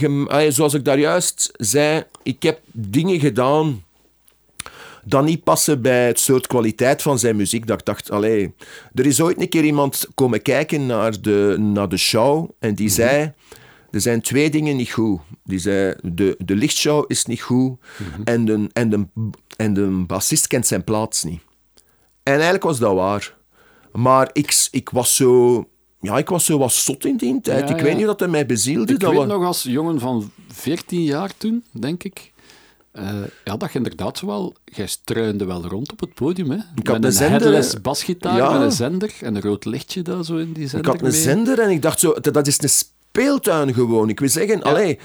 zoals 0.49 0.75
ik 0.75 0.85
daar 0.85 0.99
juist 0.99 1.51
zei, 1.53 2.05
ik 2.23 2.43
heb 2.43 2.61
dingen 2.73 3.21
gedaan 3.21 3.83
dat 5.05 5.25
niet 5.25 5.45
passen 5.45 5.83
bij 5.83 6.07
het 6.07 6.19
soort 6.19 6.47
kwaliteit 6.47 7.03
van 7.03 7.19
zijn 7.19 7.37
muziek. 7.37 7.67
Dat 7.67 7.79
ik 7.79 7.87
dacht, 7.87 8.11
allee, 8.11 8.55
er 8.95 9.07
is 9.07 9.21
ooit 9.21 9.41
een 9.41 9.49
keer 9.49 9.65
iemand 9.65 10.07
komen 10.15 10.43
kijken 10.43 10.87
naar 10.87 11.21
de, 11.21 11.57
naar 11.59 11.89
de 11.89 11.97
show 11.97 12.51
en 12.59 12.75
die 12.75 12.89
zei, 12.89 13.33
er 13.93 14.01
zijn 14.01 14.21
twee 14.21 14.51
dingen 14.51 14.77
niet 14.77 14.91
goed. 14.91 15.21
Die 15.45 15.59
zei, 15.59 15.95
de, 16.03 16.35
de 16.45 16.55
lichtshow 16.57 17.05
is 17.07 17.25
niet 17.25 17.41
goed 17.43 17.79
en, 18.25 18.45
de, 18.45 18.69
en, 18.73 18.91
de, 18.91 19.07
en 19.57 19.75
de 19.75 20.05
bassist 20.07 20.47
kent 20.47 20.67
zijn 20.67 20.85
plaats 20.85 21.23
niet. 21.25 21.41
En 22.23 22.33
eigenlijk 22.33 22.63
was 22.63 22.79
dat 22.79 22.95
waar. 22.95 23.35
Maar 23.93 24.31
ik, 24.33 24.69
ik 24.71 24.91
was 24.91 25.17
zo... 25.17 25.65
Ja, 26.01 26.19
ik 26.19 26.29
was 26.29 26.45
zo 26.45 26.59
wat 26.59 26.73
zot 26.73 27.05
in 27.05 27.17
die 27.17 27.41
tijd. 27.41 27.69
Ja, 27.69 27.75
ik 27.75 27.81
ja. 27.81 27.85
weet 27.87 27.97
niet 27.97 28.07
dat 28.07 28.21
hij 28.21 28.29
mij 28.29 28.47
bezielde. 28.47 28.93
Ik 28.93 29.01
dat 29.01 29.13
weet 29.13 29.27
nog 29.27 29.45
als 29.45 29.63
jongen 29.63 30.01
van 30.01 30.31
14 30.53 31.03
jaar 31.03 31.37
toen, 31.37 31.65
denk 31.71 32.03
ik, 32.05 32.33
eh, 32.93 33.21
ja, 33.45 33.57
dat 33.57 33.73
je 33.73 33.79
inderdaad 33.79 34.21
wel... 34.21 34.55
Jij 34.65 34.87
struinde 34.87 35.45
wel 35.45 35.67
rond 35.67 35.93
op 35.93 36.01
het 36.01 36.15
podium, 36.15 36.51
hè? 36.51 36.57
Ik 36.75 36.87
had 36.87 37.01
met 37.01 37.05
een 37.05 37.13
zender, 37.13 37.81
basgitaar 37.83 38.37
Ja. 38.37 38.53
met 38.53 38.63
een 38.63 38.73
zender 38.73 39.13
en 39.21 39.35
een 39.35 39.43
rood 39.43 39.65
lichtje 39.65 40.03
daar 40.03 40.25
zo 40.25 40.37
in 40.37 40.53
die 40.53 40.69
zender 40.69 40.79
Ik 40.79 40.87
had 41.01 41.07
een 41.09 41.13
mee. 41.13 41.23
zender 41.23 41.59
en 41.59 41.71
ik 41.71 41.83
dacht 41.83 42.01
zo, 42.01 42.15
dat 42.21 42.47
is 42.47 42.63
een 42.63 42.69
speeltuin 43.13 43.75
gewoon. 43.75 44.09
Ik 44.09 44.21
wil 44.21 44.29
zeggen, 44.29 44.63
allee, 44.63 44.99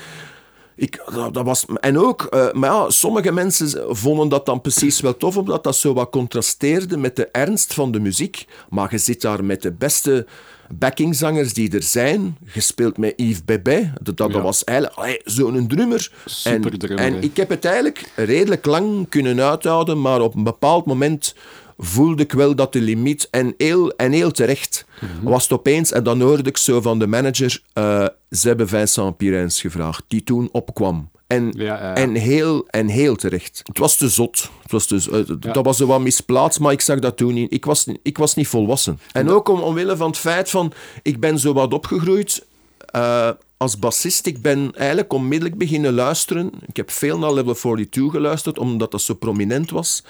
ik, 0.75 1.03
dat, 1.31 1.43
was, 1.43 1.65
en 1.79 1.99
ook, 1.99 2.23
eh, 2.23 2.51
maar 2.51 2.69
ja, 2.69 2.89
sommige 2.89 3.31
mensen 3.31 3.95
vonden 3.95 4.29
dat 4.29 4.45
dan 4.45 4.61
precies 4.61 4.99
wel 4.99 5.17
tof, 5.17 5.37
omdat 5.37 5.63
dat 5.63 5.75
zo 5.75 5.93
wat 5.93 6.09
contrasteerde 6.09 6.97
met 6.97 7.15
de 7.15 7.27
ernst 7.31 7.73
van 7.73 7.91
de 7.91 7.99
muziek. 7.99 8.45
Maar 8.69 8.87
je 8.91 8.97
zit 8.97 9.21
daar 9.21 9.43
met 9.43 9.61
de 9.61 9.71
beste 9.71 10.25
backingzangers 10.69 11.53
die 11.53 11.71
er 11.71 11.83
zijn, 11.83 12.37
gespeeld 12.45 12.97
met 12.97 13.13
Yves 13.15 13.45
Bebé. 13.45 13.93
Dat, 14.01 14.17
dat, 14.17 14.31
was 14.31 14.63
eigenlijk 14.63 15.21
zo'n 15.25 15.67
drummer. 15.67 16.11
Superdrummer, 16.25 17.05
En, 17.05 17.11
hè. 17.11 17.17
en 17.17 17.23
ik 17.23 17.37
heb 17.37 17.49
het 17.49 17.65
eigenlijk 17.65 18.11
redelijk 18.15 18.65
lang 18.65 19.09
kunnen 19.09 19.41
uithouden, 19.41 20.01
maar 20.01 20.21
op 20.21 20.35
een 20.35 20.43
bepaald 20.43 20.85
moment 20.85 21.35
voelde 21.77 22.23
ik 22.23 22.31
wel 22.31 22.55
dat 22.55 22.73
de 22.73 22.81
limiet, 22.81 23.27
en 23.31 23.53
heel, 23.57 23.91
en 23.91 24.11
heel 24.11 24.31
terecht, 24.31 24.85
Mhm. 25.01 25.29
was 25.29 25.43
het 25.43 25.51
opeens, 25.51 25.91
en 25.91 26.03
dan 26.03 26.21
hoorde 26.21 26.49
ik 26.49 26.57
zo 26.57 26.81
van 26.81 26.99
de 26.99 27.07
manager, 27.07 27.61
eh, 27.73 28.05
ze 28.29 28.47
hebben 28.47 28.67
Vincent 28.67 29.17
Pirens 29.17 29.61
gevraagd, 29.61 30.03
die 30.07 30.23
toen 30.23 30.49
opkwam. 30.51 31.09
En, 31.27 31.53
Ja, 31.57 31.63
ja, 31.63 31.75
ja. 31.81 31.93
en, 31.95 32.13
heel, 32.15 32.67
en 32.67 32.87
heel 32.87 33.15
terecht. 33.15 33.61
Het 33.63 33.77
was 33.77 33.95
te 33.95 34.09
zot. 34.09 34.49
Het 34.61 34.71
was 34.71 34.87
eh, 34.91 35.19
Dat 35.39 35.65
was 35.65 35.79
wat 35.79 36.01
misplaatst, 36.01 36.59
maar 36.59 36.71
ik 36.71 36.81
zag 36.81 36.99
dat 36.99 37.17
toen 37.17 37.33
niet. 37.33 37.53
Ik 37.53 37.65
was, 37.65 37.85
niet- 37.85 37.99
ik 38.03 38.17
was 38.17 38.35
niet 38.35 38.47
volwassen. 38.47 38.99
En 39.11 39.29
ook 39.29 39.49
om, 39.49 39.59
omwille 39.59 39.97
van 39.97 40.07
het 40.07 40.17
feit 40.17 40.49
van, 40.49 40.71
ik 41.01 41.19
ben 41.19 41.39
zo 41.39 41.53
wat 41.53 41.73
opgegroeid 41.73 42.45
eh, 42.85 43.29
als 43.57 43.79
bassist. 43.79 44.25
Ik 44.25 44.41
ben 44.41 44.71
eigenlijk 44.75 45.13
onmiddellijk 45.13 45.57
beginnen 45.57 45.93
luisteren. 45.93 46.51
Ik 46.67 46.75
heb 46.75 46.91
veel 46.91 47.17
naar 47.19 47.33
Level 47.33 47.53
42 47.53 48.11
geluisterd, 48.11 48.59
omdat 48.59 48.91
dat 48.91 49.01
zo 49.01 49.13
prominent 49.13 49.69
was. 49.69 50.03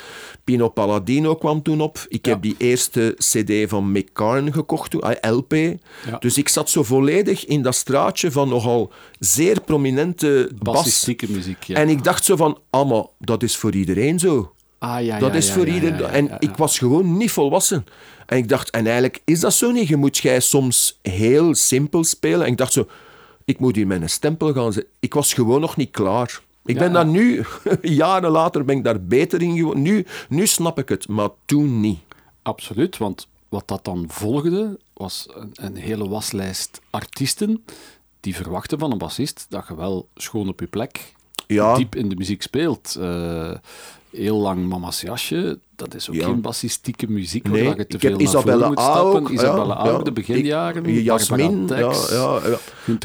Pino 0.44 0.70
Palladino 0.70 1.36
kwam 1.36 1.62
toen 1.62 1.82
op. 1.82 2.06
Ik 2.08 2.26
heb 2.26 2.42
die 2.42 2.56
eerste 2.58 3.16
cd 3.18 3.70
van 3.70 3.92
Mick 3.92 4.10
gekocht, 4.52 4.92
toen, 4.92 5.02
ah, 5.02 5.32
LP. 5.36 5.56
Dus 6.20 6.38
ik 6.38 6.50
zat 6.50 6.70
zo 6.70 6.84
volledig 6.84 7.46
in 7.46 7.62
dat 7.62 7.76
straatje 7.76 8.32
van 8.32 8.50
nogal 8.50 8.92
zeer 9.20 9.62
prominente 9.62 10.52
bas. 10.60 10.76
Bassistieke 10.76 11.32
muziek, 11.32 11.64
ja. 11.64 11.76
En 11.76 11.90
ik 11.90 12.04
dacht 12.04 12.26
zo 12.26 12.36
van, 12.36 12.58
ah, 12.70 12.90
maar 12.90 13.06
dat 13.20 13.44
is 13.44 13.56
voor 13.56 13.74
iedereen 13.76 14.20
zo. 14.20 14.52
ah, 14.80 15.04
ja, 15.06 15.20
Dat 15.20 15.32
ja, 15.32 15.38
is 15.38 15.48
ja, 15.48 15.54
voor 15.54 15.68
iedereen. 15.68 16.06
en 16.10 16.36
ik 16.40 16.56
was 16.58 16.78
gewoon 16.78 17.18
niet 17.18 17.32
volwassen. 17.32 17.86
En 18.26 18.38
ik 18.38 18.50
dacht, 18.50 18.70
en 18.70 18.86
eigenlijk 18.86 19.22
is 19.26 19.40
dat 19.40 19.54
zo 19.54 19.72
niet. 19.72 19.88
Je 19.88 19.96
moet 19.96 20.18
jij 20.18 20.40
soms 20.40 21.00
heel 21.02 21.56
simpel 21.56 22.04
spelen. 22.04 22.46
En 22.46 22.52
ik 22.52 22.58
dacht 22.58 22.74
zo, 22.74 22.88
ik 23.48 23.60
moet 23.60 23.76
hier 23.76 23.92
een 23.92 24.10
stempel 24.10 24.54
gaan 24.54 24.74
zetten. 24.74 24.92
Ik 25.00 25.14
was 25.14 25.34
gewoon 25.34 25.62
nog 25.62 25.76
niet 25.78 25.92
klaar. 25.92 26.42
Ik 26.66 26.76
Ja, 26.76 26.82
ben 26.82 26.94
daar 26.94 27.06
nu, 27.06 27.46
jaren 27.82 28.32
later, 28.32 28.66
ben 28.66 28.78
ik 28.78 28.84
daar 28.84 29.04
beter 29.04 29.42
in 29.42 29.58
geworden. 29.58 29.82
Nu, 29.84 30.06
nu 30.30 30.48
snap 30.48 30.80
ik 30.80 30.90
het, 30.90 31.08
maar 31.08 31.30
toen 31.46 31.80
niet. 31.80 32.00
Absoluut, 32.42 32.98
want 32.98 33.28
wat 33.50 33.68
dat 33.68 33.86
dan 33.86 34.06
volgde, 34.08 34.80
was 34.94 35.28
een, 35.34 35.50
een 35.54 35.76
hele 35.76 36.08
waslijst 36.10 36.82
artiesten 36.90 37.64
die 38.20 38.36
verwachten 38.36 38.80
van 38.80 38.92
een 38.92 38.98
bassist 38.98 39.46
dat 39.50 39.66
je 39.68 39.76
wel 39.76 40.08
schoon 40.16 40.48
op 40.48 40.60
je 40.60 40.68
plek 40.68 41.14
Ja. 41.48 41.76
diep 41.76 41.96
in 41.96 42.10
de 42.10 42.16
muziek 42.16 42.42
speelt. 42.42 42.96
Eh, 43.00 43.52
heel 44.12 44.38
lang 44.38 44.68
Mama's 44.68 45.02
jasje, 45.02 45.60
dat 45.78 45.96
is 45.96 46.10
ook 46.10 46.16
Ja. 46.16 46.26
geen 46.26 46.42
bassistieke 46.42 47.08
muziek 47.12 47.50
Nee, 47.50 47.64
waar 47.66 47.78
je 47.78 47.88
te 47.88 47.96
ik 47.96 48.02
heb 48.02 48.20
Isabelle 48.20 48.52
voren 48.58 48.68
moet 48.70 48.80
A. 48.80 48.84
stappen. 48.92 49.20
ook. 49.20 49.30
Isabelle 49.30 49.74
ja, 49.74 49.98
de 49.98 50.12
beginjaren. 50.12 50.86
Ik- 50.86 51.04
Jasmin, 51.04 51.68
ja, 51.68 51.76
Tex. 51.90 52.10
ja, 52.10 52.40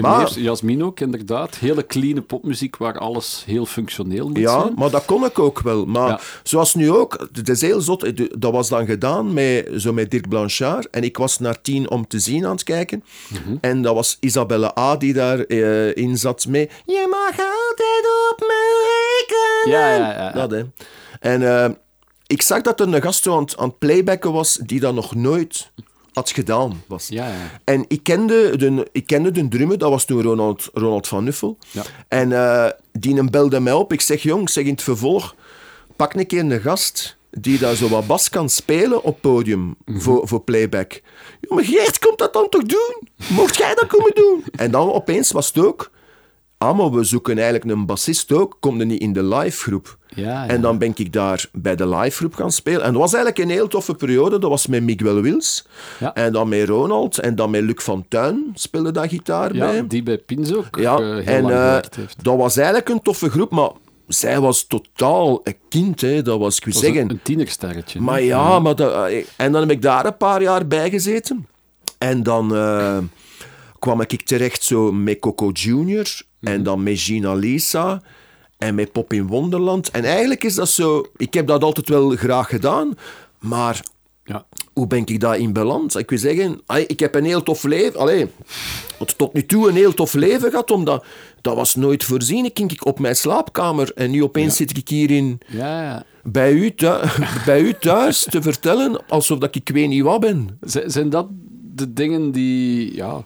Maar- 0.01 0.39
Jasmin 0.39 0.85
ook, 0.85 1.01
inderdaad. 1.01 1.57
Hele 1.57 1.87
clean 1.87 2.27
popmuziek 2.27 2.77
waar 2.77 2.99
alles 2.99 3.43
heel 3.47 3.67
functioneel 3.67 4.29
moet 4.29 4.39
Ja, 4.39 4.61
zijn. 4.61 4.73
maar 4.77 4.91
dat 4.91 5.05
kon 5.05 5.25
ik 5.25 5.39
ook 5.39 5.61
wel. 5.61 5.85
Maar 5.87 6.23
zoals 6.43 6.75
nu 6.75 6.91
ook, 6.91 7.29
het 7.33 7.49
is 7.49 7.61
heel 7.61 7.81
zot. 7.81 8.13
Dat 8.41 8.53
was 8.53 8.69
dan 8.69 8.87
gedaan 8.87 9.33
met, 9.33 9.69
zo 9.77 9.93
met 9.93 10.11
Dirk 10.11 10.29
Blanchard. 10.29 10.91
En 10.91 11.03
ik 11.03 11.17
was 11.17 11.39
naar 11.39 11.61
tien 11.63 11.91
om 11.91 12.07
te 12.07 12.19
zien 12.19 12.45
aan 12.45 12.53
het 12.53 12.63
kijken. 12.65 13.05
Mhm. 13.29 13.57
En 13.61 13.83
dat 13.83 13.95
was 13.95 14.17
Isabelle 14.21 14.79
A. 14.79 14.97
die 14.97 15.13
daarin 15.13 15.95
in 15.97 16.17
zat 16.19 16.47
met... 16.49 16.71
Je 16.87 17.07
mag 17.11 17.31
altijd 17.31 18.05
op 18.31 18.41
me 18.41 18.87
rekenen. 18.89 19.81
Ja, 19.81 19.89
ja, 19.97 19.97
ja, 20.13 20.23
ja. 20.23 20.33
Dat, 20.33 20.51
hè. 20.51 20.63
En 21.21 21.43
eh, 21.65 21.71
ik 22.33 22.43
zag 22.43 22.61
dat 22.63 22.81
er 22.81 22.95
een 22.95 23.03
gast 23.03 23.23
zo 23.23 23.37
aan, 23.37 23.43
het- 23.43 23.57
aan 23.57 23.69
het 23.69 23.79
playbacken 23.79 24.33
was 24.33 24.59
die 24.63 24.81
dat 24.81 24.95
nog 24.95 25.15
nooit 25.15 25.71
had 26.13 26.31
gedaan. 26.31 26.83
Was. 26.87 27.09
Ja, 27.09 27.27
ja. 27.27 27.61
En 27.65 27.85
ik 27.89 28.03
kende, 28.03 28.57
de, 28.57 28.89
ik 28.93 29.07
kende 29.07 29.31
de 29.31 29.49
drummer, 29.49 29.79
dat 29.79 29.91
was 29.91 30.05
toen 30.05 30.23
Ronald, 30.23 30.71
Ronald 30.75 31.09
van 31.09 31.25
Nuffel. 31.25 31.59
Ja. 31.71 31.83
En 32.09 32.33
eh, 32.33 32.71
die 32.93 33.31
belde 33.31 33.61
mij 33.61 33.73
op. 33.73 33.93
Ik 33.93 34.01
zeg, 34.01 34.23
jong, 34.23 34.51
zeg 34.51 34.65
in 34.65 34.71
het 34.73 34.83
vervolg, 34.83 35.35
pak 35.97 36.15
een 36.15 36.27
keer 36.27 36.41
een 36.41 36.61
gast 36.61 37.17
die 37.31 37.59
daar 37.59 37.75
zo 37.75 37.89
wat 37.89 38.07
bas 38.07 38.29
kan 38.29 38.49
spelen 38.49 39.03
op 39.03 39.21
podium 39.21 39.75
voor, 39.87 40.29
voor 40.29 40.41
playback. 40.41 40.93
Ja, 41.41 41.55
maar 41.55 41.65
Geert, 41.65 41.99
komt 41.99 42.19
dat 42.19 42.33
dan 42.33 42.49
toch 42.49 42.63
doen? 42.65 43.09
Mocht 43.31 43.57
jij 43.57 43.75
dat 43.75 43.87
komen 43.87 44.15
doen? 44.15 44.45
En 44.57 44.71
dan 44.71 44.93
opeens 44.93 45.33
was 45.33 45.47
het 45.47 45.59
ook, 45.59 45.91
ah, 46.59 46.77
maar 46.79 46.91
we 46.91 47.05
zoeken 47.05 47.39
eigenlijk 47.39 47.71
een 47.71 47.87
bassist 47.87 48.33
ook, 48.33 48.57
komt 48.61 48.81
er 48.81 48.87
niet 48.87 49.01
in 49.01 49.13
de 49.13 49.23
live 49.25 49.63
groep. 49.63 49.99
Ja, 50.15 50.45
ja. 50.45 50.47
En 50.49 50.61
dan 50.61 50.79
ben 50.79 50.93
ik 50.95 51.13
daar 51.13 51.47
bij 51.53 51.77
de 51.77 51.89
live 51.89 52.17
groep 52.17 52.35
gaan 52.35 52.53
spelen. 52.53 52.83
En 52.83 52.93
dat 52.93 53.01
was 53.01 53.15
eigenlijk 53.15 53.45
een 53.45 53.55
heel 53.55 53.69
toffe 53.69 53.95
periode. 53.95 54.39
Dat 54.39 54.51
was 54.51 54.67
met 54.67 54.83
Miguel 54.83 55.21
Wils. 55.21 55.67
Ja. 56.01 56.15
En 56.15 56.33
dan 56.33 56.49
met 56.49 56.69
Ronald. 56.69 57.19
En 57.19 57.35
dan 57.35 57.51
met 57.51 57.63
Luc 57.63 57.83
van 57.83 58.05
Tuin 58.09 58.51
speelde 58.55 58.91
daar 58.91 59.09
gitaar 59.09 59.55
Ja, 59.55 59.67
bij. 59.67 59.87
die 59.87 60.03
bij 60.03 60.19
Pins 60.19 60.55
ook 60.55 60.77
Ja, 60.79 60.99
eh, 60.99 61.29
en 61.29 61.51
eh, 61.51 61.79
dat 62.23 62.37
was 62.37 62.57
eigenlijk 62.57 62.89
een 62.89 63.03
toffe 63.03 63.31
groep, 63.31 63.51
maar 63.51 63.71
zij 64.07 64.41
was 64.41 64.67
totaal 64.67 65.41
een 65.45 65.57
kind. 65.69 66.01
Hè. 66.01 66.23
Dat 66.23 66.39
was, 66.39 66.57
ik 66.57 66.65
wil 66.65 66.75
zeggen... 66.75 67.03
een, 67.03 67.11
een 67.11 67.23
tienersterretje. 67.23 68.01
Maar 68.01 68.23
ja, 68.23 68.59
maar 68.59 68.77
dat, 68.77 69.11
eh, 69.11 69.25
en 69.37 69.53
dan 69.53 69.61
heb 69.61 69.71
ik 69.71 69.83
daar 69.83 70.07
een 70.07 70.17
paar 70.17 70.43
jaar 70.43 70.67
bij 70.67 70.91
gezeten. 70.91 71.47
En 71.99 72.23
dan 72.23 72.49
kwam 73.79 74.01
ik 74.01 74.23
terecht 74.23 74.63
zo 74.63 74.93
met 74.93 75.19
Coco 75.19 75.51
Junior 75.51 76.07
en 76.41 76.63
dan 76.63 76.83
met 76.83 77.01
Gina 77.01 77.35
Lisa 77.35 78.03
en 78.63 78.75
met 78.75 78.93
Pop 78.93 79.13
in 79.13 79.27
Wonderland. 79.27 79.91
En 79.91 80.05
eigenlijk 80.05 80.45
is 80.45 80.55
dat 80.55 80.69
zo... 80.69 81.07
Ik 81.17 81.35
heb 81.35 81.47
dat 81.47 81.63
altijd 81.63 81.89
wel 81.89 82.11
graag 82.11 82.49
gedaan, 82.49 82.95
maar 83.41 83.83
Ja. 84.25 84.47
hoe 84.73 84.87
ben 84.87 84.99
ik 85.07 85.21
daarin 85.21 85.53
beland? 85.53 85.99
Ik 85.99 86.11
wil 86.11 86.19
zeggen, 86.19 86.61
ik 86.87 87.01
heb 87.01 87.15
een 87.15 87.25
heel 87.25 87.43
tof 87.43 87.63
leven... 87.65 88.01
Allee, 88.01 88.27
tot- 88.99 89.19
tot 89.19 89.33
nu 89.33 89.47
toe 89.47 89.69
een 89.69 89.75
heel 89.75 89.95
tof 89.95 90.15
leven 90.15 90.51
gehad, 90.51 90.71
omdat... 90.71 91.05
Dat 91.41 91.55
was 91.57 91.75
nooit 91.75 92.05
voorzien. 92.05 92.45
Ik 92.45 92.57
ging 92.59 92.83
op 92.83 92.99
mijn 92.99 93.17
slaapkamer 93.17 93.93
en 93.95 94.11
nu 94.11 94.23
opeens 94.23 94.57
zit 94.57 94.77
ik 94.77 94.89
hier 94.89 95.11
in, 95.11 95.39
Ja, 95.49 95.83
ja. 95.83 96.05
bij 96.23 96.53
u, 96.53 96.75
thuis, 96.75 97.13
bij 97.47 97.61
u 97.61 97.75
thuis 97.75 98.27
te 98.31 98.43
vertellen 98.43 99.01
alsof 99.09 99.39
dat 99.39 99.55
ik 99.55 99.69
weet 99.73 99.89
niet 99.89 100.03
wat 100.03 100.21
ben. 100.21 100.59
Z- 100.61 100.85
Zijn 100.87 101.11
dat 101.11 101.27
de 101.75 101.93
dingen 101.93 102.31
die, 102.33 102.95
ja, 102.95 103.25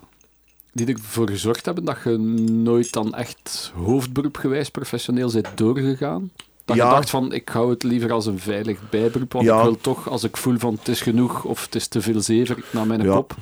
die 0.77 0.95
ervoor 0.95 1.29
gezorgd 1.29 1.65
hebben 1.67 1.85
dat 1.85 1.97
je 2.05 2.11
nooit 2.51 2.93
dan 2.93 3.15
echt 3.15 3.73
hoofdberoepgewijs 3.75 4.69
professioneel 4.71 5.33
bent 5.33 5.49
doorgegaan? 5.55 6.31
Dat 6.65 6.77
Ja. 6.77 6.85
je 6.85 6.91
dacht 6.91 7.11
van, 7.11 7.33
ik 7.33 7.49
hou 7.49 7.71
het 7.71 7.83
liever 7.83 8.13
als 8.13 8.27
een 8.27 8.39
veilig 8.39 8.79
bijberoep, 8.91 9.33
want 9.33 9.45
Ja. 9.45 9.57
ik 9.59 9.63
wil 9.65 9.77
toch, 9.81 10.09
als 10.09 10.25
ik 10.25 10.37
voel 10.37 10.59
van 10.59 10.75
het 10.75 10.89
is 10.89 11.01
genoeg 11.01 11.45
of 11.45 11.65
het 11.65 11.75
is 11.75 11.87
te 11.87 12.01
veel 12.01 12.21
zever 12.21 12.65
naar 12.73 12.87
mijn 12.87 13.03
Ja. 13.03 13.15
kop, 13.15 13.35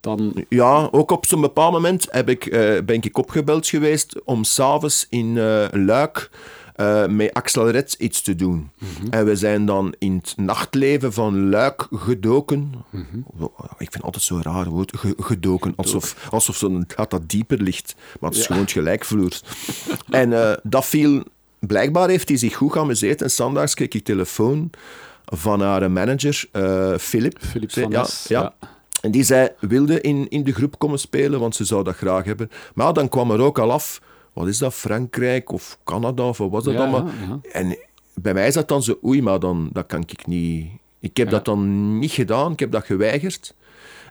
dan... 0.00 0.44
Ja, 0.48 0.88
ook 0.90 1.10
op 1.10 1.26
zo'n 1.26 1.40
bepaald 1.40 1.72
moment 1.72 2.06
heb 2.10 2.28
ik, 2.28 2.46
eh, 2.46 2.60
ben 2.84 2.96
ik 3.02 3.18
opgebeld 3.18 3.66
geweest 3.66 4.24
om 4.24 4.44
s'avonds 4.44 5.06
in 5.10 5.38
eh, 5.38 5.64
Luik 5.70 6.30
eh, 6.74 7.06
met 7.06 7.32
Axel 7.34 7.70
Red 7.70 7.94
iets 7.98 8.22
te 8.22 8.34
doen. 8.36 8.70
En 9.10 9.24
we 9.24 9.36
zijn 9.36 9.66
dan 9.66 9.94
in 9.98 10.14
het 10.16 10.34
nachtleven 10.36 11.12
van 11.12 11.48
Luik 11.48 11.86
gedoken. 11.90 12.72
Ik 13.58 13.76
vind 13.78 13.94
het 13.94 14.02
altijd 14.02 14.22
zo'n 14.24 14.42
raar 14.42 14.68
woord, 14.68 14.96
ge- 14.96 15.14
gedoken. 15.18 15.72
Alsof, 15.76 16.28
alsof 16.30 16.56
zo'n 16.56 16.84
gat 16.88 17.10
dat 17.10 17.28
dieper 17.28 17.58
ligt. 17.62 17.94
Maar 18.20 18.30
het 18.30 18.38
is 18.38 18.46
Ja. 18.46 18.52
gewoon 18.54 18.68
gelijkvloers. 18.68 19.42
en 20.10 20.32
eh, 20.32 20.56
dat 20.62 20.84
viel... 20.86 21.22
Blijkbaar 21.58 22.08
heeft 22.08 22.28
hij 22.28 22.36
zich 22.38 22.54
goed 22.56 22.72
geamuseerd. 22.72 23.22
En 23.22 23.30
zondags 23.30 23.74
kreeg 23.74 23.88
ik 23.88 24.04
telefoon 24.04 24.70
van 25.24 25.60
haar 25.60 25.90
manager, 25.90 26.44
eh 26.52 26.94
Philip. 26.98 27.38
Philip 27.40 27.72
van 27.72 27.90
ja, 27.90 28.00
Nes, 28.00 28.24
ja. 28.28 28.40
ja. 28.40 28.68
En 29.00 29.10
die 29.10 29.22
zei, 29.22 29.48
wilde 29.60 30.00
in, 30.00 30.28
in 30.28 30.44
de 30.44 30.52
groep 30.52 30.78
komen 30.78 30.98
spelen, 30.98 31.40
want 31.40 31.56
ze 31.56 31.64
zou 31.64 31.84
dat 31.84 31.96
graag 31.96 32.24
hebben. 32.24 32.50
Maar 32.74 32.92
dan 32.92 33.08
kwam 33.08 33.30
er 33.30 33.40
ook 33.40 33.58
al 33.58 33.72
af, 33.72 34.00
wat 34.34 34.46
is 34.48 34.58
dat, 34.58 34.74
Frankrijk 34.74 35.52
of 35.52 35.78
Canada 35.84 36.28
of 36.28 36.38
wat 36.38 36.50
was 36.50 36.64
dat 36.64 36.72
Ja, 36.72 36.80
allemaal? 36.80 37.06
ja, 37.06 37.12
ja. 37.28 37.50
En 37.52 37.76
bij 38.14 38.34
mij 38.34 38.46
is 38.46 38.54
dat 38.54 38.68
dan 38.68 38.82
zo, 38.82 38.98
oei, 39.04 39.22
maar 39.22 39.38
dan, 39.40 39.70
dat 39.72 39.86
kan 39.86 40.00
ik 40.06 40.26
niet... 40.26 40.66
Ik 41.00 41.16
heb 41.16 41.30
dat 41.30 41.44
dan 41.44 41.98
niet 41.98 42.10
gedaan, 42.10 42.52
ik 42.52 42.60
heb 42.60 42.70
dat 42.72 42.84
geweigerd. 42.84 43.54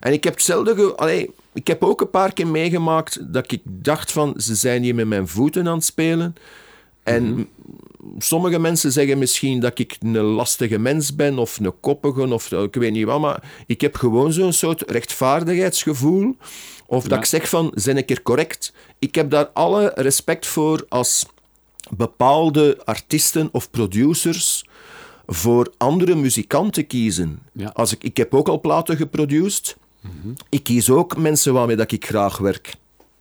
En 0.00 0.12
ik 0.12 0.24
heb 0.24 0.32
hetzelfde... 0.34 0.74
Ge... 0.74 0.96
Allee, 0.96 1.30
ik 1.52 1.66
heb 1.66 1.82
ook 1.82 2.00
een 2.00 2.10
paar 2.10 2.32
keer 2.32 2.46
meegemaakt 2.46 3.32
dat 3.32 3.52
ik 3.52 3.60
dacht 3.64 4.12
van, 4.12 4.34
ze 4.36 4.54
zijn 4.54 4.82
hier 4.82 4.94
met 4.94 5.06
mijn 5.06 5.28
voeten 5.28 5.68
aan 5.68 5.74
het 5.74 5.84
spelen. 5.84 6.34
En 7.04 7.48
sommige 8.18 8.58
mensen 8.58 8.92
zeggen 8.92 9.18
misschien 9.18 9.60
dat 9.60 9.78
ik 9.78 9.96
een 10.00 10.18
lastige 10.18 10.78
mens 10.78 11.14
ben 11.14 11.38
of 11.38 11.58
een 11.58 11.80
koppige 11.80 12.32
of 12.32 12.52
ik 12.52 12.74
weet 12.74 12.92
niet 12.92 13.04
wat, 13.04 13.20
maar 13.20 13.42
ik 13.66 13.80
heb 13.80 13.96
gewoon 13.96 14.32
zo'n 14.32 14.52
soort 14.52 14.90
rechtvaardigheidsgevoel. 14.90 16.36
Of 16.86 17.04
dat 17.04 17.18
ik 17.18 17.24
zeg 17.24 17.48
van, 17.48 17.72
zijn 17.74 17.96
ik 17.96 18.10
er 18.10 18.22
correct? 18.22 18.72
Ik 18.98 19.14
heb 19.14 19.30
daar 19.30 19.46
alle 19.46 19.92
respect 19.94 20.46
voor 20.46 20.86
als 20.88 21.26
bepaalde 21.96 22.80
artiesten 22.84 23.48
of 23.52 23.70
producers 23.70 24.64
voor 25.26 25.72
andere 25.76 26.14
muzikanten 26.14 26.86
kiezen. 26.86 27.38
Ja. 27.52 27.70
Als 27.74 27.92
ik, 27.92 28.04
ik 28.04 28.16
heb 28.16 28.34
ook 28.34 28.48
al 28.48 28.60
platen 28.60 28.96
geproduceerd. 28.96 29.76
Ik 30.48 30.62
kies 30.62 30.90
ook 30.90 31.16
mensen 31.16 31.52
waarmee 31.52 31.76
dat 31.76 31.92
ik 31.92 32.06
graag 32.06 32.38
werk. 32.38 32.74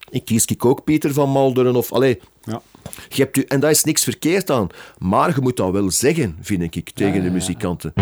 Ik 0.09 0.25
kies 0.25 0.45
ik 0.45 0.65
ook 0.65 0.83
Pieter 0.83 1.13
van 1.13 1.29
Malderen 1.29 1.75
of... 1.75 1.91
Allee, 1.91 2.19
Ja. 2.43 2.61
Je 3.07 3.21
hebt 3.21 3.37
u, 3.37 3.41
en 3.41 3.59
daar 3.59 3.69
is 3.69 3.83
niks 3.83 4.03
verkeerd 4.03 4.49
aan. 4.49 4.67
Maar 4.97 5.35
je 5.35 5.41
moet 5.41 5.57
dat 5.57 5.71
wel 5.71 5.91
zeggen, 5.91 6.37
vind 6.41 6.75
ik, 6.75 6.89
tegen 6.89 7.15
ja, 7.15 7.19
de 7.19 7.25
ja. 7.25 7.31
muzikanten. 7.31 7.93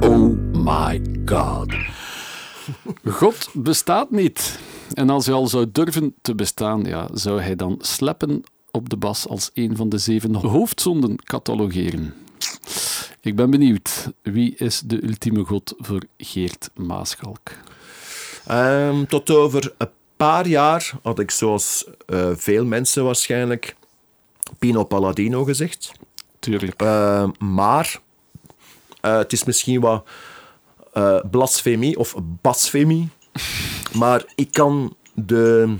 Oh 0.00 0.38
my 0.52 1.02
god. 1.24 1.74
God 3.04 3.48
bestaat 3.52 4.10
niet. 4.10 4.58
En 4.94 5.10
als 5.10 5.26
hij 5.26 5.34
al 5.34 5.46
zou 5.46 5.66
durven 5.72 6.14
te 6.20 6.34
bestaan, 6.34 6.84
ja, 6.84 7.08
zou 7.12 7.40
hij 7.40 7.56
dan 7.56 7.78
sleppen 7.80 8.42
op 8.70 8.88
de 8.88 8.96
bas 8.96 9.28
als 9.28 9.50
een 9.54 9.76
van 9.76 9.88
de 9.88 9.98
zeven 9.98 10.34
hoofdzonden 10.34 11.24
catalogeren. 11.24 12.14
Ik 13.20 13.36
ben 13.36 13.50
benieuwd. 13.50 14.10
Wie 14.22 14.54
is 14.56 14.80
de 14.80 15.04
ultieme 15.04 15.44
god 15.44 15.74
voor 15.78 16.02
Geert 16.16 16.70
Maaschalk? 16.74 17.50
Ehm, 18.48 19.04
tot 19.04 19.30
over 19.30 19.74
een 19.78 19.88
paar 20.16 20.46
jaar 20.46 20.92
had 21.02 21.18
ik, 21.18 21.30
zoals 21.30 21.84
eh, 22.06 22.30
veel 22.34 22.64
mensen 22.64 23.04
waarschijnlijk, 23.04 23.76
Pino 24.58 24.84
Palladino 24.84 25.44
gezegd. 25.44 25.92
Tuurlijk. 26.38 26.82
Eh, 26.82 27.28
maar 27.38 28.00
eh, 29.00 29.16
het 29.16 29.32
is 29.32 29.44
misschien 29.44 29.80
wat 29.80 30.04
eh, 30.92 31.20
blasfemie 31.30 31.98
of 31.98 32.14
blasfemie. 32.40 33.08
maar 33.92 34.24
ik 34.34 34.52
kan 34.52 34.94
de 35.14 35.74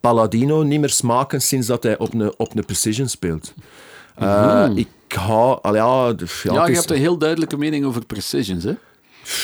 Palladino 0.00 0.62
niet 0.62 0.80
meer 0.80 0.90
smaken 0.90 1.40
sinds 1.40 1.66
dat 1.66 1.82
hij 1.82 1.98
op 1.98 2.14
een, 2.14 2.34
op 2.38 2.56
een 2.56 2.64
precision 2.64 3.08
speelt. 3.08 3.54
Ik 4.74 4.88
hou... 5.08 5.58
al 5.62 5.74
ja, 6.54 6.64
je 6.64 6.70
is- 6.70 6.78
hebt 6.78 6.90
een 6.90 6.96
heel 6.96 7.18
duidelijke 7.18 7.56
mening 7.56 7.84
over 7.84 8.04
precisions, 8.06 8.64
hè? 8.64 8.74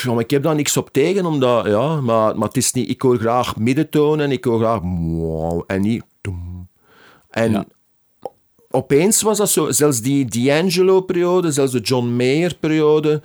Ja, 0.03 0.13
maar 0.13 0.23
ik 0.23 0.31
heb 0.31 0.43
daar 0.43 0.55
niks 0.55 0.77
op 0.77 0.93
tegen, 0.93 1.27
omdat, 1.27 1.67
ja, 1.67 2.01
maar, 2.01 2.37
maar 2.39 2.49
het 2.49 2.57
is 2.57 2.73
niet, 2.73 2.89
ik 2.91 3.03
hoor 3.03 3.19
graag 3.19 3.57
middentonen 3.57 4.25
en 4.25 4.33
ik 4.33 4.45
hoor 4.45 4.59
graag 4.59 4.81
wow, 4.83 5.63
en 5.67 5.81
niet 5.81 6.03
doem. 6.21 6.69
En 7.31 7.53
Ja. 7.53 7.65
opeens 8.71 9.23
was 9.23 9.39
dat 9.39 9.51
zo, 9.51 9.71
zelfs 9.71 10.01
die 10.01 10.25
D'Angelo-periode, 10.25 11.53
zelfs 11.53 11.73
de 11.73 11.81
John 11.81 12.07
Mayer-periode. 12.07 13.23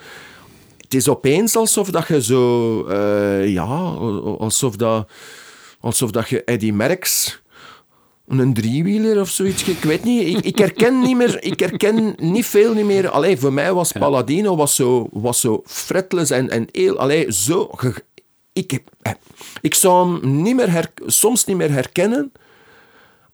Het 0.77 0.93
is 0.93 1.09
opeens 1.09 1.55
alsof 1.55 1.89
dat 1.91 2.07
je 2.07 2.21
zo, 2.21 2.83
eh, 2.87 3.47
ja, 3.47 3.63
alsof 4.37 4.75
dat, 4.75 5.09
alsof 5.79 6.11
dat 6.11 6.29
je 6.29 6.43
Eddie 6.43 6.73
Merckx 6.73 7.39
een 8.27 8.53
driewieler 8.53 9.19
of 9.21 9.29
zoiets. 9.29 9.63
Ik 9.63 9.77
weet 9.83 10.03
niet. 10.03 10.37
Ik, 10.37 10.43
ik 10.45 10.57
herken 10.57 10.99
niet 10.99 11.15
meer. 11.17 11.43
Ik 11.43 11.59
herken 11.59 12.15
niet 12.17 12.45
veel 12.45 12.73
niet 12.73 12.85
meer. 12.85 13.09
Allee, 13.09 13.37
voor 13.37 13.53
mij 13.53 13.73
was 13.73 13.91
Palladino 13.91 14.55
was 14.55 14.75
zo, 14.75 15.07
was 15.11 15.39
zo 15.39 15.61
fretless 15.65 16.31
en, 16.31 16.49
en 16.49 16.67
heel. 16.71 16.97
Allee, 16.97 17.31
zo. 17.33 17.69
Ik, 18.53 18.71
heb- 18.71 18.89
ik 19.61 19.73
zou 19.73 20.11
hem 20.21 20.41
niet 20.41 20.55
meer 20.55 20.71
her, 20.71 20.91
soms 21.05 21.45
niet 21.45 21.57
meer 21.57 21.71
herkennen 21.71 22.31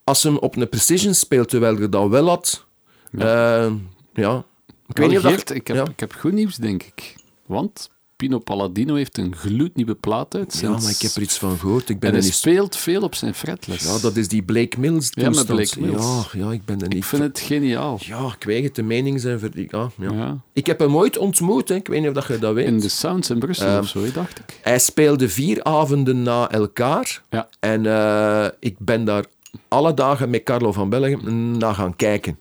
als 0.04 0.24
hem 0.24 0.38
op 0.38 0.56
een 0.56 0.70
precision 0.70 1.14
speelt, 1.14 1.50
terwijl 1.50 1.80
je 1.80 1.90
dat 1.90 2.10
wel 2.10 2.28
had. 2.28 2.66
Ja. 3.12 3.70
ja. 4.14 4.46
Ik 4.88 4.98
weet 4.98 5.08
niet 5.08 5.18
of 5.18 5.24
dat- 5.24 5.32
Geert, 5.34 5.50
ik, 5.50 5.68
heb, 5.68 5.76
ja. 5.78 5.86
ik 5.86 6.00
heb 6.00 6.14
goed 6.14 6.32
nieuws, 6.32 6.56
denk 6.56 6.84
ik. 6.84 7.16
Want 7.46 7.90
Pino 8.22 8.40
Palladino 8.40 8.96
heeft 8.96 9.18
een 9.18 9.36
gloednieuwe 9.36 9.96
plaat 9.96 10.36
uit. 10.36 10.60
Ja, 10.62 10.70
maar 10.70 10.90
ik 10.90 11.02
heb 11.02 11.12
er 11.16 11.22
iets 11.22 11.38
van 11.38 11.58
gehoord. 11.58 11.90
Ik 11.90 12.00
ben 12.00 12.10
En 12.10 12.16
hij 12.16 12.26
niet... 12.26 12.34
speelt 12.34 12.76
veel 12.76 13.02
op 13.02 13.16
zijn 13.16 13.34
fretless. 13.34 13.86
Ja, 13.86 14.00
dat 14.00 14.16
is 14.16 14.28
die 14.28 14.44
Blake 14.44 14.80
Mills 14.80 15.10
Ja. 15.12 15.30
Blake 15.30 15.80
Mills. 15.80 16.06
Ja, 16.32 16.40
ja, 16.40 16.52
ik 16.52 16.66
ben 16.66 16.82
er 16.82 16.88
niet... 16.88 16.98
Ik 16.98 17.04
vind 17.04 17.22
het 17.24 17.40
geniaal. 17.40 18.00
Ja, 18.02 18.36
ik 18.48 18.64
het, 18.64 18.76
de 18.76 18.84
meningen 18.84 19.20
zijn... 19.20 19.40
Ver... 19.40 19.50
Ja, 19.54 19.90
ja. 19.98 20.12
Ja. 20.14 20.38
Ik 20.54 20.66
heb 20.66 20.80
hem 20.80 20.96
ooit 20.96 21.18
ontmoet, 21.18 21.70
hè. 21.70 21.76
ik 21.76 21.88
weet 21.88 22.00
niet 22.00 22.08
of 22.10 22.14
dat 22.16 22.28
je 22.28 22.40
dat 22.40 22.54
weet. 22.54 22.66
In 22.68 22.80
de 22.80 22.90
Sounds 22.90 23.30
in 23.30 23.40
Brussel 23.40 23.68
Ehm, 23.68 23.80
of 23.80 23.88
zo, 23.88 24.12
dacht 24.12 24.40
ik. 24.40 24.60
Hij 24.62 24.80
speelde 24.80 25.30
vier 25.30 25.64
avonden 25.64 26.24
na 26.24 26.50
elkaar. 26.52 27.22
Ja. 27.30 27.48
En 27.60 27.86
eh, 27.86 28.48
ik 28.60 28.76
ben 28.80 29.06
daar 29.06 29.26
alle 29.68 29.94
dagen 29.94 30.30
met 30.30 30.44
Carlo 30.44 30.72
van 30.72 30.90
Bellegem 30.90 31.58
naar 31.58 31.76
gaan 31.76 31.96
kijken. 31.96 32.40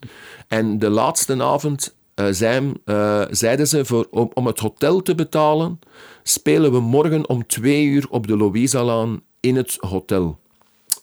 En 0.49 0.78
de 0.78 0.91
laatste 0.91 1.43
avond 1.43 1.95
eh, 2.27 2.33
zei, 2.35 2.73
eh, 2.85 3.23
zeiden 3.31 3.68
ze, 3.68 3.85
voor, 3.85 4.07
om, 4.11 4.31
om 4.35 4.47
het 4.47 4.59
hotel 4.59 5.03
te 5.03 5.14
betalen, 5.14 5.79
spelen 6.23 6.73
we 6.73 6.81
morgen 6.81 7.29
om 7.29 7.47
twee 7.47 7.85
uur 7.85 8.07
op 8.11 8.27
de 8.27 8.37
Louisa-laan 8.37 9.21
in 9.41 9.57
het 9.57 9.77
hotel. 9.81 10.39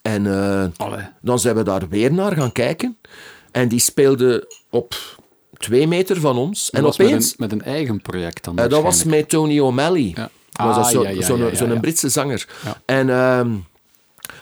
En 0.02 0.26
eh, 0.28 1.04
dan 1.22 1.40
zijn 1.40 1.56
we 1.56 1.64
daar 1.64 1.90
weer 1.90 2.14
naar 2.14 2.36
gaan 2.36 2.52
kijken. 2.52 2.98
En 3.52 3.68
die 3.68 3.80
speelde 3.80 4.52
op 4.70 4.96
twee 5.58 5.88
meter 5.88 6.20
van 6.20 6.38
ons. 6.38 6.70
En 6.70 6.82
Dat 6.84 6.98
was 6.98 7.08
opeens... 7.08 7.36
met, 7.38 7.52
een, 7.52 7.58
met 7.58 7.66
een 7.68 7.74
eigen 7.74 8.02
project 8.02 8.44
dan. 8.44 8.56
Dat 8.56 8.82
was 8.82 9.04
met 9.04 9.30
Tony 9.30 9.60
O'Malley. 9.60 10.12
Ja. 10.16 10.30
Ah, 10.54 10.88
zo- 10.88 11.04
ja, 11.04 11.10
ja, 11.10 11.22
zo'n 11.22 11.38
ja, 11.68 11.74
ja. 11.74 11.80
Britse 11.80 12.10
zanger. 12.10 12.48
En, 12.86 13.10
ehm, 13.10 13.52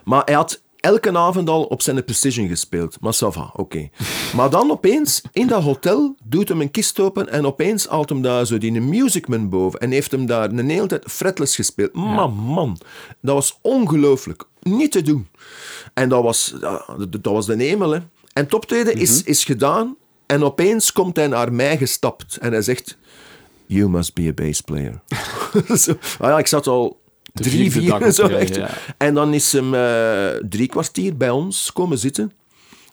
maar 0.04 0.22
hij 0.26 0.34
had 0.34 0.62
elke 0.86 1.18
avond 1.18 1.50
al 1.50 1.64
op 1.64 1.82
zijn 1.82 2.04
precision 2.04 2.48
gespeeld. 2.48 2.98
Maar 3.02 3.14
ça 3.14 3.28
va, 3.28 3.50
oké. 3.56 3.90
maar 4.36 4.50
dan 4.50 4.72
opeens, 4.72 5.22
in 5.32 5.48
dat 5.48 5.62
hotel, 5.64 6.16
doet 6.24 6.50
hem 6.50 6.62
een 6.62 6.72
kist 6.72 7.00
open 7.00 7.30
en 7.30 7.46
opeens 7.46 7.88
haalt 7.88 8.10
hem 8.10 8.22
daar 8.22 8.46
zo 8.46 8.58
die 8.58 8.82
musicman 8.82 9.50
boven 9.50 9.80
en 9.80 9.92
heeft 9.92 10.12
hem 10.12 10.26
daar 10.26 10.50
een 10.52 10.70
hele 10.70 10.88
tijd 10.88 11.04
fretless 11.08 11.56
gespeeld. 11.56 11.94
Maar 11.94 12.30
man, 12.30 12.78
dat 13.22 13.36
was 13.36 13.58
ongelooflijk. 13.62 14.44
Niet 14.62 14.92
te 14.92 15.02
doen. 15.02 15.28
En 15.94 16.10
dat 16.10 16.24
was, 16.24 16.54
dat, 16.60 17.08
dat 17.22 17.34
was 17.34 17.46
de 17.46 17.56
hemel, 17.64 17.90
hè. 17.92 17.98
En 18.34 18.44
het 18.44 18.54
optreden 18.54 18.96
is, 18.98 19.20
Mhm. 19.22 19.30
is 19.30 19.44
gedaan 19.44 19.96
en 20.26 20.44
opeens 20.44 20.92
komt 20.92 21.16
hij 21.16 21.28
naar 21.28 21.54
mij 21.54 21.78
gestapt 21.78 22.38
en 22.38 22.52
hij 22.52 22.62
zegt... 22.62 22.98
You 23.68 23.90
must 23.90 24.14
be 24.14 24.28
a 24.28 24.34
bass 24.34 24.62
player. 24.62 25.02
zo, 25.84 25.92
ah 26.20 26.30
ja, 26.30 26.38
ik 26.38 26.48
zat 26.48 26.68
al 26.68 27.00
drie, 27.44 27.64
dag 27.64 27.82
vier, 27.82 27.94
op 28.08 28.12
zo 28.22 28.28
echt. 28.28 28.56
ja. 28.56 28.70
En 28.98 29.14
dan 29.14 29.34
is 29.34 29.52
hem 29.52 29.74
eh, 29.74 30.28
drie 30.50 30.68
kwartier 30.68 31.18
bij 31.18 31.30
ons 31.30 31.72
komen 31.74 31.98
zitten. 31.98 32.32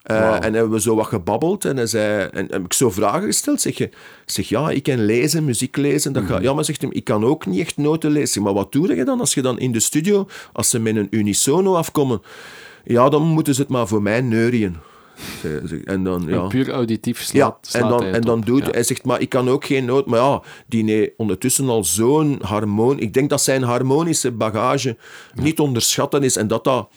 Eh. 0.03 0.35
En 0.45 0.55
hebben 0.55 0.71
we 0.71 0.81
zo 0.81 0.95
wat 0.95 1.07
gebabbeld. 1.07 1.65
En, 1.65 1.77
hij 1.77 1.87
zei, 1.87 2.29
en 2.33 2.47
heb 2.51 2.65
ik 2.65 2.73
zo 2.73 2.91
vragen 2.91 3.23
gesteld. 3.23 3.61
Zeg 3.61 3.77
je, 3.79 3.91
zeg 4.27 4.49
ja, 4.49 4.71
ik 4.71 4.83
kan 4.83 5.05
lezen, 5.05 5.45
muziek 5.45 5.77
lezen. 5.77 6.13
Dat 6.13 6.23
Mhm. 6.23 6.33
gaat, 6.33 6.43
ja, 6.43 6.53
maar 6.55 6.65
zegt 6.65 6.81
hem, 6.81 6.93
ik 6.93 7.05
kan 7.05 7.25
ook 7.25 7.47
niet 7.47 7.61
echt 7.61 7.77
noten 7.77 8.11
lezen. 8.11 8.43
Maar 8.43 8.53
wat 8.53 8.73
doe 8.73 8.95
je 8.97 9.05
dan 9.05 9.21
als 9.21 9.35
je 9.35 9.43
dan 9.43 9.59
in 9.59 9.73
de 9.73 9.81
studio, 9.81 10.27
als 10.53 10.71
ze 10.71 10.79
met 10.79 10.97
een 10.97 11.07
unisono 11.11 11.75
afkomen? 11.75 12.23
Ja, 12.85 13.09
dan 13.09 13.23
moeten 13.23 13.55
ze 13.55 13.61
het 13.61 13.71
maar 13.71 13.87
voor 13.89 14.03
mij 14.03 14.21
neurien. 14.21 14.77
En 15.85 16.05
dan, 16.05 16.29
En 16.29 16.35
ja. 16.35 16.47
puur 16.47 16.71
auditief 16.71 17.23
slaat, 17.23 17.69
Ja, 17.73 17.81
en 17.81 17.89
dan, 17.89 18.05
en 18.05 18.21
dan 18.21 18.39
op. 18.39 18.47
doet 18.47 18.65
Ja. 18.67 18.71
hij 18.71 18.83
zegt, 18.83 19.05
maar 19.05 19.21
ik 19.21 19.29
kan 19.29 19.49
ook 19.49 19.65
geen 19.65 19.85
noot. 19.85 20.07
Maar 20.07 20.19
ja, 20.21 20.43
die 20.67 20.85
nee, 20.85 21.15
ondertussen 21.17 21.69
al 21.69 21.85
zo'n 21.85 22.39
harmoon. 22.45 22.99
Ik 22.99 23.15
denk 23.15 23.31
dat 23.31 23.43
zijn 23.43 23.63
harmonische 23.63 24.31
bagage 24.31 24.97
niet 25.35 25.59
onderschatten 25.61 26.23
is 26.23 26.37
en 26.37 26.47
dat 26.49 26.65
dat, 26.65 26.89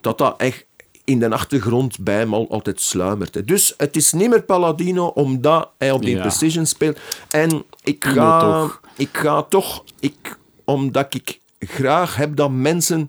dat, 0.00 0.18
dat 0.18 0.34
echt 0.36 0.66
in 1.04 1.18
de 1.20 1.30
achtergrond 1.30 1.98
bij 2.00 2.14
hem 2.18 2.34
al, 2.34 2.46
altijd 2.50 2.80
sluimert. 2.80 3.34
hè. 3.34 3.44
Dus 3.44 3.74
het 3.76 3.96
is 3.96 4.12
niet 4.12 4.28
meer 4.30 4.42
Palladino 4.42 5.06
omdat 5.06 5.70
hij 5.78 5.90
op 5.90 6.02
die 6.02 6.14
Ja. 6.14 6.20
precision 6.20 6.66
speelt. 6.66 6.98
En 7.30 7.64
ik 7.82 8.04
ga, 8.04 8.40
toch. 8.40 8.80
ik 8.96 9.08
ga 9.12 9.42
toch, 9.42 9.84
ik, 10.00 10.38
omdat 10.64 11.14
ik 11.14 11.40
graag 11.60 12.16
heb 12.16 12.36
dat 12.36 12.50
mensen 12.50 13.08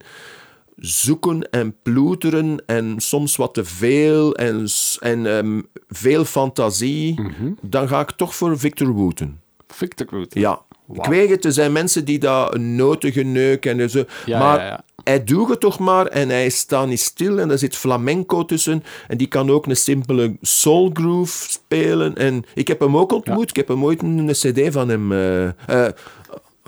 zoeken 0.80 1.50
en 1.50 1.76
ploeteren 1.84 2.64
en 2.66 2.94
soms 2.98 3.36
wat 3.36 3.54
te 3.54 3.66
veel 3.66 4.36
en, 4.36 4.68
en 5.00 5.26
ehm, 5.38 5.62
veel 5.88 6.26
fantasie, 6.26 7.22
Mhm. 7.22 7.52
dan 7.62 7.88
ga 7.88 8.00
ik 8.00 8.12
toch 8.12 8.36
voor 8.36 8.60
Victor 8.60 8.88
Wooten. 8.88 9.40
Victor 9.68 10.08
Root. 10.10 10.34
Ja. 10.34 10.62
Ik 10.94 11.06
weet 11.06 11.30
het, 11.30 11.46
er 11.46 11.52
zijn 11.52 11.72
mensen 11.72 12.06
die 12.06 12.20
dat 12.20 12.54
een 12.56 12.76
notengeneuk 12.76 13.66
en 13.66 13.90
zo. 13.90 14.04
Ja, 14.26 14.40
maar 14.40 14.60
ja, 14.60 14.66
ja. 14.66 14.84
hij 15.04 15.24
doet 15.24 15.50
het 15.50 15.60
toch 15.60 15.80
maar 15.80 16.06
en 16.06 16.30
hij 16.30 16.50
staat 16.50 16.88
niet 16.88 17.00
stil 17.00 17.40
en 17.40 17.52
er 17.52 17.58
zit 17.58 17.76
flamenco 17.76 18.46
tussen. 18.46 18.84
En 19.08 19.18
die 19.18 19.28
kan 19.28 19.50
ook 19.50 19.66
een 19.66 19.76
simpele 19.76 20.38
soul 20.42 20.90
groove 20.94 21.50
spelen. 21.52 22.16
En 22.16 22.44
ik 22.54 22.68
heb 22.68 22.80
hem 22.80 22.98
ook 22.98 23.12
ontmoet. 23.12 23.50
Ik 23.50 23.56
heb 23.56 23.68
hem 23.68 23.84
ooit 23.84 24.02
een, 24.02 24.18
een 24.18 24.34
cd 24.34 24.74
van 24.74 24.90
hem... 24.90 25.12
eh, 25.12 25.48
eh, 25.48 25.92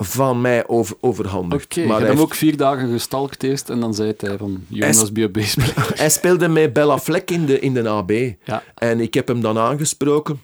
van 0.04 0.40
mij 0.40 0.68
over, 0.68 0.96
overhandigd. 1.00 1.64
Oké, 1.64 1.86
maar 1.86 2.00
hij 2.00 2.08
hem 2.08 2.18
ook 2.20 2.34
vier 2.34 2.56
dagen 2.56 2.90
gestalkt 2.90 3.42
eerst 3.42 3.68
en 3.68 3.80
dan 3.80 3.94
zei 3.94 4.14
hij 4.16 4.36
van, 4.36 4.64
Jonas, 4.68 5.10
player. 5.12 5.30
Hij 5.94 6.10
speelde 6.10 6.48
met 6.48 6.72
Bella 6.72 6.98
Fleck 6.98 7.30
in 7.30 7.46
de, 7.46 7.60
in 7.60 7.74
de 7.74 7.88
AB. 7.88 8.10
Ja. 8.44 8.62
En 8.74 9.00
ik 9.00 9.14
heb 9.14 9.28
hem 9.28 9.40
dan 9.40 9.58
aangesproken. 9.58 10.40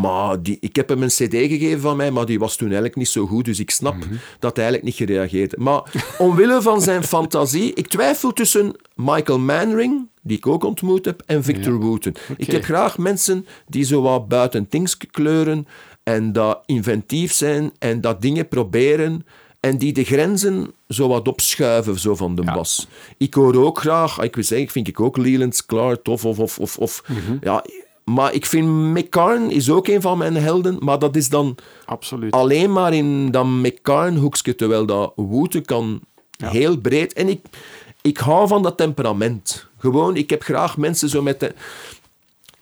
Maar 0.00 0.42
die, 0.42 0.56
ik 0.60 0.76
heb 0.76 0.88
hem 0.88 1.02
een 1.02 1.08
cd 1.08 1.32
gegeven 1.32 1.80
van 1.80 1.96
mij, 1.96 2.10
maar 2.10 2.26
die 2.26 2.38
was 2.38 2.56
toen 2.56 2.66
eigenlijk 2.66 2.96
niet 2.96 3.08
zo 3.08 3.26
goed. 3.26 3.44
Dus 3.44 3.58
ik 3.60 3.70
snap 3.70 3.94
Mhm. 3.94 4.14
dat 4.38 4.56
hij 4.56 4.64
eigenlijk 4.64 4.84
niet 4.84 5.08
gereageerd 5.08 5.50
heeft. 5.50 5.56
Maar 5.64 5.82
omwille 6.18 6.62
van 6.62 6.80
zijn 6.80 7.02
fantasie... 7.02 7.74
Ik 7.74 7.86
twijfel 7.88 8.32
tussen 8.32 8.74
Michael 8.94 9.38
Manring, 9.38 10.08
die 10.22 10.36
ik 10.36 10.46
ook 10.46 10.64
ontmoet 10.64 11.04
heb, 11.04 11.22
en 11.26 11.44
Victor 11.44 11.74
Wooten. 11.74 12.14
Ik 12.36 12.50
heb 12.50 12.64
graag 12.64 12.98
mensen 12.98 13.46
die 13.66 13.84
zo 13.84 14.02
wat 14.02 14.28
buiten 14.28 14.68
things 14.68 14.96
kleuren 15.10 15.66
en 16.02 16.32
dat 16.32 16.62
inventief 16.66 17.32
zijn 17.32 17.72
en 17.78 18.00
dat 18.00 18.22
dingen 18.22 18.48
proberen 18.48 19.26
en 19.60 19.78
die 19.78 19.92
de 19.92 20.04
grenzen 20.04 20.72
zo 20.88 21.08
wat 21.08 21.28
opschuiven 21.28 21.98
zo 21.98 22.14
van 22.16 22.34
de 22.34 22.42
bas. 22.42 22.86
Ik 23.18 23.34
hoor 23.34 23.54
ook 23.64 23.78
graag, 23.78 24.18
ik 24.20 24.34
wil 24.34 24.44
zeggen, 24.44 24.68
vind 24.68 24.88
ik 24.88 25.00
ook 25.00 25.16
Leland 25.16 25.66
Clark 25.66 26.02
tof 26.02 26.24
of... 26.24 26.38
of, 26.38 26.58
of, 26.58 26.78
of 26.78 27.02
Mhm. 27.08 27.36
ja, 27.40 27.64
maar 28.04 28.32
ik 28.34 28.46
vind 28.46 28.68
McCarn 28.68 29.50
is 29.50 29.70
ook 29.70 29.86
een 29.88 30.00
van 30.00 30.18
mijn 30.18 30.36
helden, 30.36 30.76
maar 30.80 30.98
dat 30.98 31.16
is 31.16 31.28
dan 31.28 31.56
Absoluut. 31.84 32.32
alleen 32.32 32.72
maar 32.72 32.94
in 32.94 33.30
dat 33.30 33.44
McCarn-hoekje, 33.46 34.54
terwijl 34.54 34.86
dat 34.86 35.12
Wooten 35.16 35.64
kan 35.64 36.00
heel 36.44 36.76
breed. 36.78 37.12
En 37.12 37.28
ik, 37.28 37.40
ik 38.00 38.18
hou 38.18 38.48
van 38.48 38.62
dat 38.62 38.76
temperament. 38.76 39.66
Gewoon, 39.78 40.16
ik 40.16 40.30
heb 40.30 40.42
graag 40.42 40.76
mensen 40.76 41.08
zo 41.08 41.22
met... 41.22 41.40
De, 41.40 41.54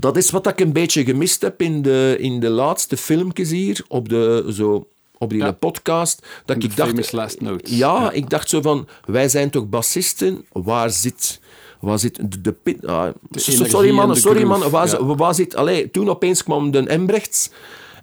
dat 0.00 0.16
is 0.16 0.30
wat 0.30 0.46
ik 0.46 0.60
een 0.60 0.72
beetje 0.72 1.04
gemist 1.04 1.42
heb 1.42 1.60
in 1.62 1.82
de, 1.82 2.16
in 2.18 2.40
de 2.40 2.48
laatste 2.48 2.96
filmpjes 2.96 3.50
hier, 3.50 3.84
op, 3.88 4.08
de, 4.08 4.50
zo, 4.52 4.88
op 5.18 5.30
die 5.30 5.38
Ja. 5.38 5.52
podcast. 5.52 6.26
Dat 6.44 6.56
In 6.56 6.62
ik 6.62 6.76
dacht... 6.76 7.12
last 7.12 7.40
notes. 7.40 7.76
Ja, 7.76 8.10
ik 8.12 8.30
dacht 8.30 8.48
zo 8.48 8.60
van, 8.60 8.88
wij 9.04 9.28
zijn 9.28 9.50
toch 9.50 9.68
bassisten? 9.68 10.44
Waar 10.52 10.90
zit... 10.90 11.40
Waar 11.80 11.98
zit 11.98 12.32
de, 12.32 12.40
de 12.40 12.52
pit... 12.52 12.86
ah, 12.86 13.08
sorry 13.30 13.90
mannen, 13.90 14.14
de 14.14 14.20
sorry 14.20 14.36
groove, 14.36 14.50
mannen. 14.52 14.70
Waar, 14.70 14.86
ja. 14.86 14.96
zi- 14.96 15.04
waar 15.16 15.34
zit... 15.34 15.56
Allee, 15.56 15.90
toen 15.90 16.10
opeens 16.10 16.42
kwam 16.42 16.70
de 16.70 16.78
Embrechts 16.86 17.50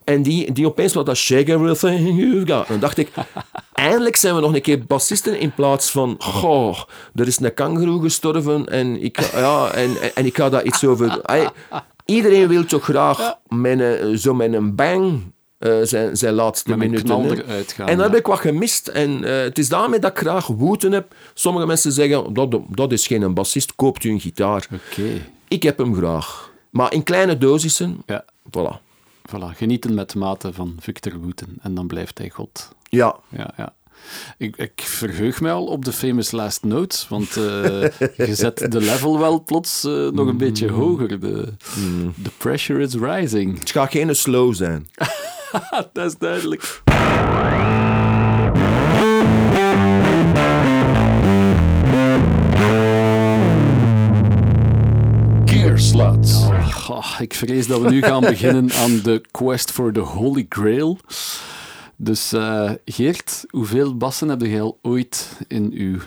en 0.08 0.22
die, 0.24 0.52
die 0.52 0.66
opeens 0.66 0.94
wat 0.94 1.06
dat 1.06 1.18
shake 1.18 1.52
everything 1.54 2.20
you've 2.20 2.54
got. 2.54 2.68
Dan 2.68 2.80
dacht 2.80 2.98
ik, 2.98 3.10
eindelijk 3.74 4.16
zijn 4.16 4.36
we 4.36 4.42
nog 4.42 4.54
een 4.54 4.62
keer 4.62 4.86
bassisten 4.86 5.40
in 5.40 5.54
plaats 5.54 5.90
van, 5.92 6.16
goh, 6.20 6.78
er 7.16 7.28
is 7.28 7.40
een 7.40 7.54
kangoeroe 7.54 8.02
gestorven 8.02 8.66
en 8.68 9.04
ik, 9.04 9.20
ga- 9.22 9.40
ja, 9.40 9.72
en, 9.72 10.02
en, 10.02 10.16
en 10.16 10.26
ik 10.26 10.36
ga 10.38 10.50
daar 10.50 10.64
iets 10.64 10.84
over... 10.86 11.22
Iedereen 12.06 12.48
wil 12.48 12.66
toch 12.66 12.84
graag 12.84 13.34
met 13.48 13.80
een, 13.80 14.18
zo 14.18 14.34
met 14.34 14.54
een 14.54 14.76
bang 14.76 15.22
eh, 15.58 15.78
zijn, 15.84 16.18
zijn 16.18 16.34
laatste 16.34 16.78
minuten... 16.78 17.08
gaan, 17.08 17.88
En 17.88 17.98
dan 17.98 18.06
ja. 18.06 18.12
heb 18.12 18.16
ik 18.16 18.26
wat 18.26 18.40
gemist. 18.40 18.88
En 18.88 19.24
eh, 19.24 19.42
het 19.42 19.58
is 19.58 19.70
daarmee 19.70 20.00
dat 20.00 20.12
ik 20.12 20.18
graag 20.18 20.48
woeten 20.48 20.92
heb. 20.92 21.16
Sommige 21.34 21.66
mensen 21.66 21.92
zeggen, 21.92 22.34
dat, 22.34 22.60
dat 22.70 22.92
is 22.92 23.08
geen 23.08 23.34
bassist, 23.34 23.76
koopt 23.76 24.04
u 24.04 24.10
een 24.10 24.20
gitaar. 24.20 24.68
Oké. 24.74 25.04
Ik 25.48 25.64
heb 25.64 25.78
hem 25.78 25.96
graag. 25.96 26.52
Maar 26.70 26.94
in 26.94 27.04
kleine 27.04 27.38
dosissen, 27.38 27.98
Ja, 28.06 28.26
voilà. 28.58 28.87
Voilà. 29.28 29.56
Genieten 29.58 29.94
met 29.94 30.16
mate 30.16 30.54
van 30.54 30.76
Victor 30.80 31.20
Wooten. 31.20 31.58
En 31.62 31.74
dan 31.76 31.88
blijft 31.88 32.18
hij 32.18 32.30
God. 32.30 32.70
Ja, 32.90 33.16
Ja, 33.30 33.54
ja. 33.58 33.74
Ik, 34.38 34.56
ik 34.58 34.82
verheug 34.82 35.42
mij 35.42 35.52
al 35.52 35.66
op 35.66 35.86
de 35.86 35.92
famous 35.94 36.32
last 36.32 36.64
notes, 36.64 37.08
want 37.08 37.28
eh, 37.38 37.42
je 38.18 38.36
zet 38.36 38.72
de 38.72 38.80
level 38.82 39.20
wel 39.20 39.44
plots 39.44 39.84
eh, 39.84 39.92
nog 39.92 40.26
een 40.28 40.32
Mm. 40.32 40.38
beetje 40.38 40.72
hoger. 40.72 41.20
De, 41.20 41.54
the 42.24 42.32
pressure 42.38 42.82
is 42.84 42.94
rising. 42.94 43.60
het 43.60 43.70
gaat 43.72 43.92
geen 43.92 44.16
slow 44.16 44.54
zijn. 44.56 44.88
Dat 45.94 46.06
is 46.06 46.18
duidelijk. 46.18 46.82
Gearsluts. 55.46 56.48
Goh, 56.88 57.20
ik 57.20 57.34
vrees 57.34 57.68
dat 57.68 57.82
we 57.82 57.90
nu 57.90 58.02
gaan 58.02 58.22
beginnen 58.34 58.72
aan 58.74 59.00
de 59.04 59.22
quest 59.32 59.72
for 59.72 59.92
the 59.94 60.00
Holy 60.00 60.46
Grail. 60.50 60.98
Dus 61.96 62.34
eh, 62.34 62.72
Geert, 62.86 63.46
hoeveel 63.50 63.98
bassen 63.98 64.30
heb 64.30 64.42
je 64.42 64.60
al 64.62 64.80
ooit 64.82 65.30
in 65.48 65.72
uw 65.74 65.98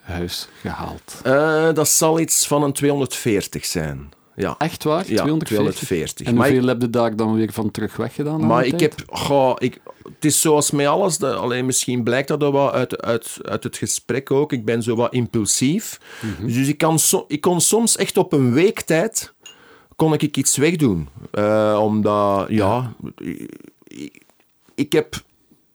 huis 0.00 0.48
gehaald? 0.60 1.20
Eh, 1.22 1.72
dat 1.72 1.88
zal 1.88 2.20
iets 2.20 2.46
van 2.46 2.62
een 2.62 2.72
240 2.72 3.64
zijn. 3.66 4.08
Ja, 4.36 4.54
Echt 4.58 4.84
waar? 4.84 4.98
ja 4.98 5.22
240? 5.22 5.48
240. 5.48 6.26
En 6.26 6.34
Maar 6.34 6.46
ik- 6.46 6.52
hoeveel 6.52 6.68
heb 6.68 6.80
je 6.80 6.90
daar 6.90 7.16
dan 7.16 7.34
weer 7.34 7.52
van 7.52 7.70
terug 7.70 7.96
weggedaan? 7.96 8.40
aan 8.40 8.46
Maar 8.46 8.64
ik 8.64 8.78
tijd? 8.78 8.80
heb... 8.96 9.02
Goh, 9.18 9.54
ik, 9.58 9.80
het 10.02 10.24
is 10.24 10.40
zoals 10.40 10.70
met 10.70 10.86
alles. 10.86 11.18
Dat, 11.18 11.36
alleen 11.36 11.66
misschien 11.66 12.02
blijkt 12.02 12.28
dat 12.28 12.38
wel 12.40 12.72
uit, 12.72 13.02
uit, 13.02 13.36
uit 13.42 13.64
het 13.64 13.76
gesprek 13.76 14.30
ook. 14.30 14.52
Ik 14.52 14.64
ben 14.64 14.82
zo 14.82 14.96
wat 14.96 15.12
impulsief. 15.12 16.00
Mhm. 16.38 16.46
Dus 16.52 16.68
ik, 16.68 16.78
kan 16.78 16.98
so- 16.98 17.24
ik 17.28 17.40
kon 17.40 17.60
soms 17.60 17.96
echt 17.96 18.16
op 18.16 18.32
een 18.32 18.52
week 18.52 18.80
tijd... 18.80 19.34
kon 19.96 20.12
ik 20.12 20.36
iets 20.36 20.56
wegdoen. 20.56 21.08
Eh, 21.30 21.78
omdat, 21.82 22.46
ja... 22.48 22.92
Ik, 23.86 24.24
ik 24.74 24.92
heb, 24.92 25.22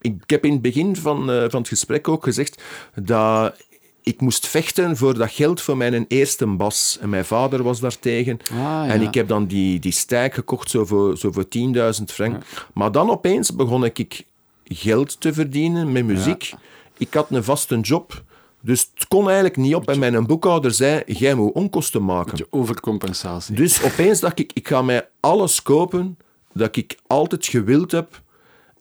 ik 0.02 0.24
heb 0.26 0.46
in 0.46 0.52
het 0.52 0.62
begin 0.62 0.96
van, 0.96 1.32
eh, 1.32 1.46
van 1.50 1.60
het 1.60 1.68
gesprek 1.68 2.08
ook 2.08 2.24
gezegd 2.24 2.64
dat 2.96 3.56
ik 4.04 4.22
moest 4.22 4.48
vechten 4.48 4.98
voor 4.98 5.18
dat 5.18 5.32
geld 5.32 5.62
voor 5.62 5.78
mijn 5.78 6.06
eerste 6.08 6.46
bas. 6.46 6.98
En 7.02 7.10
mijn 7.10 7.26
vader 7.26 7.64
was 7.64 7.80
daartegen. 7.80 8.40
Ah, 8.52 8.58
ja. 8.58 8.88
En 8.88 9.02
ik 9.02 9.14
heb 9.14 9.28
dan 9.28 9.46
die, 9.46 9.80
die 9.80 9.92
stijk 9.92 10.34
gekocht, 10.34 10.70
zo 10.70 10.86
voor, 10.86 11.18
zo 11.18 11.32
voor 11.32 11.46
10.000 11.46 12.04
frank. 12.06 12.44
Maar 12.74 12.92
dan 12.92 13.10
opeens 13.10 13.56
begon 13.56 13.86
ik 13.86 14.26
geld 14.64 15.22
te 15.22 15.34
verdienen 15.34 15.92
met 15.92 16.06
muziek. 16.06 16.54
Ik 16.98 17.14
had 17.14 17.28
een 17.30 17.44
vaste 17.44 17.80
job, 17.80 18.24
dus 18.62 18.90
het 18.94 19.08
kon 19.08 19.26
eigenlijk 19.26 19.58
niet 19.58 19.76
op. 19.76 19.90
En 19.90 20.00
mijn 20.00 20.26
boekhouder 20.26 20.72
zei, 20.72 21.02
jij 21.06 21.36
moet 21.36 21.54
onkosten 21.54 22.06
maken. 22.06 22.32
Beetje 22.32 22.48
overcompensatie. 22.50 23.56
Dus 23.56 23.84
opeens 23.84 24.20
dacht 24.20 24.40
ik, 24.40 24.52
ik 24.54 24.68
ga 24.68 24.82
mij 24.82 25.08
alles 25.20 25.62
kopen 25.62 26.18
dat 26.54 26.76
ik 26.76 26.98
altijd 27.08 27.46
gewild 27.46 27.92
heb. 27.92 28.22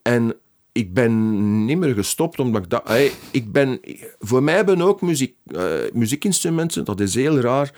En 0.02 0.34
ik 0.72 0.94
ben 0.94 1.64
niet 1.64 1.78
meer 1.78 1.94
gestopt, 1.94 2.40
omdat 2.40 2.64
ik 2.64 2.80
hey, 2.84 3.12
ik 3.30 3.52
ben, 3.52 3.80
voor 4.18 4.42
mij 4.42 4.54
hebben 4.54 4.82
ook 4.82 5.00
muziek, 5.00 5.34
eh, 5.46 5.72
muziekinstrumenten, 5.92 6.84
dat 6.84 7.00
is 7.00 7.14
heel 7.14 7.38
raar, 7.38 7.72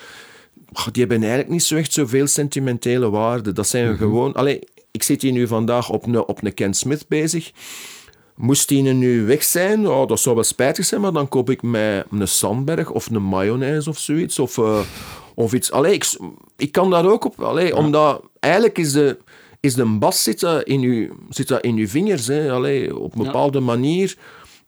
oh, 0.72 0.86
die 0.92 1.02
hebben 1.02 1.20
eigenlijk 1.20 1.50
niet 1.50 1.62
zo 1.62 1.76
echt 1.76 1.92
zoveel 1.92 2.26
sentimentele 2.26 3.10
waarde. 3.10 3.52
Dat 3.52 3.68
zijn 3.68 3.96
gewoon... 3.96 4.32
Allee, 4.32 4.60
ik 4.90 5.02
zit 5.02 5.22
hier 5.22 5.32
nu 5.32 5.46
vandaag 5.46 5.90
op 5.90 6.06
een, 6.06 6.26
op 6.26 6.42
een 6.42 6.54
Ken 6.54 6.74
Smith 6.74 7.08
bezig. 7.08 7.52
Moest 8.42 8.68
die 8.68 8.82
nu 8.82 9.26
weg 9.26 9.42
zijn, 9.42 9.88
oh, 9.88 10.08
dat 10.08 10.20
zou 10.20 10.34
wel 10.34 10.44
spijtig 10.44 10.84
zijn, 10.84 11.00
maar 11.00 11.12
dan 11.12 11.28
koop 11.28 11.50
ik 11.50 11.62
mij 11.62 12.04
een 12.10 12.28
Sandberg 12.28 12.90
of 12.90 13.10
een 13.10 13.22
mayonaise 13.22 13.90
of 13.90 13.98
zoiets. 13.98 14.38
Of, 14.38 14.58
eh, 14.58 14.80
of 15.34 15.52
iets. 15.52 15.72
Allee, 15.72 15.92
ik, 15.92 16.18
ik 16.56 16.72
kan 16.72 16.90
daar 16.90 17.06
ook 17.06 17.24
op. 17.24 17.40
Allee, 17.40 17.76
Omdat 17.76 18.22
eigenlijk 18.40 18.78
is 18.78 18.92
de, 18.92 19.18
is 19.60 19.74
de 19.74 19.84
bas 19.84 20.22
zit 20.22 20.40
dat 20.40 20.62
in 20.62 20.80
uw, 20.80 21.08
zit 21.28 21.48
dat 21.48 21.64
in 21.64 21.76
uw 21.76 21.88
vingers. 21.88 22.26
Hè. 22.26 22.52
Allee, 22.52 22.98
op 22.98 23.18
een 23.18 23.24
bepaalde 23.24 23.60
manier. 23.60 24.16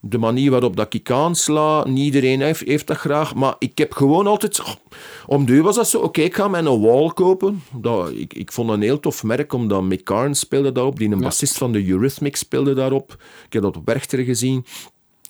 De 0.07 0.17
manier 0.17 0.51
waarop 0.51 0.75
dat 0.75 0.93
ik 0.93 1.11
aansla, 1.11 1.87
niet 1.87 2.03
iedereen 2.05 2.41
heeft, 2.41 2.61
heeft 2.61 2.87
dat 2.87 2.97
graag. 2.97 3.35
Maar 3.35 3.55
ik 3.59 3.77
heb 3.77 3.93
gewoon 3.93 4.27
altijd... 4.27 4.61
Om 5.27 5.45
duur 5.45 5.63
was 5.63 5.75
dat 5.75 5.87
zo, 5.87 5.99
oké, 5.99 6.21
ik 6.21 6.35
ga 6.35 6.47
mij 6.47 6.59
een 6.59 6.81
wall 6.81 7.09
kopen. 7.13 7.63
Dat, 7.73 8.11
ik, 8.11 8.33
ik 8.33 8.51
vond 8.51 8.69
een 8.69 8.81
heel 8.81 8.99
tof 8.99 9.23
merk, 9.23 9.53
omdat 9.53 9.83
Mick 9.83 10.03
Carn 10.03 10.35
speelde 10.35 10.71
daarop. 10.71 10.97
Die 10.99 11.09
een 11.11 11.19
bassist 11.21 11.57
van 11.57 11.71
de 11.71 11.87
Eurythmics 11.87 12.39
speelde 12.39 12.73
daarop. 12.73 13.15
Ik 13.45 13.53
heb 13.53 13.61
dat 13.61 13.77
op 13.77 13.85
Werchter 13.85 14.19
gezien. 14.23 14.65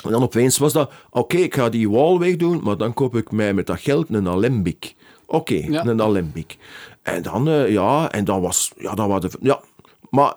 En 0.06 0.12
dan 0.12 0.24
opeens 0.24 0.58
was 0.58 0.74
dat, 0.74 0.92
oké, 1.10 1.38
ik 1.38 1.56
ga 1.56 1.70
die 1.70 1.90
wall 1.90 2.18
wegdoen, 2.18 2.60
maar 2.64 2.78
dan 2.78 2.94
koop 2.94 3.16
ik 3.16 3.32
mij 3.32 3.54
met 3.54 3.68
dat 3.68 3.80
geld 3.80 4.06
een 4.10 4.28
Alembic. 4.28 4.96
Oké, 5.26 5.54
Ja. 5.70 5.86
een 5.86 6.02
Olympic. 6.02 6.58
En 7.02 7.22
dan, 7.22 7.48
eh, 7.50 7.70
ja, 7.72 8.12
en 8.12 8.24
dan 8.24 8.42
was, 8.42 8.72
ja, 8.78 8.94
dan 8.94 9.08
waren, 9.08 9.30
ja. 9.42 9.62
Maar 10.10 10.34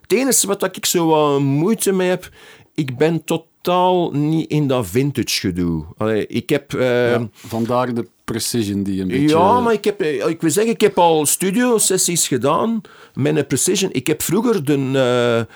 het 0.00 0.12
enige 0.12 0.46
wat 0.46 0.76
ik 0.76 0.86
zo 0.86 1.06
wat 1.06 1.40
moeite 1.40 1.92
mee 1.92 2.08
heb, 2.08 2.30
ik 2.74 2.96
ben 2.96 3.24
totaal 3.62 4.10
niet 4.12 4.50
in 4.50 4.66
dat 4.66 4.86
vintage 4.86 5.40
gedoe. 5.40 5.84
Allee, 5.96 6.26
ik 6.26 6.48
heb... 6.48 6.74
eh, 6.74 7.10
Ja, 7.10 7.28
vandaar 7.34 7.94
de 7.94 8.06
precision 8.24 8.82
die 8.82 9.00
een 9.00 9.08
beetje... 9.08 9.28
ja, 9.28 9.60
maar 9.60 9.72
ik, 9.72 9.84
heb, 9.84 10.00
eh, 10.00 10.28
ik 10.28 10.40
wil 10.40 10.50
zeggen, 10.50 10.72
ik 10.72 10.80
heb 10.80 10.98
al 10.98 11.26
studiosessies 11.26 12.28
gedaan 12.28 12.80
met 13.14 13.36
een 13.36 13.46
Precision. 13.46 13.90
Ik 13.92 14.06
heb 14.06 14.22
vroeger 14.22 14.64
de 14.64 14.72
eh, 14.74 15.54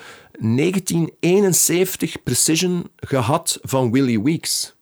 1971 0.55 2.23
Precision 2.23 2.83
gehad 2.95 3.59
van 3.61 3.91
Willie 3.91 4.21
Weeks. 4.21 4.74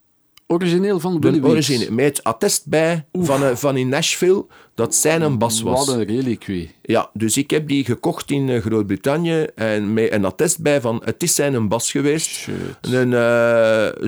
Origineel 0.53 0.99
van 0.99 1.19
De 1.19 1.19
Willy 1.19 1.41
Weeks. 1.41 1.53
origine, 1.53 1.91
met 1.95 2.05
het 2.05 2.23
attest 2.23 2.67
bij 2.67 3.05
van, 3.13 3.43
eh, 3.43 3.55
van 3.55 3.77
in 3.77 3.89
Nashville 3.89 4.45
dat 4.75 4.95
zijn 4.95 5.21
een 5.21 5.37
bas 5.37 5.61
was. 5.61 5.85
Wat 5.85 5.95
een 5.95 6.05
reliquie. 6.05 6.71
Ja, 6.81 7.09
dus 7.13 7.37
ik 7.37 7.49
heb 7.49 7.67
die 7.67 7.85
gekocht 7.85 8.31
in 8.31 8.49
eh, 8.49 8.61
Groot-Brittannië 8.61 9.47
en 9.55 9.93
met 9.93 10.11
een 10.11 10.25
attest 10.25 10.61
bij 10.61 10.81
van 10.81 11.01
het 11.05 11.23
is 11.23 11.35
zijn 11.35 11.53
een 11.53 11.67
bas 11.67 11.91
geweest. 11.91 12.29
Shit. 12.29 12.53
Een, 12.81 13.11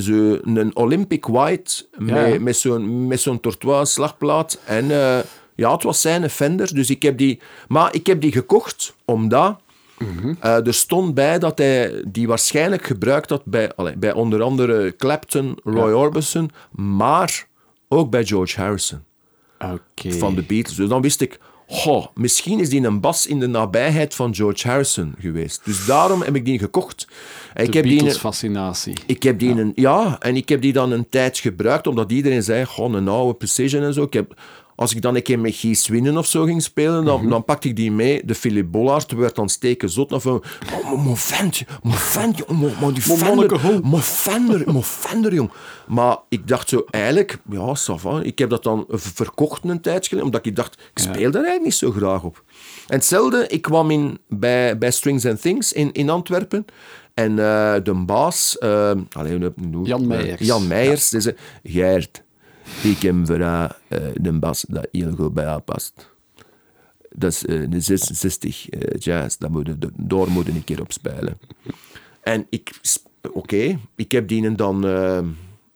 zo, 0.02 0.40
een 0.44 0.76
Olympic 0.76 1.26
White 1.26 1.86
met, 1.98 2.34
Ja. 2.34 2.40
met 2.40 2.58
zo'n 2.58 3.08
met 3.08 3.22
zo'n 3.22 3.40
tortoise 3.40 3.92
slagplaat. 3.92 4.60
En 4.66 4.86
ja, 5.56 5.72
het 5.72 5.84
was 5.84 6.02
zijn 6.02 6.30
Fender, 6.30 6.74
dus 6.74 6.90
ik 6.90 7.02
heb 7.02 7.18
die... 7.18 7.40
Maar 7.68 7.94
ik 7.94 8.08
heb 8.08 8.22
die 8.22 8.32
gekocht 8.32 8.96
omdat... 9.06 9.60
eh, 10.40 10.68
er 10.68 10.74
stond 10.74 11.14
bij 11.14 11.40
dat 11.40 11.58
hij 11.58 12.04
die 12.08 12.28
waarschijnlijk 12.28 12.86
gebruikt 12.86 13.30
had 13.30 13.46
bij, 13.46 13.76
allee, 13.76 13.98
bij 13.98 14.14
onder 14.14 14.42
andere 14.42 14.96
Clapton, 14.96 15.58
Roy 15.64 15.92
Orbison, 15.92 16.52
maar 16.72 17.48
ook 17.88 18.10
bij 18.10 18.26
George 18.26 18.62
Harrison 18.62 19.04
van 19.96 20.36
de 20.36 20.42
Beatles. 20.42 20.76
Dus 20.76 20.90
dan 20.90 21.02
wist 21.02 21.22
ik, 21.22 21.40
goh, 21.68 22.06
misschien 22.14 22.60
is 22.60 22.70
die 22.70 22.82
een 22.84 23.00
bas 23.00 23.28
in 23.28 23.40
de 23.40 23.48
nabijheid 23.48 24.16
van 24.16 24.36
George 24.36 24.68
Harrison 24.68 25.16
geweest. 25.20 25.62
Dus 25.66 25.86
daarom 25.86 26.22
heb 26.22 26.36
ik 26.36 26.46
die 26.46 26.60
gekocht. 26.60 27.08
En 27.54 27.64
ik 27.66 27.72
De 27.72 27.78
heb 27.78 27.84
die, 27.86 27.94
een, 27.94 28.00
Beatles-fascinatie. 28.00 28.94
ik 29.06 29.24
heb 29.24 29.40
die 29.40 29.50
een, 29.50 29.72
ja, 29.76 30.20
en 30.20 30.36
ik 30.36 30.50
heb 30.50 30.62
die 30.62 30.74
dan 30.74 30.92
een 30.92 31.10
tijd 31.10 31.38
gebruikt, 31.38 31.88
omdat 31.88 32.12
iedereen 32.12 32.44
zei, 32.44 32.66
goh, 32.66 32.94
een 32.94 33.08
oude 33.08 33.34
Precision 33.34 33.84
en 33.84 33.94
zo. 33.94 34.04
Ik 34.04 34.14
heb, 34.14 34.34
als 34.76 34.96
ik 34.96 35.02
dan 35.02 35.16
een 35.16 35.22
keer 35.22 35.40
met 35.40 35.56
Guy 35.56 35.78
Winnen 35.88 36.18
of 36.18 36.26
zo 36.26 36.44
ging 36.44 36.64
spelen, 36.64 37.06
dan, 37.06 37.30
dan 37.30 37.44
pakte 37.44 37.68
ik 37.68 37.76
die 37.76 37.92
mee. 37.92 38.26
De 38.26 38.36
Philip 38.36 38.72
Bollard 38.72 39.12
werd 39.12 39.36
dan 39.36 39.50
steken 39.50 39.90
zot. 39.90 40.12
Of, 40.12 40.26
oh, 40.26 40.44
maar 40.84 41.00
mijn 41.04 41.18
vent, 41.18 41.64
mijn 41.84 41.96
vent, 41.98 42.38
jong, 42.38 42.60
maar- 42.62 42.72
maar 42.82 42.94
die 42.94 43.02
Fender, 43.02 43.82
mijn 43.90 44.02
Fender, 44.04 44.64
mijn 44.72 44.84
Fender, 44.84 45.34
jong. 45.34 45.52
Maar 45.88 46.18
ik 46.30 46.48
dacht 46.48 46.70
zo, 46.70 46.86
eigenlijk, 46.90 47.38
ja, 47.50 47.76
ça 47.78 47.94
va. 47.96 48.22
Ik 48.22 48.38
heb 48.40 48.50
dat 48.50 48.64
dan 48.64 48.86
verkocht 48.90 49.64
een 49.64 49.82
tijd 49.82 50.08
geleden, 50.08 50.26
omdat 50.28 50.46
ik 50.46 50.56
dacht, 50.56 50.74
ik 50.94 51.00
speel 51.02 51.32
daar 51.32 51.44
eigenlijk 51.44 51.64
niet 51.64 51.74
zo 51.74 51.92
graag 51.92 52.24
op. 52.24 52.44
En 52.88 52.96
hetzelfde, 52.96 53.48
ik 53.48 53.62
kwam 53.62 53.92
in, 53.92 54.18
bij, 54.30 54.78
bij 54.78 54.92
Strings 54.92 55.26
and 55.26 55.42
Things 55.42 55.74
in, 55.74 55.92
in 55.92 56.10
Antwerpen. 56.10 56.66
En 57.14 57.32
eh, 57.40 57.74
de 57.84 57.94
baas, 58.06 58.58
eh, 58.58 58.92
allee, 59.12 59.38
hoe- 59.38 59.54
hoe- 59.72 59.86
Jan 59.88 60.02
eh, 60.02 60.08
Meijers. 60.08 60.42
Jan 60.42 60.68
Meijers, 60.68 61.10
die 61.10 61.22
zei, 61.22 61.36
Gert, 61.64 62.24
ik 62.84 63.02
heb 63.02 63.16
voor 63.24 63.40
uh, 63.40 63.66
de 64.14 64.32
bas 64.32 64.66
dat 64.68 64.88
heel 64.92 65.12
goed 65.16 65.34
bij 65.34 65.46
haar 65.46 65.62
past. 65.62 66.14
Dat 67.18 67.32
is 67.32 67.46
eh, 67.46 67.64
de 67.70 67.80
66 67.80 68.70
eh, 68.70 69.00
jazz, 69.00 69.38
daar 69.38 69.52
moet 69.52 69.68
je, 69.68 69.78
daar 69.96 70.32
moet 70.32 70.48
een 70.48 70.64
keer 70.64 70.82
op 70.82 70.92
spelen. 70.92 71.40
En 72.22 72.48
ik, 72.50 72.80
oké, 73.34 73.80
ik 73.96 74.12
heb 74.12 74.28
die 74.28 74.56
dan 74.56 74.88
eh, 74.88 75.20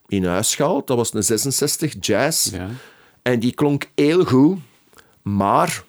in 0.07 0.25
huis 0.25 0.55
gehaald. 0.55 0.87
Dat 0.87 0.97
was 0.97 1.13
een 1.13 1.23
66 1.23 1.95
jazz. 1.99 2.51
Ja. 2.51 2.69
En 3.21 3.39
die 3.39 3.53
klonk 3.53 3.89
heel 3.95 4.25
goed, 4.25 4.57
maar 5.21 5.83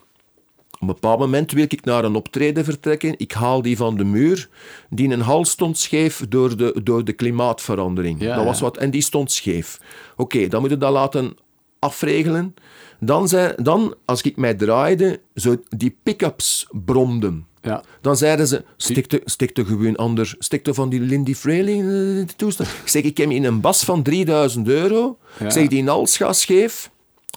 op 0.80 0.88
een 0.88 0.94
bepaald 0.94 1.18
moment 1.18 1.52
wil 1.52 1.64
ik 1.68 1.84
naar 1.84 2.04
een 2.04 2.14
optreden 2.14 2.64
vertrekken. 2.64 3.14
Ik 3.16 3.32
haal 3.32 3.62
die 3.62 3.76
van 3.76 3.96
de 3.96 4.04
muur. 4.04 4.48
Die 4.90 5.08
een 5.08 5.20
hal 5.20 5.44
stond 5.44 5.78
scheef 5.78 6.24
door 6.28 6.56
de, 6.56 6.80
door 6.82 7.04
de 7.04 7.12
klimaatverandering. 7.12 8.20
Ja, 8.20 8.36
dat 8.36 8.44
was 8.44 8.60
wat, 8.60 8.76
en 8.76 8.90
die 8.90 9.02
stond 9.02 9.32
scheef. 9.32 9.80
Oké, 10.16 10.48
dan 10.48 10.60
moet 10.60 10.70
je 10.70 10.76
dat 10.76 10.92
laten 10.92 11.36
afregelen. 11.78 12.54
Dan, 13.00 13.28
zei, 13.28 13.52
dan, 13.56 13.94
als 14.04 14.22
ik 14.22 14.36
mij 14.36 14.54
draaide, 14.54 15.20
zo 15.34 15.56
die 15.68 15.96
pick-ups 16.02 16.66
bromden. 16.84 17.46
Ja. 17.62 17.84
Dan 18.00 18.16
zeiden 18.16 18.46
ze, 18.46 18.64
stik 18.76 19.12
er, 19.12 19.20
stik 19.24 19.56
er 19.56 19.66
gewoon 19.66 19.96
ander, 19.96 20.34
stik 20.38 20.66
er 20.66 20.74
van 20.74 20.88
die 20.88 21.00
Lindy 21.00 21.34
Fraley 21.34 21.74
in 21.74 21.86
de 22.26 22.34
toestand. 22.36 22.68
Ik 22.68 22.88
zeg, 22.88 23.02
ik 23.02 23.16
heb 23.16 23.30
in 23.30 23.44
een 23.44 23.60
bas 23.60 23.84
van 23.84 24.02
3000 24.02 24.68
euro. 24.68 25.18
Ja. 25.38 25.44
Ik 25.44 25.52
zeg, 25.52 25.68
die 25.68 25.84
gaat 26.04 26.36
scheef, 26.36 26.90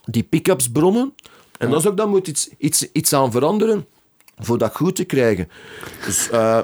die 0.06 0.24
pick-ups 0.24 0.72
brommen. 0.72 1.14
En 1.64 1.70
dan, 1.70 1.86
ook, 1.86 1.98
dan 1.98 2.10
moet 2.10 2.28
iets, 2.28 2.50
iets, 2.58 2.92
iets 2.92 3.14
aan 3.14 3.32
veranderen 3.32 3.86
voor 4.38 4.58
dat 4.58 4.76
goed 4.76 4.96
te 4.96 5.04
krijgen. 5.04 5.50
Dus 6.06 6.30
eh, 6.30 6.60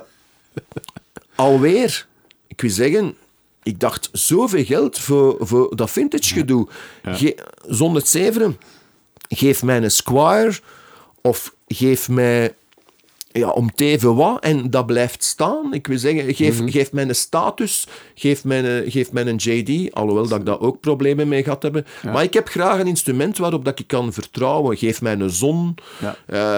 alweer, 1.36 2.08
ik 2.48 2.62
wil 2.62 2.70
zeggen, 2.70 3.16
ik 3.64 3.80
dacht 3.80 4.10
zoveel 4.12 4.64
geld 4.66 5.00
voor, 5.00 5.38
voor 5.40 5.76
dat 5.76 5.92
vintage 5.92 6.34
gedoe. 6.34 6.68
Ge, 7.04 7.38
zonder 7.68 8.02
het 8.02 8.10
zeveren, 8.10 8.60
geef 9.30 9.64
mij 9.64 9.84
een 9.84 9.92
Squire 9.92 10.60
of 11.22 11.54
geef 11.68 12.10
mij 12.10 12.56
ja, 13.32 13.50
om 13.50 13.72
te 13.76 13.86
even 13.86 14.16
wat 14.16 14.44
en 14.44 14.70
dat 14.70 14.86
blijft 14.86 15.24
staan. 15.24 15.74
Ik 15.74 15.88
wil 15.88 15.98
zeggen, 15.98 16.36
geef, 16.36 16.62
geef 16.66 16.92
mij 16.92 17.04
een 17.08 17.16
status, 17.16 17.88
geef 18.16 18.44
mij 18.44 18.64
een, 18.64 18.92
geef 18.92 19.12
mij 19.12 19.26
een 19.28 19.36
JD, 19.36 19.94
alhoewel 19.94 20.28
dat 20.28 20.40
ik 20.40 20.46
daar 20.46 20.60
ook 20.60 20.80
problemen 20.80 21.28
mee 21.28 21.44
gehad 21.44 21.64
heb. 21.64 21.88
Maar 22.04 22.24
ik 22.24 22.34
heb 22.34 22.48
graag 22.48 22.80
een 22.80 22.88
instrument 22.88 23.38
waarop 23.38 23.66
dat 23.66 23.80
ik 23.80 23.88
kan 23.88 24.14
vertrouwen. 24.14 24.78
Geef 24.78 25.02
mij 25.02 25.14
een 25.14 25.30
zon. 25.30 25.76
Ja. 26.00 26.16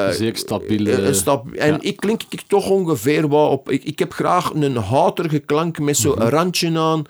eh, 0.07 0.13
Zeer 0.15 0.35
stabiele... 0.37 0.91
eh, 0.91 1.05
een 1.25 1.57
en 1.57 1.71
ja. 1.71 1.77
ik 1.81 1.97
klink 1.97 2.21
ik 2.29 2.41
toch 2.47 2.69
ongeveer 2.69 3.27
wat 3.27 3.49
op. 3.51 3.71
Ik, 3.71 3.83
ik 3.83 3.99
heb 3.99 4.13
graag 4.13 4.51
een 4.53 4.75
houterige 4.75 5.39
klank 5.39 5.79
met 5.79 5.97
zo'n 5.97 6.15
Mhm. 6.17 6.27
randje 6.27 6.79
aan. 6.79 7.03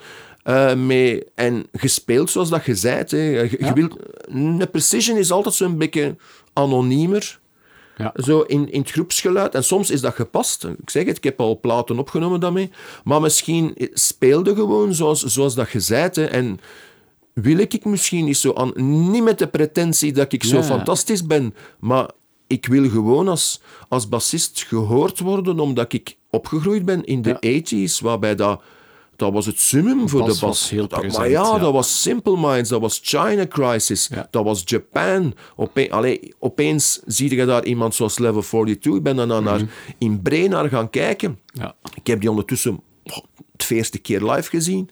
eh, 0.43 0.73
mee, 0.75 1.23
en 1.35 1.65
gespeeld 1.73 2.29
zoals 2.29 2.49
dat 2.49 2.65
je 2.65 2.75
zei. 2.75 3.03
Hè. 3.07 3.17
Je, 3.17 3.49
je 3.49 3.57
Ja. 3.59 3.73
wilt, 3.73 3.95
een 4.27 4.67
precision 4.71 5.17
is 5.17 5.31
altijd 5.31 5.55
zo'n 5.55 5.77
beetje 5.77 6.15
anoniemer. 6.53 7.39
Ja. 8.01 8.13
Zo 8.15 8.41
in, 8.41 8.71
in 8.71 8.81
het 8.81 8.91
groepsgeluid. 8.91 9.55
En 9.55 9.63
soms 9.63 9.89
is 9.89 10.01
dat 10.01 10.13
gepast. 10.13 10.63
Ik 10.63 10.89
zeg 10.89 11.05
het, 11.05 11.17
ik 11.17 11.23
heb 11.23 11.39
al 11.39 11.59
platen 11.59 11.99
opgenomen 11.99 12.39
daarmee. 12.39 12.69
Maar 13.03 13.21
misschien 13.21 13.75
speelde 13.93 14.55
gewoon 14.55 14.93
zoals, 14.93 15.23
zoals 15.23 15.55
dat 15.55 15.71
je 15.71 15.79
zei. 15.79 16.09
hè. 16.13 16.25
En 16.25 16.59
wil 17.33 17.57
ik 17.57 17.85
misschien 17.85 18.25
niet 18.25 18.37
zo 18.37 18.53
aan... 18.53 18.71
Niet 19.11 19.23
met 19.23 19.39
de 19.39 19.47
pretentie 19.47 20.13
dat 20.13 20.33
ik 20.33 20.43
zo 20.43 20.61
fantastisch 20.63 21.25
ben, 21.25 21.55
maar 21.79 22.09
ik 22.47 22.65
wil 22.65 22.89
gewoon 22.89 23.27
als, 23.27 23.61
als 23.89 24.09
bassist 24.09 24.63
gehoord 24.67 25.19
worden, 25.19 25.59
omdat 25.59 25.93
ik 25.93 26.17
opgegroeid 26.29 26.85
ben 26.85 27.03
in 27.03 27.21
de 27.21 27.63
80s, 27.89 28.03
waarbij 28.03 28.35
dat... 28.35 28.61
Dat 29.21 29.33
was 29.33 29.45
het 29.45 29.59
summum 29.59 30.09
voor 30.09 30.19
de 30.21 30.25
bas. 30.27 30.39
was 30.39 30.69
heel 30.69 30.87
Dat- 30.87 30.99
present, 30.99 31.17
maar 31.17 31.29
ja, 31.29 31.41
ja. 31.53 31.57
dat 31.59 31.73
was 31.73 32.01
Simple 32.01 32.37
Minds, 32.39 32.69
dat 32.69 32.81
was 32.81 32.99
China 33.03 33.47
Crisis, 33.47 34.07
Ja. 34.11 34.27
dat 34.31 34.43
was 34.43 34.61
Japan. 34.65 35.33
Ope 35.55 35.91
allee, 35.91 36.33
opeens 36.39 36.99
zie 37.05 37.35
je 37.35 37.45
daar 37.45 37.65
iemand 37.65 37.95
zoals 37.95 38.19
Level 38.19 38.41
42. 38.41 38.93
Ik 38.95 39.03
ben 39.03 39.15
dan 39.15 39.27
Mhm. 39.27 39.43
naar, 39.43 39.61
in 39.97 40.21
Bre 40.21 40.47
naar 40.47 40.69
gaan 40.69 40.89
kijken. 40.89 41.39
Ja. 41.45 41.75
Ik 41.95 42.07
heb 42.07 42.19
die 42.19 42.29
ondertussen 42.29 42.79
het 43.57 43.69
eerste 43.69 43.97
keer 43.99 44.21
live 44.31 44.49
gezien. 44.49 44.89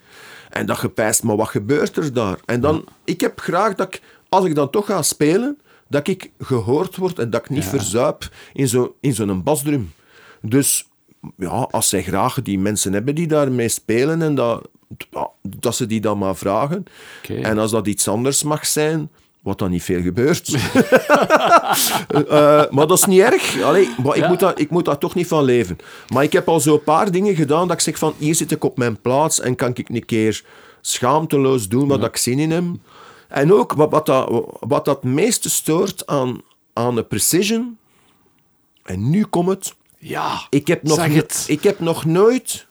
En 0.49 0.65
dat 0.65 0.77
gepijst, 0.77 1.23
maar 1.23 1.35
wat 1.35 1.47
gebeurt 1.49 1.97
er 1.97 2.13
daar? 2.13 2.39
En 2.45 2.61
dan, 2.61 2.83
ik 3.03 3.21
heb 3.21 3.39
graag 3.39 3.75
dat 3.75 3.87
ik, 3.87 4.01
als 4.29 4.45
ik 4.45 4.55
dan 4.55 4.69
toch 4.69 4.85
ga 4.85 5.01
spelen, 5.01 5.57
dat 5.87 6.07
ik 6.07 6.31
gehoord 6.39 6.95
word 6.95 7.19
en 7.19 7.29
dat 7.29 7.41
ik 7.41 7.49
niet 7.49 7.65
verzuip 7.65 8.29
in 8.53 8.67
zo'n 8.67 8.91
in 9.01 9.13
zo'n 9.13 9.43
basdrum. 9.43 9.91
Dus 10.41 10.87
ja, 11.37 11.47
als 11.71 11.89
zij 11.89 12.03
graag 12.03 12.41
die 12.41 12.59
mensen 12.59 12.93
hebben 12.93 13.15
die 13.15 13.27
daarmee 13.27 13.69
spelen 13.69 14.21
en 14.21 14.35
dat, 14.35 14.67
dat 15.41 15.75
ze 15.75 15.85
die 15.85 16.01
dan 16.01 16.17
maar 16.17 16.35
vragen. 16.35 16.83
En 17.27 17.57
als 17.57 17.71
dat 17.71 17.87
iets 17.87 18.07
anders 18.07 18.43
mag 18.43 18.65
zijn, 18.65 19.09
wat 19.41 19.57
dan 19.59 19.71
niet 19.71 19.83
veel 19.83 20.01
gebeurt. 20.01 20.47
Eh, 22.09 22.63
maar 22.69 22.87
dat 22.87 22.97
is 22.97 23.05
niet 23.05 23.19
erg. 23.21 23.61
Allee, 23.61 23.89
maar 24.03 24.15
ik, 24.15 24.21
Ja. 24.21 24.27
moet 24.27 24.39
daar, 24.39 24.59
ik 24.59 24.69
moet 24.69 24.85
daar 24.85 24.97
toch 24.97 25.15
niet 25.15 25.27
van 25.27 25.43
leven. 25.43 25.77
Maar 26.13 26.23
ik 26.23 26.33
heb 26.33 26.47
al 26.47 26.59
zo'n 26.59 26.83
paar 26.83 27.11
dingen 27.11 27.35
gedaan 27.35 27.67
dat 27.67 27.75
ik 27.77 27.83
zeg 27.83 27.97
van 27.97 28.13
hier 28.17 28.35
zit 28.35 28.51
ik 28.51 28.63
op 28.63 28.77
mijn 28.77 29.01
plaats 29.01 29.39
en 29.39 29.55
kan 29.55 29.71
ik 29.73 29.89
een 29.89 30.05
keer 30.05 30.43
schaamteloos 30.81 31.67
doen 31.67 31.87
wat 31.87 32.03
ik 32.03 32.17
zin 32.17 32.39
in 32.39 32.51
heb. 32.51 32.63
En 33.27 33.53
ook 33.53 33.73
wat, 33.73 33.91
wat, 33.91 34.05
dat, 34.05 34.45
wat 34.59 34.85
dat 34.85 35.03
meeste 35.03 35.49
stoort 35.49 36.07
aan, 36.07 36.41
aan 36.73 36.95
de 36.95 37.03
precision. 37.03 37.77
En 38.83 39.09
nu 39.09 39.23
komt 39.23 39.49
het. 39.49 39.75
Ja, 39.99 40.39
Ik 40.49 40.67
heb 40.67 40.83
nog, 40.83 40.95
zeg 40.95 41.07
no- 41.09 41.15
het. 41.15 41.43
ik 41.47 41.63
heb 41.63 41.79
nog 41.79 42.05
nooit 42.05 42.65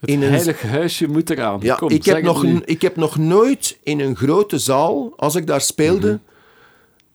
Het 0.00 0.10
in 0.10 0.22
een 0.22 0.30
heilig 0.32 0.62
huisje 0.62 1.08
moet 1.08 1.30
eraan. 1.30 1.58
ja, 1.62 1.74
Kom, 1.74 1.88
ik, 1.90 2.04
heb 2.04 2.22
nog, 2.22 2.44
ik 2.44 2.82
heb 2.82 2.96
nog 2.96 3.16
nooit 3.16 3.78
in 3.82 4.00
een 4.00 4.16
grote 4.16 4.58
zaal, 4.58 5.12
als 5.16 5.34
ik 5.34 5.46
daar 5.46 5.60
speelde, 5.60 6.18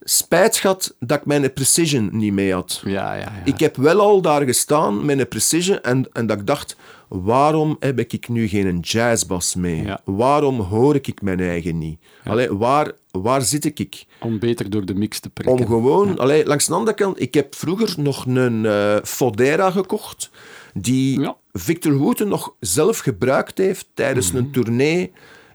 spijt 0.01 0.57
gehad 0.57 0.95
dat 0.99 1.17
ik 1.19 1.25
mijn 1.25 1.53
precision 1.53 2.09
niet 2.11 2.33
mee 2.33 2.53
had. 2.53 2.81
Ja, 2.85 3.13
ja, 3.13 3.19
ja. 3.19 3.41
Ik 3.45 3.59
heb 3.59 3.75
wel 3.75 3.99
al 3.99 4.21
daar 4.21 4.41
gestaan 4.43 5.05
met 5.05 5.19
een 5.19 5.27
precision 5.27 5.81
en, 5.81 6.07
en 6.13 6.25
dat 6.27 6.39
ik 6.39 6.47
dacht, 6.47 6.75
waarom 7.07 7.75
heb 7.79 7.99
ik 7.99 8.29
nu 8.29 8.47
geen 8.47 8.79
jazzbas 8.79 9.55
mee? 9.55 9.83
Ja. 9.83 10.01
Waarom 10.05 10.59
hoor 10.59 10.95
ik 10.95 11.21
mijn 11.21 11.39
eigen 11.39 11.77
niet? 11.77 11.99
Allee, 12.23 12.53
waar, 12.53 12.91
waar 13.11 13.41
zit 13.41 13.65
ik? 13.65 14.05
Om 14.19 14.39
beter 14.39 14.69
door 14.69 14.85
de 14.85 14.95
mix 14.95 15.19
te 15.19 15.29
prikken. 15.29 15.57
Om 15.59 15.65
gewoon, 15.65 16.17
allee, 16.17 16.45
langs 16.45 16.65
de 16.65 16.73
andere 16.73 16.95
kant, 16.95 17.21
ik 17.21 17.33
heb 17.33 17.55
vroeger 17.55 17.93
nog 17.97 18.25
een 18.25 18.65
eh 18.65 18.97
Fodera 19.03 19.71
gekocht, 19.71 20.29
die. 20.73 21.29
Victor 21.51 21.93
Wooten 21.93 22.27
nog 22.27 22.55
zelf 22.59 22.97
gebruikt 22.97 23.57
heeft 23.57 23.87
tijdens 23.93 24.33
een 24.33 24.51
tournee 24.51 25.11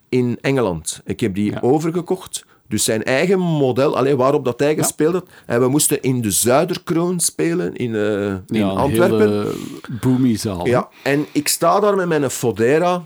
in 0.08 0.38
Engeland. 0.40 1.00
Ik 1.04 1.20
heb 1.20 1.34
die 1.34 1.62
overgekocht. 1.62 2.44
Dus 2.72 2.84
zijn 2.84 3.02
eigen 3.02 3.38
model, 3.38 3.96
alleen 3.96 4.16
waarop 4.16 4.44
dat 4.44 4.60
hij 4.60 4.74
gespeeld 4.76 5.12
had. 5.14 5.26
En 5.46 5.60
we 5.60 5.68
moesten 5.68 6.02
in 6.02 6.20
de 6.20 6.30
Zuiderkroon 6.30 7.20
spelen 7.20 7.74
in, 7.76 7.94
eh, 7.94 8.34
in 8.58 8.62
Antwerpen. 8.62 9.18
hele 9.20 9.54
boomy 10.00 10.36
zaal. 10.36 10.66
Ja, 10.66 10.88
en 11.02 11.26
ik 11.32 11.48
sta 11.48 11.80
daar 11.80 11.96
met 11.96 12.08
mijn 12.08 12.30
Fodera, 12.30 13.04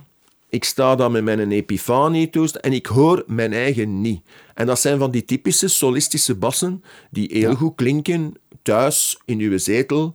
ik 0.49 0.65
sta 0.65 0.95
daar 0.97 1.11
met 1.11 1.25
mijn 1.25 1.53
Epiphany 1.53 2.27
toest 2.27 2.55
en 2.55 2.73
ik 2.73 2.87
hoor 2.87 3.25
mijn 3.27 3.53
eigen 3.53 4.01
niet. 4.01 4.21
En 4.55 4.67
dat 4.67 4.81
zijn 4.81 4.99
van 4.99 5.11
die 5.11 5.25
typische 5.25 5.69
solistische 5.69 6.35
bassen 6.35 6.83
die 7.11 7.29
heel 7.33 7.51
Ja. 7.51 7.57
goed 7.57 7.75
klinken 7.75 8.35
thuis 8.63 9.21
in 9.25 9.39
uw 9.41 9.59
zetel, 9.59 10.15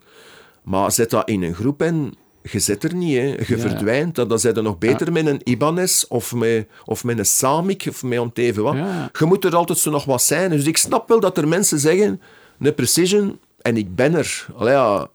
maar 0.64 0.92
zet 0.92 1.10
dat 1.10 1.30
in 1.30 1.44
een 1.44 1.54
groep 1.56 1.82
en 1.82 2.14
je 2.44 2.60
zit 2.60 2.84
er 2.84 2.96
niet, 2.96 3.18
hè. 3.18 3.24
je 3.24 3.46
ja. 3.48 3.58
verdwijnt. 3.58 4.16
Dan, 4.16 4.28
dan 4.28 4.40
zijn 4.40 4.56
er 4.56 4.64
nog 4.64 4.78
beter 4.78 5.12
met 5.12 5.26
een 5.26 5.42
Ibanez 5.44 6.04
of 6.04 6.34
met, 6.34 6.68
of 6.86 7.04
met 7.04 7.18
een 7.18 7.26
Samic 7.26 7.86
of 7.90 8.04
met 8.04 8.20
om 8.20 8.34
te 8.34 8.42
even 8.42 8.64
wat. 8.64 8.76
Ja. 8.76 9.10
Je 9.20 9.26
moet 9.26 9.46
er 9.46 9.56
altijd 9.56 9.78
zo 9.78 9.92
nog 9.92 10.06
wat 10.06 10.24
zijn. 10.24 10.50
Dus 10.50 10.66
ik 10.66 10.78
snap 10.78 11.08
wel 11.08 11.20
dat 11.20 11.38
er 11.38 11.48
mensen 11.48 11.80
zeggen, 11.80 12.22
een 12.60 12.76
precision, 12.76 13.40
en 13.62 13.78
ik 13.78 13.96
ben 13.96 14.16
er. 14.16 14.48
Allee, 14.56 14.74
Ja, 14.74 15.10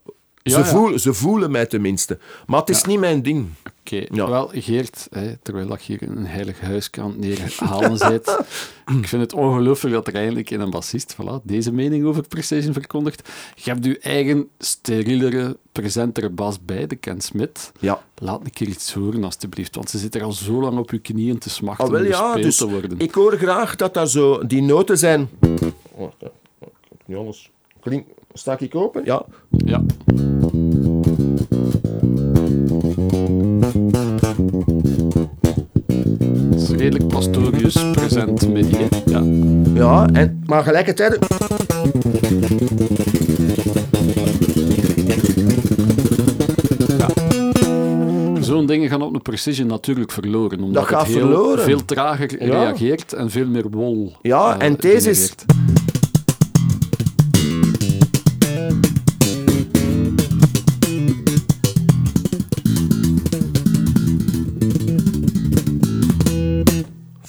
ze. 0.51 0.65
Voelen, 0.65 1.01
ze 1.01 1.15
voelen 1.15 1.51
mij 1.51 1.67
tenminste. 1.67 2.19
Maar 2.47 2.61
het 2.61 2.69
is 2.71 2.85
niet 2.85 2.99
mijn 2.99 3.23
ding. 3.23 3.49
Oké, 3.81 4.05
wel 4.27 4.51
Geert, 4.53 5.07
hè, 5.11 5.37
terwijl 5.37 5.73
ik 5.73 5.81
hier 5.81 6.03
een 6.03 6.27
heilig 6.27 6.61
huiskant 6.61 7.19
neerhalen 7.19 7.97
zit, 8.11 8.39
ik 9.01 9.09
vind 9.09 9.23
het 9.23 9.33
ongelooflijk 9.33 9.95
dat 9.95 10.07
er 10.07 10.15
eindelijk 10.15 10.51
in 10.51 10.61
een 10.61 10.71
bassist 10.71 11.15
voilà, 11.15 11.43
deze 11.43 11.73
mening 11.73 12.05
over 12.05 12.29
Precision 12.29 12.73
verkondigt. 12.73 13.29
Je 13.55 13.71
hebt 13.71 13.85
je 13.85 13.99
eigen 13.99 14.49
sterielere, 14.59 15.57
presentere 15.73 16.31
bas 16.31 16.65
bij, 16.65 16.87
de 16.87 16.97
Ken 16.97 17.21
Smith. 17.21 17.73
Ja. 17.81 18.03
Laat 18.19 18.41
een 18.45 18.53
keer 18.53 18.67
iets 18.69 18.93
horen, 18.93 19.25
alstublieft, 19.25 19.75
want 19.75 19.91
ze 19.91 19.99
zit 19.99 20.15
er 20.15 20.23
al 20.23 20.33
zo 20.33 20.61
lang 20.61 20.79
op 20.79 20.91
je 20.91 20.99
knieën 20.99 21.39
te 21.39 21.51
smachten 21.51 21.85
Ah, 21.85 21.91
wel 21.91 22.01
om 22.01 22.07
ja, 22.07 22.23
gespeeld 22.23 22.43
dus 22.45 22.57
te 22.57 22.69
worden. 22.69 22.99
ik 22.99 23.15
hoor 23.15 23.37
graag 23.37 23.77
dat 23.77 23.95
dat 23.95 24.11
zo, 24.11 24.47
die 24.47 24.63
noten 24.63 24.99
zijn... 24.99 25.29
Oh, 25.93 26.11
dat- 26.19 26.33
niet 27.05 27.17
anders. 27.17 27.51
Klink, 27.81 28.07
sta 28.37 28.57
ik 28.59 28.74
open? 28.74 29.03
Ja. 29.05 29.24
Ja. 29.51 29.82
Het 36.51 36.61
is 36.62 36.68
redelijk 36.70 37.07
pastorius, 37.09 37.91
present 37.91 38.49
midi. 38.49 38.76
hè. 38.76 38.87
Ja. 39.07 39.22
Ja, 39.74 40.09
en, 40.12 40.43
maar 40.47 40.62
gelijkertijd... 40.62 41.18
Zo'n 48.41 48.66
dingen 48.66 48.89
gaan 48.89 49.03
op 49.03 49.14
een 49.14 49.22
precision 49.22 49.66
natuurlijk 49.66 50.11
verloren. 50.12 50.61
Omdat 50.61 50.74
Dat 50.82 50.93
gaat 50.93 51.07
het 51.07 51.16
heel, 51.16 51.26
verloren. 51.26 51.62
veel 51.64 51.84
trager 51.84 52.45
Ja. 52.47 52.62
reageert 52.62 53.12
en 53.12 53.30
veel 53.30 53.47
meer 53.47 53.70
wol 53.70 54.12
Ja, 54.22 54.59
eh, 54.59 54.66
en 54.66 54.74
deze 54.80 55.11
is- 55.11 55.18
genereert. 55.37 55.56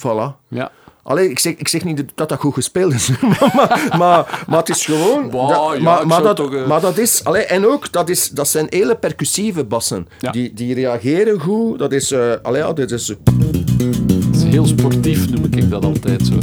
Voilà. 0.08 0.36
Ja. 0.48 0.70
Allee, 1.02 1.30
ik 1.30 1.38
zeg, 1.38 1.54
ik 1.56 1.68
zeg 1.68 1.84
niet 1.84 2.04
dat 2.14 2.28
dat 2.28 2.38
goed 2.38 2.54
gespeeld 2.54 2.92
is, 2.92 3.08
maar, 3.20 3.50
maar, 3.54 3.94
maar, 3.98 4.44
maar 4.48 4.58
het 4.58 4.68
is 4.68 4.84
gewoon... 4.84 5.30
Dat, 5.30 5.50
ja, 5.76 5.82
maar, 5.82 6.06
maar, 6.06 6.22
dat, 6.22 6.36
toch, 6.36 6.54
eh, 6.54 6.66
maar 6.66 6.80
dat 6.80 6.98
is... 6.98 7.24
Allee, 7.24 7.44
en 7.44 7.66
ook, 7.66 7.92
dat, 7.92 8.08
is, 8.08 8.30
dat 8.30 8.48
zijn 8.48 8.66
hele 8.70 8.96
percussieve 8.96 9.64
bassen. 9.64 10.08
Ja. 10.20 10.30
Die, 10.30 10.52
die 10.54 10.74
reageren 10.74 11.40
goed. 11.40 11.78
Dat 11.78 11.92
is... 11.92 12.10
eh 12.10 12.32
allee, 12.42 12.62
ja, 12.62 12.72
dit 12.72 12.90
is... 12.90 13.08
Het 13.08 14.36
is 14.36 14.42
heel 14.42 14.66
sportief, 14.66 15.30
noem 15.30 15.44
ik 15.50 15.70
dat 15.70 15.84
altijd 15.84 16.26
zo. 16.26 16.34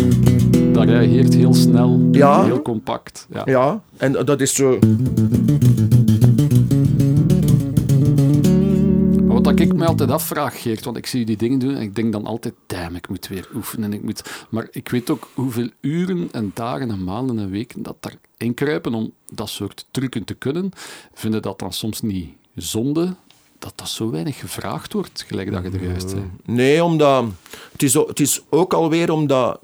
Dat 0.72 0.84
reageert 0.86 1.34
heel 1.34 1.54
snel, 1.54 2.08
Ja. 2.12 2.44
heel 2.44 2.62
compact. 2.62 3.28
Ja. 3.34 3.42
Ja, 3.46 3.82
en 3.98 4.12
dat 4.12 4.42
is 4.42 4.54
zo... 4.56 4.80
wat 9.46 9.60
ik 9.60 9.74
me 9.74 9.86
altijd 9.86 10.12
afvraag, 10.12 10.62
Geert, 10.62 10.86
want 10.86 10.98
ik 10.98 11.06
zie 11.06 11.26
die 11.26 11.38
dingen 11.38 11.60
doen 11.60 11.76
en 11.76 11.82
ik 11.82 11.96
denk 11.96 12.12
dan 12.12 12.26
altijd, 12.26 12.54
damn, 12.66 12.96
ik 12.96 13.10
moet 13.10 13.28
weer 13.28 13.48
oefenen. 13.56 13.94
Ik 13.94 14.04
moet... 14.04 14.46
Maar 14.50 14.68
ik 14.72 14.90
weet 14.90 15.10
ook 15.10 15.30
hoeveel 15.34 15.70
uren 15.82 16.30
en 16.32 16.52
dagen 16.54 16.90
en 16.92 17.04
maanden 17.04 17.40
en 17.40 17.50
weken 17.50 17.84
dat 17.84 17.96
daarin 18.00 18.54
kruipen 18.54 18.94
om 18.94 19.12
dat 19.34 19.50
soort 19.50 19.86
trucken 19.92 20.24
te 20.24 20.34
kunnen. 20.34 20.72
Vinden 21.14 21.42
dat 21.42 21.60
dan 21.60 21.74
soms 21.74 22.02
niet 22.02 22.30
zonde 22.56 23.16
dat 23.60 23.74
dat 23.76 23.90
zo 23.90 24.10
weinig 24.12 24.40
gevraagd 24.40 24.94
wordt, 24.94 25.24
gelijk 25.28 25.52
dat 25.52 25.64
je 25.64 25.70
er 25.70 25.84
juist 25.86 26.10
zei. 26.10 26.24
Nee, 26.46 26.84
omdat... 26.84 27.26
Het 27.72 27.84
is, 27.84 27.98
o- 27.98 28.08
het 28.08 28.20
is 28.20 28.42
ook 28.50 28.74
alweer 28.74 29.12
omdat... 29.12 29.60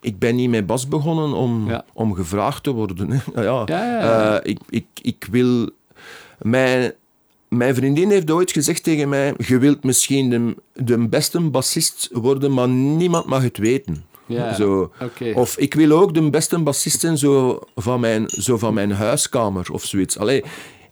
Ik 0.00 0.18
ben 0.18 0.36
niet 0.36 0.50
met 0.50 0.66
Bas 0.66 0.88
begonnen 0.88 1.32
om, 1.32 1.68
Ja. 1.68 1.84
om 1.92 2.14
gevraagd 2.14 2.62
te 2.62 2.70
worden. 2.70 3.10
hè. 3.10 3.18
Ja, 3.34 3.42
ja. 3.50 3.62
Ja, 3.66 3.84
ja, 3.84 4.00
ja. 4.00 4.38
Eh, 4.40 4.50
ik, 4.50 4.58
ik, 4.68 4.86
ik 5.02 5.26
wil... 5.30 5.70
Mijn, 6.38 6.92
mijn 7.48 7.74
vriendin 7.74 8.10
heeft 8.10 8.30
ooit 8.30 8.52
gezegd 8.52 8.82
tegen 8.82 9.08
mij... 9.08 9.34
Je 9.36 9.58
wilt 9.58 9.84
misschien 9.84 10.30
de, 10.30 10.54
de 10.84 11.08
beste 11.08 11.40
bassist 11.40 12.08
worden, 12.12 12.54
maar 12.54 12.68
niemand 12.68 13.26
mag 13.26 13.42
het 13.42 13.58
weten. 13.58 14.04
Ja, 14.26 14.54
Zo. 14.54 14.92
Of 15.34 15.58
ik 15.58 15.74
wil 15.74 15.90
ook 15.90 16.14
de 16.14 16.30
beste 16.30 16.58
bassist 16.58 17.00
zijn 17.00 17.18
zo 17.18 17.60
van 17.74 18.00
mijn, 18.00 18.28
zo 18.28 18.58
van 18.58 18.74
mijn 18.74 18.90
huiskamer 18.90 19.66
of 19.72 19.84
zoiets. 19.84 20.18
Allee, 20.18 20.44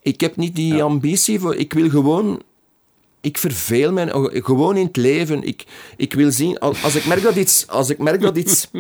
ik 0.03 0.21
heb 0.21 0.37
niet 0.37 0.57
die 0.57 0.83
ambitie 0.83 1.41
voor... 1.41 1.55
Ik 1.55 1.73
wil 1.73 1.89
gewoon... 1.89 2.43
Ik 3.27 3.39
verveel 3.39 3.93
mij 3.93 4.09
gewoon 4.33 4.77
in 4.77 4.87
het 4.87 4.97
leven. 4.97 5.43
Ik, 5.43 5.65
ik 5.97 6.15
wil 6.15 6.33
zien... 6.33 6.59
Als, 6.59 6.95
ik 6.95 7.07
merk 7.07 7.23
dat 7.23 7.37
iets... 7.37 7.67
Als 7.67 7.91
ik 7.91 7.99
merk 7.99 8.21
dat 8.21 8.37
iets... 8.37 8.71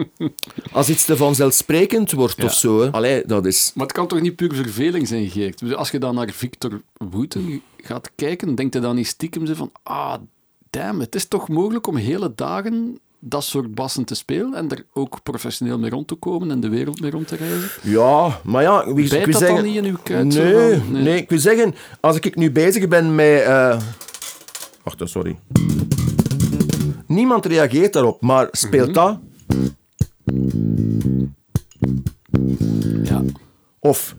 Als 0.72 0.88
iets 0.88 1.04
te 1.04 1.16
vanzelfsprekend 1.16 2.12
wordt 2.12 2.36
Ja. 2.36 2.44
of 2.44 2.52
zo... 2.54 2.80
Hè. 2.80 2.90
Allee, 2.90 3.22
dat 3.26 3.46
is... 3.46 3.72
Maar 3.74 3.86
het 3.86 3.94
kan 3.94 4.06
toch 4.06 4.20
niet 4.20 4.36
puur 4.36 4.54
verveling 4.54 5.08
zijn, 5.08 5.30
Geert? 5.30 5.58
Dus 5.58 5.74
Als 5.74 5.90
je 5.90 5.98
dan 5.98 6.14
naar 6.14 6.30
Victor 6.30 6.80
Wooten 6.96 7.62
gaat 7.76 8.10
kijken, 8.14 8.54
denkt 8.54 8.74
je 8.74 8.80
dan 8.80 8.94
niet 8.96 9.06
stiekem 9.06 9.54
van 9.54 9.70
ah, 9.82 10.14
damn, 10.70 11.00
het 11.00 11.14
is 11.14 11.26
toch 11.26 11.48
mogelijk 11.48 11.86
om 11.86 11.96
hele 11.96 12.32
dagen 12.34 12.98
dat 13.18 13.44
soort 13.44 13.74
bassen 13.74 14.04
te 14.04 14.14
spelen 14.14 14.54
en 14.54 14.70
er 14.70 14.84
ook 14.92 15.22
professioneel 15.22 15.78
mee 15.78 15.90
rond 15.90 16.08
te 16.08 16.14
komen 16.14 16.50
en 16.50 16.60
de 16.60 16.68
wereld 16.68 17.00
mee 17.00 17.10
rond 17.10 17.28
te 17.28 17.36
reizen? 17.36 17.70
Ja, 17.82 18.40
maar 18.44 18.62
ja... 18.62 18.84
Wie, 18.84 19.08
Bijt 19.08 19.12
ik 19.12 19.24
wil 19.24 19.32
dat 19.32 19.40
zeggen, 19.40 19.56
dan 19.56 19.64
niet 19.64 19.76
in 19.76 19.84
uw 19.84 19.98
kuit? 20.02 20.24
Nee, 20.24 20.80
nee. 21.02 21.16
ik 21.16 21.28
wil 21.28 21.38
zeggen... 21.38 21.74
Als 22.00 22.16
ik 22.16 22.36
nu 22.36 22.50
bezig 22.50 22.88
ben 22.88 23.14
met... 23.14 23.42
eh, 23.42 23.80
Wacht, 24.86 25.00
eh, 25.00 25.06
sorry. 25.06 25.38
Niemand 27.06 27.46
reageert 27.46 27.92
daarop, 27.92 28.20
maar 28.22 28.48
speelt 28.50 28.94
dat... 28.94 29.18
Ja. 33.02 33.22
Of... 33.78 34.16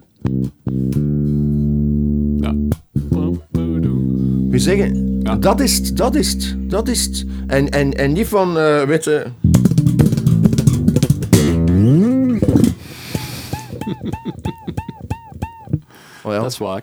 ja. 2.38 2.56
Wil 4.50 4.60
zeggen, 4.60 5.20
Ja. 5.22 5.36
dat 5.36 5.60
is 5.60 5.78
het, 5.78 5.98
dat 5.98 6.16
is 6.16 6.32
het, 6.34 6.56
dat 6.70 6.88
is 6.88 7.06
het. 7.06 7.26
En, 7.48 7.70
en, 7.70 7.94
en 7.94 8.14
niet 8.14 8.28
van, 8.28 8.58
eh 8.58 8.82
weet 8.84 9.04
je... 9.04 9.26
Oh 16.24 16.34
ja. 16.34 16.40
Dat 16.40 16.52
is 16.52 16.58
waar. 16.58 16.82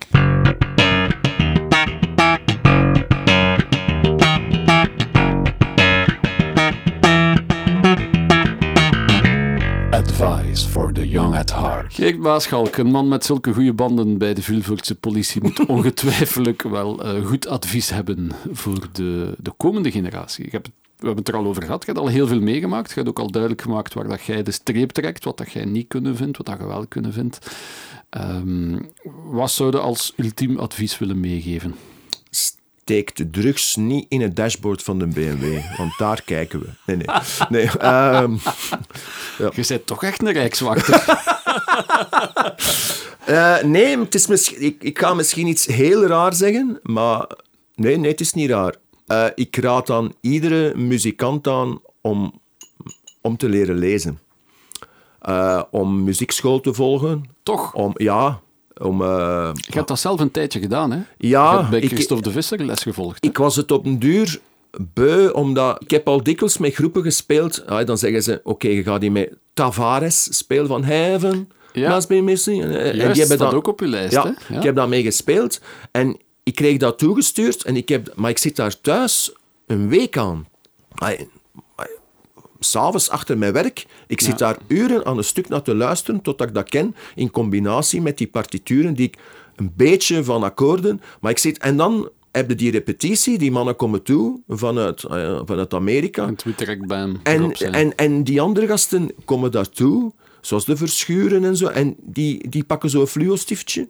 Advice 9.95 10.67
for 10.67 10.93
the 10.93 11.09
young 11.09 11.35
at 11.35 11.51
heart. 11.51 11.93
Geert 11.93 12.17
Maaschalk, 12.17 12.77
een 12.77 12.91
man 12.91 13.07
met 13.07 13.25
zulke 13.25 13.53
goede 13.53 13.73
banden 13.73 14.17
bij 14.17 14.33
de 14.33 14.41
Vilvoortse 14.41 14.95
politie, 14.95 15.41
moet 15.41 15.65
ongetwijfelijk 15.75 16.61
wel 16.61 17.03
eh, 17.03 17.25
goed 17.25 17.47
advies 17.47 17.89
hebben 17.89 18.31
voor 18.51 18.87
de, 18.91 19.35
de 19.37 19.51
komende 19.57 19.91
generatie. 19.91 20.45
Ik 20.45 20.51
heb 20.51 20.65
we 20.65 21.05
hebben 21.05 21.23
het 21.23 21.27
er 21.27 21.35
al 21.35 21.45
over 21.45 21.63
gehad. 21.63 21.85
Je 21.85 21.91
hebt 21.91 22.05
al 22.05 22.11
heel 22.11 22.27
veel 22.27 22.39
meegemaakt. 22.39 22.89
Je 22.89 22.95
hebt 22.95 23.09
ook 23.09 23.19
al 23.19 23.31
duidelijk 23.31 23.61
gemaakt 23.61 23.93
waar 23.93 24.07
dat 24.07 24.23
jij 24.23 24.43
de 24.43 24.51
streep 24.51 24.91
trekt, 24.91 25.23
wat 25.23 25.37
dat 25.37 25.51
jij 25.51 25.65
niet 25.65 25.87
kunnen 25.87 26.15
vindt, 26.15 26.37
wat 26.37 26.45
dat 26.45 26.59
je 26.59 26.65
wel 26.65 26.87
kunnen 26.87 27.13
vindt. 27.13 27.57
Ehm, 28.09 28.79
wat 29.31 29.51
zou 29.51 29.71
je 29.71 29.79
als 29.79 30.13
ultiem 30.15 30.57
advies 30.57 30.97
willen 30.97 31.19
meegeven? 31.19 31.75
De 32.85 33.29
drugs 33.31 33.75
niet 33.75 34.05
in 34.09 34.21
het 34.21 34.35
dashboard 34.35 34.83
van 34.83 34.99
de 34.99 35.07
BMW, 35.07 35.59
want 35.77 35.97
daar 35.97 36.21
kijken 36.21 36.59
we. 36.59 36.69
Nee, 36.85 36.95
nee. 36.95 37.07
nee 37.49 37.77
ehm, 37.79 38.31
Je 39.37 39.65
bent 39.67 39.85
toch 39.85 40.03
echt 40.03 40.21
een 40.21 40.31
rijkswachter. 40.31 41.03
Eh, 43.25 43.63
nee, 43.63 43.99
het 43.99 44.15
is 44.15 44.27
misschien, 44.27 44.61
ik, 44.61 44.83
ik 44.83 44.99
ga 44.99 45.13
misschien 45.13 45.47
iets 45.47 45.65
heel 45.65 46.05
raar 46.05 46.33
zeggen, 46.33 46.79
maar 46.83 47.27
nee, 47.75 47.97
nee 47.97 48.11
het 48.11 48.19
is 48.19 48.33
niet 48.33 48.49
raar. 48.49 48.75
Eh, 49.07 49.25
ik 49.35 49.55
raad 49.55 49.89
aan 49.89 50.13
iedere 50.21 50.75
muzikant 50.75 51.47
aan 51.47 51.79
om, 52.01 52.41
om 53.21 53.37
te 53.37 53.49
leren 53.49 53.77
lezen. 53.77 54.19
Eh, 55.19 55.63
om 55.71 56.03
muziekschool 56.03 56.61
te 56.61 56.73
volgen. 56.73 57.29
Toch? 57.43 57.73
Om, 57.73 57.93
ja, 57.95 58.41
om... 58.81 59.01
eh, 59.01 59.49
Je 59.53 59.73
hebt 59.73 59.87
dat 59.87 59.99
zelf 59.99 60.19
een 60.19 60.31
tijdje 60.31 60.59
gedaan, 60.59 60.91
hè? 60.91 60.99
Ja, 61.17 61.51
Je 61.51 61.57
hebt 61.57 61.69
bij 61.69 61.79
ik- 61.79 61.89
Christophe 61.89 62.23
de 62.23 62.31
Visser 62.31 62.65
les 62.65 62.81
gevolgd. 62.81 63.17
hè? 63.23 63.29
ik 63.29 63.37
was 63.37 63.55
het 63.55 63.71
op 63.71 63.85
een 63.85 63.99
duur 63.99 64.39
beu, 64.93 65.29
omdat 65.29 65.81
ik 65.81 65.91
heb 65.91 66.07
al 66.07 66.23
dikwijls 66.23 66.57
met 66.57 66.73
groepen 66.73 67.03
gespeeld. 67.03 67.65
Ah, 67.67 67.85
dan 67.85 67.97
zeggen 67.97 68.23
ze, 68.23 68.41
oké, 68.43 68.67
je 68.67 68.83
gaat 68.83 69.01
die 69.01 69.11
met 69.11 69.33
Tavares 69.53 70.37
spelen 70.37 70.67
van 70.67 70.83
Heaven. 70.83 71.49
Ja. 71.73 71.93
Must 71.93 72.07
be 72.07 72.21
missing. 72.21 72.63
En, 72.63 72.69
en 72.69 72.75
Juist, 72.75 72.91
die 72.93 73.01
hebben 73.03 73.25
staat 73.25 73.39
dan- 73.39 73.53
ook 73.53 73.67
op 73.67 73.79
je 73.79 73.87
lijst, 73.87 74.11
ja, 74.13 74.23
hè? 74.23 74.53
Ja. 74.53 74.57
ik 74.59 74.63
heb 74.63 74.75
daarmee 74.75 75.03
gespeeld. 75.03 75.59
En 75.91 76.17
ik 76.43 76.55
kreeg 76.55 76.77
dat 76.77 76.97
toegestuurd. 76.97 77.63
En 77.63 77.75
ik 77.75 77.89
heb, 77.89 78.11
maar 78.15 78.29
ik 78.29 78.37
zit 78.37 78.55
daar 78.55 78.81
thuis 78.81 79.33
een 79.67 79.89
week 79.89 80.17
aan. 80.17 80.47
S'avonds 82.69 83.09
achter 83.09 83.37
mijn 83.37 83.53
werk. 83.53 83.85
Ik 84.07 84.21
zit 84.21 84.37
daar 84.37 84.57
uren 84.67 85.05
aan 85.05 85.17
een 85.17 85.23
stuk 85.23 85.49
naar 85.49 85.61
te 85.61 85.75
luisteren 85.75 86.21
totdat 86.21 86.47
ik 86.47 86.53
dat 86.53 86.69
ken. 86.69 86.95
In 87.15 87.31
combinatie 87.31 88.01
met 88.01 88.17
die 88.17 88.27
partituren 88.27 88.93
die 88.93 89.07
ik 89.07 89.17
een 89.55 89.73
beetje 89.75 90.23
van 90.23 90.43
akkoorden. 90.43 91.01
Maar 91.21 91.31
ik 91.31 91.37
zit... 91.37 91.57
En 91.57 91.77
dan 91.77 92.09
heb 92.31 92.49
je 92.49 92.55
die 92.55 92.71
repetitie. 92.71 93.37
Die 93.37 93.51
mannen 93.51 93.75
komen 93.75 94.03
toe 94.03 94.41
vanuit, 94.47 95.03
eh, 95.03 95.41
vanuit 95.45 95.73
Amerika. 95.73 96.27
En 96.27 96.35
Twitter 96.35 96.67
hem 96.67 97.19
En, 97.23 97.51
en, 97.53 97.95
en 97.95 98.23
die 98.23 98.41
andere 98.41 98.67
gasten 98.67 99.11
komen 99.25 99.51
daartoe, 99.51 100.11
zoals 100.41 100.65
de 100.65 100.77
verschuren 100.77 101.43
en 101.43 101.57
zo, 101.57 101.67
en 101.67 101.95
die, 102.01 102.49
die 102.49 102.63
pakken 102.63 102.89
zo'n 102.89 103.07
fluostiftje 103.07 103.87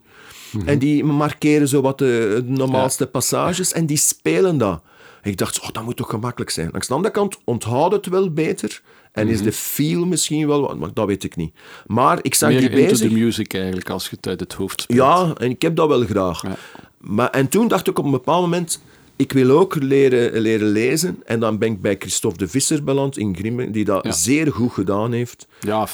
en 0.65 0.79
die 0.79 1.03
markeren 1.03 1.67
zo 1.67 1.81
wat 1.81 1.97
de, 1.97 2.43
de 2.45 2.51
normaalste 2.51 3.07
passages 3.07 3.71
en 3.71 3.85
die 3.85 3.97
spelen 3.97 4.57
dat. 4.57 4.81
Ik 5.25 5.37
dacht, 5.37 5.61
oh, 5.61 5.69
dat 5.71 5.83
moet 5.83 5.95
toch 5.95 6.09
gemakkelijk 6.09 6.51
zijn. 6.51 6.69
Langs 6.71 6.87
de 6.87 6.93
andere 6.93 7.13
kant 7.13 7.37
onthoud 7.43 7.91
het 7.91 8.05
wel 8.05 8.31
beter 8.31 8.81
en 9.11 9.27
is 9.27 9.41
de 9.41 9.51
feel 9.51 10.05
misschien 10.05 10.47
wel 10.47 10.61
wat, 10.61 10.77
maar 10.77 10.89
dat 10.93 11.07
weet 11.07 11.23
ik 11.23 11.35
niet. 11.35 11.53
Maar 11.85 12.19
ik 12.21 12.35
zag 12.35 12.49
Meer 12.49 12.59
die 12.59 12.69
into 12.69 12.89
bezig. 12.89 13.07
the 13.07 13.13
music 13.13 13.53
eigenlijk, 13.53 13.89
als 13.89 14.09
je 14.09 14.15
het 14.15 14.27
uit 14.27 14.39
het 14.39 14.53
hoofd 14.53 14.81
speelt. 14.81 14.99
Ja, 14.99 15.33
en 15.37 15.49
ik 15.49 15.61
heb 15.61 15.75
dat 15.75 15.87
wel 15.87 16.05
graag. 16.05 16.41
Ja. 16.41 16.55
Maar, 16.97 17.29
en 17.29 17.47
toen 17.47 17.67
dacht 17.67 17.87
ik 17.87 17.99
op 17.99 18.05
een 18.05 18.11
bepaald 18.11 18.41
moment, 18.41 18.81
ik 19.15 19.31
wil 19.31 19.49
ook 19.59 19.75
leren, 19.75 20.41
leren 20.41 20.67
lezen. 20.67 21.21
En 21.25 21.39
dan 21.39 21.57
ben 21.57 21.71
ik 21.71 21.81
bij 21.81 21.95
Christophe 21.99 22.37
de 22.37 22.47
Visser 22.47 22.83
beland 22.83 23.17
in 23.17 23.35
Grimmen, 23.35 23.71
die 23.71 23.85
dat 23.85 24.03
Ja. 24.03 24.11
zeer 24.11 24.51
goed 24.51 24.71
gedaan 24.73 25.11
heeft. 25.11 25.47
Ja, 25.59 25.87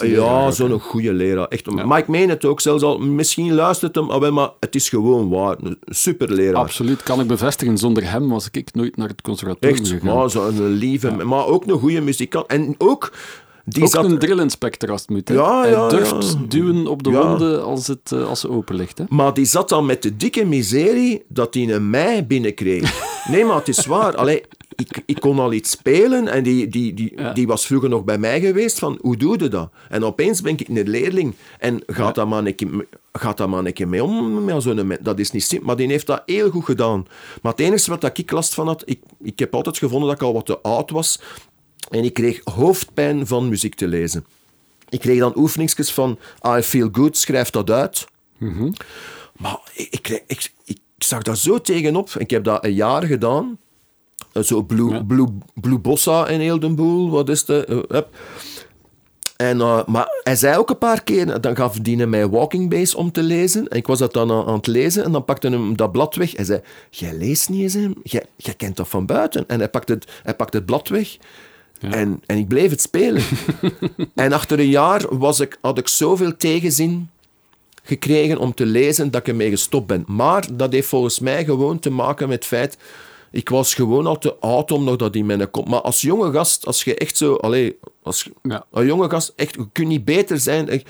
leraar 0.00 0.42
Ja, 0.42 0.50
zo'n 0.50 0.80
goede 0.80 1.12
leraar. 1.12 1.46
Echt, 1.48 1.64
Ja. 1.76 1.86
Maar 1.86 1.98
ik 1.98 2.08
meen 2.08 2.28
het 2.28 2.44
ook 2.44 2.60
zelfs 2.60 2.82
al. 2.82 2.98
Misschien 2.98 3.54
luistert 3.54 3.94
hem, 3.94 4.10
ah, 4.10 4.20
wel, 4.20 4.32
maar 4.32 4.50
het 4.60 4.74
is 4.74 4.88
gewoon 4.88 5.28
waar. 5.28 5.56
Een 5.62 5.78
super 5.84 6.32
leraar. 6.32 6.54
Absoluut, 6.62 7.02
kan 7.02 7.20
ik 7.20 7.26
bevestigen. 7.26 7.78
Zonder 7.78 8.10
hem 8.10 8.28
was 8.28 8.48
ik 8.50 8.74
nooit 8.74 8.96
naar 8.96 9.08
het 9.08 9.22
conservatorium 9.22 9.78
Echt, 9.78 9.88
gegaan. 9.88 10.16
maar 10.16 10.30
zo'n 10.30 10.68
lieve, 10.68 11.10
maar 11.10 11.46
ook 11.46 11.66
een 11.66 11.78
goede 11.78 12.00
muzikant. 12.00 12.46
En 12.46 12.74
ook, 12.78 13.12
die 13.68 13.82
Ook 13.82 13.90
zat... 13.90 14.04
een 14.04 14.18
drillinspector 14.18 14.90
als 14.90 15.00
het 15.00 15.10
moet. 15.10 15.28
Hè. 15.28 15.34
Ja, 15.34 15.60
Hij 15.60 15.70
ja, 15.70 15.88
durft 15.88 16.32
ja. 16.32 16.38
duwen 16.48 16.86
op 16.86 17.02
de 17.02 17.10
wonden 17.10 17.64
als, 17.64 17.86
het, 17.86 18.12
eh, 18.12 18.28
als 18.28 18.40
ze 18.40 18.50
open 18.50 18.74
ligt. 18.74 18.98
Hè. 18.98 19.04
Maar 19.08 19.34
die 19.34 19.44
zat 19.44 19.68
dan 19.68 19.86
met 19.86 20.02
de 20.02 20.16
dikke 20.16 20.44
miserie 20.44 21.24
dat 21.28 21.54
hij 21.54 21.68
een 21.74 21.90
mei 21.90 22.22
binnenkreeg. 22.24 22.94
Nee, 23.30 23.44
maar 23.44 23.56
het 23.56 23.68
is 23.68 23.86
waar. 23.86 24.16
Allee, 24.16 24.42
ik, 24.76 25.02
ik 25.06 25.20
kon 25.20 25.38
al 25.38 25.52
iets 25.52 25.70
spelen 25.70 26.28
en 26.28 26.42
die, 26.42 26.68
die, 26.68 26.94
die, 26.94 27.12
Ja. 27.16 27.32
die 27.32 27.46
was 27.46 27.66
vroeger 27.66 27.88
nog 27.88 28.04
bij 28.04 28.18
mij 28.18 28.40
geweest 28.40 28.78
van 28.78 28.98
hoe 29.00 29.16
doe 29.16 29.38
je 29.38 29.48
dat? 29.48 29.70
En 29.88 30.04
opeens 30.04 30.40
ben 30.40 30.52
ik 30.58 30.68
een 30.68 30.88
leerling 30.88 31.34
en 31.58 31.82
gaat 31.86 32.14
dat 32.14 32.28
maar 32.28 32.44
een 32.44 32.54
keer, 32.54 32.86
gaat 33.12 33.36
dat 33.36 33.48
maar 33.48 33.64
een 33.64 33.72
keer 33.72 33.88
mee 33.88 34.04
om 34.04 34.44
met 34.44 34.62
zo'n? 34.62 34.96
Dat 35.00 35.18
is 35.18 35.30
niet 35.30 35.44
simpel, 35.44 35.66
maar 35.66 35.76
die 35.76 35.88
heeft 35.88 36.06
dat 36.06 36.22
heel 36.26 36.50
goed 36.50 36.64
gedaan. 36.64 37.06
Maar 37.42 37.52
het 37.52 37.60
enige 37.60 37.90
wat 37.90 38.18
ik 38.18 38.30
last 38.30 38.54
van 38.54 38.66
had, 38.66 38.82
ik, 38.84 39.00
ik 39.22 39.38
heb 39.38 39.54
altijd 39.54 39.78
gevonden 39.78 40.08
dat 40.08 40.16
ik 40.20 40.26
al 40.26 40.32
wat 40.32 40.46
te 40.46 40.58
oud 40.60 40.90
was 40.90 41.20
en 41.90 42.04
ik 42.04 42.14
kreeg 42.14 42.40
hoofdpijn 42.44 43.26
van 43.26 43.48
muziek 43.48 43.74
te 43.74 43.88
lezen. 43.88 44.24
Ik 44.88 45.00
kreeg 45.00 45.18
dan 45.18 45.32
oefeningsjes 45.36 45.92
van 45.92 46.18
I 46.58 46.62
feel 46.62 46.88
good, 46.92 47.16
schrijf 47.16 47.50
dat 47.50 47.70
uit. 47.70 48.06
Maar 49.38 49.58
ik, 49.74 49.90
ik, 50.08 50.22
ik, 50.26 50.52
ik 50.64 50.78
zag 50.98 51.22
daar 51.22 51.36
zo 51.36 51.60
tegenop. 51.60 52.10
Ik 52.18 52.30
heb 52.30 52.44
dat 52.44 52.64
een 52.64 52.74
jaar 52.74 53.02
gedaan. 53.02 53.58
Eh, 54.32 54.42
Zo 54.42 54.62
Blue, 54.62 54.90
Ja. 54.92 55.02
Blue, 55.02 55.26
Blue 55.54 55.78
Bossa 55.78 56.26
en 56.26 56.40
heel 56.40 56.58
de 56.58 56.68
boel. 56.74 57.10
Wat 57.10 57.28
is 57.28 57.44
de... 57.44 57.84
eh. 57.88 58.00
En, 59.36 59.60
eh, 59.60 59.84
maar 59.86 60.08
hij 60.22 60.36
zei 60.36 60.56
ook 60.56 60.70
een 60.70 60.78
paar 60.78 61.02
keer, 61.02 61.40
dan 61.40 61.56
gaf 61.56 61.78
die 61.78 62.06
mij 62.06 62.28
Walking 62.28 62.70
Base 62.70 62.96
om 62.96 63.12
te 63.12 63.22
lezen. 63.22 63.68
En 63.68 63.76
ik 63.76 63.86
was 63.86 63.98
dat 63.98 64.12
dan 64.12 64.30
aan, 64.32 64.46
aan 64.46 64.54
het 64.56 64.66
lezen 64.66 65.04
en 65.04 65.12
dan 65.12 65.24
pakte 65.24 65.48
hem 65.48 65.76
dat 65.76 65.92
blad 65.92 66.14
weg. 66.14 66.36
Hij 66.36 66.44
zei, 66.44 66.60
jij 66.90 67.14
leest 67.14 67.48
niet 67.48 67.74
eens, 67.74 67.94
jij 68.36 68.54
kent 68.54 68.76
dat 68.76 68.88
van 68.88 69.06
buiten. 69.06 69.48
En 69.48 69.58
hij 69.58 69.68
pakte 69.68 69.92
het, 69.92 70.10
hij 70.22 70.34
pakte 70.34 70.56
het 70.56 70.66
blad 70.66 70.88
weg. 70.88 71.16
En, 71.80 72.22
en 72.26 72.38
ik 72.38 72.48
bleef 72.48 72.70
het 72.70 72.80
spelen. 72.80 73.22
en 74.14 74.32
achter 74.32 74.58
een 74.58 74.68
jaar 74.68 75.18
was 75.18 75.40
ik, 75.40 75.58
had 75.60 75.78
ik 75.78 75.88
zoveel 75.88 76.36
tegenzin 76.36 77.10
gekregen 77.82 78.38
om 78.38 78.54
te 78.54 78.66
lezen 78.66 79.10
dat 79.10 79.20
ik 79.20 79.28
ermee 79.28 79.50
gestopt 79.50 79.86
ben. 79.86 80.04
Maar 80.06 80.46
dat 80.52 80.72
heeft 80.72 80.88
volgens 80.88 81.18
mij 81.20 81.44
gewoon 81.44 81.78
te 81.78 81.90
maken 81.90 82.28
met 82.28 82.36
het 82.38 82.46
feit... 82.46 82.78
Ik 83.30 83.48
was 83.48 83.74
gewoon 83.74 84.06
al 84.06 84.18
te 84.18 84.34
oud 84.34 84.70
om 84.70 84.84
nog 84.84 84.96
dat 84.96 85.14
in 85.14 85.26
mijn 85.26 85.50
kop... 85.50 85.68
Maar 85.68 85.80
als 85.80 86.00
jonge 86.00 86.32
gast, 86.32 86.66
als 86.66 86.84
je 86.84 86.94
echt 86.94 87.16
zo... 87.16 87.34
Allee, 87.34 87.78
als 88.02 88.30
Ja. 88.42 88.64
een 88.72 88.86
jonge 88.86 89.10
gast, 89.10 89.32
echt, 89.36 89.54
je 89.54 89.66
kunt 89.72 89.88
niet 89.88 90.04
beter 90.04 90.38
zijn. 90.38 90.68
Ik- 90.68 90.86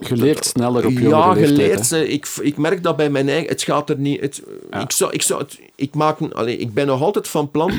Je 0.00 0.16
leert 0.16 0.44
sneller 0.44 0.86
op 0.86 0.92
je 0.92 1.08
ja, 1.08 1.34
geleerd. 1.34 1.90
Ik, 1.90 2.26
ik 2.40 2.56
merk 2.56 2.82
dat 2.82 2.96
bij 2.96 3.10
mijn 3.10 3.28
eigen... 3.28 3.48
Het 3.48 3.62
gaat 3.62 3.90
er 3.90 3.98
niet... 3.98 4.20
Het, 4.20 4.42
ik, 4.82 4.92
zou, 4.92 5.12
ik, 5.12 5.22
zou 5.22 5.40
het, 5.42 5.58
ik, 5.74 5.94
maak, 5.94 6.18
ik 6.46 6.74
ben 6.74 6.86
nog 6.86 7.02
altijd 7.02 7.28
van 7.28 7.50
plan... 7.50 7.72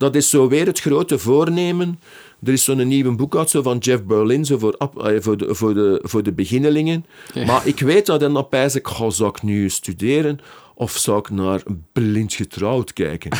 Dat 0.00 0.14
is 0.14 0.30
zo 0.30 0.48
weer 0.48 0.66
het 0.66 0.80
grote 0.80 1.18
voornemen. 1.18 2.00
Er 2.42 2.52
is 2.52 2.64
zo'n 2.64 2.88
nieuw 2.88 3.16
boek 3.16 3.36
uit 3.36 3.50
zo 3.50 3.62
van 3.62 3.78
Jeff 3.78 4.04
Berlin 4.04 4.44
zo 4.44 4.58
voor, 4.58 4.76
allee, 4.76 5.20
voor, 5.20 5.36
de, 5.36 5.54
voor, 5.54 5.74
de, 5.74 6.00
voor 6.02 6.22
de 6.22 6.32
beginnelingen. 6.32 7.06
Ja. 7.34 7.44
Maar 7.46 7.66
ik 7.66 7.80
weet 7.80 8.06
dat 8.06 8.22
en 8.22 8.32
dan 8.32 8.48
pijs 8.48 8.74
ik, 8.74 8.86
goh, 8.86 9.10
zou 9.10 9.28
ik 9.30 9.42
nu 9.42 9.68
studeren 9.68 10.38
of 10.74 10.96
zou 10.96 11.18
ik 11.18 11.30
naar 11.30 11.62
Blind 11.92 12.34
Getrouwd 12.34 12.92
kijken? 12.92 13.30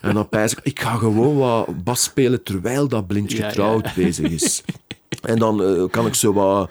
en 0.00 0.14
dan 0.14 0.28
pijs 0.28 0.52
ik, 0.52 0.58
ik 0.62 0.80
ga 0.80 0.94
gewoon 0.96 1.36
wat 1.36 1.84
bas 1.84 2.02
spelen 2.02 2.42
terwijl 2.42 2.88
dat 2.88 3.06
Blind 3.06 3.32
Ja, 3.32 3.38
ja. 3.38 3.48
Getrouwd 3.48 3.94
bezig 3.94 4.30
is. 4.30 4.62
En 5.22 5.38
dan 5.38 5.62
eh, 5.62 5.84
kan 5.90 6.06
ik 6.06 6.14
zo 6.14 6.32
wat 6.32 6.70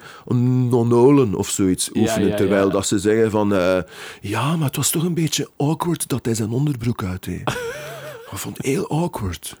nonolen 0.68 1.34
of 1.34 1.48
zoiets 1.48 1.90
oefenen, 1.94 2.28
ja, 2.28 2.36
terwijl 2.36 2.66
ja. 2.66 2.72
dat 2.72 2.86
ze 2.86 2.98
zeggen 2.98 3.30
van... 3.30 3.54
eh, 3.54 3.78
ja, 4.20 4.56
maar 4.56 4.66
het 4.66 4.76
was 4.76 4.90
toch 4.90 5.04
een 5.04 5.14
beetje 5.14 5.48
awkward 5.56 6.08
dat 6.08 6.24
hij 6.24 6.34
zijn 6.34 6.50
onderbroek 6.50 7.02
uit 7.04 7.24
deed. 7.24 7.42
Ik 8.30 8.38
vond 8.38 8.56
het 8.56 8.66
heel 8.66 8.88
awkward. 8.90 9.56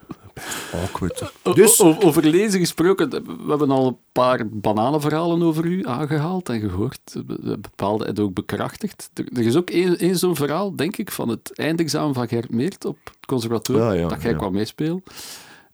Awkward. 0.72 1.32
Dus, 1.54 1.80
O- 1.80 1.86
o- 1.88 1.98
over 2.00 2.24
lezen 2.26 2.60
gesproken, 2.60 3.10
we 3.10 3.48
hebben 3.48 3.70
al 3.70 3.86
een 3.86 3.96
paar 4.12 4.48
bananenverhalen 4.48 5.42
over 5.42 5.64
u 5.64 5.86
aangehaald 5.86 6.48
en 6.48 6.60
gehoord. 6.60 7.00
Be- 7.26 7.58
Bepaalde 7.58 8.04
en 8.04 8.18
ook 8.18 8.34
bekrachtigd. 8.34 9.10
Er, 9.14 9.24
er 9.32 9.46
is 9.46 9.56
ook 9.56 9.70
één 9.70 9.98
één 9.98 10.16
zo'n 10.18 10.36
verhaal, 10.36 10.76
denk 10.76 10.96
ik, 10.96 11.10
van 11.10 11.28
het 11.28 11.52
eindexamen 11.58 12.14
van 12.14 12.28
Gert 12.28 12.50
Meert 12.50 12.84
op 12.84 12.98
het 13.04 13.26
conservatorium, 13.26 13.84
Ja, 13.84 13.92
ja, 13.92 14.08
dat 14.08 14.22
jij 14.22 14.30
ja. 14.30 14.36
kwam 14.36 14.52
meespelen. 14.52 15.02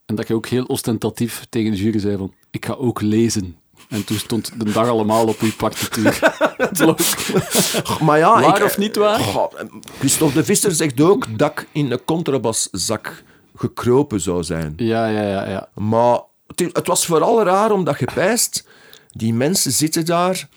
En 0.06 0.14
dat 0.14 0.28
je 0.28 0.34
ook 0.34 0.46
heel 0.46 0.64
ostentatief 0.64 1.46
tegen 1.48 1.70
de 1.70 1.76
jury 1.76 1.98
zei 1.98 2.16
van, 2.16 2.32
ik 2.50 2.64
ga 2.66 2.72
ook 2.72 3.00
lezen. 3.00 3.56
En 3.92 4.04
toen 4.04 4.18
stond 4.18 4.50
de 4.56 4.72
dag 4.72 4.88
allemaal 4.88 5.26
op 5.26 5.40
uw 5.40 5.52
partituur. 5.56 6.18
maar 8.06 8.18
ja... 8.18 8.40
Waar 8.40 8.56
ik, 8.56 8.64
of 8.64 8.78
niet 8.78 8.96
waar? 8.96 9.18
Goh, 9.18 9.52
Christophe 9.98 10.34
de 10.34 10.44
Visser 10.44 10.72
zegt 10.72 11.00
ook 11.00 11.38
dat 11.38 11.50
ik 11.50 11.68
in 11.72 11.90
een 11.90 12.04
contrabaszak 12.04 13.22
gekropen 13.56 14.20
zou 14.20 14.42
zijn. 14.42 14.72
ja, 14.76 15.06
ja, 15.06 15.22
ja, 15.22 15.48
ja. 15.48 15.68
Maar 15.74 16.20
het, 16.46 16.60
het 16.72 16.86
was 16.86 17.06
vooral 17.06 17.42
raar 17.42 17.70
omdat 17.70 17.98
je 17.98 18.08
pijst, 18.14 18.66
die 19.10 19.34
mensen 19.34 19.72
zitten 19.72 20.04
daar 20.04 20.48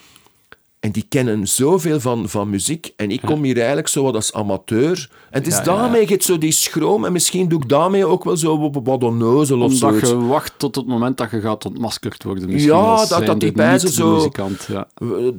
en 0.86 0.92
die 0.92 1.06
kennen 1.10 1.48
zoveel 1.48 2.00
van, 2.00 2.30
van 2.30 2.50
muziek. 2.50 2.94
En 2.96 3.12
ik 3.12 3.22
kom 3.22 3.44
hier 3.44 3.58
eigenlijk 3.58 3.88
zo 3.88 4.04
wat 4.04 4.16
als 4.16 4.34
amateur. 4.34 5.10
En 5.30 5.40
het 5.40 5.48
is 5.48 5.54
Ja, 5.54 5.60
ja. 5.60 5.66
daarmee 5.66 6.10
je 6.10 6.18
zo 6.20 6.38
die 6.38 6.52
schroom. 6.52 7.06
En 7.06 7.12
misschien 7.12 7.48
doe 7.48 7.62
ik 7.62 7.70
daarmee 7.70 8.06
ook 8.06 8.24
wel 8.24 8.38
zo 8.38 8.72
wat- 8.84 9.04
onnozel 9.04 9.58
of 9.58 9.64
Omdat 9.64 9.78
zoiets. 9.78 10.10
je 10.10 10.18
wacht 10.26 10.54
tot 10.58 10.76
het 10.76 10.88
moment 10.88 11.18
dat 11.18 11.32
je 11.32 11.40
gaat 11.42 11.66
ontmaskerd 11.66 12.24
worden. 12.24 12.50
Misschien 12.50 12.74
Ja, 12.74 13.06
dat- 13.06 13.26
dat 13.26 13.40
die 13.40 13.52
pijzen 13.52 13.90
zo- 13.90 14.14
muzikant, 14.14 14.68
ja. 14.72 14.88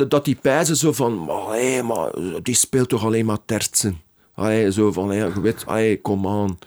Dat 0.09 0.24
die 0.24 0.34
pijzen 0.42 0.76
zo 0.76 0.92
van... 0.92 1.28
Allee, 1.28 1.82
maar 1.82 2.11
die 2.42 2.55
speelt 2.55 2.88
toch 2.88 3.05
alleen 3.05 3.26
maar 3.26 3.38
tertsen. 3.44 4.01
Allee, 4.34 4.72
zo 4.72 4.92
van, 4.92 5.14
ja, 5.14 5.24
je 5.34 5.40
weet, 5.40 5.62
allee, 5.66 6.01
kom 6.01 6.26
aan. 6.26 6.59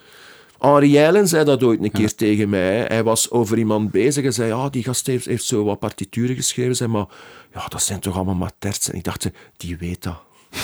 Henri 0.59 0.97
Eilen 0.97 1.27
zei 1.27 1.45
dat 1.45 1.63
ooit 1.63 1.83
een 1.83 1.91
keer 1.91 2.15
tegen 2.15 2.49
mij. 2.49 2.85
Hij 2.87 3.03
was 3.03 3.31
over 3.31 3.57
iemand 3.57 3.91
bezig 3.91 4.25
en 4.25 4.33
zei, 4.33 4.49
ja, 4.49 4.69
die 4.69 4.83
gast 4.83 5.07
heeft, 5.07 5.25
heeft 5.25 5.43
zo 5.43 5.63
wat 5.63 5.79
partituren 5.79 6.35
geschreven. 6.35 6.75
Zei, 6.75 6.89
maar 6.89 7.05
ja, 7.53 7.67
dat 7.67 7.81
zijn 7.83 7.99
toch 7.99 8.15
allemaal 8.15 8.35
maar 8.35 8.51
tertsen. 8.59 8.93
Ik 8.93 9.03
dacht, 9.03 9.29
die 9.57 9.77
weet 9.77 10.03
dat. 10.03 10.21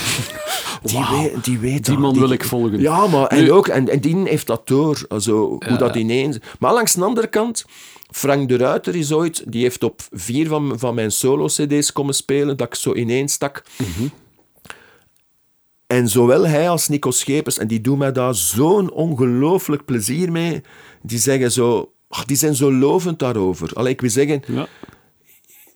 Die, 0.83 1.05
weet, 1.11 1.43
die 1.43 1.59
weet 1.59 1.85
Die 1.85 1.97
man 1.97 2.19
wil 2.19 2.31
ik 2.31 2.43
volgen. 2.43 2.79
Ja, 2.79 3.07
maar 3.07 3.27
en 3.27 3.43
Nu- 3.43 3.51
ook, 3.51 3.67
en, 3.67 3.89
en 3.89 3.99
die 3.99 4.15
heeft 4.29 4.47
dat 4.47 4.67
door, 4.67 5.05
also, 5.07 5.57
hoe 5.67 5.77
dat 5.77 5.95
ineens... 5.95 6.37
Maar 6.59 6.73
langs 6.73 6.93
de 6.93 7.03
andere 7.03 7.27
kant, 7.27 7.65
Frank 8.11 8.49
de 8.49 8.57
Ruiter 8.57 8.95
is 8.95 9.11
ooit, 9.11 9.43
die 9.51 9.61
heeft 9.61 9.83
op 9.83 10.01
vier 10.11 10.47
van, 10.47 10.73
van 10.79 10.95
mijn 10.95 11.11
solo-cd's 11.11 11.91
komen 11.91 12.13
spelen, 12.13 12.57
dat 12.57 12.67
ik 12.67 12.75
zo 12.75 12.93
ineens 12.93 13.33
stak. 13.33 13.63
Mhm. 13.77 14.07
En 15.95 16.09
zowel 16.09 16.47
hij 16.47 16.69
als 16.69 16.87
Nico 16.87 17.11
Schepers, 17.11 17.57
en 17.57 17.67
die 17.67 17.81
doen 17.81 17.97
mij 17.97 18.11
daar 18.11 18.35
zo'n 18.35 18.91
ongelooflijk 18.91 19.85
plezier 19.85 20.31
mee, 20.31 20.61
die 21.01 21.19
zeggen 21.19 21.51
zo... 21.51 21.91
ach, 22.09 22.25
die 22.25 22.37
zijn 22.37 22.55
zo 22.55 22.73
lovend 22.73 23.19
daarover. 23.19 23.73
Allee, 23.73 23.93
ik 23.93 24.01
wil 24.01 24.09
zeggen... 24.09 24.41
Ja. 24.47 24.67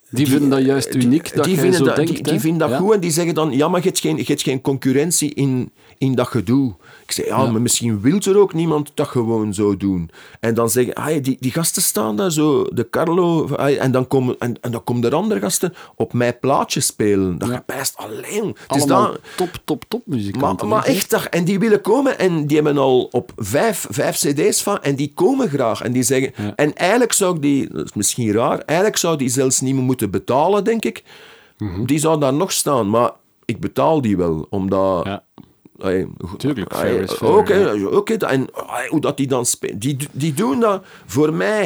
Die 0.10 0.28
vinden 0.28 0.50
dat 0.50 0.66
juist 0.66 0.96
uniek, 0.96 1.36
dat 1.36 1.46
die 1.46 1.58
vinden 1.58 1.78
zo 1.78 1.84
dat, 1.86 1.96
denkt. 1.96 2.24
die, 2.24 2.40
vinden 2.40 2.60
dat 2.60 2.70
Ja. 2.70 2.78
goed 2.78 2.94
en 2.94 3.00
die 3.00 3.12
zeggen 3.12 3.34
dan, 3.34 3.52
ja, 3.52 3.68
maar 3.68 3.80
je 3.80 3.88
hebt 3.88 4.00
geen, 4.00 4.18
je 4.18 4.24
hebt 4.24 4.42
geen 4.42 4.62
concurrentie 4.62 5.34
in, 5.34 5.72
in 5.98 6.16
dat 6.16 6.28
gedoe. 6.28 6.76
Ik 7.10 7.16
zeg, 7.16 7.26
ja, 7.26 7.46
maar 7.52 7.62
misschien 7.62 8.02
wil 8.02 8.20
er 8.20 8.38
ook 8.38 8.54
niemand 8.54 8.92
dat 8.94 9.08
gewoon 9.08 9.54
zo 9.54 9.78
doen. 9.78 10.10
En 10.40 10.54
dan 10.54 10.70
zeggen, 10.70 10.94
ah, 10.94 11.24
die, 11.24 11.38
die 11.40 11.52
gasten 11.52 11.82
staan 11.82 12.16
daar 12.16 12.32
zo, 12.32 12.64
de 12.74 12.90
Carlo, 12.90 13.48
ah, 13.56 13.84
en 13.84 13.92
dan 13.92 14.08
komen, 14.08 14.36
en, 14.40 14.62
en 14.62 14.72
dan 14.72 14.84
komen 14.84 15.04
er 15.04 15.16
andere 15.16 15.40
gasten 15.40 15.74
op 15.96 16.14
mijn 16.14 16.40
plaatje 16.40 16.80
spelen. 16.80 17.38
Dat 17.38 17.50
Ja. 17.50 17.64
best 17.66 17.98
alleen. 17.98 18.56
Het 18.68 18.76
is 18.76 18.82
Allemaal 18.82 19.12
dat, 19.12 19.20
top, 19.36 19.50
top, 19.66 19.84
top 19.88 20.02
maar, 20.06 20.18
muzikanten. 20.18 20.68
maar 20.68 20.86
hè? 20.86 20.92
echt, 20.92 21.30
en 21.30 21.44
die 21.44 21.60
willen 21.60 21.82
komen 21.82 22.20
en 22.20 22.46
die 22.48 22.56
hebben 22.56 22.78
al 22.78 23.08
op 23.12 23.32
vijf, 23.36 23.88
vijf 23.90 24.18
cd's 24.18 24.62
van 24.64 24.82
en 24.82 24.96
die 24.96 25.12
komen 25.16 25.50
graag. 25.50 25.82
En 25.82 25.92
die 25.92 26.04
zeggen, 26.04 26.32
Ja. 26.36 26.54
en 26.56 26.76
eigenlijk 26.76 27.14
zou 27.14 27.36
ik 27.36 27.42
die, 27.42 27.70
dat 27.74 27.86
is 27.86 27.94
misschien 27.94 28.32
raar, 28.32 28.60
eigenlijk 28.60 28.98
zou 29.00 29.18
die 29.18 29.30
zelfs 29.30 29.62
niet 29.62 29.74
meer 29.76 29.84
moeten 29.84 30.12
betalen, 30.12 30.64
denk 30.64 30.86
ik. 30.86 31.04
Mhm. 31.58 31.86
Die 31.86 32.00
zou 32.00 32.20
daar 32.20 32.34
nog 32.34 32.52
staan, 32.52 32.90
maar 32.90 33.12
ik 33.46 33.60
betaal 33.60 34.02
die 34.02 34.18
wel, 34.18 34.48
omdat... 34.50 35.06
Ja. 35.06 35.24
Tuurlijk, 36.38 36.74
ook, 37.22 37.48
hè, 37.48 38.26
en 38.26 38.48
hoe 38.90 39.02
dat 39.02 39.18
die 39.18 39.28
dan 39.28 39.46
spelen, 39.46 39.80
die, 39.80 39.98
die 40.12 40.34
doen 40.34 40.60
dat 40.60 40.84
voor 41.06 41.34
mij. 41.34 41.66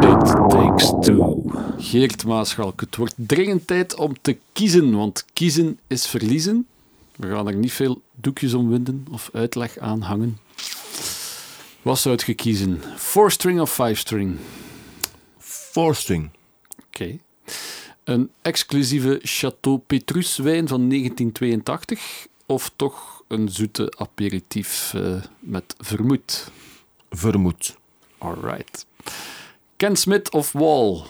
It 0.00 0.26
takes 0.48 0.92
two. 1.00 1.42
Geert 1.78 2.24
Maaschalk, 2.26 2.80
het 2.80 2.96
wordt 2.96 3.14
dringend 3.16 3.66
tijd 3.66 3.94
om 3.94 4.14
te 4.22 4.36
kiezen, 4.52 4.96
want 4.96 5.24
kiezen 5.32 5.78
is 5.86 6.06
verliezen. 6.06 6.66
We 7.16 7.28
gaan 7.28 7.48
er 7.48 7.54
niet 7.54 7.72
veel 7.72 8.00
doekjes 8.14 8.54
om 8.54 8.68
winden 8.68 9.06
of 9.10 9.30
uitleg 9.32 9.78
aan 9.78 10.00
hangen. 10.00 10.38
Wat 11.82 11.98
zou 11.98 12.18
je 12.26 12.34
kiezen? 12.34 12.82
Four-string 12.96 13.60
of 13.60 13.72
five-string? 13.72 14.36
Four-string. 15.76 16.30
Oké. 16.86 17.18
Een 18.04 18.30
exclusieve 18.42 19.18
Chateau 19.22 19.78
Petrus 19.78 20.36
wijn 20.36 20.68
van 20.68 20.88
1982 20.88 22.26
of 22.46 22.70
toch 22.76 23.22
een 23.28 23.48
zoete 23.48 23.92
aperitief 23.98 24.92
eh, 24.94 25.22
met 25.38 25.74
vermoed? 25.78 26.50
Vermoed. 27.10 27.76
Alright. 28.18 28.86
Ken 29.76 29.96
Smith 29.96 30.30
of 30.30 30.52
Wall? 30.52 31.02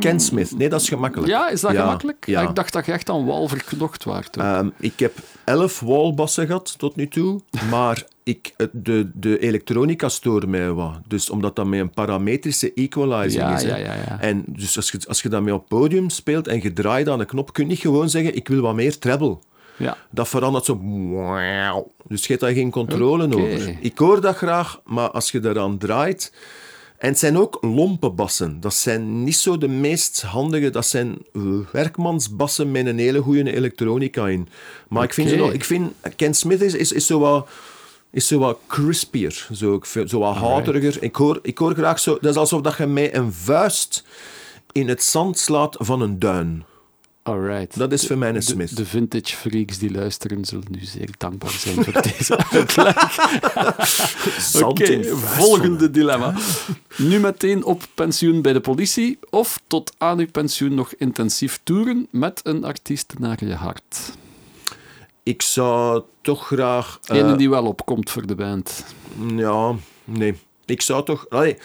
Ken 0.00 0.20
Smith. 0.20 0.56
Nee, 0.56 0.68
dat 0.68 0.80
is 0.80 0.88
gemakkelijk. 0.88 1.30
Ja, 1.30 1.48
is 1.48 1.60
dat 1.60 1.72
Ja, 1.72 1.80
gemakkelijk? 1.82 2.26
ja. 2.26 2.40
Ik 2.40 2.54
dacht 2.54 2.72
dat 2.72 2.86
je 2.86 2.92
echt 2.92 3.10
aan 3.10 3.26
Wal 3.26 3.48
verknocht 3.48 4.04
waart. 4.04 4.36
Ehm, 4.36 4.68
ik 4.78 4.98
heb 4.98 5.18
elf 5.44 5.80
wallbassen 5.80 6.46
gehad 6.46 6.78
tot 6.78 6.96
nu 6.96 7.08
toe, 7.08 7.40
maar 7.70 8.06
ik, 8.24 8.52
het- 8.56 8.70
de, 8.72 9.10
de 9.14 9.38
elektronica 9.38 10.08
stoorde 10.08 10.46
mij 10.46 10.70
wat. 10.72 10.98
Dus 11.06 11.30
omdat 11.30 11.56
dat 11.56 11.66
met 11.66 11.80
een 11.80 11.90
parametrische 11.90 12.72
equalizer 12.74 13.40
Ja, 13.40 13.56
is. 13.56 13.62
ja, 13.62 13.76
ja, 13.76 13.94
ja. 13.94 14.20
En 14.20 14.44
dus 14.46 14.76
als 14.76 14.90
je, 14.90 14.98
als 15.08 15.22
je 15.22 15.28
daarmee 15.28 15.54
op 15.54 15.68
podium 15.68 16.10
speelt 16.10 16.48
en 16.48 16.62
je 16.62 16.72
draait 16.72 17.08
aan 17.08 17.18
de 17.18 17.24
knop, 17.24 17.52
kun 17.52 17.64
je 17.64 17.70
niet 17.70 17.78
gewoon 17.80 18.10
zeggen, 18.10 18.36
ik 18.36 18.48
wil 18.48 18.60
wat 18.60 18.74
meer 18.74 18.98
treble. 18.98 19.38
ja. 19.76 19.96
Dat 20.10 20.28
verandert 20.28 20.64
zo... 20.64 20.80
Dus 22.08 22.20
je 22.20 22.26
hebt 22.28 22.40
daar 22.40 22.52
geen 22.52 22.70
controle 22.70 23.24
over. 23.36 23.76
Ik 23.80 23.98
hoor 23.98 24.20
dat 24.20 24.36
graag, 24.36 24.80
maar 24.84 25.10
als 25.10 25.30
je 25.30 25.40
eraan 25.44 25.78
draait... 25.78 26.32
En 26.98 27.08
het 27.08 27.18
zijn 27.18 27.38
ook 27.38 27.58
lompe 27.60 28.10
bassen. 28.10 28.60
Dat 28.60 28.74
zijn 28.74 29.24
niet 29.24 29.36
zo 29.36 29.58
de 29.58 29.68
meest 29.68 30.22
handige... 30.22 30.70
Dat 30.70 30.86
zijn 30.86 31.18
eh, 31.32 31.42
werkmansbassen 31.72 32.70
met 32.70 32.86
een 32.86 32.98
hele 32.98 33.20
goede 33.20 33.54
elektronica 33.54 34.28
in. 34.28 34.48
Maar 34.88 35.04
ik 35.04 35.14
vind, 35.14 35.28
ze 35.28 35.36
nog, 35.36 35.52
ik 35.52 35.64
vind... 35.64 35.92
Ken 36.16 36.34
Smith 36.34 36.62
is, 36.62 36.74
is, 36.74 36.92
is 36.92 37.06
zo 37.06 37.18
wat... 37.18 37.48
Is 38.12 38.26
zo 38.26 38.38
wat 38.38 38.58
crispier, 38.66 39.48
zo, 39.52 39.74
ik 39.74 39.86
vind- 39.86 40.10
zo 40.10 40.18
wat 40.18 40.36
houteriger. 40.36 41.02
Ik 41.02 41.16
hoor, 41.16 41.38
ik 41.42 41.58
hoor 41.58 41.74
graag 41.74 41.98
zo... 42.00 42.18
Dat 42.20 42.30
is 42.30 42.36
alsof 42.36 42.60
dat 42.60 42.76
je 42.76 42.86
mij 42.86 43.14
een 43.14 43.32
vuist 43.32 44.04
in 44.72 44.88
het 44.88 45.02
zand 45.02 45.38
slaat 45.38 45.76
van 45.78 46.00
een 46.00 46.18
duin. 46.18 46.64
Alright. 47.22 47.78
Dat 47.78 47.92
is 47.92 48.06
voor 48.06 48.18
mij 48.18 48.28
een 48.28 48.34
De, 48.34 48.40
Smith. 48.40 48.76
de 48.76 48.86
vintage 48.86 49.36
freaks 49.36 49.78
die 49.78 49.90
luisteren 49.90 50.44
zullen 50.44 50.64
nu 50.70 50.78
zeer 50.84 51.08
dankbaar 51.18 51.50
zijn 51.50 51.84
voor 51.84 52.02
deze 52.18 52.36
uitleg. 52.50 53.18
Oké, 54.64 55.04
volgende 55.16 55.90
dilemma. 55.90 56.34
Nu 56.96 57.20
meteen 57.20 57.64
op 57.64 57.82
pensioen 57.94 58.42
bij 58.42 58.52
de 58.52 58.60
politie 58.60 59.18
of 59.30 59.60
tot 59.66 59.92
aan 59.98 60.18
uw 60.18 60.30
pensioen 60.30 60.74
nog 60.74 60.92
intensief 60.98 61.60
toeren 61.62 62.06
met 62.10 62.40
een 62.44 62.64
artiest 62.64 63.14
naar 63.18 63.44
je 63.44 63.54
hart? 63.54 63.98
Ik 65.22 65.42
zou 65.42 66.02
toch 66.20 66.46
graag... 66.46 66.98
eh, 67.04 67.16
Ene 67.16 67.36
die 67.36 67.50
wel 67.50 67.66
opkomt 67.66 68.10
voor 68.10 68.26
de 68.26 68.34
band. 68.34 68.84
Ja, 69.36 69.74
nee. 70.04 70.34
Ik 70.64 70.82
zou 70.82 71.04
toch... 71.04 71.28
Allee, 71.28 71.58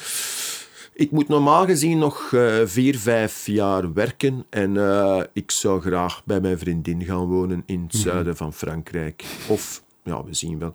ik 0.93 1.11
moet 1.11 1.27
normaal 1.27 1.65
gezien 1.65 1.97
nog 1.97 2.33
eh, 2.33 2.55
vier, 2.65 2.97
vijf 2.97 3.45
jaar 3.47 3.93
werken. 3.93 4.45
En 4.49 4.77
eh, 4.77 5.21
ik 5.33 5.51
zou 5.51 5.81
graag 5.81 6.21
bij 6.25 6.41
mijn 6.41 6.59
vriendin 6.59 7.03
gaan 7.03 7.25
wonen 7.25 7.63
in 7.65 7.83
het 7.83 7.95
zuiden 7.95 8.37
van 8.37 8.53
Frankrijk. 8.53 9.23
Of, 9.47 9.83
ja, 10.03 10.23
we 10.23 10.33
zien 10.33 10.59
wel. 10.59 10.73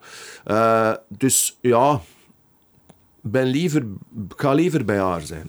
Dus 1.09 1.59
ja, 1.61 2.01
ben 3.21 3.47
liever, 3.47 3.87
ga 4.37 4.53
liever 4.53 4.85
bij 4.85 4.99
haar 4.99 5.21
zijn. 5.21 5.49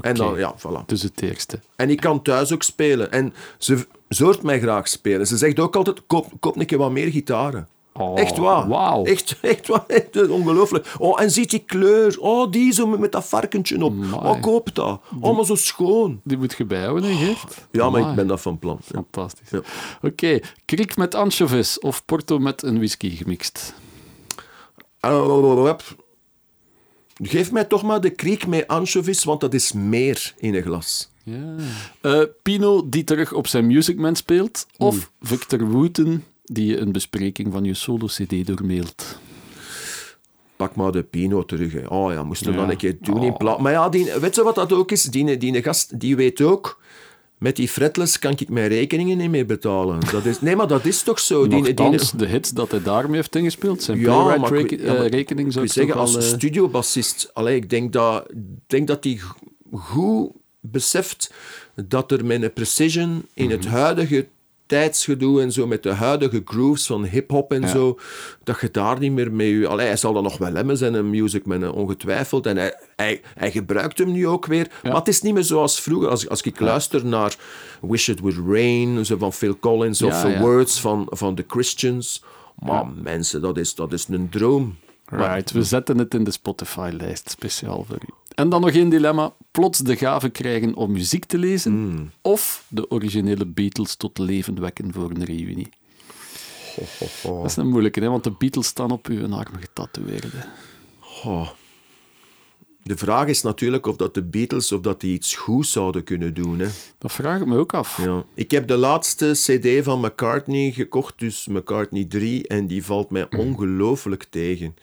En 0.00 0.14
dan, 0.14 0.38
ja, 0.38 0.54
voilà. 0.58 0.84
Dus 0.86 1.02
het 1.02 1.22
eerste. 1.22 1.60
En 1.76 1.90
ik 1.90 2.00
kan 2.00 2.22
thuis 2.22 2.52
ook 2.52 2.62
spelen. 2.62 3.12
En 3.12 3.34
ze 3.58 3.86
ze 4.14 4.24
hoort 4.24 4.42
mij 4.42 4.60
graag 4.60 4.88
spelen. 4.88 5.26
Ze 5.26 5.36
zegt 5.36 5.60
ook 5.60 5.76
altijd, 5.76 6.02
koop, 6.06 6.32
koop 6.40 6.56
een 6.56 6.66
keer 6.66 6.78
wat 6.78 6.90
meer 6.90 7.10
gitaren. 7.10 7.68
Oh, 7.92 8.20
echt 8.20 8.36
waar. 8.36 9.02
Echt, 9.02 9.36
echt 9.42 9.66
waar. 9.66 9.84
Echt 9.86 10.28
ongelooflijk. 10.28 10.94
Oh, 10.98 11.20
en 11.20 11.30
ziet 11.30 11.50
die 11.50 11.62
kleur. 11.66 12.16
Oh, 12.20 12.50
die 12.50 12.72
zo 12.72 12.86
met 12.86 13.12
dat 13.12 13.24
varkentje 13.24 13.84
op. 13.84 13.92
Amai. 13.92 14.14
Oh, 14.14 14.40
koop 14.40 14.74
dat. 14.74 15.00
Oh, 15.20 15.36
maar 15.36 15.44
zo 15.44 15.54
schoon. 15.54 16.20
Die 16.24 16.38
moet 16.38 16.54
je 16.58 16.64
bijhouden, 16.64 17.10
hè, 17.10 17.24
Geert? 17.24 17.66
Ja, 17.70 17.90
maar 17.90 18.10
ik 18.10 18.14
ben 18.14 18.26
dat 18.26 18.40
van 18.40 18.58
plan. 18.58 18.78
Ja. 18.84 18.92
Fantastisch. 18.92 19.50
Ja. 19.50 19.60
Oké, 20.02 20.38
kriek 20.64 20.96
met 20.96 21.14
anchovies 21.14 21.78
of 21.78 22.04
porto 22.04 22.38
met 22.38 22.62
een 22.62 22.76
whisky 22.76 23.16
gemixt? 23.16 23.74
Oh, 25.00 25.64
hup. 25.64 25.82
Geef 27.22 27.52
mij 27.52 27.64
toch 27.64 27.82
maar 27.82 28.00
de 28.00 28.10
kriek 28.10 28.46
met 28.46 28.66
anchovies, 28.68 29.24
want 29.24 29.40
dat 29.40 29.54
is 29.54 29.72
meer 29.72 30.34
in 30.36 30.54
een 30.54 30.62
glas. 30.62 31.10
Ja. 31.22 31.54
Eh, 32.00 32.20
Pino 32.42 32.88
die 32.88 33.04
terug 33.04 33.32
op 33.32 33.46
zijn 33.46 33.66
Music 33.66 33.96
Man 33.98 34.16
speelt, 34.16 34.66
of 34.76 35.10
Victor 35.20 35.64
Wooten 35.70 36.24
die 36.44 36.66
je 36.66 36.78
een 36.78 36.92
bespreking 36.92 37.52
van 37.52 37.64
je 37.64 37.74
solo-cd 37.74 38.46
doormailt. 38.46 39.18
Pak 40.56 40.74
maar 40.76 40.92
de 40.92 41.02
Pino 41.02 41.44
terug. 41.44 41.72
hè. 41.72 41.86
Oh 41.86 42.12
ja, 42.12 42.22
moesten 42.22 42.46
we 42.46 42.52
Ja. 42.52 42.58
dan 42.60 42.70
een 42.70 42.76
keer 42.76 42.96
doen 43.00 43.22
in 43.22 43.30
Oh. 43.30 43.36
plaats. 43.36 43.62
Maar 43.62 43.72
ja, 43.72 43.88
die, 43.88 44.12
weet 44.20 44.34
je 44.34 44.42
wat 44.42 44.54
dat 44.54 44.72
ook 44.72 44.90
is? 44.90 45.02
Die, 45.02 45.36
die 45.36 45.62
gast 45.62 46.00
die 46.00 46.16
weet 46.16 46.40
ook. 46.40 46.80
Met 47.44 47.56
die 47.56 47.68
fretless 47.68 48.18
kan 48.18 48.32
ik 48.36 48.48
mijn 48.48 48.68
rekeningen 48.68 49.16
niet 49.18 49.30
meer 49.30 49.46
betalen. 49.46 50.00
Dat 50.12 50.24
is, 50.24 50.40
nee, 50.40 50.56
maar 50.56 50.66
dat 50.68 50.84
is 50.84 51.02
toch 51.02 51.20
zo? 51.20 51.46
Die, 51.48 51.62
die, 51.74 51.74
de 52.16 52.26
hits 52.26 52.50
dat 52.50 52.70
hij 52.70 52.82
daarmee 52.82 53.16
heeft 53.16 53.36
ingespeeld, 53.36 53.82
zijn 53.82 53.98
Ja, 53.98 54.36
maar 54.36 54.52
reken- 54.52 54.80
ja, 54.84 54.92
maar 54.92 55.02
eh, 55.04 55.10
rekening 55.10 55.52
zou 55.52 55.64
ik 55.64 55.72
zeggen, 55.72 55.94
als 55.94 56.14
al... 56.16 56.20
eh, 56.22 56.26
studiobassist, 56.26 57.30
allee, 57.32 57.56
ik 57.56 57.70
denk 57.70 57.92
dat, 57.92 58.26
denk 58.66 58.86
dat 58.86 59.06
goed 59.72 60.30
beseft 60.60 61.32
dat 61.86 62.12
er 62.12 62.24
met 62.24 62.42
een 62.42 62.52
precision 62.52 63.22
in 63.34 63.50
het 63.50 63.64
Mhm. 63.64 63.74
huidige 63.74 64.26
tijdsgedoe 64.66 65.40
en 65.40 65.52
zo, 65.52 65.66
met 65.66 65.82
de 65.82 65.92
huidige 65.92 66.42
grooves 66.44 66.86
van 66.86 67.04
hip-hop 67.04 67.52
en 67.52 67.68
zo, 67.68 67.98
dat 68.42 68.60
je 68.60 68.70
daar 68.70 68.98
niet 68.98 69.12
meer 69.12 69.32
mee. 69.32 69.66
Allee, 69.66 69.86
hij 69.86 69.96
zal 69.96 70.12
dat 70.12 70.22
nog 70.22 70.38
wel 70.38 70.54
hebben, 70.54 70.76
zijn 70.76 70.94
een 70.94 71.10
music 71.10 71.46
man, 71.46 71.64
eh, 71.64 71.74
ongetwijfeld. 71.74 72.46
En 72.46 72.56
hij, 72.56 72.74
hij, 72.96 73.20
hij 73.34 73.50
gebruikt 73.50 73.98
hem 73.98 74.12
nu 74.12 74.26
ook 74.26 74.46
weer. 74.46 74.70
Maar 74.82 74.94
het 74.94 75.08
is 75.08 75.22
niet 75.22 75.34
meer 75.34 75.44
zoals 75.44 75.80
vroeger. 75.80 76.08
Als, 76.08 76.28
als 76.28 76.42
ik 76.42 76.60
luister 76.60 77.06
naar 77.06 77.36
Wish 77.80 78.08
It 78.08 78.20
Would 78.20 78.38
Rain, 78.48 79.06
zo 79.06 79.16
van 79.18 79.32
Phil 79.32 79.58
Collins, 79.58 80.02
of 80.02 80.20
The. 80.20 80.38
Words 80.38 80.80
van, 80.80 81.06
van 81.10 81.34
The 81.34 81.44
Christians. 81.46 82.22
Maar 82.58 82.86
mensen, 83.02 83.40
dat 83.40 83.56
is, 83.56 83.74
dat 83.74 83.92
is 83.92 84.08
een 84.08 84.28
droom. 84.28 84.76
Right, 85.16 85.50
we 85.50 85.62
zetten 85.62 85.98
het 85.98 86.14
in 86.14 86.24
de 86.24 86.30
Spotify-lijst, 86.30 87.30
speciaal 87.30 87.84
voor 87.88 87.96
u. 87.96 88.12
En 88.34 88.48
dan 88.48 88.60
nog 88.60 88.70
één 88.70 88.88
dilemma. 88.88 89.32
Plots 89.50 89.78
de 89.78 89.96
gave 89.96 90.28
krijgen 90.28 90.74
om 90.74 90.92
muziek 90.92 91.24
te 91.24 91.38
lezen, 91.38 91.72
Hmm. 91.72 92.10
of 92.20 92.64
de 92.68 92.90
originele 92.90 93.46
Beatles 93.46 93.94
tot 93.96 94.18
leven 94.18 94.60
wekken 94.60 94.92
voor 94.92 95.10
een 95.10 95.24
reunie. 95.24 95.68
Dat 97.22 97.44
is 97.44 97.56
een 97.56 97.68
moeilijke, 97.68 98.00
hè? 98.00 98.08
want 98.08 98.24
de 98.24 98.30
Beatles 98.30 98.66
staan 98.66 98.90
op 98.90 99.06
uw 99.06 99.34
arm 99.34 99.54
getatoeëerd. 99.60 100.32
hè. 100.32 100.38
Oh. 101.30 101.48
De 102.84 102.96
vraag 102.96 103.26
is 103.26 103.42
natuurlijk 103.42 103.86
of 103.86 103.96
dat 103.96 104.14
de 104.14 104.22
Beatles 104.22 104.72
of 104.72 104.80
dat 104.80 105.00
die 105.00 105.12
iets 105.12 105.34
goed 105.34 105.66
zouden 105.66 106.04
kunnen 106.04 106.34
doen. 106.34 106.58
Hè. 106.58 106.66
Dat 106.98 107.12
vraag 107.12 107.40
ik 107.40 107.46
me 107.46 107.58
ook 107.58 107.74
af. 107.74 108.04
Ja. 108.04 108.24
Ik 108.34 108.50
heb 108.50 108.68
de 108.68 108.76
laatste 108.76 109.30
CD 109.32 109.84
van 109.84 110.00
McCartney 110.00 110.70
gekocht, 110.70 111.14
dus 111.18 111.46
McCartney 111.46 112.04
3, 112.04 112.48
en 112.48 112.66
die 112.66 112.84
valt 112.84 113.10
mij 113.10 113.26
ongelooflijk 113.36 114.26
tegen. 114.30 114.76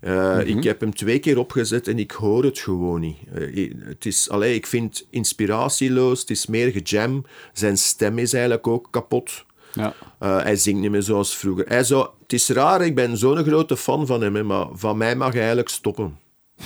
Uh, 0.00 0.46
Ik 0.46 0.64
heb 0.64 0.80
hem 0.80 0.94
twee 0.94 1.18
keer 1.18 1.38
opgezet 1.38 1.88
en 1.88 1.98
ik 1.98 2.10
hoor 2.10 2.44
het 2.44 2.58
gewoon 2.58 3.00
niet. 3.00 3.16
Uh, 3.34 3.74
het 3.84 4.06
is, 4.06 4.30
allee, 4.30 4.54
ik 4.54 4.66
vind 4.66 4.98
het 4.98 5.06
inspiratieloos, 5.10 6.20
het 6.20 6.30
is 6.30 6.46
meer 6.46 6.70
gejam. 6.70 7.24
Zijn 7.52 7.78
stem 7.78 8.18
is 8.18 8.32
eigenlijk 8.32 8.66
ook 8.66 8.88
kapot. 8.90 9.44
Ja. 9.72 9.94
Uh, 10.22 10.42
hij 10.42 10.56
zingt 10.56 10.80
niet 10.80 10.90
meer 10.90 11.02
zoals 11.02 11.36
vroeger. 11.36 11.66
Hij 11.68 11.84
zou, 11.84 12.08
het 12.22 12.32
is 12.32 12.48
raar, 12.48 12.84
ik 12.84 12.94
ben 12.94 13.16
zo'n 13.16 13.44
grote 13.44 13.76
fan 13.76 14.06
van 14.06 14.20
hem, 14.20 14.34
hè, 14.34 14.42
maar 14.42 14.66
van 14.72 14.96
mij 14.96 15.16
mag 15.16 15.28
hij 15.28 15.38
eigenlijk 15.38 15.68
stoppen. 15.68 16.18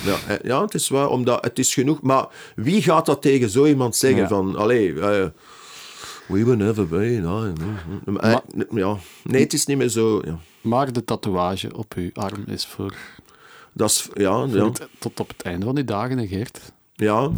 Ja, 0.05 0.16
ja, 0.43 0.62
het 0.62 0.74
is 0.74 0.89
waar, 0.89 1.09
omdat 1.09 1.44
het 1.44 1.59
is 1.59 1.74
genoeg. 1.74 2.02
Maar 2.02 2.27
wie 2.56 2.82
gaat 2.82 3.06
dat 3.06 3.23
tegen 3.23 3.51
zo 3.51 3.64
iemand 3.66 3.97
zeggen? 3.97 4.20
Ja. 4.23 4.28
Van, 4.28 4.56
allee, 4.56 4.89
uh, 4.93 5.01
we 6.28 6.44
will 6.44 6.56
never 6.56 6.86
be. 6.89 7.18
No, 7.23 7.52
Maar- 8.05 8.43
ja. 8.70 8.97
Nee, 9.24 9.43
het 9.43 9.52
is 9.52 9.66
niet 9.66 9.77
meer 9.77 9.89
zo. 9.89 10.20
Ja. 10.24 10.39
Maar 10.60 10.93
de 10.93 11.05
tatoeage 11.05 11.77
op 11.77 11.94
uw 11.97 12.10
arm 12.12 12.44
is 12.47 12.66
voor, 12.66 12.94
Dat 13.73 13.90
is, 13.90 14.09
ja, 14.14 14.47
voor 14.48 14.56
ja, 14.56 14.64
het- 14.64 14.89
tot 14.98 15.20
op 15.20 15.28
het 15.28 15.43
einde 15.43 15.66
van 15.66 15.74
die 15.74 15.85
dagen, 15.85 16.18
hè, 16.18 16.27
Geert. 16.27 16.60
ja. 16.94 17.31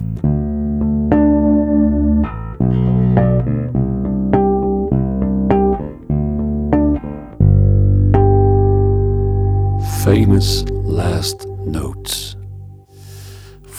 Famous 10.03 10.65
Last 10.85 11.47
Notes. 11.65 12.37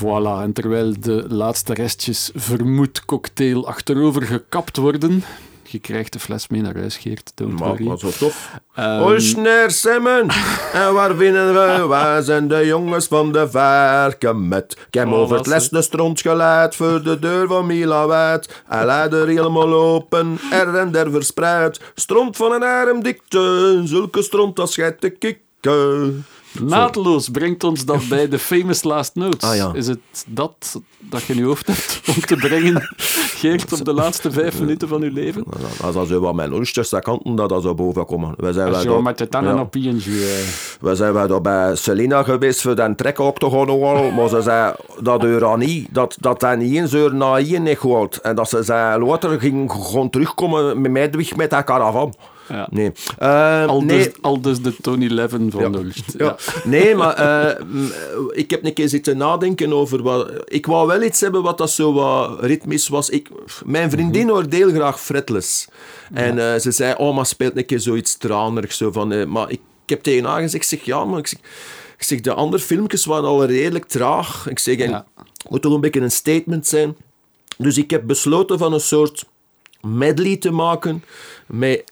Voilà, 0.03 0.41
en 0.43 0.53
terwijl 0.53 0.93
de 0.99 1.25
laatste 1.29 1.73
restjes 1.73 2.31
vermoed 2.35 3.05
cocktail 3.05 3.67
achterover 3.67 4.21
gekapt 4.21 4.77
worden, 4.77 5.23
je 5.63 5.79
krijgt 5.79 6.13
de 6.13 6.19
fles 6.19 6.47
mee 6.47 6.61
naar 6.61 6.75
huis, 6.75 6.97
Geert, 6.97 7.31
don't 7.35 7.59
Maar 7.59 7.67
worry. 7.77 7.97
zo 7.97 8.09
tof. 8.19 8.51
Ehm, 8.75 9.01
Oosneer 9.01 9.71
Simmen, 9.71 10.27
en 10.73 10.93
waar 10.93 11.15
vinden 11.15 11.53
we? 11.53 11.85
Waar 11.87 12.23
zijn 12.23 12.47
de 12.47 12.65
jongens 12.65 13.07
van 13.07 13.31
de 13.31 13.49
varken 13.49 14.47
met? 14.47 14.77
Ik 14.87 14.93
heb 14.93 15.07
Oh, 15.07 15.13
over 15.13 15.37
het 15.37 15.47
les 15.47 15.69
de 15.69 15.81
stront 15.81 16.21
geleid 16.21 16.75
voor 16.75 17.03
de 17.03 17.19
deur 17.19 17.47
van 17.47 17.65
Mila 17.65 18.07
wijd. 18.07 18.61
Hij 18.67 18.85
leidde 18.85 19.17
er 19.21 19.27
helemaal 19.27 19.73
open, 19.73 20.37
er 20.51 20.75
en 20.75 20.91
der 20.91 21.11
verspreid. 21.11 21.79
Stront 21.95 22.35
van 22.37 22.51
een 22.51 22.63
arm 22.63 23.03
dikte, 23.03 23.81
zulke 23.85 24.21
stront 24.21 24.59
als 24.59 24.75
gij 24.75 24.91
te 24.91 25.09
kikken. 25.09 26.25
Naadloos 26.61 27.29
brengt 27.29 27.63
ons 27.63 27.85
dat 27.85 28.07
bij 28.09 28.27
de 28.27 28.39
famous 28.39 28.83
last 28.83 29.15
notes. 29.15 29.49
Ah, 29.49 29.55
ja. 29.55 29.71
Is 29.73 29.87
het 29.87 29.99
dat 30.27 30.81
dat 30.99 31.23
je 31.23 31.33
in 31.33 31.39
je 31.39 31.45
hoofd 31.45 31.67
hebt 31.67 32.01
om 32.15 32.21
te 32.21 32.35
brengen, 32.35 32.89
Geert, 32.97 33.73
op 33.73 33.85
de 33.85 33.93
laatste 33.93 34.31
vijf 34.31 34.59
minuten 34.59 34.87
van 34.87 35.01
je 35.01 35.11
leven? 35.11 35.43
Als 35.81 35.95
dat 35.95 36.07
zo 36.07 36.19
wat 36.19 36.33
mijn 36.33 36.49
dat 36.89 37.03
kanten, 37.03 37.35
dat 37.35 37.49
dat 37.49 37.61
zo 37.61 37.73
boven 37.75 38.05
komen. 38.05 38.33
We 38.37 38.53
zijn 38.53 38.71
wel 38.71 39.01
met 39.01 39.17
de 39.17 39.27
tanden 39.27 39.55
ja. 39.55 39.61
op 39.61 39.75
ING. 39.75 40.03
eh. 40.05 40.11
We 40.81 40.95
zijn 40.95 41.13
wel 41.13 41.41
bij 41.41 41.75
Selina 41.75 42.23
geweest 42.23 42.61
voor 42.61 42.75
den 42.75 42.95
trek 42.95 43.19
ook 43.19 43.37
toch 43.39 43.53
al, 43.53 44.11
maar 44.11 44.29
ze 44.29 44.41
zei 44.41 44.73
dat 44.99 45.23
er 45.23 45.57
niet, 45.57 45.87
dat, 45.91 46.17
dat 46.19 46.41
hij 46.41 46.55
niet 46.55 46.75
eens 46.75 46.93
uur 46.93 47.15
na 47.15 47.35
hier 47.35 47.59
niet 47.59 47.77
gehoord. 47.79 48.17
En 48.21 48.35
dat 48.35 48.49
ze 48.49 48.63
zei, 48.63 49.05
later 49.05 49.39
ging 49.39 49.71
gewoon 49.71 50.09
terugkomen 50.09 50.81
met 50.81 50.91
mij 50.91 51.09
met 51.35 51.49
dat 51.49 51.63
caravan. 51.63 52.13
Ja. 52.49 52.67
Nee. 52.71 52.91
Eh, 53.17 53.65
Al, 53.65 53.81
nee. 53.81 53.97
dus, 53.97 54.13
al 54.21 54.41
dus 54.41 54.61
de 54.61 54.75
Tony 54.81 55.07
Levin 55.07 55.51
van 55.51 55.71
Ja. 55.71 55.79
Ulst. 55.79 56.13
Ja. 56.17 56.37
Nee, 56.63 56.95
maar 56.95 57.13
eh, 57.13 57.65
ik 58.31 58.49
heb 58.49 58.65
een 58.65 58.73
keer 58.73 58.89
zitten 58.89 59.17
nadenken 59.17 59.73
over 59.73 60.01
wat... 60.03 60.31
Ik 60.45 60.65
wou 60.65 60.87
wel 60.87 61.01
iets 61.03 61.21
hebben 61.21 61.41
wat 61.41 61.57
dat 61.57 61.71
zo 61.71 61.93
wat 61.93 62.39
ritmisch 62.43 62.87
was. 62.87 63.09
Ik, 63.09 63.29
mijn 63.65 63.89
vriendin 63.89 64.29
hoort 64.29 64.53
heel 64.53 64.69
graag 64.69 65.01
fretless. 65.01 65.67
En 66.13 66.53
eh, 66.53 66.59
ze 66.59 66.71
zei, 66.71 66.93
oh, 66.97 67.15
maar 67.15 67.25
speelt 67.25 67.57
een 67.57 67.65
keer 67.65 67.79
zoiets 67.79 68.17
tranerigs. 68.17 68.77
Zo 68.77 68.91
van, 68.91 69.31
maar 69.31 69.49
ik, 69.51 69.59
ik 69.83 69.89
heb 69.89 70.03
tegen 70.03 70.25
haar 70.25 70.41
gezegd, 70.41 70.63
ik 70.63 70.69
zeg, 70.69 70.85
ja, 70.85 71.05
maar 71.05 71.19
ik 71.19 71.27
zeg, 71.27 71.39
ik 71.97 72.03
zeg, 72.03 72.21
de 72.21 72.33
andere 72.33 72.63
filmpjes 72.63 73.05
waren 73.05 73.29
al 73.29 73.45
redelijk 73.45 73.85
traag. 73.85 74.49
Ik 74.49 74.59
zeg, 74.59 74.77
en 74.77 74.93
het 74.93 75.05
moet 75.49 75.61
toch 75.61 75.73
een 75.73 75.81
beetje 75.81 76.01
een 76.01 76.11
statement 76.11 76.67
zijn. 76.67 76.95
Dus 77.57 77.77
ik 77.77 77.89
heb 77.89 78.07
besloten 78.07 78.57
van 78.57 78.73
een 78.73 78.79
soort 78.79 79.25
medley 79.81 80.37
te 80.37 80.51
maken, 80.51 81.03
met, 81.45 81.91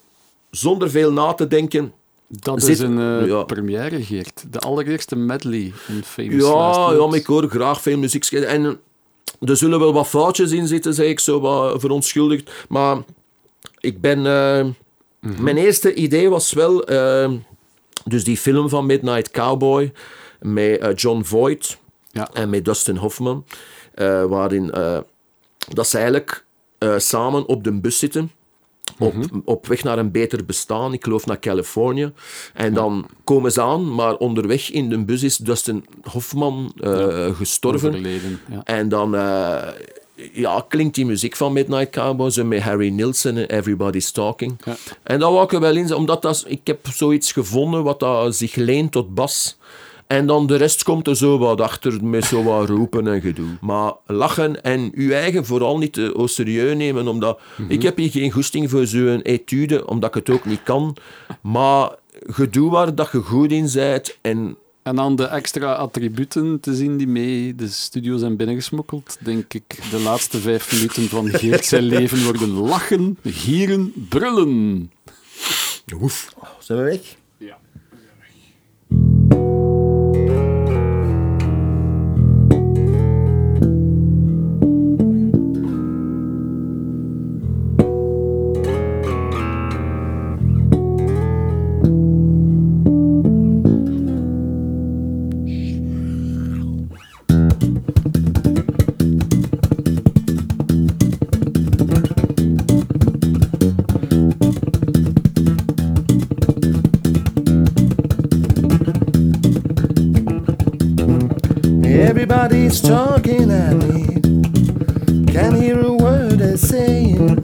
zonder 0.52 0.90
veel 0.90 1.12
na 1.12 1.34
te 1.34 1.48
denken... 1.48 1.94
Dat 2.28 2.62
Zit- 2.62 2.70
is 2.70 2.80
een 2.80 3.26
ja. 3.28 3.44
première, 3.44 4.04
Geert. 4.04 4.46
De 4.54 4.60
allereerste 4.60 5.16
medley 5.16 5.74
in 5.88 6.04
Famous 6.04 6.44
Ja, 6.44 6.50
Last 6.54 6.98
ja, 7.00 7.06
maar 7.08 7.16
ik 7.18 7.26
hoor 7.26 7.48
graag 7.50 7.82
veel 7.82 7.98
muziek. 7.98 8.26
En 8.26 8.66
eh, 8.66 9.50
er 9.50 9.58
zullen 9.58 9.80
wel 9.80 9.94
wat 9.94 10.08
foutjes 10.08 10.52
in 10.52 10.68
zitten, 10.68 10.94
zeg 10.94 11.08
ik 11.08 11.20
zo 11.20 11.40
wat 11.40 11.80
verontschuldigd. 11.82 12.52
Maar 12.70 12.98
ik 13.80 14.02
ben... 14.02 14.18
eh, 14.26 14.66
Mijn 15.40 15.58
eerste 15.58 15.94
idee 15.94 16.30
was 16.30 16.54
wel... 16.54 16.86
dus 18.06 18.24
die 18.24 18.38
film 18.38 18.70
van 18.70 18.86
Midnight 18.86 19.32
Cowboy 19.32 19.92
met 20.42 21.02
John 21.02 21.22
Voight 21.24 21.78
Ja. 22.12 22.30
en 22.34 22.50
met 22.50 22.66
Dustin 22.66 22.96
Hoffman. 22.96 23.46
waarin 24.28 24.74
dat 25.74 25.88
ze 25.88 25.96
eigenlijk 25.98 26.46
samen 26.98 27.46
op 27.48 27.64
de 27.64 27.72
bus 27.74 28.00
zitten. 28.00 28.32
Op, 29.00 29.16
op 29.46 29.68
weg 29.68 29.84
naar 29.84 29.98
een 29.98 30.12
beter 30.12 30.46
bestaan, 30.46 30.94
ik 30.94 31.04
geloof 31.04 31.26
naar 31.26 31.40
Californië. 31.40 32.12
En 32.54 32.74
dan 32.74 33.08
komen 33.24 33.52
ze 33.52 33.62
aan, 33.62 33.94
maar 33.94 34.16
onderweg 34.16 34.72
in 34.72 34.90
de 34.90 35.04
bus 35.04 35.24
is 35.24 35.38
Dustin 35.38 35.86
Hoffman 36.12 36.74
eh, 36.80 37.36
gestorven. 37.36 38.02
Ja. 38.02 38.64
En 38.64 38.90
dan 38.90 39.16
eh, 39.16 39.68
ja, 40.34 40.66
klinkt 40.68 40.96
die 40.96 41.06
muziek 41.06 41.36
van 41.36 41.54
Midnight 41.54 41.90
Cowboys 41.90 42.38
en 42.38 42.48
met 42.48 42.62
Harry 42.62 42.90
Nilsson 42.90 43.38
en 43.38 43.50
Everybody's 43.50 44.12
Talking. 44.12 44.60
Ja. 44.66 44.76
En 45.04 45.20
dat 45.20 45.32
wou 45.32 45.44
ik 45.44 45.54
er 45.54 45.60
wel 45.60 45.76
in, 45.76 45.94
omdat 45.94 46.22
dat, 46.22 46.46
ik 46.48 46.68
heb 46.68 46.88
zoiets 46.94 47.32
gevonden 47.32 47.84
wat 47.84 48.00
dat 48.00 48.36
zich 48.36 48.56
leent 48.56 48.92
tot 48.92 49.14
bas. 49.14 49.58
En 50.08 50.28
dan 50.28 50.48
de 50.48 50.56
rest 50.56 50.84
komt 50.84 51.08
er 51.08 51.16
zo 51.16 51.38
wat 51.38 51.62
achter 51.62 52.04
met 52.04 52.26
zo 52.26 52.44
wat 52.44 52.70
roepen 52.70 53.08
en 53.08 53.22
gedoe. 53.22 53.58
Maar 53.62 53.94
lachen 54.06 54.64
en 54.64 54.92
uw 54.94 55.12
eigen 55.12 55.46
vooral 55.46 55.78
niet 55.78 55.94
te 55.94 56.14
au 56.16 56.28
serieus 56.28 56.76
nemen, 56.76 57.08
omdat 57.08 57.40
ik 57.68 57.82
heb 57.82 57.98
hier 57.98 58.10
geen 58.10 58.32
goesting 58.32 58.70
voor 58.70 58.86
zo'n 58.86 59.22
etude, 59.22 59.88
omdat 59.88 60.16
ik 60.16 60.26
het 60.26 60.36
ook 60.36 60.46
niet 60.46 60.64
kan. 60.64 60.96
Maar 61.42 61.96
gedoe 62.28 62.70
waar 62.70 62.96
dat 62.96 63.10
je 63.12 63.20
goed 63.20 63.52
in 63.52 63.70
bent 63.74 64.18
en 64.22 64.58
En 64.84 64.96
dan 64.96 65.16
de 65.16 65.26
extra 65.26 65.74
attributen 65.74 66.60
te 66.60 66.76
zien 66.76 66.98
die 66.98 67.08
mee 67.08 67.56
de 67.56 67.68
studio 67.68 68.18
zijn 68.18 68.36
binnengesmokkeld, 68.36 69.18
denk 69.20 69.54
ik 69.54 69.80
de 69.92 70.00
laatste 70.00 70.40
vijf 70.40 70.74
minuten 70.74 71.04
van 71.10 71.30
Geert 71.30 71.66
zijn 71.66 71.84
leven 71.96 72.24
worden 72.24 72.50
lachen, 72.50 73.18
gieren, 73.24 73.94
brullen. 74.10 74.92
Oef. 76.02 76.34
Zijn 76.60 76.80
we 76.80 76.84
weg? 76.84 77.16
Ja. 77.38 77.58
Everybody's 112.50 112.80
talking 112.80 113.52
at 113.52 113.76
me. 113.76 114.06
Can't 115.34 115.54
hear 115.54 115.82
a 115.82 115.92
word 115.92 116.40
they're 116.40 116.56
saying. 116.56 117.44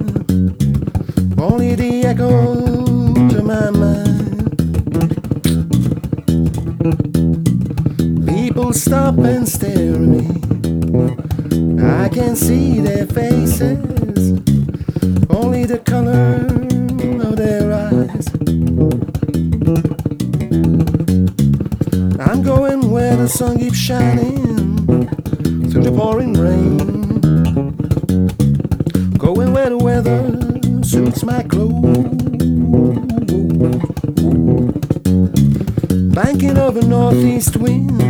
Only 1.37 1.75
the 1.75 2.03
echo 2.05 2.55
to 3.27 3.43
my 3.43 3.69
mind. 3.69 4.47
People 8.29 8.71
stop 8.71 9.17
and 9.17 9.45
stare 9.45 9.95
at 9.95 9.99
me. 9.99 10.25
I 11.83 12.07
can 12.07 12.37
see 12.37 12.79
their 12.79 13.05
faces. 13.05 14.39
Only 15.29 15.65
the 15.65 15.79
color 15.79 16.47
of 17.27 17.35
their 17.35 17.73
eyes. 17.73 18.27
I'm 22.25 22.41
going 22.41 22.89
where 22.89 23.17
the 23.17 23.27
sun 23.27 23.59
keeps 23.59 23.75
shining 23.77 24.42
pouring 26.03 26.33
rain. 26.33 27.21
Going 29.17 29.53
where 29.53 29.69
the 29.69 29.77
weather 29.77 30.21
suits 30.83 31.23
my 31.23 31.41
clothes. 31.43 32.17
Banking 36.13 36.57
of 36.57 36.75
a 36.75 36.81
northeast 36.81 37.55
wind, 37.55 38.01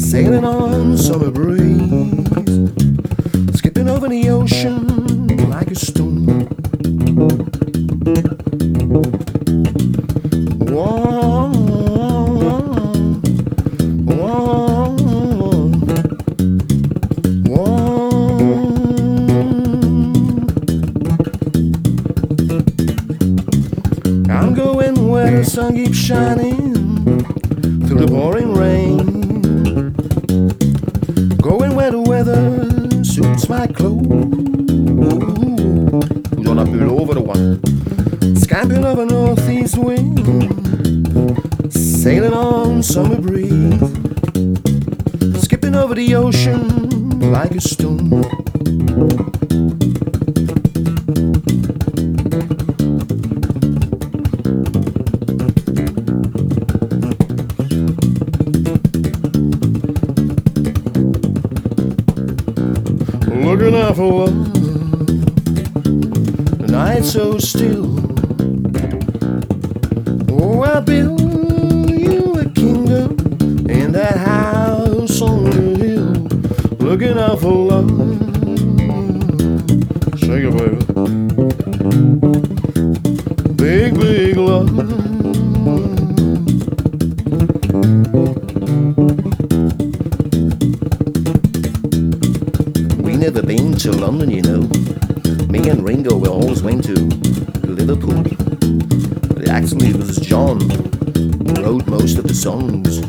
sailing 0.00 0.44
on 0.44 0.98
summer 0.98 1.30
breeze, 1.30 2.34
skipping 3.56 3.88
over 3.88 4.08
the 4.08 4.28
ocean. 4.28 4.81
always 96.32 96.62
went 96.62 96.82
to 96.84 96.94
Liverpool. 97.66 98.22
But 99.34 99.48
actually, 99.48 99.88
it 99.88 99.96
was 99.96 100.16
John 100.16 100.60
who 100.60 101.62
wrote 101.62 101.86
most 101.86 102.16
of 102.16 102.26
the 102.26 102.34
songs. 102.34 103.00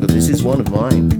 But 0.00 0.08
this 0.08 0.28
is 0.30 0.42
one 0.42 0.60
of 0.60 0.70
mine. 0.70 1.12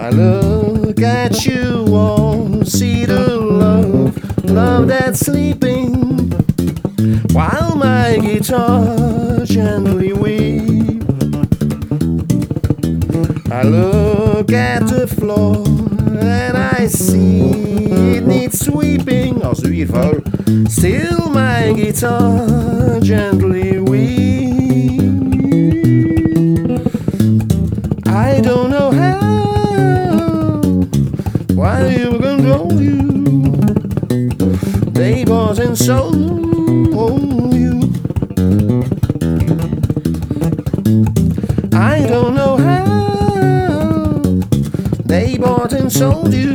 I 0.00 0.10
look 0.10 1.00
at 1.00 1.46
you 1.46 1.86
all, 1.94 2.64
see 2.64 3.04
the 3.04 3.36
love, 3.38 4.44
love 4.44 4.88
that's 4.88 5.20
sleeping, 5.20 6.32
while 7.32 7.76
my 7.76 8.18
guitar 8.20 9.44
gently 9.44 10.12
weeps. 10.12 11.06
I 13.50 13.62
look 13.62 14.52
at 14.52 14.88
the 14.88 15.06
floor 15.06 15.85
and 16.18 16.56
I 16.56 16.86
see 16.86 17.86
it 18.16 18.26
needs 18.26 18.60
sweeping 18.60 19.44
or 19.44 19.54
sweeper. 19.54 20.22
Still, 20.68 21.30
my 21.30 21.72
guitar 21.72 23.00
gently 23.00 23.78
weeps. 23.80 24.16
I 28.06 28.40
don't 28.40 28.70
know 28.70 28.90
how, 28.92 30.60
why 31.54 31.88
you 31.88 32.18
control 32.18 32.72
you, 32.80 32.96
neighbors 34.92 35.58
and 35.58 35.76
souls. 35.76 36.55
heart 45.66 45.80
and 45.80 45.92
sold 45.92 46.32
you. 46.32 46.54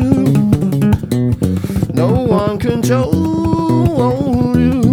No 1.94 2.12
one 2.24 2.58
controlled 2.58 4.56
you. 4.56 4.91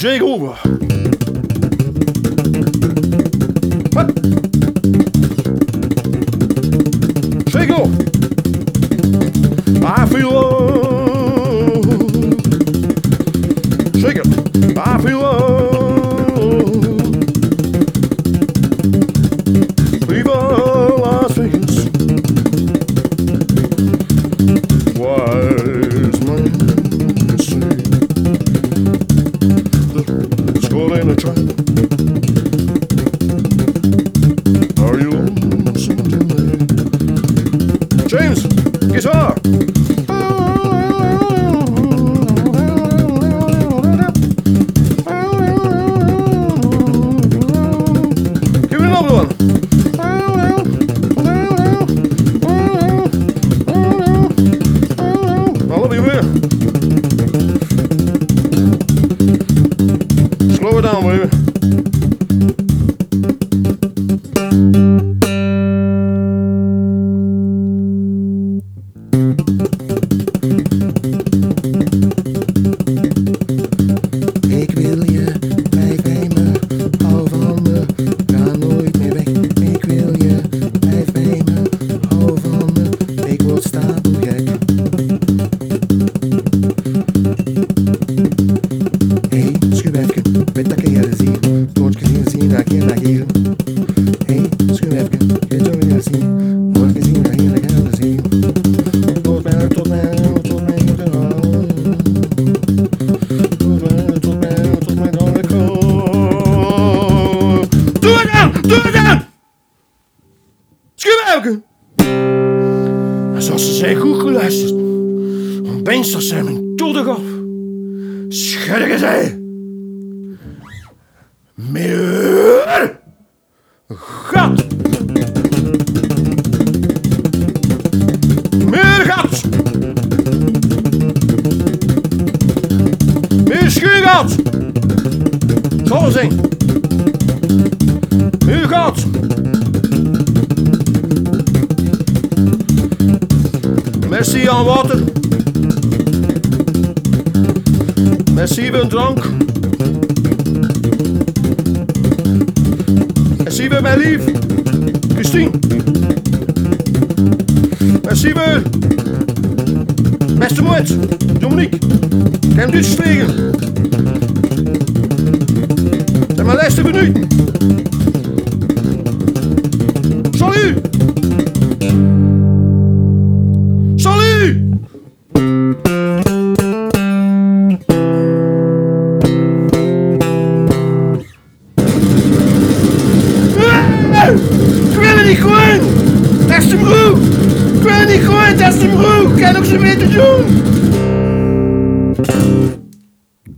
J'ai 0.00 0.20
gros. 0.20 0.54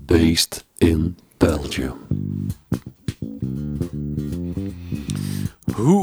Based 0.06 0.64
in 0.80 1.16
Belgium. 1.38 2.50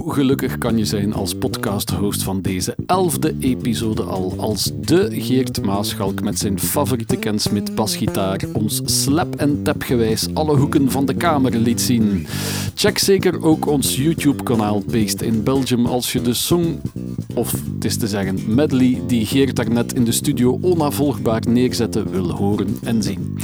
Gelukkig 0.10 0.58
kan 0.58 0.78
je 0.78 0.86
zijn 0.86 1.14
als 1.14 1.36
podcast-host 1.36 2.24
van 2.24 2.42
deze 2.42 2.76
elfde 2.86 3.36
episode 3.40 4.04
al, 4.04 4.34
als 4.38 4.72
de 4.82 5.08
Geert 5.12 5.62
Maaschalk 5.62 6.22
met 6.22 6.40
zijn 6.40 6.60
favoriete 6.60 7.16
Kensmit 7.16 7.76
basgitaar 7.76 8.42
ons 8.54 8.82
slap 8.86 9.36
en 9.36 9.64
tapgewijs 9.64 10.28
alle 10.34 10.56
hoeken 10.56 10.92
van 10.92 11.06
de 11.06 11.14
kamer 11.14 11.56
liet 11.56 11.82
zien. 11.82 12.28
Check 12.76 12.98
zeker 12.98 13.44
ook 13.44 13.66
ons 13.66 13.96
YouTube-kanaal 13.96 14.84
Based 14.92 15.22
in 15.22 15.44
Belgium 15.44 15.86
als 15.86 16.12
je 16.12 16.22
de 16.22 16.34
song, 16.34 16.82
of 17.34 17.52
het 17.52 17.86
is 17.86 17.98
te 17.98 18.08
zeggen 18.08 18.56
medley, 18.56 19.02
die 19.08 19.26
Geert 19.26 19.56
daarnet 19.56 19.94
in 19.94 20.04
de 20.04 20.12
studio 20.12 20.58
onafvolgbaar 20.62 21.42
neerzette, 21.50 22.10
wil 22.10 22.32
horen 22.32 22.78
en 22.84 23.04
zien. 23.04 23.38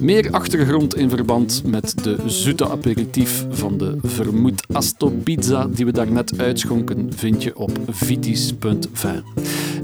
Meer 0.00 0.30
achtergrond 0.30 0.96
in 0.96 1.10
verband 1.10 1.62
met 1.66 1.94
de 2.04 2.16
zoete 2.26 2.68
aperitief 2.68 3.46
van 3.50 3.78
de 3.78 3.96
vermoed 4.02 4.62
Asto 4.72 5.12
Pizza 5.22 5.66
die 5.66 5.84
we 5.84 5.92
daarnet 6.04 6.38
uitschonken 6.38 7.12
vind 7.14 7.42
je 7.42 7.56
op 7.56 7.70
vitis.vin. 7.88 9.22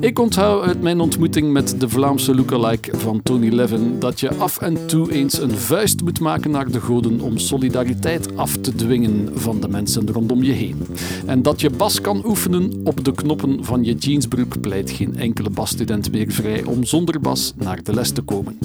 Ik 0.00 0.18
onthoud 0.18 0.62
uit 0.62 0.82
mijn 0.82 1.00
ontmoeting 1.00 1.52
met 1.52 1.80
de 1.80 1.88
Vlaamse 1.88 2.34
lookalike 2.34 2.98
van 2.98 3.22
Tony 3.22 3.48
Levin 3.48 3.98
dat 3.98 4.20
je 4.20 4.34
af 4.34 4.60
en 4.60 4.86
toe 4.86 5.12
eens 5.12 5.40
een 5.40 5.50
vuist 5.50 6.02
moet 6.02 6.20
maken 6.20 6.50
naar 6.50 6.70
de 6.70 6.80
goden 6.80 7.20
om 7.20 7.38
solidariteit 7.38 8.36
af 8.36 8.56
te 8.56 8.74
dwingen 8.74 9.28
van 9.34 9.60
de 9.60 9.68
mensen 9.68 10.12
rondom 10.12 10.42
je 10.42 10.52
heen. 10.52 10.86
En 11.26 11.42
dat 11.42 11.60
je 11.60 11.70
bas 11.70 12.00
kan 12.00 12.22
oefenen 12.26 12.80
op 12.84 13.04
de 13.04 13.12
knoppen 13.12 13.64
van 13.64 13.84
je 13.84 13.94
jeansbroek 13.94 14.60
pleit 14.60 14.90
geen 14.90 15.16
enkele 15.16 15.50
basstudent 15.50 16.12
meer 16.12 16.30
vrij 16.30 16.64
om 16.64 16.84
zonder 16.84 17.20
bas 17.20 17.52
naar 17.56 17.82
de 17.82 17.94
les 17.94 18.10
te 18.10 18.22
komen. 18.22 18.58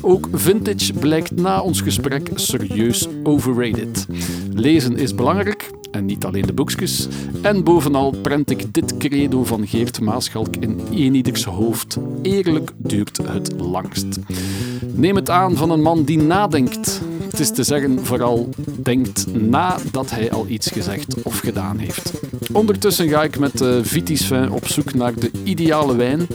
Ook 0.00 0.28
vintage 0.32 0.92
blijkt 0.92 1.36
na 1.36 1.60
ons 1.60 1.80
gesprek 1.80 2.30
serieus 2.34 3.08
overrated. 3.22 4.06
Lezen 4.54 4.96
is 4.96 5.14
belangrijk, 5.14 5.70
en 5.92 6.06
niet 6.06 6.24
alleen 6.24 6.46
de 6.46 6.52
boekjes. 6.52 7.08
En 7.42 7.64
bovenal 7.64 8.10
prent 8.22 8.50
ik 8.50 8.74
dit 8.74 8.96
credo 8.96 9.44
van 9.44 9.66
Geert 9.66 10.00
Maaschalk 10.00 10.56
in 10.60 10.80
eenieders 10.92 11.44
hoofd. 11.44 11.98
Eerlijk 12.22 12.72
duurt 12.76 13.16
het 13.26 13.52
langst. 13.58 14.18
Neem 14.94 15.16
het 15.16 15.30
aan 15.30 15.56
van 15.56 15.70
een 15.70 15.82
man 15.82 16.04
die 16.04 16.18
nadenkt. 16.18 17.00
Het 17.30 17.40
is 17.40 17.50
te 17.50 17.62
zeggen, 17.62 18.04
vooral 18.04 18.48
denkt 18.82 19.26
nadat 19.34 20.10
hij 20.10 20.30
al 20.30 20.46
iets 20.48 20.70
gezegd 20.70 21.22
of 21.22 21.38
gedaan 21.38 21.78
heeft. 21.78 22.12
Ondertussen 22.52 23.08
ga 23.08 23.22
ik 23.22 23.38
met 23.38 23.60
uh, 23.60 23.78
Vitis 23.82 24.26
Vin 24.26 24.50
op 24.50 24.68
zoek 24.68 24.94
naar 24.94 25.14
de 25.14 25.30
ideale 25.44 25.96
wijn 25.96 26.26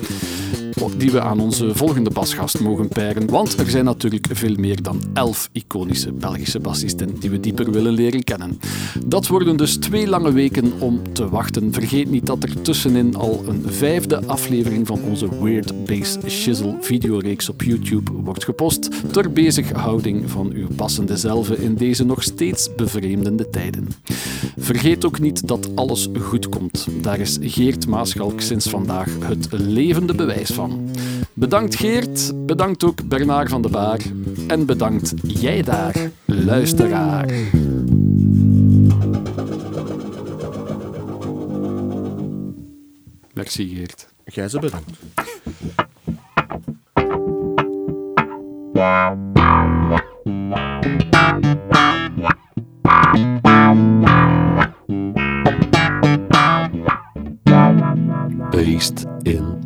die 0.97 1.11
we 1.11 1.21
aan 1.21 1.39
onze 1.39 1.75
volgende 1.75 2.09
basgast 2.09 2.59
mogen 2.59 2.87
peiren. 2.87 3.29
Want 3.29 3.59
er 3.59 3.69
zijn 3.69 3.85
natuurlijk 3.85 4.27
veel 4.31 4.55
meer 4.57 4.81
dan 4.81 5.01
elf 5.13 5.49
iconische 5.51 6.11
Belgische 6.11 6.59
bassisten 6.59 7.19
die 7.19 7.29
we 7.29 7.39
dieper 7.39 7.71
willen 7.71 7.93
leren 7.93 8.23
kennen. 8.23 8.59
Dat 9.05 9.27
worden 9.27 9.57
dus 9.57 9.75
twee 9.75 10.07
lange 10.07 10.31
weken 10.31 10.71
om 10.79 11.13
te 11.13 11.29
wachten. 11.29 11.73
Vergeet 11.73 12.09
niet 12.09 12.25
dat 12.25 12.43
er 12.43 12.61
tussenin 12.61 13.15
al 13.15 13.43
een 13.47 13.63
vijfde 13.65 14.25
aflevering 14.25 14.87
van 14.87 15.01
onze 15.01 15.43
Weird 15.43 15.85
Bass 15.85 16.17
Shizzle 16.27 16.77
videoreeks 16.81 17.49
op 17.49 17.61
YouTube 17.61 18.11
wordt 18.11 18.43
gepost 18.43 18.89
ter 19.11 19.31
bezighouding 19.31 20.29
van 20.29 20.51
uw 20.51 20.67
passende 20.75 21.17
zelven 21.17 21.61
in 21.61 21.75
deze 21.75 22.05
nog 22.05 22.23
steeds 22.23 22.69
bevreemdende 22.75 23.49
tijden. 23.49 23.87
Vergeet 24.57 25.05
ook 25.05 25.19
niet 25.19 25.47
dat 25.47 25.75
alles 25.75 26.07
goed 26.19 26.49
komt. 26.49 26.87
Daar 27.01 27.19
is 27.19 27.37
Geert 27.41 27.87
Maaschalk 27.87 28.41
sinds 28.41 28.69
vandaag 28.69 29.09
het 29.19 29.47
levende 29.51 30.15
bewijs 30.15 30.49
van. 30.51 30.66
Bedankt 31.33 31.75
Geert, 31.75 32.45
bedankt 32.45 32.83
ook 32.83 33.07
Bernard 33.07 33.49
van 33.49 33.61
de 33.61 33.69
Baar 33.69 33.99
en 34.47 34.65
bedankt 34.65 35.13
jij 35.23 35.61
daar, 35.61 36.11
luisteraar. 36.25 37.29
Merci 43.33 43.75
Geert. 43.75 44.07
Jij 44.25 44.49
ze 44.49 44.59
bedankt. 44.59 44.91
Based 58.51 59.05
in. 59.23 59.56